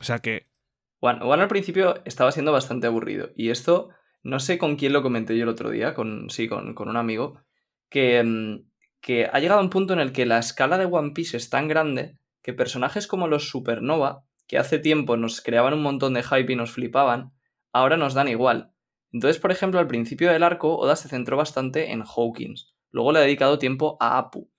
O 0.01 0.05
sea 0.05 0.19
que... 0.19 0.47
One 1.01 1.21
al 1.23 1.49
principio 1.49 1.97
estaba 2.05 2.31
siendo 2.31 2.53
bastante 2.53 2.87
aburrido. 2.87 3.31
Y 3.35 3.51
esto, 3.51 3.89
no 4.23 4.39
sé 4.39 4.59
con 4.59 4.77
quién 4.77 4.93
lo 4.93 5.03
comenté 5.03 5.37
yo 5.37 5.45
el 5.45 5.49
otro 5.49 5.71
día, 5.71 5.95
con, 5.95 6.29
sí, 6.29 6.49
con, 6.49 6.75
con 6.75 6.89
un 6.89 6.97
amigo, 6.97 7.41
que, 7.89 8.23
mm, 8.23 8.71
que 9.01 9.27
ha 9.33 9.39
llegado 9.41 9.61
a 9.61 9.63
un 9.63 9.71
punto 9.71 9.95
en 9.95 10.01
el 10.01 10.13
que 10.13 10.27
la 10.27 10.39
escala 10.39 10.77
de 10.77 10.85
One 10.85 11.13
Piece 11.13 11.37
es 11.37 11.49
tan 11.49 11.69
grande 11.69 12.19
que 12.43 12.53
personajes 12.53 13.07
como 13.07 13.29
los 13.29 13.49
Supernova, 13.49 14.25
que 14.47 14.59
hace 14.59 14.79
tiempo 14.79 15.17
nos 15.17 15.41
creaban 15.41 15.75
un 15.75 15.83
montón 15.83 16.15
de 16.15 16.23
hype 16.23 16.53
y 16.53 16.57
nos 16.57 16.73
flipaban, 16.73 17.33
ahora 17.73 17.97
nos 17.97 18.15
dan 18.15 18.29
igual. 18.29 18.73
Entonces, 19.13 19.41
por 19.41 19.51
ejemplo, 19.51 19.81
al 19.81 19.87
principio 19.87 20.31
del 20.31 20.43
arco, 20.43 20.77
Oda 20.77 20.97
se 20.97 21.09
centró 21.09 21.37
bastante 21.37 21.93
en 21.93 22.03
Hawkins. 22.03 22.75
Luego 22.91 23.13
le 23.13 23.19
ha 23.19 23.23
dedicado 23.23 23.59
tiempo 23.59 23.97
a 24.01 24.19
Apu. 24.19 24.51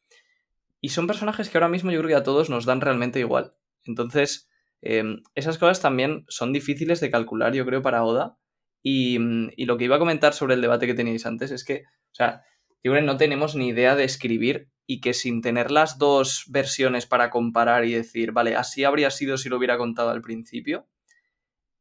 Y 0.82 0.90
son 0.90 1.08
personajes 1.08 1.50
que 1.50 1.58
ahora 1.58 1.70
mismo 1.70 1.92
yo 1.92 2.00
creo 2.00 2.10
que 2.10 2.16
a 2.16 2.24
todos 2.24 2.50
nos 2.50 2.66
dan 2.66 2.82
realmente 2.82 3.20
igual. 3.20 3.54
Entonces, 3.86 4.50
eh, 4.82 5.04
esas 5.36 5.58
cosas 5.58 5.80
también 5.80 6.26
son 6.28 6.54
difíciles 6.54 7.00
de 7.00 7.12
calcular, 7.12 7.54
yo 7.54 7.66
creo, 7.66 7.82
para 7.82 8.04
Oda. 8.04 8.38
Y, 8.82 9.20
mm, 9.20 9.52
y 9.56 9.66
lo 9.66 9.78
que 9.78 9.86
iba 9.86 9.98
a 9.98 10.00
comentar 10.00 10.34
sobre 10.34 10.56
el 10.56 10.62
debate 10.62 10.88
que 10.88 10.94
teníais 10.94 11.26
antes 11.26 11.52
es 11.52 11.64
que, 11.64 11.84
o 11.86 12.16
sea, 12.16 12.44
yo 12.84 12.92
creo 12.92 13.02
que 13.02 13.08
no 13.08 13.18
tenemos 13.18 13.56
ni 13.56 13.70
idea 13.70 13.96
de 13.96 14.04
escribir 14.04 14.70
y 14.88 15.02
que 15.02 15.14
sin 15.14 15.42
tener 15.42 15.72
las 15.72 15.98
dos 16.00 16.46
versiones 16.50 17.06
para 17.06 17.30
comparar 17.30 17.86
y 17.86 17.94
decir, 17.94 18.32
vale, 18.32 18.56
así 18.56 18.84
habría 18.84 19.12
sido 19.12 19.38
si 19.38 19.50
lo 19.50 19.58
hubiera 19.58 19.78
contado 19.78 20.10
al 20.10 20.22
principio, 20.22 20.88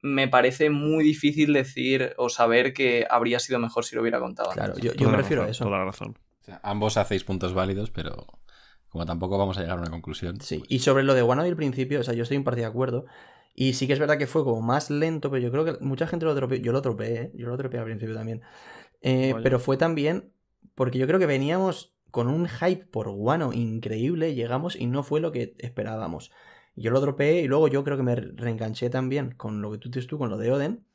me 0.03 0.29
parece 0.29 0.71
muy 0.71 1.05
difícil 1.05 1.53
decir 1.53 2.15
o 2.17 2.29
saber 2.29 2.73
que 2.73 3.07
habría 3.09 3.39
sido 3.39 3.59
mejor 3.59 3.85
si 3.85 3.95
lo 3.95 4.03
hubiera 4.03 4.21
contado. 4.21 4.51
claro, 4.51 4.75
antes. 4.75 4.95
yo, 4.95 5.11
me 5.11 5.17
refiero 5.17 5.43
a 5.43 5.49
eso. 5.49 5.65
Toda 5.65 5.79
la 5.79 5.85
razón. 5.85 6.19
O 6.41 6.45
sea, 6.45 6.61
ambos 6.63 6.97
hacéis 6.97 7.25
puntos 7.25 7.53
válidos, 7.53 7.91
pero 7.91 8.27
como 8.89 9.07
tampoco 9.07 9.39
vamos 9.39 9.59
a 9.59 9.61
llegar 9.61 9.79
a 9.79 9.83
una 9.83 9.91
conclusión. 9.91 10.41
Sí, 10.41 10.63
y 10.69 10.81
sobre 10.81 11.05
lo 11.05 11.15
de 11.15 11.23
Wano 11.23 11.45
del 11.45 11.57
principio, 11.57 12.01
o 12.01 12.03
sea, 12.03 12.15
yo 12.15 12.23
estoy 12.23 12.37
en 12.37 12.45
parte 12.45 12.61
de 12.61 12.67
acuerdo. 12.67 13.05
Y 13.55 13.75
sí 13.75 13.87
que 13.87 13.93
es 13.93 13.99
verdad 13.99 14.17
que 14.17 14.27
fue 14.27 14.45
como 14.45 14.63
más 14.63 14.91
lento, 14.91 15.31
pero 15.31 15.43
yo 15.43 15.51
creo 15.51 15.65
que 15.65 15.85
mucha 15.85 16.07
gente 16.07 16.25
lo 16.25 16.35
tropeó. 16.35 16.59
Yo 16.59 16.73
lo 16.73 16.81
tropeé, 16.83 17.23
¿eh? 17.23 17.33
Yo 17.35 17.49
lo 17.49 17.57
tropeé 17.57 17.81
al 17.81 17.87
principio 17.87 18.15
también. 18.15 18.43
Eh, 19.03 19.35
pero 19.43 19.59
fue 19.59 19.77
también 19.77 20.33
porque 20.75 20.99
yo 20.99 21.07
creo 21.07 21.19
que 21.19 21.27
veníamos 21.27 21.95
con 22.11 22.29
un 22.29 22.49
hype 22.49 22.87
por 22.87 23.09
Wano 23.09 23.53
increíble, 23.53 24.35
llegamos 24.35 24.77
y 24.77 24.87
no 24.87 25.03
fue 25.03 25.21
lo 25.21 25.33
que 25.33 25.55
esperábamos. 25.59 26.31
Yo 26.81 26.91
lo 26.91 27.01
dropeé 27.01 27.43
y 27.43 27.47
luego 27.47 27.69
yo 27.69 27.85
creo 27.85 27.97
que 27.97 28.03
me 28.03 28.17
reenganché 28.17 28.89
también 28.89 29.33
con 29.33 29.61
lo 29.61 29.71
que 29.71 29.79
tú 29.79 29.91
dices 29.91 30.07
tú, 30.07 30.19
con 30.19 30.31
lo 30.31 30.39
de 30.39 30.51
Oden. 30.51 30.87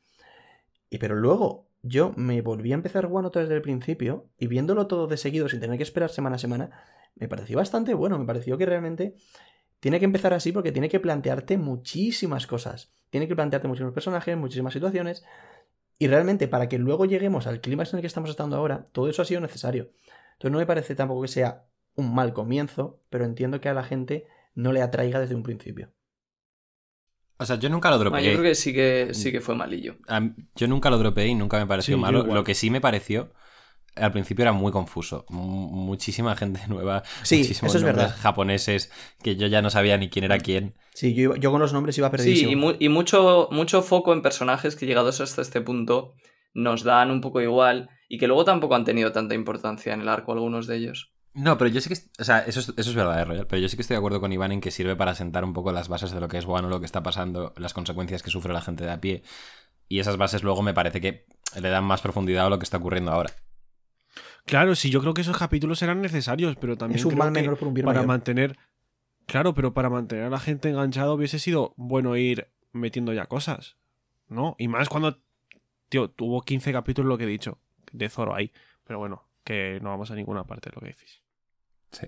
Y 0.90 0.98
pero 0.98 1.14
luego 1.14 1.68
yo 1.82 2.12
me 2.16 2.40
volví 2.42 2.72
a 2.72 2.74
empezar 2.74 3.06
Wano 3.06 3.30
desde 3.30 3.54
el 3.54 3.62
principio 3.62 4.28
y 4.36 4.48
viéndolo 4.48 4.88
todo 4.88 5.06
de 5.06 5.16
seguido 5.16 5.48
sin 5.48 5.60
tener 5.60 5.76
que 5.76 5.84
esperar 5.84 6.10
semana 6.10 6.36
a 6.36 6.38
semana, 6.40 6.70
me 7.14 7.28
pareció 7.28 7.56
bastante 7.56 7.94
bueno, 7.94 8.18
me 8.18 8.26
pareció 8.26 8.58
que 8.58 8.66
realmente 8.66 9.14
tiene 9.78 10.00
que 10.00 10.04
empezar 10.04 10.34
así 10.34 10.50
porque 10.50 10.72
tiene 10.72 10.88
que 10.88 10.98
plantearte 10.98 11.56
muchísimas 11.56 12.48
cosas, 12.48 12.92
tiene 13.10 13.28
que 13.28 13.36
plantearte 13.36 13.68
muchísimos 13.68 13.94
personajes, 13.94 14.36
muchísimas 14.36 14.72
situaciones 14.72 15.24
y 15.98 16.08
realmente 16.08 16.48
para 16.48 16.68
que 16.68 16.78
luego 16.78 17.04
lleguemos 17.04 17.46
al 17.46 17.60
clima 17.60 17.84
en 17.84 17.94
el 17.94 18.00
que 18.00 18.06
estamos 18.08 18.30
estando 18.30 18.56
ahora, 18.56 18.86
todo 18.92 19.08
eso 19.08 19.22
ha 19.22 19.24
sido 19.24 19.40
necesario. 19.40 19.92
Entonces 20.32 20.52
no 20.52 20.58
me 20.58 20.66
parece 20.66 20.94
tampoco 20.94 21.22
que 21.22 21.28
sea 21.28 21.66
un 21.94 22.14
mal 22.14 22.32
comienzo, 22.32 23.00
pero 23.08 23.24
entiendo 23.24 23.60
que 23.60 23.68
a 23.68 23.74
la 23.74 23.84
gente 23.84 24.26
no 24.56 24.72
le 24.72 24.82
atraiga 24.82 25.20
desde 25.20 25.36
un 25.36 25.44
principio. 25.44 25.92
O 27.38 27.44
sea, 27.44 27.56
yo 27.56 27.68
nunca 27.68 27.90
lo 27.90 27.96
Bueno, 27.98 28.10
dropeé. 28.16 28.24
yo 28.32 28.38
creo 28.38 28.50
que 28.50 28.54
sí 28.54 28.72
que 28.72 29.10
sí 29.12 29.30
que 29.30 29.40
fue 29.42 29.54
malillo. 29.54 29.96
A 30.08 30.20
mí- 30.20 30.32
Yo 30.54 30.66
nunca 30.68 30.88
lo 30.90 30.98
dropeé 30.98 31.28
y 31.28 31.34
nunca 31.34 31.58
me 31.58 31.66
pareció 31.66 31.96
Sí, 31.96 32.00
malo. 32.00 32.24
Lo 32.24 32.44
que 32.44 32.54
sí 32.54 32.70
me 32.70 32.80
pareció, 32.80 33.32
al 33.94 34.10
principio 34.12 34.42
era 34.42 34.52
muy 34.52 34.72
confuso. 34.72 35.26
Mu- 35.28 35.68
Muchísima 35.68 36.34
gente 36.34 36.60
nueva, 36.68 37.02
Sí, 37.22 37.38
muchísimos 37.38 37.70
eso 37.70 37.78
es 37.78 37.84
nombres 37.84 38.06
verdad. 38.08 38.16
japoneses 38.22 38.90
que 39.22 39.36
yo 39.36 39.46
ya 39.48 39.60
no 39.60 39.68
sabía 39.68 39.98
ni 39.98 40.08
quién 40.08 40.24
era 40.24 40.38
quién. 40.38 40.74
Sí, 40.94 41.14
yo, 41.14 41.22
iba- 41.24 41.36
yo 41.36 41.50
con 41.50 41.60
los 41.60 41.74
nombres 41.74 41.98
iba 41.98 42.08
Sí, 42.08 42.12
perdidísimo. 42.12 42.52
y, 42.52 42.56
mu- 42.56 42.76
y 42.78 42.88
mucho, 42.88 43.48
mucho 43.52 43.82
foco 43.82 44.14
en 44.14 44.22
personajes 44.22 44.74
que 44.74 44.86
llegados 44.86 45.20
hasta 45.20 45.42
este 45.42 45.60
punto 45.60 46.14
nos 46.54 46.84
dan 46.84 47.10
un 47.10 47.20
poco 47.20 47.42
igual 47.42 47.90
y 48.08 48.16
que 48.16 48.28
luego 48.28 48.46
tampoco 48.46 48.74
han 48.76 48.84
tenido 48.86 49.12
tanta 49.12 49.34
importancia 49.34 49.92
en 49.92 50.00
el 50.00 50.08
arco 50.08 50.32
algunos 50.32 50.66
de 50.66 50.76
ellos. 50.78 51.12
No, 51.36 51.58
pero 51.58 51.68
yo 51.68 51.82
sí 51.82 51.90
que. 51.90 51.96
O 52.18 52.24
sea, 52.24 52.38
eso 52.40 52.60
es, 52.60 52.70
eso 52.70 52.90
es 52.90 52.94
verdad, 52.94 53.20
eh, 53.20 53.24
Royal. 53.26 53.46
Pero 53.46 53.60
yo 53.60 53.68
sí 53.68 53.76
que 53.76 53.82
estoy 53.82 53.94
de 53.94 53.98
acuerdo 53.98 54.20
con 54.20 54.32
Iván 54.32 54.52
en 54.52 54.62
que 54.62 54.70
sirve 54.70 54.96
para 54.96 55.14
sentar 55.14 55.44
un 55.44 55.52
poco 55.52 55.70
las 55.70 55.86
bases 55.86 56.10
de 56.10 56.18
lo 56.18 56.28
que 56.28 56.38
es 56.38 56.46
bueno, 56.46 56.70
lo 56.70 56.80
que 56.80 56.86
está 56.86 57.02
pasando, 57.02 57.52
las 57.58 57.74
consecuencias 57.74 58.22
que 58.22 58.30
sufre 58.30 58.54
la 58.54 58.62
gente 58.62 58.84
de 58.84 58.90
a 58.90 59.00
pie. 59.02 59.22
Y 59.86 59.98
esas 59.98 60.16
bases 60.16 60.42
luego 60.42 60.62
me 60.62 60.72
parece 60.72 61.00
que 61.02 61.26
le 61.60 61.68
dan 61.68 61.84
más 61.84 62.00
profundidad 62.00 62.46
a 62.46 62.48
lo 62.48 62.58
que 62.58 62.64
está 62.64 62.78
ocurriendo 62.78 63.12
ahora. 63.12 63.30
Claro, 64.46 64.74
sí, 64.74 64.88
yo 64.90 65.02
creo 65.02 65.12
que 65.12 65.20
esos 65.20 65.36
capítulos 65.36 65.82
eran 65.82 66.00
necesarios, 66.00 66.56
pero 66.56 66.78
también 66.78 67.00
es 67.00 67.04
un 67.04 67.10
creo 67.10 67.18
mal 67.24 67.34
que 67.34 67.40
menor 67.42 67.58
por 67.58 67.68
un 67.68 67.74
bien 67.74 67.84
para 67.84 67.98
mayor. 67.98 68.08
mantener. 68.08 68.58
Claro, 69.26 69.52
pero 69.52 69.74
para 69.74 69.90
mantener 69.90 70.24
a 70.24 70.30
la 70.30 70.40
gente 70.40 70.70
enganchada 70.70 71.12
hubiese 71.12 71.38
sido 71.38 71.74
bueno 71.76 72.16
ir 72.16 72.48
metiendo 72.72 73.12
ya 73.12 73.26
cosas. 73.26 73.76
¿No? 74.28 74.56
Y 74.58 74.68
más 74.68 74.88
cuando. 74.88 75.18
Tío, 75.90 76.08
tuvo 76.08 76.40
15 76.40 76.72
capítulos 76.72 77.08
lo 77.08 77.18
que 77.18 77.24
he 77.24 77.28
dicho. 77.28 77.58
De 77.92 78.08
Zoro 78.08 78.34
ahí. 78.34 78.52
Pero 78.84 78.98
bueno, 78.98 79.28
que 79.44 79.78
no 79.82 79.90
vamos 79.90 80.10
a 80.10 80.14
ninguna 80.14 80.44
parte 80.44 80.70
de 80.70 80.76
lo 80.76 80.80
que 80.80 80.94
decís. 80.94 81.25
Sí. 81.92 82.06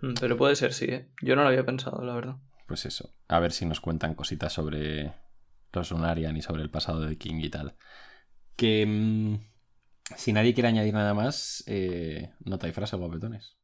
Mm, 0.00 0.14
Pero 0.20 0.36
puede 0.36 0.56
ser, 0.56 0.72
sí, 0.72 0.86
¿eh? 0.86 1.10
Yo 1.22 1.36
no 1.36 1.42
lo 1.42 1.48
había 1.48 1.64
pensado, 1.66 2.02
la 2.04 2.14
verdad. 2.14 2.36
Pues 2.66 2.84
eso. 2.86 3.14
A 3.28 3.40
ver 3.40 3.52
si 3.52 3.64
nos 3.66 3.80
cuentan 3.80 4.14
cositas 4.14 4.52
sobre 4.52 5.14
los 5.72 5.90
Lunarian 5.90 6.36
y 6.36 6.42
sobre 6.42 6.62
el 6.62 6.70
pasado 6.70 7.00
de 7.00 7.16
King 7.18 7.40
y 7.42 7.50
tal. 7.50 7.76
Que. 8.56 8.84
mm, 8.86 9.38
si 10.16 10.32
nadie 10.32 10.54
quiere 10.54 10.68
añadir 10.68 10.94
nada 10.94 11.14
más, 11.14 11.62
eh, 11.66 12.32
nota 12.44 12.66
y 12.68 12.72
frase, 12.72 12.96
guapetones. 12.96 13.56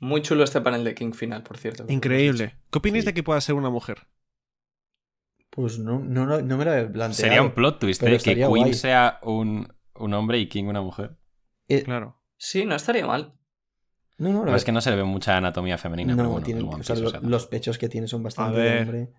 Muy 0.00 0.20
chulo 0.22 0.44
este 0.44 0.60
panel 0.60 0.84
de 0.84 0.94
King 0.94 1.12
final, 1.12 1.42
por 1.42 1.56
cierto. 1.56 1.84
Increíble. 1.88 2.56
¿Qué 2.70 2.78
opináis 2.78 3.04
Sí. 3.04 3.06
de 3.06 3.14
que 3.14 3.22
pueda 3.22 3.40
ser 3.40 3.54
una 3.54 3.70
mujer? 3.70 4.06
Pues 5.50 5.78
no, 5.78 6.00
no, 6.00 6.26
no, 6.26 6.42
no 6.42 6.56
me 6.58 6.64
lo 6.64 6.74
he 6.74 6.82
planteado. 6.82 7.14
Sería 7.14 7.42
un 7.42 7.52
plot 7.54 7.78
twist, 7.78 8.02
¿eh? 8.02 8.18
Que 8.18 8.34
Queen 8.34 8.48
guay. 8.48 8.74
sea 8.74 9.20
un, 9.22 9.72
un 9.94 10.12
hombre 10.14 10.38
y 10.38 10.48
King 10.48 10.64
una 10.64 10.82
mujer. 10.82 11.16
Eh, 11.68 11.84
Claro. 11.84 12.20
Sí, 12.46 12.66
no 12.66 12.74
estaría 12.74 13.06
mal. 13.06 13.32
no, 14.18 14.30
no, 14.32 14.44
No, 14.44 14.54
es 14.54 14.64
que 14.64 14.70
no 14.72 14.82
se 14.82 14.90
le 14.90 14.96
ve 14.96 15.04
mucha 15.04 15.36
anatomía 15.38 15.78
femenina, 15.78 16.12
no, 16.12 16.18
pero 16.18 16.30
bueno, 16.30 16.44
tiene- 16.44 16.62
o 16.62 16.82
sea, 16.82 16.94
lo- 16.96 17.28
los 17.28 17.46
pechos 17.46 17.78
que 17.78 17.88
tiene 17.88 18.06
son 18.06 18.22
bastante 18.22 18.60
de 18.60 18.80
hombre. 18.82 19.12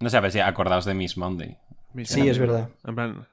No 0.00 0.10
sé, 0.10 0.16
a 0.18 0.20
ver 0.20 0.32
si 0.32 0.40
acordaos 0.40 0.84
de 0.84 0.92
Miss 0.94 1.16
Monday. 1.16 1.56
Sí, 2.04 2.28
es 2.28 2.38
verdad. 2.38 2.68
En 2.84 2.94
plan, 2.94 3.26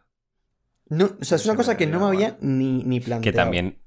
No, 0.88 1.06
o 1.20 1.24
sea, 1.24 1.36
es 1.36 1.46
una 1.46 1.56
cosa 1.58 1.76
que 1.78 1.86
no 1.86 2.00
me 2.00 2.06
había 2.06 2.38
ni, 2.42 2.84
ni 2.86 3.00
planteado. 3.02 3.22
Que 3.22 3.32
también 3.34 3.82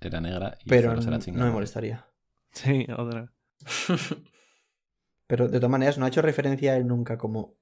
era 0.00 0.20
negra 0.20 0.56
y 0.64 0.68
Pero 0.68 0.94
no, 0.94 1.20
me 1.44 1.50
molestaría. 1.50 2.06
sí, 2.52 2.86
otra. 2.96 3.32
Pero 5.26 5.48
de 5.48 5.58
todas 5.58 5.70
maneras, 5.70 5.98
no 5.98 6.04
ha 6.04 6.08
hecho 6.08 6.22
referencia 6.22 6.72
a 6.72 6.76
él 6.76 6.86
nunca 6.86 7.18
como 7.18 7.56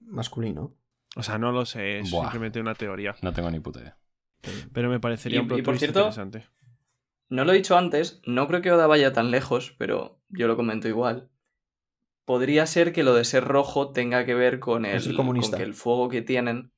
masculino. 0.00 0.76
O 1.16 1.22
sea, 1.22 1.38
no 1.38 1.52
lo 1.52 1.66
sé, 1.66 1.98
es 1.98 2.10
Buah. 2.10 2.22
simplemente 2.24 2.60
una 2.60 2.74
teoría. 2.74 3.14
No 3.20 3.32
tengo 3.32 3.50
ni 3.50 3.60
puta 3.60 3.80
idea. 3.80 3.98
Pero 4.72 4.90
me 4.90 5.00
parecería 5.00 5.38
Y- 5.38 5.42
un 5.42 5.48
plot 5.48 5.60
y 5.60 5.62
por 5.62 5.72
twist 5.74 5.80
cierto- 5.84 6.00
interesante. 6.00 6.46
No 7.28 7.44
lo 7.44 7.52
he 7.52 7.56
dicho 7.56 7.78
antes, 7.78 8.20
no 8.26 8.46
creo 8.46 8.60
que 8.60 8.72
Oda 8.72 8.86
vaya 8.86 9.12
tan 9.12 9.30
lejos, 9.30 9.74
pero 9.78 10.20
yo 10.28 10.48
lo 10.48 10.56
comento 10.56 10.86
igual. 10.88 11.30
Podría 12.26 12.66
ser 12.66 12.92
que 12.92 13.02
lo 13.02 13.14
de 13.14 13.24
ser 13.24 13.44
rojo 13.44 13.92
tenga 13.92 14.26
que 14.26 14.34
ver 14.34 14.60
con 14.60 14.84
el, 14.84 14.96
Es 14.96 15.06
el 15.06 15.16
con 15.16 15.32
que 15.56 15.62
el 15.62 15.74
fuego 15.74 16.08
que 16.08 16.22
tienen. 16.22 16.72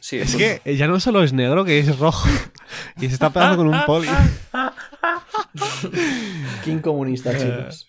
Sí, 0.00 0.18
Es 0.18 0.36
que 0.36 0.76
ya 0.76 0.86
no 0.86 1.00
solo 1.00 1.22
es 1.24 1.32
negro, 1.32 1.64
que 1.64 1.78
es 1.78 1.98
rojo. 1.98 2.28
y 2.98 3.08
se 3.08 3.14
está 3.14 3.30
pegando 3.32 3.56
con 3.56 3.68
un 3.68 3.80
poli. 3.86 4.08
King 6.64 6.78
comunista, 6.80 7.36
chicos. 7.36 7.88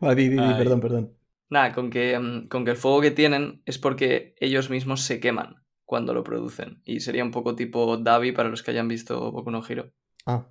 Vale, 0.00 0.14
di, 0.14 0.28
di, 0.28 0.36
di, 0.36 0.54
perdón, 0.54 0.80
perdón. 0.80 1.12
Nada, 1.50 1.72
con 1.72 1.90
que, 1.90 2.18
mm, 2.18 2.48
con 2.48 2.64
que 2.64 2.72
el 2.72 2.76
fuego 2.76 3.00
que 3.00 3.10
tienen 3.10 3.62
es 3.66 3.78
porque 3.78 4.34
ellos 4.40 4.70
mismos 4.70 5.02
se 5.02 5.18
queman 5.18 5.62
cuando 5.88 6.12
lo 6.12 6.22
producen. 6.22 6.82
Y 6.84 7.00
sería 7.00 7.24
un 7.24 7.30
poco 7.30 7.56
tipo 7.56 7.96
Davi 7.96 8.32
para 8.32 8.50
los 8.50 8.62
que 8.62 8.72
hayan 8.72 8.88
visto 8.88 9.32
Boku 9.32 9.50
no 9.50 9.64
Hero. 9.66 9.90
Ah, 10.26 10.46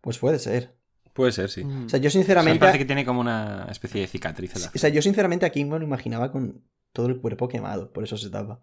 pues 0.00 0.18
puede 0.18 0.40
ser. 0.40 0.74
Puede 1.12 1.30
ser, 1.30 1.48
sí. 1.48 1.62
Mm. 1.64 1.86
O 1.86 1.88
sea, 1.88 2.00
yo 2.00 2.08
O 2.08 2.10
sea, 2.10 2.18
me 2.18 2.24
sinceramente. 2.24 2.58
parece 2.58 2.78
que 2.78 2.84
tiene 2.84 3.04
como 3.04 3.20
una 3.20 3.68
especie 3.70 4.00
de 4.00 4.08
cicatriz 4.08 4.56
en 4.56 4.62
la 4.62 4.72
O 4.74 4.78
sea, 4.78 4.90
yo 4.90 5.00
sinceramente 5.00 5.46
a 5.46 5.50
King 5.50 5.66
me 5.66 5.78
lo 5.78 5.84
imaginaba 5.84 6.32
con 6.32 6.64
todo 6.92 7.06
el 7.06 7.20
cuerpo 7.20 7.46
quemado, 7.46 7.92
por 7.92 8.02
eso 8.02 8.16
se 8.16 8.30
tapa. 8.30 8.62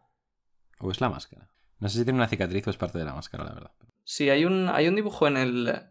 O 0.81 0.91
es 0.91 0.99
la 0.99 1.09
máscara. 1.09 1.49
No 1.79 1.87
sé 1.87 1.99
si 1.99 2.03
tiene 2.03 2.19
una 2.19 2.27
cicatriz 2.27 2.67
o 2.67 2.71
es 2.71 2.77
parte 2.77 2.99
de 2.99 3.05
la 3.05 3.13
máscara, 3.13 3.45
la 3.45 3.53
verdad. 3.53 3.71
Sí, 4.03 4.29
hay 4.29 4.43
un, 4.43 4.67
hay 4.67 4.89
un 4.89 4.95
dibujo 4.95 5.29
en 5.29 5.37
el. 5.37 5.81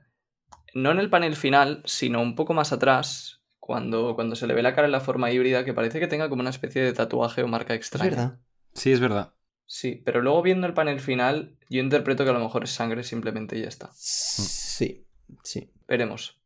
No 0.75 0.91
en 0.91 0.99
el 0.99 1.09
panel 1.09 1.35
final, 1.35 1.83
sino 1.87 2.21
un 2.21 2.35
poco 2.35 2.53
más 2.53 2.73
atrás, 2.73 3.41
cuando, 3.59 4.15
cuando 4.15 4.37
se 4.37 4.47
le 4.47 4.53
ve 4.53 4.63
la 4.63 4.75
cara 4.75 4.87
en 4.87 4.93
la 4.93 5.01
forma 5.01 5.31
híbrida, 5.33 5.65
que 5.65 5.73
parece 5.73 5.99
que 5.99 6.09
tenga 6.09 6.29
como 6.29 6.43
una 6.43 6.51
especie 6.51 6.83
de 6.83 6.93
tatuaje 6.93 7.43
o 7.43 7.49
marca 7.49 7.73
Es 7.73 7.79
extraña. 7.81 8.11
verdad. 8.11 8.39
Sí, 8.75 8.93
es 8.93 9.01
verdad. 9.01 9.33
Sí, 9.73 10.03
pero 10.05 10.21
luego 10.21 10.43
viendo 10.43 10.67
el 10.67 10.75
panel 10.75 10.99
final, 10.99 11.57
yo 11.69 11.81
interpreto 11.81 12.25
que 12.25 12.31
a 12.31 12.33
lo 12.33 12.41
mejor 12.41 12.65
es 12.65 12.73
sangre 12.73 13.05
simplemente 13.05 13.57
y 13.57 13.63
ya 13.63 13.69
está. 13.69 13.89
Sí, 13.95 15.07
sí. 15.45 15.73
Veremos. 15.87 16.41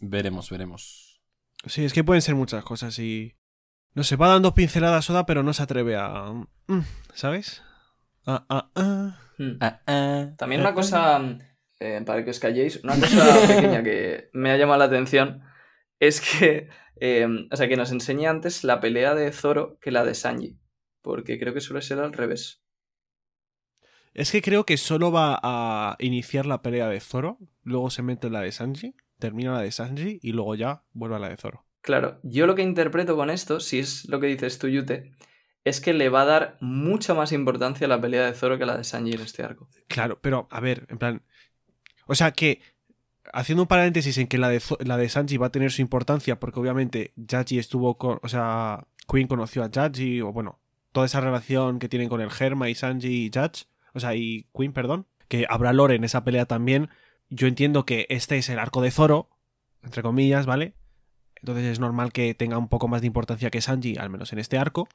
Veremos, 0.00 0.50
veremos. 0.50 1.22
Sí, 1.64 1.82
es 1.82 1.94
que 1.94 2.04
pueden 2.04 2.20
ser 2.20 2.34
muchas 2.34 2.62
cosas 2.62 2.98
y. 2.98 3.38
No 3.94 4.04
sé, 4.04 4.16
va 4.16 4.28
dando 4.28 4.54
pinceladas 4.54 5.06
soda, 5.06 5.24
pero 5.24 5.42
no 5.42 5.54
se 5.54 5.62
atreve 5.62 5.96
a. 5.96 6.30
Mm, 6.66 6.80
¿Sabes? 7.14 7.62
Ah, 8.26 8.44
ah, 8.50 8.70
ah. 8.74 9.18
Hmm. 9.38 9.56
Ah, 9.62 9.80
ah. 9.86 10.32
También 10.36 10.60
una 10.60 10.74
cosa, 10.74 11.22
eh, 11.80 12.02
para 12.04 12.22
que 12.22 12.32
os 12.32 12.38
calléis, 12.38 12.84
una 12.84 13.00
cosa 13.00 13.46
pequeña 13.48 13.82
que 13.82 14.28
me 14.34 14.50
ha 14.50 14.58
llamado 14.58 14.80
la 14.80 14.84
atención 14.84 15.42
es 15.98 16.20
que, 16.20 16.68
eh, 17.00 17.26
o 17.50 17.56
sea, 17.56 17.66
que 17.66 17.78
nos 17.78 17.92
enseña 17.92 18.28
antes 18.28 18.62
la 18.62 18.78
pelea 18.78 19.14
de 19.14 19.32
Zoro 19.32 19.78
que 19.80 19.90
la 19.90 20.04
de 20.04 20.14
Sanji, 20.14 20.58
porque 21.02 21.38
creo 21.38 21.52
que 21.52 21.60
suele 21.60 21.82
ser 21.82 21.98
al 21.98 22.12
revés. 22.12 22.62
Es 24.14 24.30
que 24.30 24.42
creo 24.42 24.64
que 24.64 24.76
solo 24.76 25.10
va 25.10 25.38
a 25.42 25.96
iniciar 25.98 26.46
la 26.46 26.62
pelea 26.62 26.88
de 26.88 27.00
Zoro, 27.00 27.38
luego 27.62 27.90
se 27.90 28.02
mete 28.02 28.26
en 28.26 28.34
la 28.34 28.42
de 28.42 28.52
Sanji, 28.52 28.94
termina 29.18 29.52
la 29.52 29.60
de 29.60 29.72
Sanji 29.72 30.18
y 30.22 30.32
luego 30.32 30.54
ya 30.54 30.84
vuelve 30.92 31.16
a 31.16 31.18
la 31.18 31.28
de 31.30 31.36
Zoro. 31.36 31.64
Claro, 31.80 32.20
yo 32.22 32.46
lo 32.46 32.54
que 32.54 32.62
interpreto 32.62 33.16
con 33.16 33.30
esto, 33.30 33.58
si 33.58 33.78
es 33.78 34.08
lo 34.08 34.20
que 34.20 34.26
dices 34.26 34.58
tú, 34.58 34.68
Yute, 34.68 35.12
es 35.64 35.80
que 35.80 35.94
le 35.94 36.08
va 36.08 36.22
a 36.22 36.26
dar 36.26 36.58
mucha 36.60 37.14
más 37.14 37.32
importancia 37.32 37.86
a 37.86 37.88
la 37.88 38.00
pelea 38.00 38.26
de 38.26 38.34
Zoro 38.34 38.58
que 38.58 38.64
a 38.64 38.66
la 38.66 38.76
de 38.76 38.84
Sanji 38.84 39.12
en 39.12 39.20
este 39.20 39.42
arco. 39.42 39.68
Claro, 39.88 40.18
pero 40.20 40.46
a 40.50 40.60
ver, 40.60 40.86
en 40.88 40.98
plan. 40.98 41.22
O 42.06 42.14
sea 42.14 42.32
que. 42.32 42.60
Haciendo 43.32 43.62
un 43.62 43.68
paréntesis 43.68 44.18
en 44.18 44.26
que 44.26 44.36
la 44.36 44.48
de, 44.48 44.60
la 44.80 44.96
de 44.96 45.08
Sanji 45.08 45.36
va 45.36 45.46
a 45.46 45.52
tener 45.52 45.70
su 45.70 45.80
importancia, 45.80 46.40
porque 46.40 46.58
obviamente 46.58 47.12
Yaji 47.16 47.58
estuvo 47.58 47.96
con. 47.96 48.18
O 48.22 48.28
sea, 48.28 48.88
Queen 49.08 49.28
conoció 49.28 49.62
a 49.62 49.70
Yaji, 49.70 50.20
o 50.20 50.32
bueno, 50.32 50.61
toda 50.92 51.06
esa 51.06 51.20
relación 51.20 51.78
que 51.78 51.88
tienen 51.88 52.08
con 52.08 52.20
el 52.20 52.30
Germa 52.30 52.68
y 52.68 52.74
Sanji 52.74 53.26
y 53.26 53.30
Judge, 53.34 53.64
o 53.94 54.00
sea, 54.00 54.14
y 54.14 54.46
Queen, 54.56 54.72
perdón, 54.72 55.06
que 55.28 55.46
habrá 55.48 55.72
lore 55.72 55.94
en 55.96 56.04
esa 56.04 56.24
pelea 56.24 56.46
también. 56.46 56.90
Yo 57.30 57.46
entiendo 57.46 57.84
que 57.86 58.06
este 58.10 58.38
es 58.38 58.48
el 58.48 58.58
arco 58.58 58.82
de 58.82 58.90
Zoro, 58.90 59.30
entre 59.82 60.02
comillas, 60.02 60.46
¿vale? 60.46 60.74
Entonces 61.42 61.64
es 61.64 61.80
normal 61.80 62.12
que 62.12 62.34
tenga 62.34 62.56
un 62.56 62.68
poco 62.68 62.86
más 62.86 63.00
de 63.00 63.08
importancia 63.08 63.50
que 63.50 63.60
Sanji, 63.60 63.96
al 63.96 64.10
menos 64.10 64.32
en 64.32 64.38
este 64.38 64.58
arco. 64.58 64.88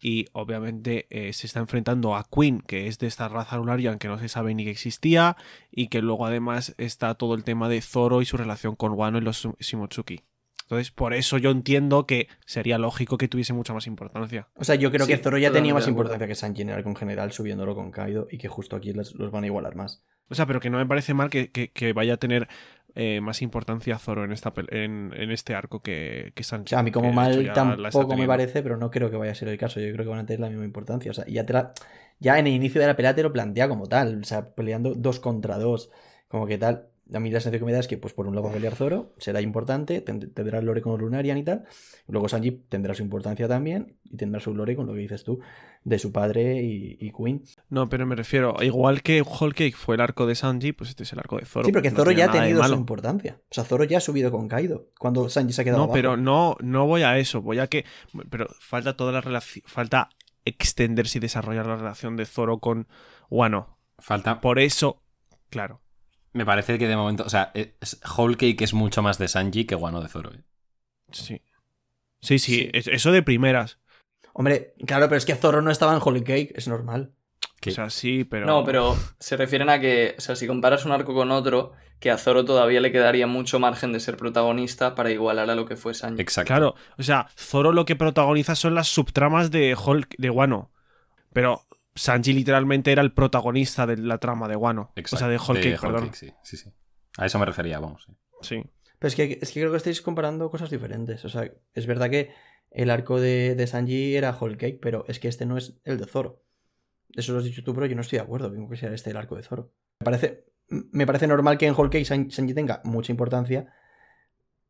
Y 0.00 0.26
obviamente 0.32 1.06
eh, 1.10 1.32
se 1.34 1.46
está 1.46 1.60
enfrentando 1.60 2.16
a 2.16 2.24
Queen, 2.24 2.62
que 2.62 2.86
es 2.86 2.98
de 2.98 3.06
esta 3.06 3.28
raza 3.28 3.58
Lunarian 3.58 3.98
que 3.98 4.08
no 4.08 4.18
se 4.18 4.28
sabe 4.28 4.54
ni 4.54 4.64
que 4.64 4.70
existía. 4.70 5.36
Y 5.70 5.88
que 5.88 6.00
luego 6.00 6.24
además 6.24 6.74
está 6.78 7.14
todo 7.16 7.34
el 7.34 7.44
tema 7.44 7.68
de 7.68 7.82
Zoro 7.82 8.22
y 8.22 8.26
su 8.26 8.38
relación 8.38 8.76
con 8.76 8.92
Wano 8.92 9.18
y 9.18 9.20
los 9.20 9.46
Shimotsuki. 9.58 10.22
Entonces, 10.70 10.92
por 10.92 11.14
eso 11.14 11.36
yo 11.36 11.50
entiendo 11.50 12.06
que 12.06 12.28
sería 12.46 12.78
lógico 12.78 13.18
que 13.18 13.26
tuviese 13.26 13.52
mucha 13.52 13.74
más 13.74 13.88
importancia. 13.88 14.46
O 14.54 14.62
sea, 14.62 14.76
yo 14.76 14.92
creo 14.92 15.04
Sí, 15.04 15.10
que 15.16 15.18
Zoro 15.18 15.36
ya 15.36 15.50
tenía 15.50 15.74
más 15.74 15.88
importancia 15.88 16.28
que 16.28 16.36
Sanji 16.36 16.62
en 16.62 16.68
el 16.68 16.76
arco 16.76 16.88
en 16.90 16.94
general, 16.94 17.32
subiéndolo 17.32 17.74
con 17.74 17.90
Kaido, 17.90 18.28
y 18.30 18.38
que 18.38 18.46
justo 18.46 18.76
aquí 18.76 18.92
los, 18.92 19.16
los 19.16 19.32
van 19.32 19.42
a 19.42 19.46
igualar 19.48 19.74
más. 19.74 20.04
O 20.28 20.36
sea, 20.36 20.46
pero 20.46 20.60
que 20.60 20.70
no 20.70 20.78
me 20.78 20.86
parece 20.86 21.12
mal 21.12 21.28
que, 21.28 21.50
que- 21.50 21.72
que 21.72 21.92
vaya 21.92 22.14
a 22.14 22.16
tener 22.18 22.46
eh, 22.94 23.20
más 23.20 23.42
importancia 23.42 23.98
Zoro 23.98 24.24
en, 24.24 24.30
esta, 24.30 24.54
pel- 24.54 24.72
en, 24.72 25.12
en 25.16 25.32
este 25.32 25.56
arco 25.56 25.82
que, 25.82 26.30
que 26.36 26.44
Sanji. 26.44 26.66
O 26.66 26.68
sea, 26.68 26.78
a 26.78 26.82
mí 26.84 26.92
como 26.92 27.12
mal 27.12 27.52
tampoco 27.52 28.16
me 28.16 28.28
parece, 28.28 28.62
pero 28.62 28.76
no 28.76 28.92
creo 28.92 29.10
que 29.10 29.16
vaya 29.16 29.32
a 29.32 29.34
ser 29.34 29.48
el 29.48 29.58
caso. 29.58 29.80
Yo 29.80 29.92
creo 29.92 30.04
que 30.04 30.10
van 30.10 30.20
a 30.20 30.26
tener 30.26 30.38
la 30.38 30.50
misma 30.50 30.64
importancia. 30.64 31.10
O 31.10 31.14
sea, 31.14 31.26
ya, 31.26 31.44
te 31.44 31.52
la- 31.52 31.72
ya 32.20 32.38
en 32.38 32.46
el 32.46 32.52
inicio 32.52 32.80
de 32.80 32.86
la 32.86 32.94
pelea 32.94 33.12
te 33.16 33.24
lo 33.24 33.32
plantea 33.32 33.68
como 33.68 33.88
tal. 33.88 34.20
O 34.20 34.24
sea, 34.24 34.54
peleando 34.54 34.94
dos 34.94 35.18
contra 35.18 35.58
dos. 35.58 35.90
Como 36.28 36.46
que 36.46 36.58
tal. 36.58 36.89
A 37.12 37.20
mí 37.20 37.30
la 37.30 37.40
sensación 37.40 37.60
que 37.60 37.64
me 37.66 37.72
da 37.72 37.80
es 37.80 37.88
que, 37.88 37.98
pues 37.98 38.14
por 38.14 38.26
un 38.26 38.34
lado 38.34 38.44
va 38.44 38.50
a 38.50 38.54
pelear 38.54 38.74
Zoro, 38.76 39.14
será 39.18 39.40
importante, 39.40 40.00
ten- 40.00 40.32
tendrá 40.32 40.58
el 40.60 40.66
lore 40.66 40.80
con 40.82 40.98
Lunarian 41.00 41.38
y 41.38 41.42
tal. 41.44 41.64
Luego 42.06 42.28
Sanji 42.28 42.52
tendrá 42.68 42.94
su 42.94 43.02
importancia 43.02 43.48
también 43.48 43.96
y 44.04 44.16
tendrá 44.16 44.40
su 44.40 44.54
lore 44.54 44.76
con 44.76 44.86
lo 44.86 44.92
que 44.94 45.00
dices 45.00 45.24
tú, 45.24 45.40
de 45.82 45.98
su 45.98 46.12
padre 46.12 46.62
y, 46.62 46.96
y 47.00 47.10
Queen. 47.12 47.42
No, 47.68 47.88
pero 47.88 48.06
me 48.06 48.14
refiero, 48.14 48.54
igual 48.62 49.02
que 49.02 49.22
Whole 49.22 49.54
Cake 49.54 49.74
fue 49.76 49.94
el 49.96 50.00
arco 50.02 50.26
de 50.26 50.34
Sanji, 50.34 50.72
pues 50.72 50.90
este 50.90 51.02
es 51.02 51.12
el 51.12 51.18
arco 51.18 51.36
de 51.38 51.46
Zoro. 51.46 51.64
sí, 51.66 51.72
porque 51.72 51.90
No 51.90 51.96
Zoro 51.96 52.12
ya 52.12 52.26
ha 52.26 52.32
tenido 52.32 52.62
su 52.64 52.74
importancia. 52.74 53.40
O 53.50 53.54
sea, 53.54 53.64
Zoro 53.64 53.84
ya 53.84 53.98
ha 53.98 54.00
subido 54.00 54.30
con 54.30 54.46
Kaido 54.46 54.88
cuando 54.98 55.28
Sanji 55.28 55.52
se 55.52 55.62
ha 55.62 55.64
quedado 55.64 55.78
No, 55.78 55.84
abajo. 55.84 55.94
pero 55.94 56.16
no, 56.16 56.56
no 56.60 56.86
voy 56.86 57.02
a 57.02 57.18
eso, 57.18 57.42
voy 57.42 57.58
a 57.58 57.66
que. 57.66 57.84
Pero 58.30 58.46
falta 58.60 58.96
toda 58.96 59.10
la 59.12 59.20
relación. 59.20 59.64
Falta 59.66 60.10
extenderse 60.44 61.18
y 61.18 61.20
desarrollar 61.20 61.66
la 61.66 61.76
relación 61.76 62.16
de 62.16 62.24
Zoro 62.26 62.58
con 62.58 62.86
Wano. 63.30 63.78
Falta. 63.98 64.40
Por 64.40 64.58
eso, 64.58 65.02
claro. 65.50 65.80
Me 66.32 66.46
parece 66.46 66.78
que 66.78 66.86
de 66.88 66.96
momento. 66.96 67.24
O 67.24 67.28
sea, 67.28 67.50
es, 67.54 68.00
Whole 68.16 68.36
Cake 68.36 68.62
es 68.62 68.72
mucho 68.74 69.02
más 69.02 69.18
de 69.18 69.28
Sanji 69.28 69.64
que 69.64 69.74
Guano 69.74 70.00
de 70.00 70.08
Zoro. 70.08 70.32
¿eh? 70.32 70.42
Sí. 71.10 71.42
Sí, 72.20 72.38
sí, 72.38 72.54
Sí. 72.54 72.70
es- 72.72 72.86
eso 72.86 73.12
de 73.12 73.22
primeras. 73.22 73.78
Hombre, 74.32 74.74
claro, 74.86 75.08
pero 75.08 75.16
es 75.18 75.24
que 75.26 75.34
Zoro 75.34 75.60
no 75.62 75.70
estaba 75.70 75.94
en 75.94 76.00
Holy 76.02 76.22
Cake, 76.22 76.52
es 76.54 76.68
normal. 76.68 77.12
Que- 77.60 77.70
O 77.70 77.74
sea, 77.74 77.90
sí, 77.90 78.24
pero. 78.24 78.46
No, 78.46 78.64
pero 78.64 78.96
se 79.18 79.36
refieren 79.36 79.68
a 79.68 79.80
que, 79.80 80.14
o 80.16 80.20
sea, 80.20 80.36
si 80.36 80.46
comparas 80.46 80.84
un 80.84 80.92
arco 80.92 81.12
con 81.14 81.30
otro, 81.30 81.72
que 81.98 82.10
a 82.10 82.16
Zoro 82.16 82.44
todavía 82.44 82.80
le 82.80 82.92
quedaría 82.92 83.26
mucho 83.26 83.58
margen 83.58 83.92
de 83.92 84.00
ser 84.00 84.16
protagonista 84.16 84.94
para 84.94 85.10
igualar 85.10 85.50
a 85.50 85.54
lo 85.54 85.66
que 85.66 85.76
fue 85.76 85.92
Sanji. 85.94 86.22
Exacto. 86.22 86.46
Claro, 86.46 86.74
o 86.96 87.02
sea, 87.02 87.28
Zoro 87.36 87.72
lo 87.72 87.84
que 87.84 87.96
protagoniza 87.96 88.54
son 88.54 88.74
las 88.74 88.88
subtramas 88.88 89.50
de 89.50 89.74
Hulk 89.74 90.14
de 90.16 90.30
Wano. 90.30 90.70
Pero 91.32 91.66
Sanji 92.00 92.32
literalmente 92.32 92.92
era 92.92 93.02
el 93.02 93.12
protagonista 93.12 93.86
de 93.86 93.96
la 93.98 94.18
trama 94.18 94.48
de 94.48 94.56
Wano. 94.56 94.92
Exacto. 94.96 95.16
O 95.16 95.18
sea, 95.18 95.28
de 95.28 95.36
Whole 95.36 95.60
Cake, 95.60 95.78
Whole 95.84 95.92
perdón. 95.92 96.04
Cake, 96.10 96.16
sí, 96.16 96.32
sí, 96.42 96.56
sí. 96.56 96.72
A 97.18 97.26
eso 97.26 97.38
me 97.38 97.44
refería, 97.44 97.78
vamos. 97.78 98.04
sí. 98.06 98.12
Sí. 98.42 98.62
Pero 98.98 99.08
es 99.08 99.14
que, 99.16 99.38
es 99.40 99.52
que 99.52 99.60
creo 99.60 99.70
que 99.70 99.76
estáis 99.76 100.00
comparando 100.02 100.50
cosas 100.50 100.70
diferentes. 100.70 101.24
O 101.24 101.28
sea, 101.28 101.50
es 101.74 101.86
verdad 101.86 102.08
que 102.10 102.30
el 102.70 102.90
arco 102.90 103.20
de, 103.20 103.54
de 103.54 103.66
Sanji 103.66 104.14
era 104.16 104.36
Whole 104.38 104.56
Cake, 104.56 104.78
pero 104.80 105.04
es 105.08 105.18
que 105.20 105.28
este 105.28 105.44
no 105.46 105.56
es 105.58 105.78
el 105.84 105.98
de 105.98 106.06
Zoro. 106.06 106.42
Eso 107.14 107.32
lo 107.32 107.38
has 107.38 107.44
dicho 107.44 107.62
tú, 107.64 107.74
pero 107.74 107.86
yo 107.86 107.94
no 107.96 108.02
estoy 108.02 108.18
de 108.18 108.22
acuerdo. 108.24 108.50
Tengo 108.52 108.68
que 108.68 108.76
sea 108.76 108.92
este 108.92 109.10
el 109.10 109.16
arco 109.16 109.36
de 109.36 109.42
Zoro. 109.42 109.72
Me 110.00 110.04
parece, 110.04 110.44
me 110.68 111.06
parece 111.06 111.26
normal 111.26 111.58
que 111.58 111.66
en 111.66 111.74
Whole 111.74 111.90
Cake 111.90 112.04
San- 112.04 112.30
Sanji 112.30 112.54
tenga 112.54 112.80
mucha 112.84 113.10
importancia. 113.12 113.72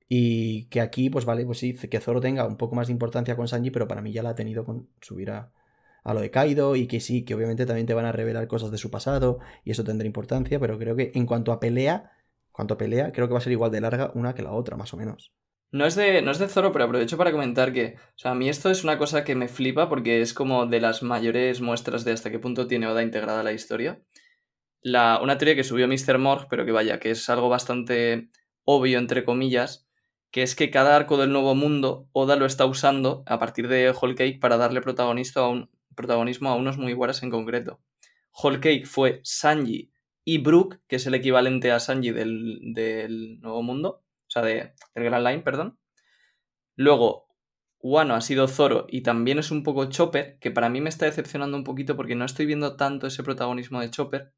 Y 0.09 0.65
que 0.67 0.81
aquí, 0.81 1.11
pues 1.11 1.25
vale, 1.25 1.45
pues 1.47 1.59
sí, 1.59 1.75
que 1.75 2.01
Zoro 2.01 2.21
tenga 2.21 2.45
un 2.47 2.57
poco 2.57 2.75
más 2.75 2.89
de 2.89 2.93
importancia 2.93 3.37
con 3.37 3.47
Sanji, 3.47 3.71
pero 3.71 3.87
para 3.87 4.03
mí 4.03 4.13
ya 4.13 4.23
la 4.25 4.31
ha 4.31 4.35
tenido 4.35 4.65
con 4.65 4.89
subir 5.01 5.31
a, 5.31 5.53
a 6.05 6.15
lo 6.15 6.21
de 6.21 6.31
Kaido. 6.31 6.77
Y 6.77 6.87
que 6.87 7.01
sí, 7.01 7.25
que 7.25 7.35
obviamente 7.35 7.67
también 7.67 7.87
te 7.87 7.95
van 7.95 8.07
a 8.07 8.13
revelar 8.13 8.47
cosas 8.47 8.71
de 8.71 8.79
su 8.79 8.91
pasado. 8.91 9.39
Y 9.65 9.71
eso 9.71 9.85
tendrá 9.85 10.07
importancia. 10.07 10.59
Pero 10.61 10.79
creo 10.79 10.97
que 10.97 11.13
en 11.15 11.27
cuanto 11.27 11.53
a 11.53 11.61
pelea, 11.61 12.13
cuanto 12.53 12.75
a 12.75 12.79
pelea, 12.79 13.13
creo 13.13 13.27
que 13.27 13.33
va 13.33 13.39
a 13.39 13.43
ser 13.43 13.53
igual 13.53 13.71
de 13.71 13.81
larga 13.81 14.13
una 14.15 14.35
que 14.35 14.43
la 14.43 14.53
otra, 14.53 14.77
más 14.77 14.93
o 14.95 14.97
menos. 14.97 15.33
No 15.73 15.87
es, 15.87 15.95
de, 15.95 16.21
no 16.21 16.33
es 16.33 16.39
de 16.41 16.49
Zoro, 16.49 16.73
pero 16.73 16.87
aprovecho 16.87 17.17
para 17.17 17.31
comentar 17.31 17.73
que, 17.73 17.95
o 17.97 18.19
sea, 18.19 18.33
a 18.33 18.35
mí 18.35 18.49
esto 18.49 18.71
es 18.71 18.83
una 18.83 18.99
cosa 18.99 19.23
que 19.23 19.37
me 19.37 19.47
flipa 19.47 19.89
porque 19.89 20.21
es 20.21 20.35
como 20.35 20.67
de 20.67 20.81
las 20.81 21.05
mayores 21.05 21.61
muestras 21.61 22.05
de 22.05 22.11
hasta 22.11 22.31
qué 22.31 22.41
punto 22.41 22.67
tiene 22.67 22.89
Oda 22.89 23.05
integrada 23.05 23.45
la 23.45 23.53
historia. 23.53 24.03
La, 24.83 25.21
una 25.23 25.39
teoría 25.39 25.55
que 25.55 25.63
subió 25.63 25.87
Mr. 25.87 26.19
Morg, 26.19 26.49
pero 26.51 26.65
que 26.65 26.73
vaya, 26.73 26.99
que 26.99 27.13
es 27.13 27.29
algo 27.29 27.49
bastante 27.49 28.31
obvio, 28.65 28.99
entre 28.99 29.25
comillas, 29.25 29.87
que 30.33 30.43
es 30.43 30.57
que 30.57 30.71
cada 30.71 30.97
arco 30.97 31.17
del 31.17 31.33
nuevo 31.33 31.55
mundo 31.55 32.09
Oda 32.13 32.35
lo 32.35 32.47
está 32.47 32.67
usando 32.67 33.23
a 33.27 33.39
partir 33.39 33.69
de 33.69 33.91
Whole 33.91 34.17
Cake 34.17 34.41
para 34.41 34.57
darle 34.57 34.81
protagonista 34.81 35.41
a 35.41 35.49
un, 35.49 35.71
protagonismo 35.95 36.49
a 36.49 36.57
unos 36.57 36.79
muy 36.79 36.93
guaras 36.93 37.23
en 37.23 37.31
concreto. 37.31 37.81
Whole 38.33 38.61
Cake 38.61 38.87
fue 38.87 39.21
Sanji 39.25 39.93
y 40.25 40.39
Brook, 40.39 40.81
que 40.87 40.97
es 40.97 41.07
el 41.07 41.15
equivalente 41.15 41.73
a 41.73 41.81
Sanji 41.81 42.11
del, 42.11 42.61
del 42.75 43.41
nuevo 43.41 43.63
mundo, 43.63 44.05
o 44.05 44.31
sea, 44.31 44.43
de, 44.43 44.75
del 44.95 45.05
Grand 45.05 45.27
Line, 45.27 45.43
perdón. 45.43 45.79
Luego, 46.77 47.27
Wano 47.83 48.15
ha 48.15 48.21
sido 48.21 48.47
Zoro 48.47 48.87
y 48.89 49.03
también 49.03 49.39
es 49.39 49.51
un 49.51 49.63
poco 49.63 49.87
Chopper, 49.87 50.39
que 50.39 50.51
para 50.51 50.69
mí 50.69 50.81
me 50.81 50.91
está 50.91 51.07
decepcionando 51.07 51.57
un 51.57 51.65
poquito 51.65 51.97
porque 51.97 52.15
no 52.15 52.25
estoy 52.25 52.47
viendo 52.47 52.77
tanto 52.77 53.07
ese 53.07 53.23
protagonismo 53.23 53.81
de 53.81 53.91
Chopper. 53.91 54.33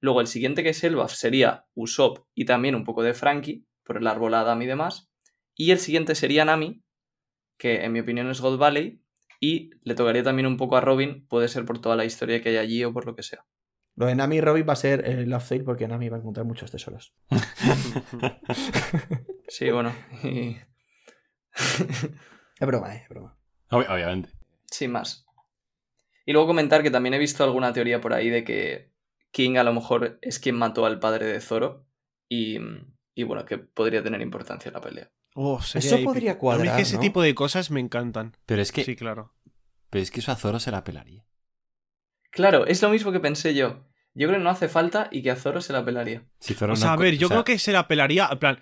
Luego, 0.00 0.20
el 0.20 0.28
siguiente 0.28 0.62
que 0.62 0.70
es 0.70 0.82
Elbaf 0.82 1.12
sería 1.12 1.66
Usopp 1.74 2.26
y 2.34 2.44
también 2.44 2.74
un 2.74 2.84
poco 2.84 3.02
de 3.02 3.12
Frankie, 3.12 3.66
por 3.84 3.96
el 3.96 4.06
árbol 4.06 4.34
Adam 4.34 4.62
y 4.62 4.66
demás. 4.66 5.10
Y 5.54 5.72
el 5.72 5.78
siguiente 5.78 6.14
sería 6.14 6.44
Nami, 6.44 6.82
que 7.58 7.84
en 7.84 7.92
mi 7.92 8.00
opinión 8.00 8.30
es 8.30 8.40
God 8.40 8.56
Valley, 8.56 9.02
y 9.40 9.70
le 9.82 9.94
tocaría 9.94 10.22
también 10.22 10.46
un 10.46 10.56
poco 10.56 10.76
a 10.76 10.80
Robin, 10.80 11.26
puede 11.26 11.48
ser 11.48 11.64
por 11.64 11.80
toda 11.80 11.96
la 11.96 12.04
historia 12.04 12.42
que 12.42 12.50
hay 12.50 12.56
allí 12.58 12.84
o 12.84 12.92
por 12.92 13.06
lo 13.06 13.16
que 13.16 13.22
sea. 13.22 13.44
Lo 13.96 14.06
de 14.06 14.14
Nami 14.14 14.36
y 14.36 14.40
Robin 14.40 14.66
va 14.68 14.74
a 14.74 14.76
ser 14.76 15.06
el 15.06 15.28
Love 15.28 15.44
Sale 15.44 15.64
porque 15.64 15.88
Nami 15.88 16.08
va 16.08 16.16
a 16.16 16.20
encontrar 16.20 16.46
muchos 16.46 16.70
tesoros. 16.70 17.14
Sí, 19.48 19.68
bueno, 19.70 19.92
y 20.22 20.56
Es 22.60 22.66
broma, 22.66 22.94
eh, 22.94 23.00
es 23.02 23.08
broma. 23.08 23.36
Ob- 23.70 23.88
obviamente. 23.90 24.30
sin 24.66 24.92
más. 24.92 25.26
Y 26.26 26.32
luego 26.32 26.46
comentar 26.46 26.82
que 26.82 26.90
también 26.90 27.14
he 27.14 27.18
visto 27.18 27.42
alguna 27.42 27.72
teoría 27.72 28.00
por 28.00 28.12
ahí 28.12 28.30
de 28.30 28.44
que 28.44 28.92
King 29.32 29.56
a 29.56 29.64
lo 29.64 29.72
mejor 29.74 30.18
es 30.22 30.38
quien 30.38 30.56
mató 30.56 30.86
al 30.86 31.00
padre 31.00 31.26
de 31.26 31.40
Zoro 31.40 31.84
y, 32.28 32.58
y 33.14 33.22
bueno, 33.24 33.44
que 33.44 33.58
podría 33.58 34.02
tener 34.02 34.20
importancia 34.20 34.68
en 34.68 34.74
la 34.74 34.80
pelea. 34.80 35.10
Oh, 35.34 35.60
sería 35.62 35.86
Eso 35.86 35.94
épico. 35.96 36.10
podría 36.12 36.32
A 36.32 36.34
mí 36.34 36.40
cuadrar, 36.40 36.66
es 36.66 36.72
que 36.76 36.82
ese 36.82 36.94
¿no? 36.96 37.00
tipo 37.00 37.22
de 37.22 37.34
cosas 37.34 37.70
me 37.70 37.80
encantan. 37.80 38.36
Pero 38.46 38.62
es 38.62 38.72
que, 38.72 38.84
Sí, 38.84 38.96
claro. 38.96 39.32
pero 39.88 40.02
es 40.02 40.10
que 40.10 40.20
eso 40.20 40.32
a 40.32 40.36
Zoro 40.36 40.58
se 40.60 40.70
la 40.70 40.84
pelaría. 40.84 41.24
Claro, 42.30 42.66
es 42.66 42.80
lo 42.82 42.90
mismo 42.90 43.12
que 43.12 43.20
pensé 43.20 43.54
yo. 43.54 43.84
Yo 44.14 44.26
creo 44.28 44.38
que 44.38 44.44
no 44.44 44.50
hace 44.50 44.68
falta 44.68 45.08
y 45.10 45.22
que 45.22 45.30
a 45.30 45.36
Zoro 45.36 45.60
se 45.60 45.72
la 45.72 45.84
pelaría. 45.84 46.24
Si 46.40 46.54
Zoro 46.54 46.72
O 46.72 46.76
sea, 46.76 46.88
no 46.88 46.92
a 46.94 46.96
ver, 46.96 47.16
yo 47.16 47.26
o 47.26 47.28
sea, 47.28 47.36
creo 47.36 47.44
que 47.44 47.58
se 47.58 47.72
la 47.72 47.86
pelaría. 47.88 48.28
En 48.30 48.38
plan, 48.38 48.60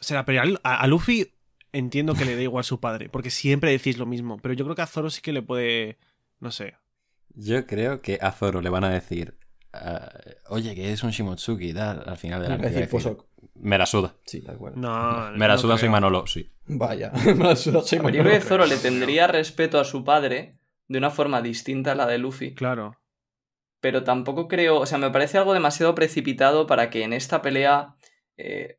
se 0.00 0.14
la 0.14 0.24
pelaría 0.24 0.58
a, 0.62 0.80
a 0.80 0.86
Luffy. 0.86 1.32
Entiendo 1.72 2.14
que 2.14 2.24
le 2.24 2.36
da 2.36 2.42
igual 2.42 2.62
su 2.62 2.78
padre, 2.78 3.08
porque 3.08 3.30
siempre 3.30 3.72
decís 3.72 3.98
lo 3.98 4.06
mismo. 4.06 4.36
Pero 4.38 4.54
yo 4.54 4.64
creo 4.64 4.76
que 4.76 4.82
a 4.82 4.86
Zoro 4.86 5.10
sí 5.10 5.20
que 5.20 5.32
le 5.32 5.42
puede. 5.42 5.98
No 6.38 6.52
sé. 6.52 6.76
Yo 7.30 7.66
creo 7.66 8.00
que 8.00 8.18
a 8.22 8.30
Zoro 8.30 8.60
le 8.60 8.70
van 8.70 8.84
a 8.84 8.90
decir. 8.90 9.36
Ah, 9.74 10.12
Oye, 10.48 10.74
que 10.74 10.92
es 10.92 11.02
un 11.02 11.10
Shimotsuki 11.10 11.70
y 11.70 11.74
tal. 11.74 12.02
Al 12.06 12.16
final 12.16 12.42
de 12.42 12.48
la 12.48 12.58
parece 12.58 12.86
Posok. 12.86 13.26
Me 13.56 13.78
la 13.78 13.86
suda. 13.86 14.14
Sí, 14.24 14.40
tal 14.42 14.56
cual. 14.56 14.74
No. 14.76 15.30
Me 15.32 15.46
la 15.46 15.54
no 15.54 15.58
suda, 15.58 15.78
soy. 15.78 15.88
Manolo, 15.88 16.26
sí. 16.26 16.50
Vaya, 16.66 17.12
me 17.24 17.44
la 17.44 17.56
suda, 17.56 17.82
soy 17.82 17.98
Yo 17.98 18.08
creo 18.08 18.24
que 18.24 18.40
Zoro 18.40 18.66
le 18.66 18.76
tendría 18.76 19.26
respeto 19.26 19.78
a 19.78 19.84
su 19.84 20.04
padre 20.04 20.58
de 20.88 20.98
una 20.98 21.10
forma 21.10 21.42
distinta 21.42 21.92
a 21.92 21.94
la 21.94 22.06
de 22.06 22.18
Luffy. 22.18 22.54
Claro. 22.54 23.00
pero 23.80 24.02
tampoco 24.02 24.48
creo, 24.48 24.80
o 24.80 24.86
sea, 24.86 24.98
me 24.98 25.10
parece 25.10 25.38
algo 25.38 25.52
demasiado 25.52 25.94
precipitado 25.94 26.66
para 26.66 26.88
que 26.88 27.02
en 27.02 27.12
esta 27.12 27.42
pelea 27.42 27.96
eh, 28.36 28.78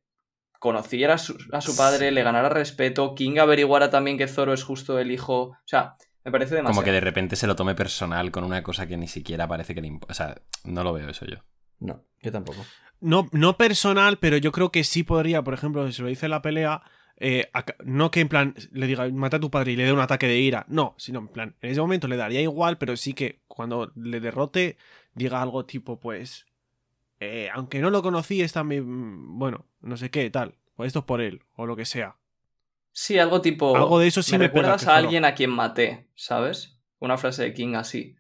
conociera 0.60 1.14
a 1.14 1.18
su, 1.20 1.38
a 1.52 1.62
su 1.62 1.78
padre, 1.78 2.12
le 2.12 2.24
ganara 2.24 2.50
respeto, 2.50 3.14
King 3.14 3.38
averiguara 3.38 3.92
también 3.92 4.18
que 4.18 4.28
Zoro 4.28 4.52
es 4.52 4.64
justo 4.64 4.98
el 4.98 5.12
hijo, 5.12 5.42
o 5.42 5.58
sea, 5.66 5.96
me 6.26 6.32
parece 6.32 6.56
demasiado. 6.56 6.76
Como 6.76 6.84
que 6.84 6.92
de 6.92 7.00
repente 7.00 7.36
se 7.36 7.48
lo 7.48 7.56
tome 7.56 7.76
personal 7.76 8.32
con 8.32 8.44
una 8.44 8.64
cosa 8.64 8.88
que 8.88 8.98
ni 8.98 9.08
siquiera 9.08 9.48
parece 9.48 9.74
que 9.74 9.82
le 9.82 9.88
importa. 9.88 10.12
O 10.12 10.16
sea, 10.16 10.42
no 10.66 10.84
lo 10.84 10.92
veo 10.92 11.10
eso 11.10 11.26
yo. 11.26 11.38
No, 11.80 12.04
yo 12.22 12.32
tampoco. 12.32 12.66
No, 13.00 13.30
no 13.32 13.58
personal, 13.58 14.18
pero 14.18 14.38
yo 14.38 14.52
creo 14.52 14.72
que 14.72 14.84
sí 14.84 15.04
podría, 15.04 15.44
por 15.44 15.54
ejemplo, 15.54 15.86
si 15.88 15.94
se 15.94 16.02
lo 16.02 16.08
dice 16.10 16.26
en 16.26 16.32
la 16.32 16.42
pelea. 16.42 16.82
eh, 17.18 17.50
no 17.84 18.12
que 18.12 18.20
en 18.22 18.28
plan 18.30 18.56
le 18.72 18.88
diga 18.88 19.08
mata 19.10 19.38
a 19.38 19.40
tu 19.40 19.50
padre 19.52 19.72
y 19.74 19.76
le 19.76 19.86
dé 19.86 19.94
un 19.94 20.00
ataque 20.00 20.28
de 20.28 20.40
ira. 20.40 20.66
No, 20.68 20.96
sino 20.98 21.20
en 21.20 21.28
plan, 21.28 21.56
en 21.62 21.72
ese 21.72 21.80
momento 21.82 22.08
le 22.08 22.18
daría 22.18 22.42
igual, 22.42 22.78
pero 22.78 22.98
sí 22.98 23.14
que 23.14 23.42
cuando 23.48 23.92
le 23.96 24.20
derrote 24.20 24.78
diga 25.14 25.42
algo 25.42 25.66
tipo, 25.66 26.00
pues. 26.00 26.46
eh, 27.20 27.50
aunque 27.54 27.80
no 27.80 27.90
lo 27.90 28.02
conocí, 28.02 28.42
está 28.42 28.64
mi. 28.64 28.80
Bueno, 28.82 29.66
no 29.82 29.98
sé 29.98 30.10
qué, 30.10 30.30
tal. 30.30 30.56
O 30.76 30.84
esto 30.86 31.00
es 31.00 31.06
por 31.06 31.22
él, 31.22 31.42
o 31.56 31.66
lo 31.66 31.76
que 31.76 31.86
sea. 31.86 32.18
Sí, 32.98 33.20
algo 33.20 33.42
tipo... 33.42 33.76
Algo 33.76 34.00
de 34.00 34.08
eso 34.08 34.24
sí 34.24 34.32
me, 34.38 34.48
pega 34.48 34.48
recuerdas 34.48 34.86
que 34.86 34.90
a 34.90 34.96
alguien 34.96 35.26
a 35.26 35.36
quien 35.36 35.50
maté, 35.50 36.10
¿sabes? 36.16 36.80
Una 37.00 37.18
frase 37.18 37.44
de 37.44 37.54
King 37.54 37.76
así. 37.76 38.16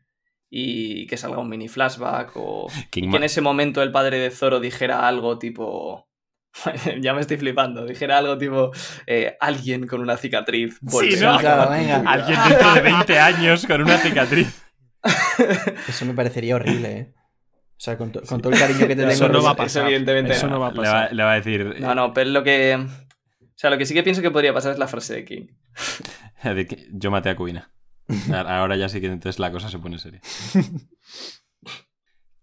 Y 0.49 1.07
que 1.07 1.15
salga 1.15 1.39
un 1.39 1.47
mini 1.47 1.69
flashback 1.69 2.31
o 2.35 2.67
King 2.89 3.09
que 3.09 3.17
en 3.17 3.23
ese 3.23 3.39
momento 3.39 3.81
el 3.81 3.91
padre 3.93 4.19
de 4.19 4.31
Zoro 4.31 4.59
dijera 4.59 5.07
algo 5.07 5.39
tipo... 5.39 6.09
ya 7.01 7.13
me 7.13 7.21
estoy 7.21 7.37
flipando. 7.37 7.85
Dijera 7.85 8.17
algo 8.17 8.37
tipo... 8.37 8.71
eh, 9.07 9.37
alguien 9.39 9.87
con 9.87 10.01
una 10.01 10.17
cicatriz. 10.17 10.77
volverá 10.81 11.21
¿no? 11.31 11.35
a 11.35 11.39
Claro, 11.39 11.61
matar". 11.69 11.79
venga. 11.79 11.95
Alguien 12.11 12.39
dentro 12.49 12.73
de 12.73 12.81
20 12.81 13.19
años 13.19 13.65
con 13.65 13.81
una 13.81 13.97
cicatriz. 13.97 14.61
Eso 15.87 16.05
me 16.05 16.13
parecería 16.13 16.55
horrible, 16.55 16.91
eh. 16.97 17.13
O 17.15 17.77
sea, 17.85 17.97
con, 17.97 18.11
to- 18.11 18.21
con 18.23 18.41
todo 18.41 18.51
el 18.53 18.59
cariño 18.59 18.79
que 18.87 18.95
te 18.95 18.95
tengo. 18.95 19.09
Eso 19.11 19.27
no 19.29 19.41
va 19.43 19.49
a 19.49 19.53
Eso 19.53 19.57
pasar. 19.63 19.85
evidentemente 19.85 20.33
Eso 20.33 20.47
no. 20.47 20.53
no 20.55 20.59
va 20.61 20.67
a 20.67 20.71
Le 20.71 20.77
va, 20.79 20.83
pasar. 20.83 21.13
le 21.13 21.23
va 21.23 21.31
a 21.31 21.35
decir. 21.35 21.75
No, 21.79 21.93
no, 21.95 22.13
pero 22.13 22.29
lo 22.29 22.43
que. 22.43 22.85
O 23.55 23.57
sea, 23.57 23.69
lo 23.69 23.77
que 23.77 23.85
sí 23.85 23.93
que 23.93 24.03
pienso 24.03 24.21
que 24.21 24.31
podría 24.31 24.53
pasar 24.53 24.73
es 24.73 24.79
la 24.79 24.87
frase 24.87 25.13
de 25.13 25.25
King. 25.25 25.47
de 26.43 26.67
que 26.67 26.89
yo 26.91 27.09
maté 27.09 27.29
a 27.29 27.37
Kuina. 27.37 27.71
Ahora 28.33 28.75
ya 28.75 28.89
sí 28.89 28.99
que 28.99 29.07
entonces 29.07 29.39
la 29.39 29.51
cosa 29.51 29.69
se 29.69 29.79
pone 29.79 29.97
seria. 29.97 30.21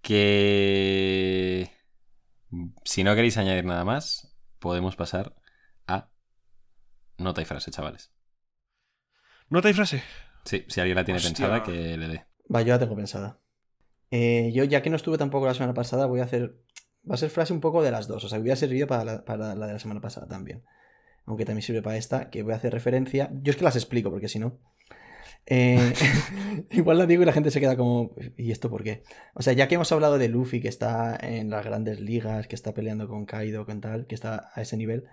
Que. 0.02 1.70
Si 2.84 3.04
no 3.04 3.14
queréis 3.14 3.36
añadir 3.38 3.64
nada 3.64 3.84
más, 3.84 4.36
podemos 4.58 4.96
pasar 4.96 5.36
a 5.86 6.10
nota 7.18 7.40
y 7.40 7.44
frase, 7.44 7.70
chavales. 7.70 8.12
¿Nota 9.48 9.70
y 9.70 9.74
frase? 9.74 10.02
Sí, 10.44 10.64
si 10.66 10.80
alguien 10.80 10.96
la 10.96 11.04
tiene 11.04 11.18
Hostia. 11.18 11.30
pensada, 11.30 11.62
que 11.62 11.96
le 11.96 12.08
dé. 12.08 12.26
Va, 12.52 12.62
yo 12.62 12.72
la 12.74 12.80
tengo 12.80 12.96
pensada. 12.96 13.40
Eh, 14.10 14.50
yo, 14.52 14.64
ya 14.64 14.82
que 14.82 14.90
no 14.90 14.96
estuve 14.96 15.18
tampoco 15.18 15.46
la 15.46 15.54
semana 15.54 15.72
pasada, 15.72 16.06
voy 16.06 16.18
a 16.18 16.24
hacer. 16.24 16.56
Va 17.08 17.14
a 17.14 17.18
ser 17.18 17.30
frase 17.30 17.52
un 17.52 17.60
poco 17.60 17.80
de 17.80 17.92
las 17.92 18.08
dos. 18.08 18.24
O 18.24 18.28
sea, 18.28 18.40
voy 18.40 18.50
a 18.50 18.56
servir 18.56 18.88
para 18.88 19.04
la, 19.04 19.24
para 19.24 19.54
la 19.54 19.66
de 19.68 19.72
la 19.74 19.78
semana 19.78 20.00
pasada 20.00 20.26
también. 20.26 20.64
Aunque 21.26 21.44
también 21.44 21.62
sirve 21.62 21.82
para 21.82 21.96
esta, 21.96 22.30
que 22.30 22.42
voy 22.42 22.52
a 22.52 22.56
hacer 22.56 22.72
referencia. 22.72 23.30
Yo 23.42 23.50
es 23.50 23.56
que 23.56 23.64
las 23.64 23.76
explico, 23.76 24.10
porque 24.10 24.28
si 24.28 24.38
no. 24.38 24.58
eh, 25.46 25.92
igual 26.70 26.98
la 26.98 27.06
digo 27.06 27.22
y 27.22 27.26
la 27.26 27.32
gente 27.32 27.50
se 27.50 27.60
queda 27.60 27.76
como. 27.76 28.14
¿Y 28.36 28.50
esto 28.50 28.70
por 28.70 28.82
qué? 28.82 29.02
O 29.34 29.42
sea, 29.42 29.52
ya 29.52 29.68
que 29.68 29.76
hemos 29.76 29.92
hablado 29.92 30.18
de 30.18 30.28
Luffy, 30.28 30.60
que 30.60 30.68
está 30.68 31.16
en 31.20 31.50
las 31.50 31.64
grandes 31.64 32.00
ligas, 32.00 32.46
que 32.48 32.56
está 32.56 32.74
peleando 32.74 33.08
con 33.08 33.26
Kaido, 33.26 33.66
con 33.66 33.80
tal, 33.80 34.06
que 34.06 34.14
está 34.14 34.50
a 34.54 34.62
ese 34.62 34.76
nivel, 34.76 35.04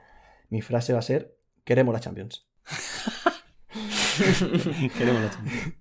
mi 0.50 0.62
frase 0.62 0.94
va 0.94 1.00
a 1.00 1.04
ser: 1.04 1.36
Queremos 1.64 1.94
la 1.94 2.00
Champions. 2.00 2.48
Queremos 4.98 5.22
la 5.22 5.32
Champions. 5.32 5.74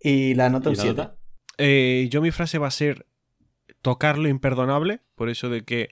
Y 0.00 0.34
la 0.34 0.48
nota 0.48 0.70
¿Y 0.70 0.72
un 0.72 0.76
la 0.76 0.82
7. 0.82 0.96
nota? 0.96 1.16
Eh, 1.58 2.08
yo 2.10 2.22
mi 2.22 2.30
frase 2.30 2.58
va 2.58 2.68
a 2.68 2.72
ser 2.72 3.06
tocar 3.82 4.18
lo 4.18 4.28
imperdonable, 4.28 5.00
por 5.14 5.28
eso 5.28 5.48
de 5.48 5.64
que... 5.64 5.90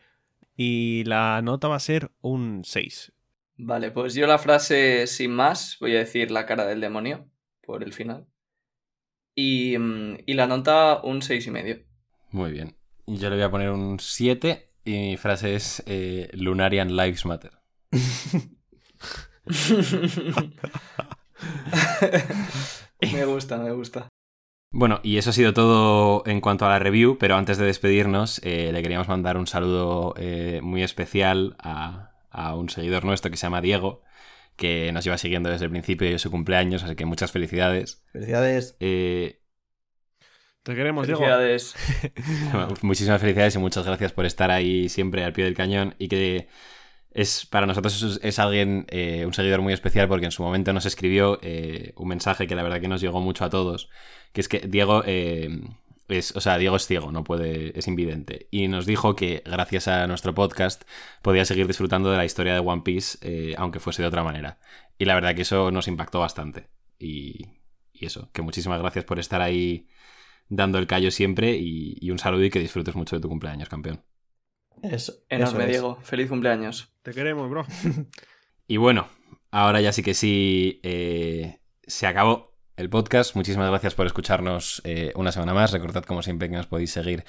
Y 0.57 1.05
la 1.05 1.41
nota 1.43 1.69
va 1.69 1.77
a 1.77 1.81
ser 1.81 2.11
un 2.23 2.63
6. 2.65 3.13
Vale, 3.59 3.91
pues 3.91 4.15
yo 4.15 4.27
la 4.27 4.39
frase 4.39 5.07
sin 5.07 5.33
más 5.33 5.79
voy 5.81 5.97
a 5.97 6.01
decir 6.01 6.31
la 6.31 6.47
cara 6.47 6.67
del 6.67 6.81
demonio 6.81 7.29
por 7.63 7.83
el 7.83 7.93
final. 7.93 8.27
Y, 9.35 9.77
mm, 9.79 10.19
y 10.27 10.35
la 10.35 10.47
nota 10.47 11.01
un 11.03 11.23
seis 11.23 11.47
y 11.47 11.51
medio. 11.51 11.79
Muy 12.31 12.53
bien. 12.53 12.77
Yo 13.07 13.31
le 13.31 13.37
voy 13.37 13.45
a 13.45 13.51
poner 13.51 13.71
un 13.71 13.99
7 14.01 14.73
y 14.85 14.91
mi 14.91 15.17
frase 15.17 15.55
es 15.55 15.81
eh, 15.87 16.29
Lunarian 16.33 16.97
Lives 16.97 17.25
Matter. 17.25 17.53
me 23.13 23.25
gusta, 23.27 23.59
me 23.59 23.71
gusta. 23.71 24.09
Bueno, 24.73 24.99
y 25.05 25.19
eso 25.19 25.31
ha 25.31 25.33
sido 25.33 25.55
todo 25.55 26.25
en 26.27 26.41
cuanto 26.41 26.67
a 26.67 26.69
la 26.69 26.81
review, 26.81 27.17
pero 27.19 27.37
antes 27.37 27.59
de 27.59 27.67
despedirnos, 27.67 28.41
eh, 28.43 28.73
le 28.73 28.83
queríamos 28.83 29.07
mandar 29.07 29.37
un 29.37 29.47
saludo 29.47 30.15
eh, 30.17 30.59
muy 30.63 30.83
especial 30.83 31.55
a, 31.61 32.16
a 32.37 32.55
un 32.55 32.69
seguidor 32.69 33.05
nuestro 33.05 33.31
que 33.31 33.37
se 33.37 33.47
llama 33.47 33.61
Diego, 33.61 34.03
que 34.57 34.93
nos 34.93 35.05
lleva 35.05 35.19
siguiendo 35.19 35.51
desde 35.51 35.65
el 35.65 35.71
principio 35.71 36.09
de 36.09 36.19
su 36.19 36.31
cumpleaños, 36.31 36.83
así 36.83 36.95
que 36.95 37.07
muchas 37.07 37.33
felicidades. 37.33 38.05
Felicidades. 38.13 38.77
Eh, 38.81 39.41
Te 40.63 40.75
queremos, 40.75 41.07
Diego. 41.07 41.21
Felicidades. 41.21 41.75
muchísimas 42.83 43.21
felicidades 43.21 43.55
y 43.57 43.59
muchas 43.59 43.87
gracias 43.87 44.13
por 44.13 44.27
estar 44.27 44.51
ahí 44.51 44.89
siempre 44.89 45.25
al 45.25 45.33
pie 45.33 45.45
del 45.45 45.55
cañón 45.55 45.95
y 45.99 46.09
que 46.09 46.49
es 47.17 47.47
para 47.47 47.67
nosotros 47.67 48.03
es, 48.03 48.21
es 48.23 48.39
alguien, 48.39 48.85
eh, 48.91 49.25
un 49.25 49.33
seguidor 49.33 49.63
muy 49.63 49.73
especial 49.73 50.07
porque 50.07 50.27
en 50.27 50.33
su 50.33 50.43
momento 50.43 50.75
nos 50.75 50.85
escribió 50.85 51.39
eh, 51.43 51.95
un 51.97 52.09
mensaje 52.09 52.47
que 52.47 52.55
la 52.55 52.63
verdad 52.63 52.79
que 52.79 52.89
nos 52.89 53.01
llegó 53.01 53.23
mucho 53.23 53.47
a 53.47 53.51
todos, 53.51 53.89
que 54.33 54.43
es 54.43 54.49
que 54.49 54.59
Diego 54.61 55.03
eh, 55.07 55.49
es, 56.09 56.35
o 56.37 56.41
sea, 56.41 56.59
Diego 56.59 56.77
es 56.77 56.87
ciego, 56.87 57.13
no 57.13 57.25
puede, 57.25 57.79
es 57.79 57.89
invidente 57.89 58.49
y 58.51 58.69
nos 58.69 58.87
dijo 58.87 59.17
que 59.17 59.43
gracias 59.45 59.89
a 59.89 60.07
nuestro 60.07 60.35
podcast 60.35 60.85
podía 61.23 61.45
seguir 61.45 61.67
disfrutando 61.67 62.11
de 62.11 62.17
la 62.17 62.25
historia 62.25 62.55
de 62.55 62.61
One 62.61 62.83
Piece 62.83 63.19
eh, 63.23 63.55
aunque 63.59 63.81
fuese 63.81 64.03
de 64.03 64.09
otra 64.09 64.23
manera 64.23 64.59
y 64.99 65.05
la 65.05 65.15
verdad 65.15 65.35
que 65.35 65.43
eso 65.43 65.71
nos 65.71 65.89
impactó 65.89 66.21
bastante 66.21 66.69
y, 66.99 67.47
y 67.93 68.07
eso, 68.07 68.31
que 68.33 68.43
muchísimas 68.43 68.81
gracias 68.81 69.05
por 69.05 69.19
estar 69.19 69.43
ahí 69.43 69.89
dando 70.49 70.79
el 70.79 70.87
callo 70.87 71.11
siempre 71.11 71.57
y, 71.57 71.97
y 72.01 72.11
un 72.11 72.19
saludo 72.19 72.45
y 72.45 72.51
que 72.51 72.61
disfrutes 72.61 72.95
mucho 72.95 73.17
de 73.17 73.23
tu 73.23 73.29
cumpleaños, 73.29 73.69
campeón. 73.69 74.03
Eso, 74.83 75.15
Enorme, 75.29 75.59
eso 75.59 75.61
es. 75.63 75.69
Diego. 75.69 75.99
Feliz 76.03 76.29
cumpleaños. 76.29 76.93
Te 77.03 77.13
queremos, 77.13 77.51
bro. 77.51 77.67
Y 78.69 78.79
bueno, 78.79 79.07
ahora 79.53 79.81
ya 79.81 79.93
sí 79.93 80.03
que 80.03 80.13
sí, 80.13 80.81
eh, 80.83 81.61
se 81.87 82.09
acabó 82.09 82.56
el 82.77 82.91
podcast. 82.91 83.35
Muchísimas 83.37 83.69
gracias 83.71 83.95
por 83.95 84.07
escucharnos 84.07 84.83
eh, 84.85 85.13
una 85.15 85.33
semana 85.33 85.55
más. 85.55 85.73
Recordad, 85.73 86.05
como 86.05 86.23
siempre, 86.23 86.49
que 86.49 86.57
nos 86.57 86.67
podéis 86.67 86.91
seguir 86.93 87.25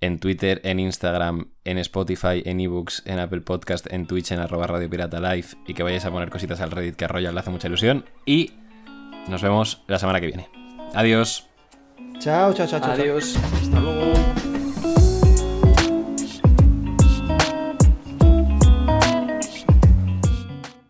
en 0.00 0.18
Twitter, 0.18 0.60
en 0.64 0.80
Instagram, 0.80 1.48
en 1.64 1.78
Spotify, 1.78 2.42
en 2.44 2.60
ebooks, 2.60 3.02
en 3.06 3.18
Apple 3.18 3.40
Podcast, 3.40 3.90
en 3.92 4.06
Twitch, 4.06 4.32
en 4.32 4.40
arroba 4.40 4.66
Radio 4.66 4.90
Pirata 4.90 5.20
Live 5.20 5.48
y 5.66 5.74
que 5.74 5.82
vayáis 5.82 6.04
a 6.04 6.10
poner 6.10 6.30
cositas 6.30 6.60
al 6.60 6.70
Reddit 6.70 6.96
que 6.96 7.06
a 7.06 7.08
Royal 7.08 7.34
le 7.34 7.40
hace 7.40 7.50
mucha 7.50 7.68
ilusión. 7.68 8.04
Y 8.26 8.52
nos 9.28 9.42
vemos 9.42 9.82
la 9.86 9.98
semana 9.98 10.20
que 10.20 10.26
viene. 10.26 10.48
Adiós. 10.94 11.48
Chao, 12.18 12.52
chao, 12.52 12.66
chao, 12.66 12.80
chao. 12.80 12.80
chao. 12.80 12.92
Adiós. 12.92 13.36
Hasta 13.36 13.80
luego. 13.80 14.43